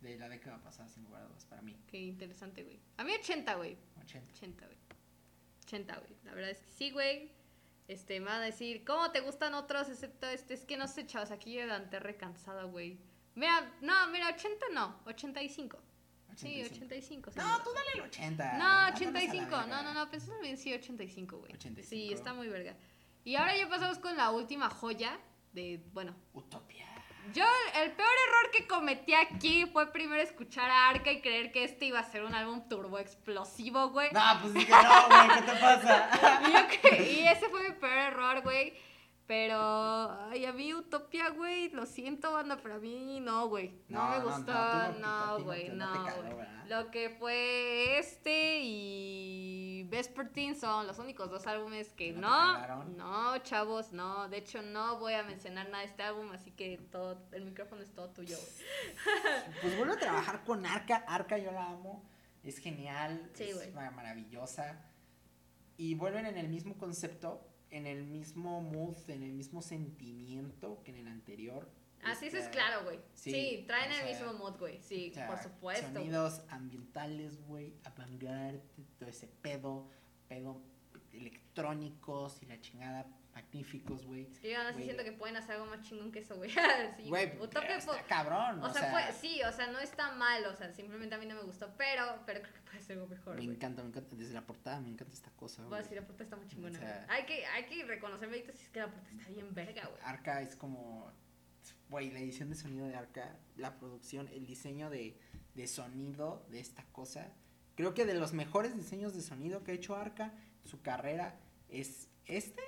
güey. 0.01 0.13
de 0.15 0.19
la 0.19 0.29
década 0.31 0.59
pasada, 0.63 0.89
sin 0.89 1.05
lugar 1.05 1.23
a 1.23 1.27
dudas, 1.27 1.45
para 1.45 1.61
mí. 1.61 1.77
Qué 1.87 1.99
interesante, 1.99 2.63
güey. 2.65 2.81
A 2.97 3.05
mí 3.05 3.13
80, 3.13 3.55
güey. 3.57 3.77
80. 4.03 4.33
80, 4.33 4.65
güey. 4.67 4.79
80, 5.65 5.99
güey. 5.99 6.17
La 6.25 6.33
verdad 6.33 6.51
es 6.51 6.59
que 6.63 6.71
sí, 6.73 6.91
güey. 6.91 7.31
Este, 7.89 8.21
me 8.21 8.27
van 8.27 8.43
a 8.43 8.45
decir, 8.45 8.85
¿cómo 8.85 9.11
te 9.11 9.21
gustan 9.21 9.55
otros 9.55 9.89
excepto 9.89 10.27
este? 10.29 10.55
Es 10.55 10.65
que 10.67 10.77
no 10.77 10.87
sé, 10.87 11.07
chavos, 11.07 11.31
aquí 11.31 11.55
yo 11.55 11.63
levanté 11.63 11.99
recansada, 11.99 12.65
güey. 12.65 13.01
Mira, 13.35 13.73
no, 13.81 14.07
mira, 14.09 14.29
80 14.29 14.67
no, 14.75 15.01
85. 15.07 15.79
Sí, 16.37 16.63
85. 16.63 17.33
No, 17.35 17.63
tú 17.63 17.71
dale 17.75 17.89
el 17.95 18.01
80. 18.03 18.53
No, 18.53 18.59
Mándanos 18.59 18.63
a 18.63 18.91
la 18.91 18.95
85. 18.95 19.67
No, 19.67 19.83
no, 19.83 19.95
no, 19.95 20.11
pensando 20.11 20.41
bien, 20.41 20.57
sí, 20.57 20.73
85, 20.73 21.39
güey. 21.39 21.53
85. 21.55 21.89
Sí, 21.89 22.13
está 22.13 22.33
muy 22.33 22.49
verga. 22.49 22.77
Y 23.25 23.35
ahora 23.35 23.57
ya 23.57 23.69
pasamos 23.69 23.99
con 23.99 24.17
la 24.17 24.31
última 24.31 24.71
joya 24.71 25.19
de, 25.53 25.83
bueno, 25.93 26.15
Utopia. 26.35 26.87
Yo, 27.33 27.45
el 27.83 27.93
peor 27.93 28.09
error 28.29 28.51
que 28.53 28.67
cometí 28.67 29.15
aquí 29.15 29.67
fue 29.73 29.93
primero 29.93 30.23
escuchar 30.23 30.71
a 30.71 30.89
Arca 30.89 31.11
y 31.13 31.21
creer 31.21 31.53
que 31.53 31.65
este 31.65 31.87
iba 31.87 31.99
a 32.01 32.05
ser 32.05 32.25
un 32.25 32.35
álbum 32.35 32.69
turbo 32.69 32.99
explosivo, 32.99 33.91
güey. 33.91 34.11
No, 34.13 34.21
pues 34.41 34.55
dije, 34.55 34.71
no, 34.73 35.07
güey, 35.09 35.29
¿qué 35.37 35.43
te 35.43 35.53
pasa? 35.59 36.11
Y, 36.49 36.77
que- 36.79 37.13
y 37.13 37.29
ese 37.29 37.49
fue 37.49 37.69
mi 37.69 37.75
peor 37.75 37.97
error, 37.99 38.43
güey. 38.43 38.73
Pero, 39.29 39.61
ay, 40.31 40.47
a 40.47 40.55
mí 40.55 40.73
Utopia, 40.73 41.29
güey, 41.29 41.69
lo 41.69 41.85
siento, 41.85 42.33
banda, 42.33 42.57
pero 42.63 42.77
a 42.77 42.79
mí 42.79 43.21
no, 43.21 43.47
güey. 43.49 43.79
No, 43.89 44.03
No, 44.03 44.11
me 44.11 44.25
gustó, 44.25 44.53
no- 45.01 45.45
güey, 45.45 45.69
no, 45.69 45.93
güey. 46.33 46.49
Lo 46.67 46.91
que 46.91 47.11
fue 47.11 47.99
este 47.99 48.61
y 48.63 49.83
Vespertine 49.91 50.55
son 50.55 50.87
los 50.87 50.99
únicos 50.99 51.31
dos 51.31 51.47
álbumes 51.47 51.93
que 51.93 52.13
¿No 52.13 52.87
no, 52.87 53.37
chavos, 53.39 53.93
no. 53.93 54.31
De 54.31 54.39
hecho, 54.39 54.63
no 54.63 54.99
voy 54.99 55.13
a 55.13 55.23
mencionar 55.23 55.67
nada 55.69 55.81
de 55.81 55.91
este 55.91 56.03
álbum, 56.05 56.31
así 56.33 56.51
que 56.53 56.79
todo, 56.91 57.23
el 57.33 57.45
micrófono 57.45 57.83
es 57.83 57.93
todo 57.93 58.09
tuyo, 58.09 58.37
güey. 58.37 58.67
Pues 59.61 59.77
vuelvo 59.77 59.93
a 59.93 59.99
trabajar 59.99 60.43
con 60.45 60.65
Arca. 60.65 61.05
Arca 61.07 61.37
yo 61.37 61.53
la 61.53 61.67
amo. 61.67 62.03
Es 62.43 62.57
genial. 62.59 63.31
Sí, 63.35 63.45
es 63.45 63.75
maravillosa. 63.75 64.87
Y 65.77 65.95
vuelven 65.97 66.25
en 66.25 66.39
el 66.39 66.49
mismo 66.49 66.77
concepto, 66.79 67.48
en 67.71 67.87
el 67.87 68.05
mismo 68.05 68.61
mood, 68.61 68.97
en 69.09 69.23
el 69.23 69.33
mismo 69.33 69.63
sentimiento 69.63 70.83
que 70.85 70.91
en 70.93 70.99
el 70.99 71.09
anterior. 71.09 71.69
Así 72.05 72.27
eso 72.27 72.37
es 72.37 72.49
claro, 72.49 72.85
güey. 72.85 73.01
Sí, 73.15 73.33
sí, 73.33 73.65
traen 73.67 73.91
el 73.91 73.99
sea, 73.99 74.07
mismo 74.07 74.33
mood, 74.35 74.59
güey. 74.59 74.81
Sí, 74.83 75.09
o 75.11 75.15
sea, 75.15 75.27
por 75.27 75.39
supuesto. 75.39 75.93
Sonidos 75.93 76.43
ambientales, 76.49 77.41
güey, 77.47 77.75
avant-garde, 77.85 78.63
todo 78.99 79.09
ese 79.09 79.27
pedo, 79.27 79.89
pedo 80.29 80.63
electrónicos 81.13 82.41
y 82.43 82.47
la 82.47 82.61
chingada, 82.61 83.07
magníficos, 83.43 84.05
güey. 84.05 84.27
Es 84.27 84.41
que 84.41 84.51
yo 84.53 84.59
Güey. 84.73 84.85
siento 84.85 85.05
que 85.05 85.13
pueden 85.13 85.37
hacer 85.37 85.53
algo 85.57 85.67
más 85.67 85.81
chingón 85.83 86.11
que 86.13 86.19
eso, 86.21 86.37
güey. 86.37 86.51
sí, 86.97 87.09
Güey, 87.09 87.33
está 87.43 88.05
cabrón, 88.09 88.63
O 88.63 88.73
sea, 88.73 88.91
fue- 88.91 89.13
sí, 89.21 89.41
o 89.43 89.53
sea, 89.53 89.69
no 89.69 89.79
está 89.79 90.13
mal, 90.13 90.45
o 90.47 90.55
sea, 90.55 90.73
simplemente 90.73 91.15
a 91.15 91.19
mí 91.19 91.27
no 91.27 91.35
me 91.37 91.43
gustó, 91.43 91.73
pero, 91.77 92.23
pero 92.27 92.41
creo 92.43 92.55
que 92.55 92.61
puede 92.63 92.83
ser 92.83 92.97
algo 92.97 93.09
mejor, 93.09 93.37
me 93.37 93.45
encanta, 93.45 93.83
me 93.83 93.89
encanta, 93.91 94.17
desde 94.17 94.35
la 94.35 94.47
portada 94.47 94.81
me 94.81 94.89
encanta 94.89 95.15
esta 95.15 95.31
cosa, 95.31 95.63
a 95.63 95.67
güey. 95.67 95.83
decir, 95.83 95.97
la 95.99 96.05
puerta 96.07 96.25
está 96.25 96.37
muy 96.37 96.47
chingona, 96.49 96.77
O 96.79 96.81
sea-. 96.81 97.07
Hay 97.09 97.25
que, 97.27 97.47
hay 97.47 97.65
que 97.65 97.85
reconocer 97.85 98.29
méritos 98.29 98.57
si 98.57 98.65
es 98.65 98.71
que 98.71 98.81
la 98.81 98.91
puerta 98.91 99.11
está 99.11 99.29
bien 99.31 99.55
verga, 99.55 99.87
güey. 99.87 100.03
Arca 100.05 100.43
es 100.43 100.57
como, 100.57 101.11
güey, 101.89 102.11
la 102.11 102.19
edición 102.19 102.49
de 102.51 102.57
sonido 102.57 102.87
de 102.87 102.97
Arca, 102.97 103.37
la 103.57 103.79
producción, 103.79 104.29
el 104.29 104.47
diseño 104.47 104.91
de, 104.91 105.19
de 105.55 105.67
sonido 105.67 106.45
de 106.51 106.61
esta 106.61 106.85
cosa. 106.93 107.33
Creo 107.77 107.95
que 107.95 108.05
de 108.05 108.15
los 108.15 108.33
mejores 108.33 108.75
diseños 108.77 109.15
de 109.15 109.23
sonido 109.23 109.63
que 109.63 109.71
ha 109.71 109.75
hecho 109.75 109.95
Arca 109.95 110.33
su 110.65 110.83
carrera 110.83 111.39
es 111.69 112.09
este. 112.27 112.61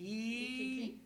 Y... 0.00 1.00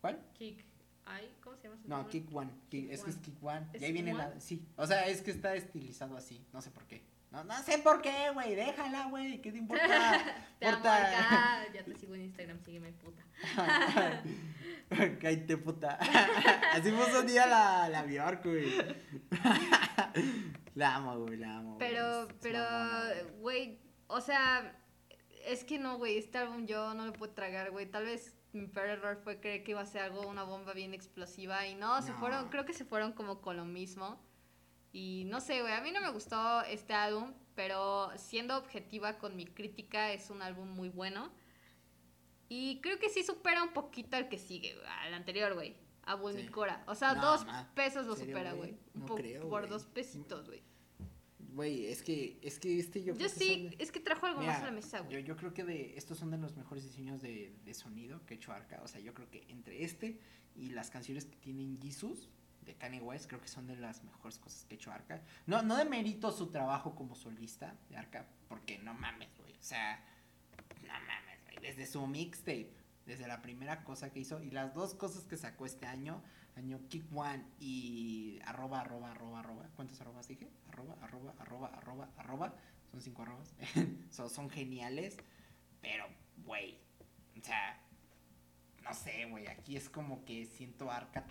¿Cuál? 0.00 0.20
Kick. 0.34 0.64
Ay, 1.04 1.30
¿cómo 1.42 1.56
se 1.56 1.64
llama? 1.68 1.80
No? 1.86 2.08
Kick 2.08 2.34
One. 2.34 2.50
Kick- 2.70 2.84
Kick 2.86 2.90
es 2.92 3.02
que 3.02 3.10
es. 3.10 3.16
Kick 3.16 3.42
One. 3.42 3.66
¿Es 3.72 3.82
Y 3.82 3.84
ahí 3.84 3.92
viene 3.92 4.14
la... 4.14 4.40
Sí. 4.40 4.64
O 4.76 4.86
sea, 4.86 5.06
es 5.08 5.22
que 5.22 5.30
está 5.30 5.54
estilizado 5.54 6.16
así. 6.16 6.44
No 6.52 6.62
sé 6.62 6.70
por 6.70 6.84
qué. 6.86 7.04
No, 7.30 7.44
no 7.44 7.62
sé 7.62 7.78
por 7.78 8.00
qué, 8.02 8.30
güey. 8.34 8.54
Déjala, 8.56 9.06
güey. 9.08 9.40
¿Qué 9.40 9.52
te 9.52 9.58
importa? 9.58 9.86
Te 10.58 10.66
amo, 10.66 10.76
Importa-. 10.78 11.66
Ya 11.74 11.84
te 11.84 11.94
sigo 11.96 12.14
en 12.16 12.22
Instagram, 12.22 12.58
sígueme, 12.64 12.92
puta. 12.92 13.22
Cállate, 15.20 15.56
puta. 15.56 15.98
Así 16.72 16.90
puso 16.90 17.20
un 17.20 17.26
día 17.26 17.46
la, 17.46 17.88
la 17.88 18.02
Bjork, 18.02 18.44
güey. 18.44 18.72
La 20.74 20.96
amo, 20.96 21.18
güey, 21.20 21.36
la 21.36 21.56
amo. 21.58 21.78
Pero, 21.78 22.26
pero, 22.40 22.64
güey, 23.38 23.78
o 24.08 24.20
sea, 24.20 24.76
es 25.46 25.64
que 25.64 25.78
no, 25.78 25.98
güey, 25.98 26.18
este 26.18 26.38
álbum 26.38 26.66
yo 26.66 26.94
no 26.94 27.06
lo 27.06 27.12
puedo 27.12 27.32
tragar, 27.32 27.70
güey. 27.70 27.86
Tal 27.86 28.04
vez 28.04 28.36
mi 28.52 28.66
peor 28.66 28.88
error 28.88 29.16
fue 29.22 29.40
creer 29.40 29.62
que 29.64 29.72
iba 29.72 29.80
a 29.80 29.86
ser 29.86 30.02
algo, 30.02 30.26
una 30.26 30.42
bomba 30.42 30.72
bien 30.72 30.94
explosiva. 30.94 31.66
Y 31.66 31.74
no, 31.74 32.00
se 32.02 32.12
fueron, 32.12 32.48
creo 32.48 32.64
que 32.64 32.72
se 32.72 32.84
fueron 32.84 33.12
como 33.12 33.40
con 33.40 33.56
lo 33.56 33.64
mismo. 33.64 34.20
Y 34.92 35.24
no 35.26 35.40
sé, 35.40 35.60
güey, 35.60 35.72
a 35.72 35.80
mí 35.80 35.92
no 35.92 36.00
me 36.00 36.10
gustó 36.10 36.62
este 36.62 36.92
álbum, 36.92 37.32
pero 37.54 38.10
siendo 38.16 38.56
objetiva 38.56 39.18
con 39.18 39.36
mi 39.36 39.46
crítica, 39.46 40.12
es 40.12 40.30
un 40.30 40.42
álbum 40.42 40.68
muy 40.68 40.88
bueno. 40.88 41.30
Y 42.48 42.80
creo 42.80 42.98
que 42.98 43.08
sí 43.08 43.22
supera 43.22 43.62
un 43.62 43.72
poquito 43.72 44.16
al 44.16 44.28
que 44.28 44.38
sigue, 44.38 44.76
al 45.02 45.14
anterior, 45.14 45.54
güey. 45.54 45.76
A 46.02 46.16
Vulnicora. 46.16 46.82
O 46.88 46.96
sea, 46.96 47.14
No, 47.14 47.22
dos 47.22 47.46
ma. 47.46 47.70
pesos 47.74 48.06
lo 48.06 48.14
¿En 48.14 48.18
serio, 48.18 48.36
supera, 48.36 48.52
güey? 48.54 48.76
No 48.94 49.06
por 49.48 49.68
dos 49.68 49.84
pesitos, 49.84 50.48
güey. 50.48 50.62
Güey, 51.54 51.86
es 51.86 52.02
que, 52.02 52.38
es 52.42 52.58
que 52.58 52.78
este 52.78 53.00
yo 53.02 53.12
Yo 53.14 53.18
creo 53.18 53.28
que 53.32 53.34
sí, 53.38 53.68
de- 53.68 53.82
es 53.82 53.90
que 53.92 54.00
trajo 54.00 54.26
algo 54.26 54.40
Mira, 54.40 54.52
más 54.52 54.62
a 54.62 54.66
la 54.66 54.70
mesa, 54.72 54.98
yo, 54.98 55.04
güey. 55.04 55.24
yo 55.24 55.36
creo 55.36 55.52
que 55.52 55.64
de 55.64 55.96
estos 55.96 56.18
son 56.18 56.30
de 56.30 56.38
los 56.38 56.56
mejores 56.56 56.84
diseños 56.84 57.20
de, 57.22 57.52
de 57.64 57.74
sonido 57.74 58.24
que 58.26 58.34
ha 58.34 58.36
hecho 58.36 58.52
Arca. 58.52 58.80
O 58.84 58.88
sea, 58.88 59.00
yo 59.00 59.14
creo 59.14 59.28
que 59.30 59.44
entre 59.48 59.82
este 59.84 60.18
y 60.54 60.70
las 60.70 60.90
canciones 60.90 61.24
que 61.24 61.36
tienen 61.36 61.80
Jesus 61.80 62.28
de 62.62 62.74
Kanye 62.74 63.00
West, 63.00 63.26
creo 63.26 63.40
que 63.40 63.48
son 63.48 63.66
de 63.66 63.74
las 63.76 64.04
mejores 64.04 64.38
cosas 64.38 64.64
que 64.64 64.74
ha 64.74 64.76
hecho 64.76 64.92
Arca. 64.92 65.22
No, 65.46 65.62
no 65.62 65.76
demerito 65.76 66.30
su 66.30 66.50
trabajo 66.50 66.94
como 66.94 67.14
solista 67.16 67.76
de 67.88 67.96
Arca, 67.96 68.28
porque 68.48 68.78
no 68.78 68.94
mames, 68.94 69.28
güey. 69.38 69.52
O 69.58 69.62
sea, 69.62 70.04
no 70.82 70.92
mames, 70.92 71.42
güey. 71.44 71.56
Desde 71.60 71.86
su 71.86 72.06
mixtape, 72.06 72.70
desde 73.06 73.26
la 73.26 73.42
primera 73.42 73.82
cosa 73.82 74.10
que 74.12 74.20
hizo 74.20 74.42
y 74.42 74.50
las 74.50 74.72
dos 74.74 74.94
cosas 74.94 75.24
que 75.24 75.36
sacó 75.36 75.66
este 75.66 75.86
año, 75.86 76.22
año 76.56 76.80
Kick 76.88 77.04
One 77.14 77.44
y 77.58 78.38
arroba, 78.44 78.80
arroba, 78.80 79.10
arroba, 79.10 79.40
arroba. 79.40 79.68
¿Cuántos 79.76 80.00
arrobas 80.00 80.28
dije? 80.28 80.48
Arroba, 80.68 80.96
arroba, 81.02 81.34
arroba, 81.38 81.68
arroba, 81.68 82.10
arroba. 82.16 82.54
Son 82.90 83.00
cinco 83.00 83.22
arrobas. 83.22 83.54
son, 84.10 84.30
son 84.30 84.50
geniales. 84.50 85.16
Pero, 85.80 86.04
güey. 86.44 86.78
O 87.38 87.42
sea, 87.42 87.80
no 88.82 88.94
sé, 88.94 89.26
güey. 89.26 89.46
Aquí 89.46 89.76
es 89.76 89.88
como 89.88 90.24
que 90.24 90.46
siento 90.46 90.90
Arca 90.90 91.24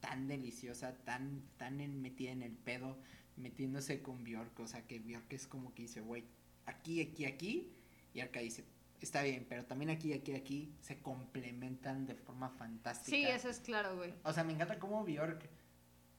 tan 0.00 0.26
deliciosa, 0.26 0.96
tan, 1.04 1.42
tan 1.56 1.76
metida 2.02 2.32
en 2.32 2.42
el 2.42 2.56
pedo, 2.56 2.98
metiéndose 3.36 4.02
con 4.02 4.24
Bjork. 4.24 4.58
O 4.60 4.66
sea, 4.66 4.86
que 4.86 4.98
Bjork 4.98 5.32
es 5.32 5.46
como 5.46 5.72
que 5.74 5.82
dice, 5.82 6.00
güey, 6.00 6.24
aquí, 6.66 7.00
aquí, 7.00 7.24
aquí. 7.24 7.72
Y 8.12 8.20
Arca 8.20 8.40
dice, 8.40 8.64
está 9.04 9.22
bien, 9.22 9.46
pero 9.48 9.64
también 9.64 9.90
aquí, 9.90 10.12
aquí, 10.12 10.32
aquí 10.34 10.74
se 10.80 11.00
complementan 11.00 12.06
de 12.06 12.14
forma 12.14 12.50
fantástica. 12.50 13.16
Sí, 13.16 13.24
eso 13.24 13.48
es 13.48 13.58
claro, 13.60 13.96
güey. 13.96 14.14
O 14.24 14.32
sea, 14.32 14.44
me 14.44 14.52
encanta 14.52 14.78
cómo 14.78 15.04
Bjork 15.04 15.48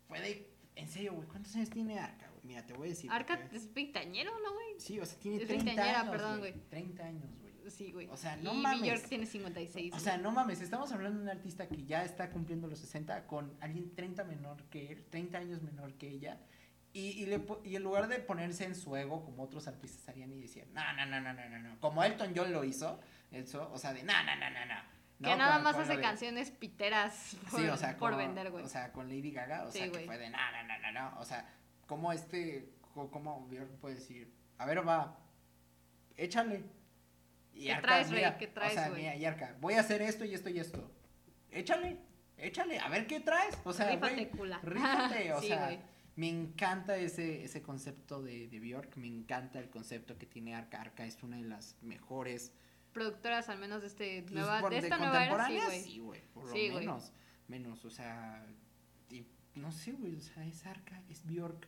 puede. 0.07 0.49
En 0.75 0.87
serio, 0.89 1.13
güey, 1.13 1.27
¿cuántos 1.27 1.55
años 1.55 1.69
tiene 1.69 1.99
Arca, 1.99 2.27
güey? 2.29 2.41
Mira, 2.43 2.65
te 2.65 2.73
voy 2.73 2.87
a 2.87 2.89
decir. 2.91 3.11
Arca 3.11 3.37
porque- 3.39 3.57
es 3.57 3.71
veintañero, 3.73 4.31
¿no, 4.39 4.53
güey? 4.53 4.79
Sí, 4.79 4.99
o 4.99 5.05
sea, 5.05 5.19
tiene 5.19 5.37
es 5.37 5.47
30 5.47 5.65
veinteañera, 5.65 5.99
años. 6.01 6.11
perdón, 6.11 6.39
güey. 6.39 6.51
güey. 6.51 6.63
30 6.69 7.03
años, 7.05 7.29
güey. 7.39 7.53
Sí, 7.71 7.91
güey. 7.93 8.07
O 8.09 8.17
sea, 8.17 8.35
no 8.37 8.53
y 8.53 8.57
mames. 8.57 8.81
Bjork 8.81 9.07
tiene 9.07 9.25
56. 9.25 9.91
O 9.93 9.95
güey. 9.95 10.03
sea, 10.03 10.17
no 10.17 10.31
mames, 10.31 10.59
estamos 10.61 10.91
hablando 10.91 11.19
de 11.19 11.23
un 11.23 11.29
artista 11.29 11.67
que 11.69 11.85
ya 11.85 12.03
está 12.03 12.29
cumpliendo 12.31 12.67
los 12.67 12.79
60 12.79 13.25
con 13.27 13.55
alguien 13.61 13.93
30 13.95 14.23
menor 14.25 14.63
que 14.65 14.91
él, 14.91 15.05
30 15.09 15.37
años 15.37 15.61
menor 15.61 15.93
que 15.93 16.09
ella. 16.09 16.41
Y, 16.95 17.23
y, 17.23 17.25
le, 17.25 17.41
y 17.63 17.75
en 17.75 17.81
lugar 17.83 18.07
de 18.07 18.19
ponerse 18.19 18.65
en 18.65 18.75
su 18.75 18.95
ego 18.95 19.25
como 19.25 19.43
otros 19.43 19.67
artistas 19.67 20.07
harían 20.09 20.31
y 20.31 20.39
decían, 20.39 20.71
no, 20.73 20.93
no, 20.93 21.05
no, 21.07 21.19
no, 21.19 21.33
no, 21.33 21.49
no, 21.49 21.59
no. 21.59 21.79
Como 21.79 22.03
Elton 22.03 22.33
John 22.35 22.53
lo 22.53 22.63
hizo, 22.63 22.99
eso, 23.31 23.67
o 23.73 23.79
sea, 23.79 23.93
de, 23.93 24.03
no, 24.03 24.13
no, 24.23 24.35
no, 24.35 24.49
no, 24.51 24.65
no. 24.67 24.75
que 25.17 25.29
No, 25.29 25.35
nada 25.37 25.55
con- 25.55 25.63
más 25.63 25.73
con 25.75 25.83
hace 25.85 25.95
de- 25.95 26.01
canciones 26.03 26.51
piteras 26.51 27.35
por, 27.49 27.59
Sí, 27.61 27.67
o 27.67 27.77
sea, 27.77 27.97
por 27.97 28.11
como- 28.11 28.17
vender, 28.23 28.51
güey. 28.51 28.63
O 28.63 28.67
sea, 28.67 28.91
con 28.91 29.07
Lady 29.09 29.31
Gaga, 29.31 29.63
o 29.65 29.71
Sí, 29.71 29.79
sea, 29.79 29.91
que 29.91 29.99
fue 30.05 30.17
de, 30.19 30.29
no, 30.29 30.37
no, 30.37 30.63
no, 30.67 30.79
no, 30.79 30.91
no. 31.11 31.19
O 31.19 31.25
sea, 31.25 31.49
como 31.87 32.13
este, 32.13 32.73
co- 32.93 33.09
como 33.09 33.47
Bjork 33.47 33.71
puede 33.79 33.95
decir, 33.95 34.31
a 34.59 34.65
ver, 34.67 34.87
va, 34.87 35.17
échale. 36.15 36.63
Y 37.55 37.65
¿Qué 37.65 37.73
Arca, 37.73 37.87
traes, 37.87 38.09
Rey? 38.09 38.17
mira, 38.19 38.37
¿Qué 38.37 38.47
traes, 38.47 38.71
O 38.71 38.75
sea, 38.75 38.89
güey? 38.89 39.01
mira, 39.01 39.15
y 39.15 39.25
Arca, 39.25 39.55
voy 39.59 39.73
a 39.75 39.79
hacer 39.79 40.01
esto 40.03 40.25
y 40.25 40.33
esto 40.33 40.49
y 40.49 40.59
esto. 40.59 40.91
Échale, 41.51 41.97
échale, 42.37 42.79
a 42.79 42.89
ver 42.89 43.05
qué 43.07 43.19
traes. 43.19 43.57
O 43.63 43.73
sea, 43.73 43.89
Rífate, 43.91 44.13
güey, 44.13 44.29
cula. 44.29 44.59
rífate, 44.63 45.33
o 45.33 45.41
Sí, 45.41 45.47
sea. 45.47 45.65
güey. 45.65 45.92
Me 46.15 46.29
encanta 46.29 46.95
ese, 46.97 47.43
ese 47.43 47.61
concepto 47.63 48.21
de, 48.21 48.47
de 48.47 48.59
Bjork, 48.59 48.97
me 48.97 49.07
encanta 49.07 49.59
el 49.59 49.69
concepto 49.69 50.17
que 50.17 50.25
tiene 50.27 50.53
Arca. 50.55 50.79
Arca 50.81 51.05
es 51.05 51.21
una 51.23 51.37
de 51.37 51.43
las 51.43 51.75
mejores 51.81 52.51
Productoras, 52.91 53.49
al 53.49 53.57
menos 53.57 53.81
de, 53.81 53.87
este 53.87 54.21
pues, 54.21 54.33
nueva, 54.35 54.59
por- 54.61 54.69
de 54.71 54.77
esta 54.77 54.97
nueva 54.99 55.25
era, 55.25 55.25
sí, 55.25 55.29
contemporáneas, 55.31 55.65
güey. 55.65 55.83
sí, 55.83 55.97
güey, 55.99 56.21
por 56.31 56.51
Sí, 56.51 56.67
lo 56.69 56.75
menos, 56.79 57.11
menos, 57.47 57.85
o 57.85 57.89
sea, 57.89 58.45
y 59.09 59.25
no 59.55 59.71
sé, 59.71 59.93
güey, 59.93 60.15
o 60.15 60.21
sea, 60.21 60.45
es 60.45 60.63
Arca, 60.67 61.01
es 61.09 61.25
Bjork, 61.25 61.67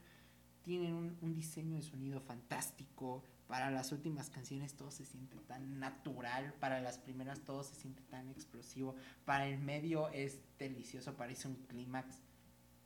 tienen 0.61 0.93
un, 0.93 1.17
un 1.21 1.33
diseño 1.33 1.77
de 1.77 1.81
sonido 1.81 2.21
fantástico, 2.21 3.23
para 3.47 3.71
las 3.71 3.91
últimas 3.91 4.29
canciones 4.29 4.75
todo 4.75 4.91
se 4.91 5.03
siente 5.05 5.37
tan 5.47 5.79
natural, 5.79 6.53
para 6.59 6.79
las 6.79 6.99
primeras 6.99 7.41
todo 7.41 7.63
se 7.63 7.73
siente 7.73 8.03
tan 8.03 8.29
explosivo, 8.29 8.95
para 9.25 9.47
el 9.47 9.57
medio 9.57 10.09
es 10.09 10.39
delicioso, 10.59 11.15
parece 11.15 11.47
un 11.47 11.55
clímax, 11.65 12.21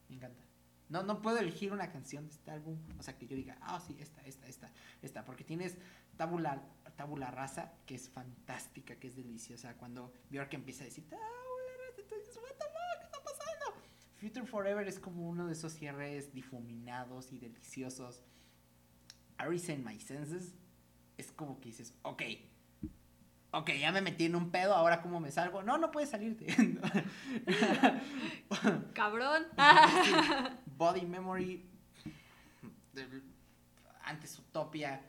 me 0.07 0.15
encanta. 0.15 0.45
No, 0.89 1.03
no 1.03 1.21
puedo 1.21 1.37
elegir 1.37 1.71
una 1.71 1.91
canción 1.91 2.27
de 2.27 2.33
este 2.33 2.51
álbum, 2.51 2.77
o 2.97 3.03
sea, 3.03 3.17
que 3.17 3.27
yo 3.27 3.35
diga, 3.35 3.57
ah, 3.61 3.79
sí, 3.79 3.95
esta, 3.99 4.25
esta, 4.25 4.47
esta, 4.47 4.71
esta, 5.01 5.23
porque 5.23 5.43
tienes 5.43 5.77
tabula, 6.17 6.63
tabula 6.95 7.29
rasa, 7.29 7.73
que 7.85 7.95
es 7.95 8.09
fantástica, 8.09 8.95
que 8.95 9.07
es 9.07 9.15
deliciosa, 9.15 9.75
cuando 9.75 10.11
Bjork 10.31 10.53
empieza 10.55 10.83
a 10.83 10.85
decir, 10.85 11.07
tabula 11.07 11.27
rasa, 11.77 12.07
tú 12.07 12.15
dices, 12.15 12.37
what 12.37 12.55
the 12.57 12.65
fuck, 12.65 12.99
¿qué 12.99 13.05
está 13.05 13.23
pasando? 13.23 13.65
Future 14.15 14.47
Forever 14.47 14.87
es 14.87 14.99
como 14.99 15.29
uno 15.29 15.45
de 15.45 15.53
esos 15.53 15.73
cierres 15.73 16.33
difuminados 16.33 17.31
y 17.31 17.39
deliciosos. 17.39 18.23
Aris 19.37 19.69
in 19.69 19.85
My 19.85 19.99
Senses 19.99 20.55
es 21.17 21.31
como 21.31 21.59
que 21.59 21.69
dices, 21.69 21.93
ok, 22.01 22.23
ok, 23.51 23.71
ya 23.79 23.91
me 23.91 24.01
metí 24.01 24.25
en 24.25 24.35
un 24.35 24.51
pedo, 24.51 24.73
ahora 24.73 25.01
cómo 25.01 25.19
me 25.19 25.31
salgo. 25.31 25.63
No, 25.63 25.77
no 25.77 25.91
puedes 25.91 26.09
salirte. 26.09 26.47
Cabrón. 28.93 29.43
Sí, 30.03 30.11
Body 30.79 31.05
Memory, 31.05 31.61
antes 34.03 34.39
Utopia. 34.39 35.01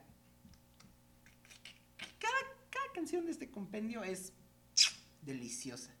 Cada, 2.19 2.39
cada 2.69 2.93
canción 2.93 3.25
de 3.25 3.31
este 3.31 3.49
compendio 3.49 4.03
es 4.03 4.33
deliciosa. 5.21 5.95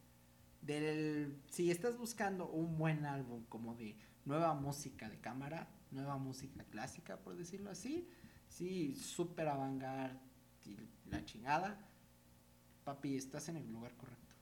Del, 0.61 1.41
si 1.49 1.71
estás 1.71 1.97
buscando 1.97 2.49
un 2.49 2.77
buen 2.77 3.05
álbum 3.05 3.45
como 3.45 3.73
de 3.75 3.95
nueva 4.25 4.53
música 4.55 5.09
de 5.09 5.21
cámara, 5.21 5.69
nueva 5.89 6.17
música 6.17 6.65
clásica, 6.65 7.15
por 7.21 7.37
decirlo 7.37 7.71
así, 7.71 8.09
sí, 8.49 8.97
súper 8.97 9.47
avant 9.47 9.81
y 10.65 10.75
la 11.09 11.23
chingada, 11.23 11.79
papi, 12.83 13.15
estás 13.15 13.47
en 13.47 13.55
el 13.55 13.71
lugar 13.71 13.95
correcto. 13.95 14.35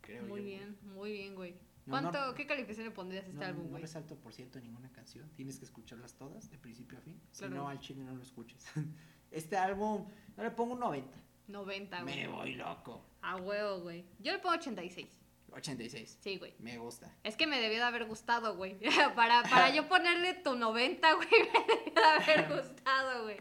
Creo 0.00 0.24
Muy 0.24 0.40
yo, 0.40 0.42
güey. 0.42 0.44
bien, 0.44 0.78
muy 0.82 1.12
bien, 1.12 1.34
güey. 1.36 1.73
No, 1.86 2.00
no- 2.00 2.10
¿Cuánto, 2.10 2.34
qué 2.34 2.46
calificación 2.46 2.86
le 2.86 2.90
pondrías 2.92 3.24
a 3.24 3.28
este 3.28 3.40
no, 3.40 3.46
álbum, 3.46 3.64
no 3.64 3.70
güey? 3.70 3.82
resalto, 3.82 4.16
por 4.16 4.32
cierto, 4.32 4.58
ninguna 4.60 4.90
canción. 4.92 5.28
Tienes 5.36 5.58
que 5.58 5.64
escucharlas 5.66 6.14
todas, 6.14 6.50
de 6.50 6.58
principio 6.58 6.96
a 6.98 7.00
fin. 7.02 7.20
Si 7.30 7.40
Claro. 7.40 7.54
no, 7.56 7.68
al 7.68 7.78
chile 7.80 8.02
no 8.04 8.14
lo 8.14 8.22
escuches. 8.22 8.64
Este 9.30 9.56
álbum, 9.56 10.06
no 10.36 10.42
le 10.44 10.50
pongo 10.52 10.74
un 10.74 10.80
90. 10.80 11.18
90, 11.48 12.02
güey. 12.02 12.14
Me 12.14 12.28
voy 12.28 12.54
loco. 12.54 13.04
A 13.20 13.36
huevo, 13.36 13.80
güey. 13.80 14.04
Yo 14.20 14.32
le 14.32 14.38
pongo 14.38 14.54
86. 14.54 15.08
86. 15.50 16.18
Sí, 16.20 16.36
güey. 16.38 16.54
Me 16.60 16.78
gusta. 16.78 17.12
Es 17.24 17.36
que 17.36 17.46
me 17.46 17.60
debió 17.60 17.78
de 17.78 17.84
haber 17.84 18.04
gustado, 18.06 18.56
güey. 18.56 18.78
para, 19.16 19.42
para 19.42 19.70
yo 19.74 19.88
ponerle 19.88 20.34
tu 20.34 20.54
90, 20.56 21.12
güey, 21.14 21.28
me 21.28 21.74
debió 21.76 21.94
de 21.94 22.22
haber 22.22 22.48
gustado, 22.62 23.24
güey. 23.24 23.38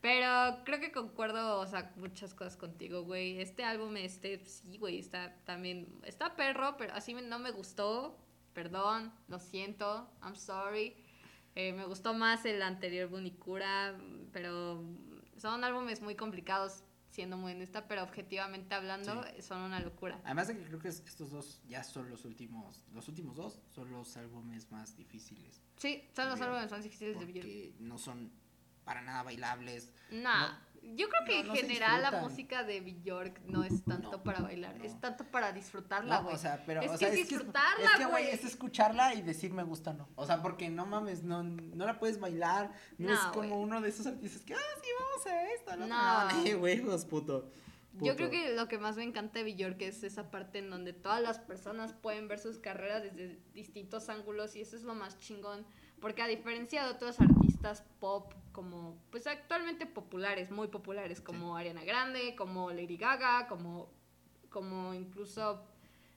Pero 0.00 0.62
creo 0.64 0.78
que 0.80 0.92
concuerdo, 0.92 1.58
o 1.58 1.66
sea, 1.66 1.92
muchas 1.96 2.32
cosas 2.34 2.56
contigo, 2.56 3.02
güey. 3.02 3.40
Este 3.40 3.64
álbum, 3.64 3.96
este, 3.96 4.44
sí, 4.46 4.78
güey, 4.78 4.98
está 4.98 5.34
también, 5.44 5.88
está 6.04 6.36
perro, 6.36 6.76
pero 6.76 6.94
así 6.94 7.14
me- 7.14 7.22
no 7.22 7.38
me 7.38 7.50
gustó. 7.50 8.16
Perdón, 8.54 9.12
lo 9.28 9.38
siento, 9.38 10.08
I'm 10.22 10.34
sorry. 10.36 10.96
Eh, 11.54 11.72
me 11.72 11.84
gustó 11.86 12.14
más 12.14 12.44
el 12.44 12.62
anterior 12.62 13.08
Bunicura, 13.08 13.96
pero 14.32 14.84
son 15.36 15.62
álbumes 15.64 16.00
muy 16.00 16.14
complicados, 16.14 16.82
siendo 17.10 17.36
muy 17.36 17.52
honesta, 17.52 17.86
pero 17.88 18.02
objetivamente 18.04 18.74
hablando, 18.74 19.24
son 19.40 19.62
una 19.62 19.80
locura. 19.80 20.20
Además 20.24 20.48
de 20.48 20.56
que 20.58 20.64
creo 20.64 20.78
que 20.78 20.88
es- 20.88 21.00
estos 21.06 21.30
dos 21.30 21.60
ya 21.68 21.82
son 21.84 22.08
los 22.10 22.24
últimos, 22.24 22.84
los 22.92 23.08
últimos 23.08 23.36
dos 23.36 23.60
son 23.68 23.90
los 23.90 24.16
álbumes 24.16 24.70
más 24.70 24.96
difíciles. 24.96 25.60
Sí, 25.76 26.04
son 26.14 26.28
los 26.30 26.40
álbumes 26.40 26.70
más 26.70 26.82
difíciles 26.84 27.18
de. 27.18 27.24
Porque 27.24 27.74
no 27.80 27.98
son 27.98 28.30
para 28.88 29.02
nada 29.02 29.22
bailables. 29.22 29.92
Nah, 30.10 30.48
yo 30.82 31.08
creo 31.10 31.24
que 31.26 31.32
no, 31.34 31.40
en 31.40 31.46
no 31.48 31.54
se 31.54 31.60
general 31.60 32.00
la 32.00 32.10
música 32.22 32.64
de 32.64 32.80
Bjork 32.80 33.40
no 33.44 33.62
es 33.62 33.84
tanto 33.84 34.12
No, 34.12 34.22
para 34.22 34.40
bailar, 34.40 34.78
no. 34.78 34.84
es 34.84 34.98
tanto 34.98 35.24
para 35.24 35.52
disfrutarla, 35.52 36.16
No, 36.18 36.22
güey. 36.24 36.34
o 36.36 36.38
sea, 36.38 36.62
pero 36.64 36.80
Es 36.80 36.88
o 36.88 36.92
que 36.92 36.98
sea, 36.98 37.08
es 37.08 37.14
disfrutarla, 37.28 37.84
es 37.84 37.90
que, 37.98 38.04
güey, 38.06 38.24
güey. 38.24 38.34
es 38.34 38.44
escucharla 38.44 39.12
y 39.14 39.20
decir 39.20 39.52
me 39.52 39.62
gusta 39.64 39.90
o 39.90 39.94
no. 39.94 40.08
O 40.14 40.24
sea, 40.24 40.40
porque 40.40 40.70
no 40.70 40.86
mames, 40.86 41.22
no, 41.22 41.42
no 41.42 41.84
la 41.84 41.98
puedes 41.98 42.18
bailar. 42.18 42.72
No, 42.96 43.08
No, 43.08 43.12
es 43.14 43.20
como 43.34 43.48
güey. 43.50 43.60
uno 43.62 43.80
de 43.82 43.90
esos 43.90 44.06
artistas 44.06 44.40
que, 44.42 44.54
ah, 44.54 44.58
sí, 44.82 44.88
vamos 44.98 45.26
a 45.26 45.52
esto. 45.52 45.76
No, 45.76 45.86
No. 45.86 46.30
no, 46.30 46.44
no, 46.44 46.58
huevos, 46.62 47.04
puto. 47.04 47.52
Yo 48.00 48.12
puto. 48.12 48.16
creo 48.16 48.30
que 48.30 48.54
lo 48.54 48.68
que 48.68 48.78
más 48.78 48.96
me 48.96 49.02
encanta 49.02 49.40
de 49.42 49.52
Bjork 49.52 49.82
es 49.82 50.02
esa 50.04 50.30
parte 50.30 50.60
en 50.60 50.70
donde 50.70 50.94
todas 50.94 51.20
las 51.20 51.38
personas 51.40 51.92
pueden 51.92 52.28
ver 52.28 52.38
sus 52.38 52.58
carreras 52.58 53.02
desde 53.02 53.38
distintos 53.52 54.08
ángulos 54.08 54.56
y 54.56 54.62
eso 54.62 54.74
es 54.76 54.82
lo 54.84 54.94
más 54.94 55.18
chingón. 55.18 55.66
Porque 56.00 56.22
a 56.22 56.28
diferencia 56.28 56.84
de 56.84 56.90
otros 56.92 57.20
artistas 57.20 57.47
pop, 58.00 58.32
como 58.52 58.96
pues 59.10 59.26
actualmente 59.26 59.86
populares, 59.86 60.50
muy 60.50 60.68
populares, 60.68 61.20
como 61.20 61.56
Ariana 61.56 61.84
Grande, 61.84 62.34
como 62.36 62.70
Lady 62.70 62.96
Gaga, 62.96 63.46
como, 63.48 63.90
como 64.50 64.94
incluso 64.94 65.62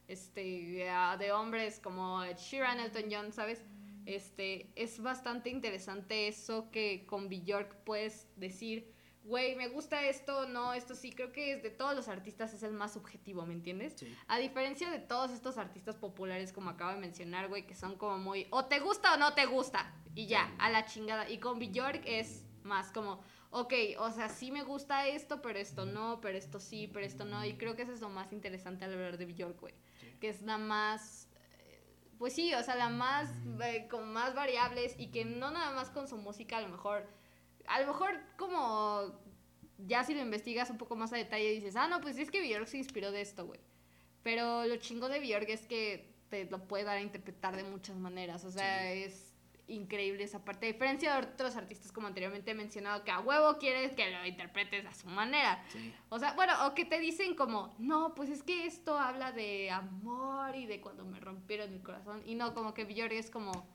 este 0.08 0.86
de 1.18 1.32
hombres 1.32 1.80
como 1.80 2.22
Ed 2.24 2.36
Sheeran, 2.36 2.80
Elton 2.80 3.04
John, 3.10 3.32
¿sabes? 3.32 3.64
Este, 4.04 4.70
es 4.74 5.00
bastante 5.00 5.48
interesante 5.50 6.26
eso 6.26 6.70
que 6.70 7.06
con 7.06 7.28
Bjork 7.28 7.76
puedes 7.84 8.28
decir, 8.36 8.91
güey, 9.24 9.54
me 9.56 9.68
gusta 9.68 10.04
esto, 10.06 10.48
no, 10.48 10.74
esto 10.74 10.94
sí, 10.94 11.12
creo 11.12 11.32
que 11.32 11.52
es 11.52 11.62
de 11.62 11.70
todos 11.70 11.94
los 11.94 12.08
artistas 12.08 12.52
es 12.54 12.62
el 12.62 12.72
más 12.72 12.92
subjetivo, 12.94 13.46
¿me 13.46 13.54
entiendes? 13.54 13.94
Sí. 13.96 14.16
A 14.28 14.38
diferencia 14.38 14.90
de 14.90 14.98
todos 14.98 15.30
estos 15.30 15.58
artistas 15.58 15.96
populares, 15.96 16.52
como 16.52 16.70
acabo 16.70 16.92
de 16.92 16.98
mencionar, 16.98 17.48
güey, 17.48 17.66
que 17.66 17.74
son 17.74 17.96
como 17.96 18.18
muy, 18.18 18.46
o 18.50 18.64
te 18.64 18.80
gusta 18.80 19.14
o 19.14 19.16
no 19.16 19.34
te 19.34 19.46
gusta, 19.46 19.94
y 20.14 20.26
ya, 20.26 20.46
Sí. 20.48 20.54
a 20.58 20.70
la 20.70 20.84
chingada. 20.86 21.30
Y 21.30 21.38
con 21.38 21.58
Bjork 21.58 22.02
es 22.04 22.44
más 22.64 22.90
como, 22.92 23.22
ok, 23.50 23.72
o 23.98 24.10
sea, 24.10 24.28
sí 24.28 24.50
me 24.50 24.62
gusta 24.62 25.06
esto, 25.08 25.40
pero 25.40 25.58
esto 25.58 25.86
no, 25.86 26.20
pero 26.20 26.36
esto 26.36 26.58
sí, 26.60 26.88
pero 26.92 27.06
esto 27.06 27.24
no. 27.24 27.44
Y 27.44 27.54
creo 27.54 27.76
que 27.76 27.82
eso 27.82 27.92
es 27.92 28.00
lo 28.00 28.08
más 28.08 28.32
interesante 28.32 28.84
al 28.84 28.92
hablar 28.92 29.18
de 29.18 29.26
Bjork, 29.26 29.60
güey. 29.60 29.74
Sí. 30.00 30.12
Que 30.20 30.28
es 30.28 30.42
la 30.42 30.58
más, 30.58 31.28
pues 32.18 32.34
sí, 32.34 32.52
o 32.54 32.62
sea, 32.62 32.76
la 32.76 32.88
más, 32.88 33.30
eh, 33.64 33.88
con 33.90 34.12
más 34.12 34.34
variables 34.34 34.94
y 34.98 35.08
que 35.08 35.24
no 35.24 35.50
nada 35.50 35.72
más 35.72 35.90
con 35.90 36.08
su 36.08 36.16
música, 36.16 36.58
a 36.58 36.60
lo 36.60 36.68
mejor, 36.68 37.08
a 37.66 37.80
lo 37.80 37.86
mejor 37.86 38.20
como, 38.36 39.20
ya 39.78 40.04
si 40.04 40.14
lo 40.14 40.20
investigas 40.20 40.70
un 40.70 40.78
poco 40.78 40.96
más 40.96 41.12
a 41.12 41.16
detalle 41.16 41.50
dices, 41.50 41.76
ah, 41.76 41.88
no, 41.88 42.00
pues 42.00 42.18
es 42.18 42.30
que 42.30 42.40
Bjork 42.40 42.66
se 42.66 42.78
inspiró 42.78 43.10
de 43.10 43.20
esto, 43.20 43.46
güey. 43.46 43.60
Pero 44.22 44.64
lo 44.66 44.76
chingo 44.76 45.08
de 45.08 45.20
Bjork 45.20 45.48
es 45.48 45.66
que 45.66 46.12
te 46.28 46.46
lo 46.46 46.66
puede 46.66 46.84
dar 46.84 46.96
a 46.96 47.02
interpretar 47.02 47.56
de 47.56 47.64
muchas 47.64 47.96
maneras. 47.96 48.44
O 48.44 48.50
sea, 48.50 48.92
es 48.92 49.34
increíble 49.66 50.24
esa 50.24 50.44
parte. 50.44 50.66
A 50.66 50.72
diferencia 50.72 51.14
de 51.14 51.26
otros 51.26 51.56
artistas, 51.56 51.92
como 51.92 52.06
anteriormente 52.06 52.50
he 52.50 52.54
mencionado, 52.54 53.04
que 53.04 53.10
a 53.10 53.20
huevo 53.20 53.58
quieres 53.58 53.94
que 53.94 54.10
lo 54.10 54.24
interpretes 54.26 54.86
a 54.86 54.94
su 54.94 55.08
manera. 55.08 55.64
Sí. 55.68 55.92
O 56.08 56.18
sea, 56.18 56.32
bueno, 56.34 56.52
o 56.66 56.74
que 56.74 56.84
te 56.84 56.98
dicen 57.00 57.34
como, 57.34 57.74
no, 57.78 58.14
pues 58.14 58.30
es 58.30 58.42
que 58.42 58.66
esto 58.66 58.98
habla 58.98 59.32
de 59.32 59.70
amor 59.70 60.54
y 60.56 60.66
de 60.66 60.80
cuando 60.80 61.04
me 61.04 61.20
rompieron 61.20 61.72
el 61.72 61.82
corazón. 61.82 62.22
Y 62.24 62.34
no, 62.34 62.54
como 62.54 62.74
que 62.74 62.84
Björk 62.84 63.12
es 63.12 63.30
como, 63.30 63.66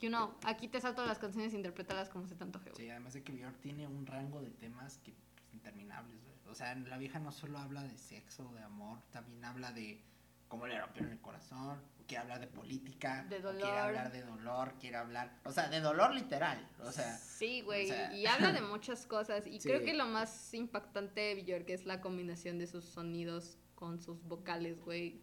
you 0.00 0.08
know, 0.08 0.34
aquí 0.44 0.68
te 0.68 0.80
salto 0.80 1.04
las 1.06 1.18
canciones 1.18 1.52
e 1.52 1.56
interpretarlas 1.56 2.08
como 2.08 2.26
se 2.26 2.34
te 2.34 2.44
antoje. 2.44 2.70
Sí, 2.76 2.88
además 2.90 3.14
de 3.14 3.22
que 3.22 3.32
Björk 3.32 3.58
tiene 3.60 3.86
un 3.86 4.06
rango 4.06 4.40
de 4.40 4.50
temas 4.50 4.98
que 4.98 5.12
pues, 5.12 5.52
interminables, 5.54 6.22
güey. 6.24 6.36
O 6.50 6.54
sea, 6.54 6.74
la 6.74 6.96
vieja 6.98 7.18
no 7.18 7.30
solo 7.32 7.58
habla 7.58 7.82
de 7.82 7.96
sexo, 7.98 8.50
de 8.54 8.62
amor, 8.62 8.98
también 9.10 9.44
habla 9.44 9.72
de 9.72 10.00
cómo 10.48 10.66
le 10.66 10.80
rompieron 10.80 11.12
el 11.12 11.20
corazón, 11.20 11.78
quiere 12.06 12.22
hablar 12.22 12.40
de 12.40 12.46
política, 12.46 13.26
De 13.28 13.40
dolor. 13.40 13.60
quiere 13.60 13.78
hablar 13.78 14.10
de 14.10 14.22
dolor, 14.22 14.72
quiere 14.80 14.96
hablar, 14.96 15.30
o 15.44 15.52
sea, 15.52 15.68
de 15.68 15.80
dolor 15.80 16.14
literal, 16.14 16.66
o 16.82 16.90
sea, 16.90 17.18
Sí, 17.18 17.60
güey, 17.60 17.84
o 17.90 17.94
sea- 17.94 18.16
y 18.16 18.24
habla 18.26 18.52
de 18.52 18.62
muchas 18.62 19.06
cosas. 19.06 19.46
Y 19.46 19.60
Sí. 19.60 19.68
creo 19.68 19.84
que 19.84 19.92
lo 19.92 20.06
más 20.06 20.54
impactante 20.54 21.20
de 21.20 21.34
Björk 21.42 21.68
es 21.68 21.84
la 21.84 22.00
combinación 22.00 22.58
de 22.58 22.66
sus 22.66 22.86
sonidos 22.86 23.58
con 23.74 24.00
sus 24.00 24.22
vocales, 24.22 24.80
güey. 24.80 25.20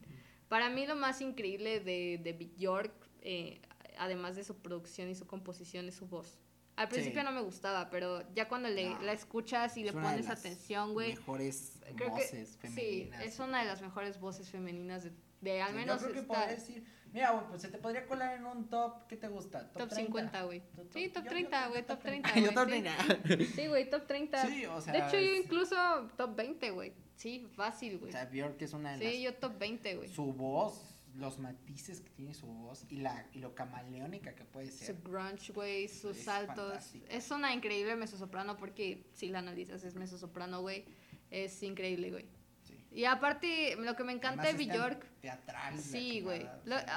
Para 0.48 0.70
mí 0.70 0.86
lo 0.86 0.96
más 0.96 1.22
increíble 1.22 1.80
de, 1.80 2.20
de 2.24 2.34
Björk, 2.34 2.94
eh, 3.22 3.62
además 3.98 4.36
de 4.36 4.44
su 4.44 4.58
producción 4.58 5.10
y 5.10 5.16
su 5.16 5.26
composición, 5.28 5.88
es 5.88 5.96
su 5.96 6.08
voz. 6.08 6.40
Al 6.76 6.90
principio 6.90 7.22
Sí. 7.22 7.26
no 7.26 7.32
me 7.32 7.42
gustaba, 7.42 7.90
pero 7.90 8.22
ya 8.34 8.50
cuando 8.50 8.68
le, 8.70 8.90
No. 8.90 9.02
la 9.02 9.14
escuchas 9.14 9.78
y 9.78 9.84
le 9.84 9.90
es 9.90 9.96
una 9.96 10.04
de 10.10 10.10
pones 10.18 10.28
las 10.28 10.40
atención, 10.40 10.94
güey, 10.94 11.14
Mejores 11.16 11.80
creo 11.82 11.96
que 11.96 12.10
voces 12.10 12.50
sí, 12.50 12.58
femeninas. 12.60 13.24
es 13.24 13.40
una 13.40 13.60
de 13.62 13.66
las 13.66 13.82
mejores 13.82 14.20
voces 14.20 14.50
femeninas 14.50 15.04
de, 15.06 15.12
de 15.40 15.62
al 15.62 15.70
Sí, 15.70 15.76
menos 15.76 16.02
yo 16.02 16.08
creo 16.10 16.14
que 16.14 16.20
esta- 16.20 16.34
podría 16.34 16.48
decir, 16.56 16.86
mira, 17.14 17.32
güey, 17.32 17.48
pues 17.48 17.62
se 17.62 17.70
te 17.70 17.78
podría 17.78 18.06
colar 18.06 18.36
en 18.38 18.46
un 18.46 18.68
top, 18.68 19.08
¿qué 19.08 19.16
te 19.16 19.30
gusta? 19.30 19.60
top 19.72 19.88
30? 19.88 19.96
50, 19.96 20.44
güey. 20.44 20.60
Top- 20.76 20.88
Sí, 20.92 21.08
top 21.08 21.24
yo- 21.24 21.30
30, 21.30 21.64
yo- 21.64 21.70
güey, 21.70 21.82
yo 21.82 21.88
top 21.88 22.00
30. 22.02 22.30
Yo 22.36 22.42
güey, 22.42 22.54
top 22.54 22.64
sí. 22.66 22.70
30. 22.70 23.56
Sí, 23.56 23.68
güey, 23.68 23.90
top 23.90 24.08
30. 24.08 24.46
Sí, 24.48 24.66
o 24.66 24.82
sea, 24.82 24.92
de 24.94 25.00
hecho, 25.00 25.12
yo 25.18 25.32
es- 25.32 25.46
incluso 25.46 25.76
top 26.18 26.36
20, 26.36 26.72
güey. 26.72 26.94
Sí, 27.16 27.48
fácil, 27.56 27.96
O 27.96 28.00
güey. 28.00 28.12
sea, 28.12 28.26
Björk 28.26 28.62
es 28.62 28.74
una 28.74 28.98
de 28.98 28.98
Sí, 28.98 29.24
las 29.24 29.34
yo 29.34 29.40
top 29.40 29.58
20, 29.58 29.96
güey. 29.96 30.10
su 30.10 30.34
voz, 30.34 30.95
los 31.16 31.40
matices 31.40 32.02
que 32.02 32.10
tiene 32.12 32.34
su 32.34 32.46
voz 32.46 32.86
y 32.90 32.98
la 32.98 33.26
y 33.32 33.40
lo 33.40 33.56
camaleónica 33.56 34.36
que 34.36 34.44
puede 34.46 34.70
Su 34.72 34.86
ser. 34.86 34.98
grunge, 35.02 35.54
güey, 35.54 35.88
sus 35.88 36.18
Es 36.18 36.24
saltos. 36.26 36.94
Es 37.10 37.32
una 37.32 37.54
increíble 37.54 37.96
mezzosoprano 37.96 38.58
porque 38.58 39.06
si 39.14 39.30
la 39.30 39.40
analizas 39.40 39.84
es 39.84 39.96
mezzosoprano, 39.96 40.62
güey. 40.62 40.86
Es 41.32 41.64
increíble, 41.64 42.12
güey. 42.12 42.28
Sí. 42.64 42.76
Y 42.92 43.06
aparte, 43.06 43.76
lo 43.78 43.96
que 43.96 44.04
me 44.04 44.12
encanta 44.14 44.44
Además 44.44 44.60
de 44.60 44.74
Bjork, 44.74 45.06
Teatral. 45.22 45.80
sí, 45.80 46.22
güey. 46.22 46.46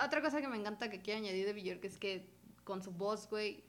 Otra 0.05 0.21
cosa 0.21 0.41
que 0.41 0.49
me 0.49 0.57
encanta 0.57 0.91
que 0.91 1.01
quiero 1.01 1.21
añadir 1.21 1.47
de 1.47 1.53
Bjork 1.53 1.85
es 1.85 1.99
que 1.99 2.29
con 2.65 2.83
su 2.83 2.91
voz, 2.91 3.29
güey, 3.31 3.65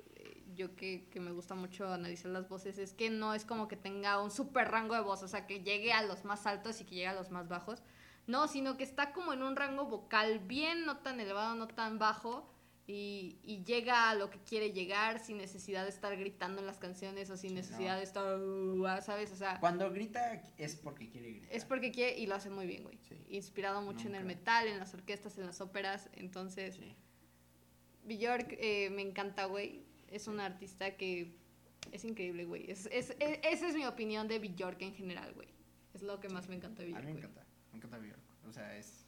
yo 0.56 0.76
que, 0.76 1.08
que 1.10 1.20
me 1.20 1.32
gusta 1.32 1.56
mucho 1.56 1.88
analizar 1.94 2.32
las 2.32 2.50
voces, 2.50 2.78
es 2.80 2.94
que 2.94 3.10
no 3.10 3.34
es 3.34 3.46
como 3.46 3.68
que 3.68 3.78
tenga 3.78 4.22
un 4.22 4.32
super 4.32 4.68
rango 4.70 4.96
de 4.96 5.02
voz, 5.02 5.24
o 5.24 5.28
sea, 5.28 5.48
que 5.48 5.62
llegue 5.64 5.94
a 5.94 6.02
los 6.04 6.26
más 6.26 6.46
altos 6.46 6.82
y 6.82 6.86
que 6.86 6.96
llegue 6.96 7.08
a 7.08 7.14
los 7.14 7.30
más 7.32 7.48
bajos. 7.48 7.82
No, 8.30 8.48
sino 8.48 8.78
que 8.78 8.84
está 8.84 9.12
como 9.12 9.34
en 9.34 9.42
un 9.42 9.56
rango 9.56 9.86
vocal 9.86 10.40
bien, 10.40 10.86
no 10.86 10.98
tan 10.98 11.20
elevado, 11.20 11.56
no 11.56 11.68
tan 11.68 11.98
bajo, 11.98 12.48
y, 12.86 13.38
y 13.44 13.64
llega 13.64 14.10
a 14.10 14.16
lo 14.16 14.30
que 14.30 14.38
quiere 14.40 14.72
llegar 14.72 15.20
sin 15.20 15.38
necesidad 15.38 15.84
de 15.84 15.90
estar 15.90 16.16
gritando 16.16 16.60
en 16.62 16.68
las 16.68 16.78
canciones 16.78 17.30
o 17.32 17.38
sin 17.38 17.54
necesidad 17.56 17.94
no. 17.94 17.98
de 17.98 18.04
estar, 18.04 18.40
"Uh", 18.40 18.86
¿sabes? 19.02 19.32
O 19.32 19.36
sea, 19.36 19.60
Cuando 19.60 19.90
grita 19.92 20.42
es 20.58 20.76
porque 20.76 21.10
quiere 21.10 21.32
gritar. 21.32 21.50
es 21.52 21.66
porque 21.66 21.92
quiere 21.92 22.20
y 22.20 22.28
lo 22.28 22.36
hace 22.36 22.50
muy 22.52 22.68
bien, 22.68 22.84
güey. 22.84 22.98
Sí. 23.08 23.16
Inspirado 23.30 23.82
mucho 23.82 24.08
en 24.08 24.14
el 24.16 24.26
metal, 24.26 24.68
en 24.68 24.78
las 24.80 24.94
orquestas, 24.94 25.38
en 25.40 25.46
las 25.48 25.60
óperas, 25.62 26.10
entonces... 26.14 26.76
Sí. 26.76 26.96
Bjork 28.06 28.56
eh, 28.60 28.90
me 28.92 29.02
encanta, 29.02 29.46
güey. 29.46 29.84
Es 30.10 30.28
una 30.28 30.46
artista 30.46 30.96
que 30.98 31.36
es 31.92 32.04
increíble, 32.06 32.46
güey. 32.46 32.70
Es, 32.72 32.88
es, 32.88 33.16
es- 33.20 33.40
esa 33.44 33.68
es 33.68 33.76
mi 33.76 33.86
opinión 33.86 34.28
de 34.28 34.40
Bjork 34.40 34.82
en 34.82 34.94
general, 34.96 35.34
güey. 35.34 35.48
Es 35.94 36.02
lo 36.02 36.20
que 36.20 36.30
más 36.30 36.48
me 36.48 36.56
encanta 36.56 36.82
de 36.84 36.90
A 36.90 36.92
Bjork, 36.92 37.06
mí 37.06 37.14
me 37.14 37.20
güey. 37.28 37.34
Encanta. 37.88 38.00
O 38.48 38.52
sea, 38.52 38.76
es. 38.78 39.06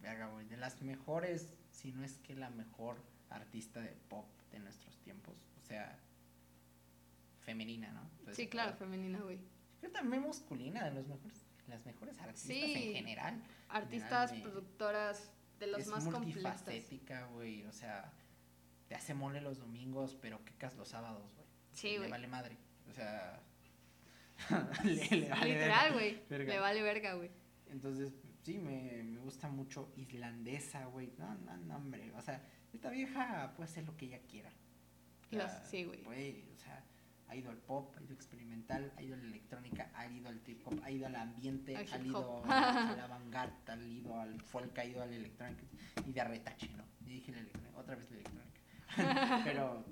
Verga, 0.00 0.26
güey. 0.28 0.46
De 0.46 0.56
las 0.56 0.80
mejores, 0.82 1.54
si 1.70 1.92
no 1.92 2.04
es 2.04 2.18
que 2.18 2.34
la 2.34 2.50
mejor 2.50 2.96
artista 3.30 3.80
de 3.80 3.90
pop 4.08 4.26
de 4.50 4.58
nuestros 4.58 4.98
tiempos. 5.00 5.34
O 5.62 5.64
sea, 5.64 5.98
femenina, 7.40 7.90
¿no? 7.92 8.02
Entonces, 8.18 8.36
Sí, 8.36 8.48
claro, 8.48 8.72
eh, 8.72 8.76
femenina, 8.76 9.20
güey. 9.20 9.40
Creo 9.80 9.92
también 9.92 10.22
masculina, 10.22 10.84
de 10.84 10.92
los 10.92 11.06
mejores, 11.08 11.44
las 11.66 11.84
mejores 11.86 12.18
artistas 12.20 12.46
Sí. 12.46 12.74
en 12.88 12.94
general. 12.94 13.42
Artistas, 13.68 14.32
productoras, 14.32 15.32
de 15.58 15.66
los 15.68 15.80
es 15.82 15.88
más 15.88 16.04
completas. 16.04 16.42
multifacética, 16.42 17.26
güey. 17.26 17.64
O 17.64 17.72
sea, 17.72 18.12
te 18.88 18.94
hace 18.94 19.14
mole 19.14 19.40
los 19.40 19.58
domingos, 19.58 20.16
pero 20.20 20.44
quecas 20.44 20.76
los 20.76 20.88
sábados, 20.88 21.32
güey. 21.34 21.46
Sí, 21.72 21.92
Le 21.92 21.98
güey. 21.98 22.10
vale 22.10 22.26
madre. 22.28 22.56
O 22.88 22.92
sea. 22.92 23.40
le, 24.84 24.94
le 25.16 25.28
vale 25.30 25.52
Literal, 25.54 25.92
güey. 25.92 26.22
Le 26.28 26.58
vale 26.58 26.82
verga, 26.82 27.14
güey. 27.14 27.30
Entonces, 27.72 28.14
sí, 28.42 28.58
me, 28.58 29.02
me 29.02 29.18
gusta 29.20 29.48
mucho 29.48 29.92
islandesa, 29.96 30.84
güey. 30.86 31.12
No, 31.18 31.34
no, 31.34 31.56
no, 31.56 31.76
hombre. 31.76 32.12
O 32.12 32.20
sea, 32.20 32.46
esta 32.72 32.90
vieja 32.90 33.52
puede 33.56 33.68
hacer 33.70 33.84
lo 33.84 33.96
que 33.96 34.06
ella 34.06 34.20
quiera. 34.28 34.50
O 34.50 35.30
sea, 35.34 35.44
Los- 35.44 35.68
sí, 35.68 35.84
güey. 35.84 36.02
puede, 36.04 36.44
o 36.52 36.56
sea, 36.58 36.84
ha 37.28 37.34
ido 37.36 37.50
al 37.50 37.56
pop, 37.56 37.94
ha 37.98 38.02
ido 38.02 38.12
experimental, 38.12 38.92
ha 38.96 39.02
ido 39.02 39.14
a 39.14 39.18
la 39.18 39.24
electrónica, 39.24 39.90
ha 39.94 40.06
ido 40.06 40.28
al 40.28 40.40
trip 40.42 40.66
hop, 40.66 40.80
ha 40.84 40.90
ido 40.90 41.06
al 41.06 41.16
ambiente, 41.16 41.74
Al 41.76 41.86
ha 41.92 41.98
ido 41.98 42.44
a 42.44 42.94
la 42.96 43.06
vanguard, 43.10 43.52
ha 43.70 43.76
ido 43.76 44.20
al 44.20 44.40
folk, 44.42 44.78
ha 44.78 44.84
ido 44.84 45.02
a 45.02 45.06
la 45.06 45.16
electrónica 45.16 45.62
y 46.06 46.12
de 46.12 46.20
arretache, 46.20 46.68
¿no? 46.76 46.84
Y 47.06 47.14
dije 47.14 47.32
la 47.32 47.38
electrónica, 47.38 47.78
otra 47.78 47.96
vez 47.96 48.10
la 48.10 48.16
electrónica. 48.18 48.60
Pero, 49.44 49.84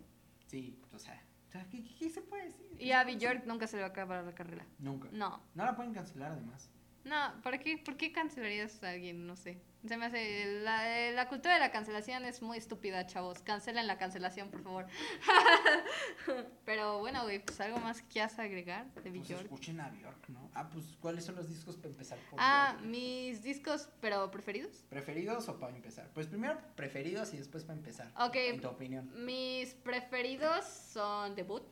sí, 0.47 0.78
o 0.93 0.98
sea, 0.98 1.23
o 1.48 1.51
sea, 1.51 1.66
¿qué, 1.70 1.82
qué- 1.82 1.94
qué 1.98 2.11
se 2.11 2.20
puede 2.20 2.44
decir? 2.44 2.66
Y 2.78 2.93
a 2.93 3.02
Bjork 3.05 3.47
nunca 3.47 3.66
se 3.66 3.77
le 3.77 3.82
va 3.82 3.89
a 3.89 3.90
acabar 3.93 4.23
la 4.24 4.35
carrera. 4.35 4.66
Nunca. 4.78 5.09
No. 5.11 5.43
No 5.55 5.65
la 5.65 5.74
pueden 5.74 5.94
cancelar, 5.94 6.32
además. 6.32 6.70
No, 7.10 7.42
¿para 7.42 7.58
qué, 7.58 7.76
¿por 7.76 7.96
qué 7.96 8.12
cancelarías 8.12 8.80
a 8.84 8.90
alguien? 8.90 9.26
No 9.26 9.34
sé. 9.34 9.60
Se 9.84 9.96
me 9.96 10.06
hace. 10.06 10.60
La, 10.62 11.10
la 11.10 11.28
cultura 11.28 11.54
de 11.54 11.60
la 11.60 11.72
cancelación 11.72 12.24
es 12.24 12.40
muy 12.40 12.56
estúpida, 12.58 13.04
chavos. 13.06 13.40
Cancelen 13.42 13.86
la 13.88 13.98
cancelación, 13.98 14.48
por 14.50 14.62
favor. 14.62 14.86
Pero 16.64 16.98
bueno, 17.00 17.22
güey, 17.24 17.44
pues 17.44 17.60
algo 17.60 17.78
más 17.78 18.02
que 18.02 18.08
quieras 18.08 18.38
agregar 18.38 18.86
de 18.94 19.10
Pues 19.10 19.28
Bjork. 19.28 19.42
escuchen 19.42 19.80
a 19.80 19.88
Bjork, 19.90 20.28
¿no? 20.28 20.50
Ah, 20.54 20.68
pues, 20.70 20.84
¿cuáles 21.00 21.24
son 21.24 21.34
los 21.34 21.48
discos 21.48 21.76
para 21.76 21.88
empezar 21.88 22.18
por 22.30 22.38
Ah, 22.40 22.74
Bjork? 22.76 22.90
mis 22.90 23.42
discos, 23.42 23.88
pero 24.00 24.30
preferidos. 24.30 24.84
¿Preferidos 24.88 25.48
o 25.48 25.58
para 25.58 25.74
empezar? 25.74 26.10
Pues 26.14 26.26
primero 26.28 26.60
preferidos 26.76 27.32
y 27.34 27.38
después 27.38 27.64
para 27.64 27.78
empezar. 27.78 28.12
Ok. 28.20 28.36
En 28.36 28.60
tu 28.60 28.68
opinión. 28.68 29.10
Mis 29.24 29.74
preferidos 29.74 30.64
son 30.66 31.34
Debut, 31.34 31.64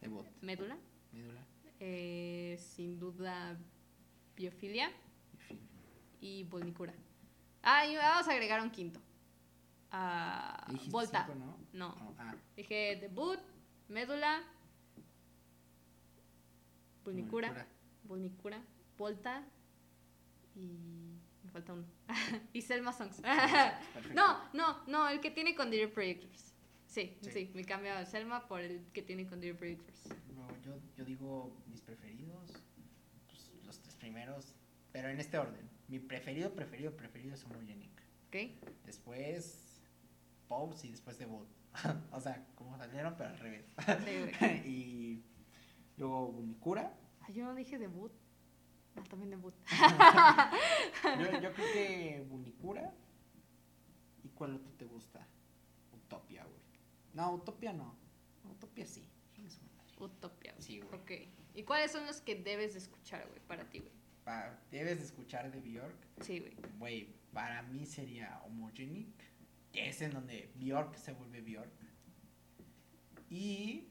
Debut, 0.00 0.26
Médula, 0.40 0.78
médula, 1.12 1.40
eh, 1.80 2.56
sin 2.74 2.98
duda 2.98 3.58
Biofilia 4.36 4.90
y 6.20 6.44
Volnicura. 6.44 6.92
Ah, 7.62 7.86
y 7.86 7.96
vamos 7.96 8.28
a 8.28 8.32
agregar 8.32 8.60
un 8.60 8.70
quinto. 8.70 9.00
Ah, 9.90 10.66
Volta. 10.90 11.24
cinco, 11.26 11.38
¿no? 11.38 11.56
No. 11.72 11.94
No, 11.96 12.14
Ah, 12.18 12.34
Dije 12.56 12.96
Debut, 13.00 13.38
Médula, 13.88 14.42
Volnicura. 17.04 17.66
Volnicura, 18.04 18.60
Volta 18.98 19.44
y. 20.54 21.18
Me 21.44 21.50
falta 21.52 21.72
uno. 21.72 21.84
y 22.52 22.62
Selma 22.62 22.92
Songs. 22.92 23.20
No, 24.14 24.38
no, 24.52 24.82
no, 24.86 25.08
el 25.08 25.20
que 25.20 25.30
tiene 25.30 25.54
con 25.54 25.70
Dear 25.70 25.90
Projectors. 25.90 26.52
Sí, 26.86 27.16
sí, 27.20 27.30
Sí. 27.30 27.50
me 27.54 27.64
cambio 27.64 27.92
a 27.94 28.04
Selma 28.06 28.46
por 28.48 28.60
el 28.60 28.84
que 28.92 29.02
tiene 29.02 29.26
con 29.26 29.40
Dear 29.40 29.56
Projectors. 29.56 30.08
Luego 30.34 30.48
yo, 30.64 30.78
yo 30.96 31.04
digo 31.04 31.52
mis 31.68 31.80
preferidos, 31.82 32.50
primeros, 34.06 34.54
pero 34.92 35.08
en 35.08 35.18
este 35.18 35.36
orden. 35.36 35.68
Mi 35.88 35.98
preferido, 35.98 36.52
preferido, 36.52 36.96
preferido 36.96 37.34
es 37.34 37.44
Homogenic. 37.44 37.90
¿Ok? 38.28 38.36
Después 38.84 39.82
Pose 40.46 40.86
y 40.86 40.90
después 40.92 41.18
Debut. 41.18 41.48
o 42.12 42.20
sea, 42.20 42.46
como 42.54 42.78
salieron, 42.78 43.16
pero 43.16 43.30
al 43.30 43.38
revés. 43.40 43.66
Y 44.64 45.24
luego 45.96 46.30
Vulnicura. 46.30 46.96
Ah, 47.22 47.32
yo 47.32 47.44
no 47.44 47.54
dije 47.56 47.78
debut. 47.78 48.12
Ah, 48.94 49.02
también 49.10 49.30
debut. 49.30 49.54
Yo, 51.18 51.40
yo 51.40 51.52
creo 51.52 51.72
que 51.72 52.26
Bunicura. 52.30 52.94
¿Y 54.22 54.28
cuál 54.28 54.54
otro 54.54 54.72
te 54.74 54.84
gusta? 54.84 55.26
Utopia, 55.92 56.44
güey. 56.44 56.62
No, 57.12 57.32
Utopia 57.32 57.72
no. 57.72 57.96
Utopia 58.44 58.86
sí. 58.86 59.04
Utopia. 59.98 60.54
Sí, 60.58 60.80
güey. 60.80 61.00
Ok. 61.00 61.45
¿Y 61.56 61.62
cuáles 61.62 61.90
son 61.90 62.06
los 62.06 62.20
que 62.20 62.34
debes 62.34 62.74
de 62.74 62.80
escuchar, 62.80 63.26
güey, 63.28 63.40
para 63.40 63.64
ti, 63.64 63.80
güey? 63.80 63.92
Debes 64.70 64.98
de 64.98 65.04
escuchar 65.04 65.50
de 65.50 65.58
Bjork. 65.60 65.96
Sí, 66.20 66.40
güey. 66.40 66.54
Güey, 66.78 67.14
para 67.32 67.62
mí 67.62 67.86
sería 67.86 68.42
Homogenic. 68.44 69.08
Que 69.72 69.88
es 69.88 70.02
en 70.02 70.12
donde 70.12 70.52
Bjork 70.56 70.96
se 70.96 71.12
vuelve 71.12 71.40
Bjork. 71.40 71.72
Y. 73.30 73.88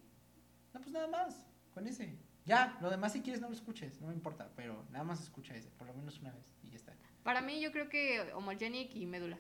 No, 0.74 0.80
pues 0.80 0.92
nada 0.92 1.08
más. 1.08 1.44
Con 1.74 1.88
ese. 1.88 2.20
Ya, 2.46 2.78
lo 2.82 2.92
demás 2.92 3.14
si 3.14 3.22
quieres 3.22 3.42
no 3.42 3.48
lo 3.48 3.56
escuches, 3.56 4.00
no 4.00 4.08
me 4.08 4.14
importa, 4.14 4.52
pero 4.56 4.86
nada 4.92 5.04
más 5.04 5.24
escucha 5.24 5.56
ese, 5.56 5.72
por 5.72 5.88
lo 5.88 5.96
menos 5.96 6.20
una 6.20 6.32
vez 6.32 6.54
y 6.62 6.70
ya 6.70 6.76
está. 6.76 6.94
Para 7.24 7.42
mí, 7.42 7.60
yo 7.60 7.72
creo 7.72 7.90
que 7.90 8.32
Homogenic 8.34 8.96
y 8.96 9.08
Médula. 9.08 9.40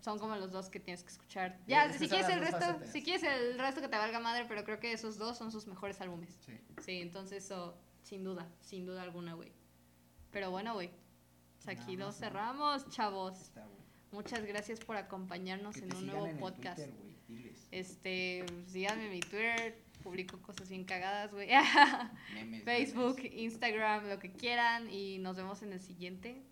Son 0.00 0.18
como 0.18 0.36
los 0.36 0.52
dos 0.52 0.68
que 0.70 0.78
tienes 0.80 1.02
que 1.02 1.10
escuchar. 1.10 1.58
Ya, 1.66 1.86
esas 1.86 1.98
si 1.98 2.08
quieres 2.08 2.28
el 2.28 2.40
resto, 2.40 2.60
facetas. 2.60 2.92
si 2.92 3.02
quieres 3.02 3.22
el 3.24 3.58
resto 3.58 3.80
que 3.80 3.88
te 3.88 3.96
valga 3.96 4.20
madre, 4.20 4.44
pero 4.48 4.64
creo 4.64 4.78
que 4.78 4.92
esos 4.92 5.18
dos 5.18 5.36
son 5.36 5.50
sus 5.50 5.66
mejores 5.66 6.00
álbumes. 6.00 6.38
Sí. 6.46 6.52
Sí, 6.84 7.00
entonces 7.00 7.44
eso, 7.44 7.76
sin 8.02 8.22
duda, 8.22 8.48
sin 8.60 8.86
duda 8.86 9.02
alguna, 9.02 9.34
güey. 9.34 9.52
Pero 10.30 10.50
bueno, 10.50 10.74
güey. 10.74 10.90
pues 11.56 11.68
aquí 11.68 11.96
Nada 11.96 11.98
lo 11.98 12.06
más, 12.06 12.20
¿no? 12.20 12.26
cerramos, 12.26 12.88
chavos. 12.90 13.40
Está. 13.40 13.66
Muchas 14.10 14.44
gracias 14.46 14.80
por 14.80 14.96
acompañarnos 14.96 15.74
Que 15.76 15.84
en 15.84 15.94
un 15.94 16.06
nuevo 16.06 16.26
en 16.26 16.38
podcast. 16.38 16.78
Twitter, 16.78 16.94
diles. 17.26 17.68
Este, 17.70 18.44
síganme 18.66 19.06
en 19.06 19.10
mi 19.10 19.20
Twitter, 19.20 19.82
publico 20.02 20.40
cosas 20.40 20.68
bien 20.68 20.84
cagadas, 20.84 21.32
güey. 21.32 21.48
Facebook, 22.64 23.16
memes. 23.16 23.34
Instagram, 23.34 24.08
lo 24.08 24.18
que 24.18 24.32
quieran 24.32 24.90
y 24.90 25.18
nos 25.18 25.36
vemos 25.36 25.62
en 25.62 25.72
el 25.72 25.80
siguiente. 25.80 26.42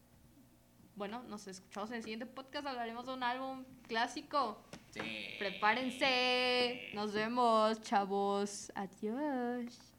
Bueno, 0.97 1.23
nos 1.24 1.47
escuchamos 1.47 1.90
en 1.90 1.97
el 1.97 2.02
siguiente 2.02 2.24
podcast, 2.24 2.66
hablaremos 2.66 3.05
de 3.05 3.12
un 3.12 3.23
álbum 3.23 3.64
clásico. 3.86 4.62
Sí. 4.93 5.02
Prepárense. 5.39 6.89
Nos 6.94 7.12
vemos, 7.12 7.82
chavos. 7.82 8.73
Adiós. 8.74 9.95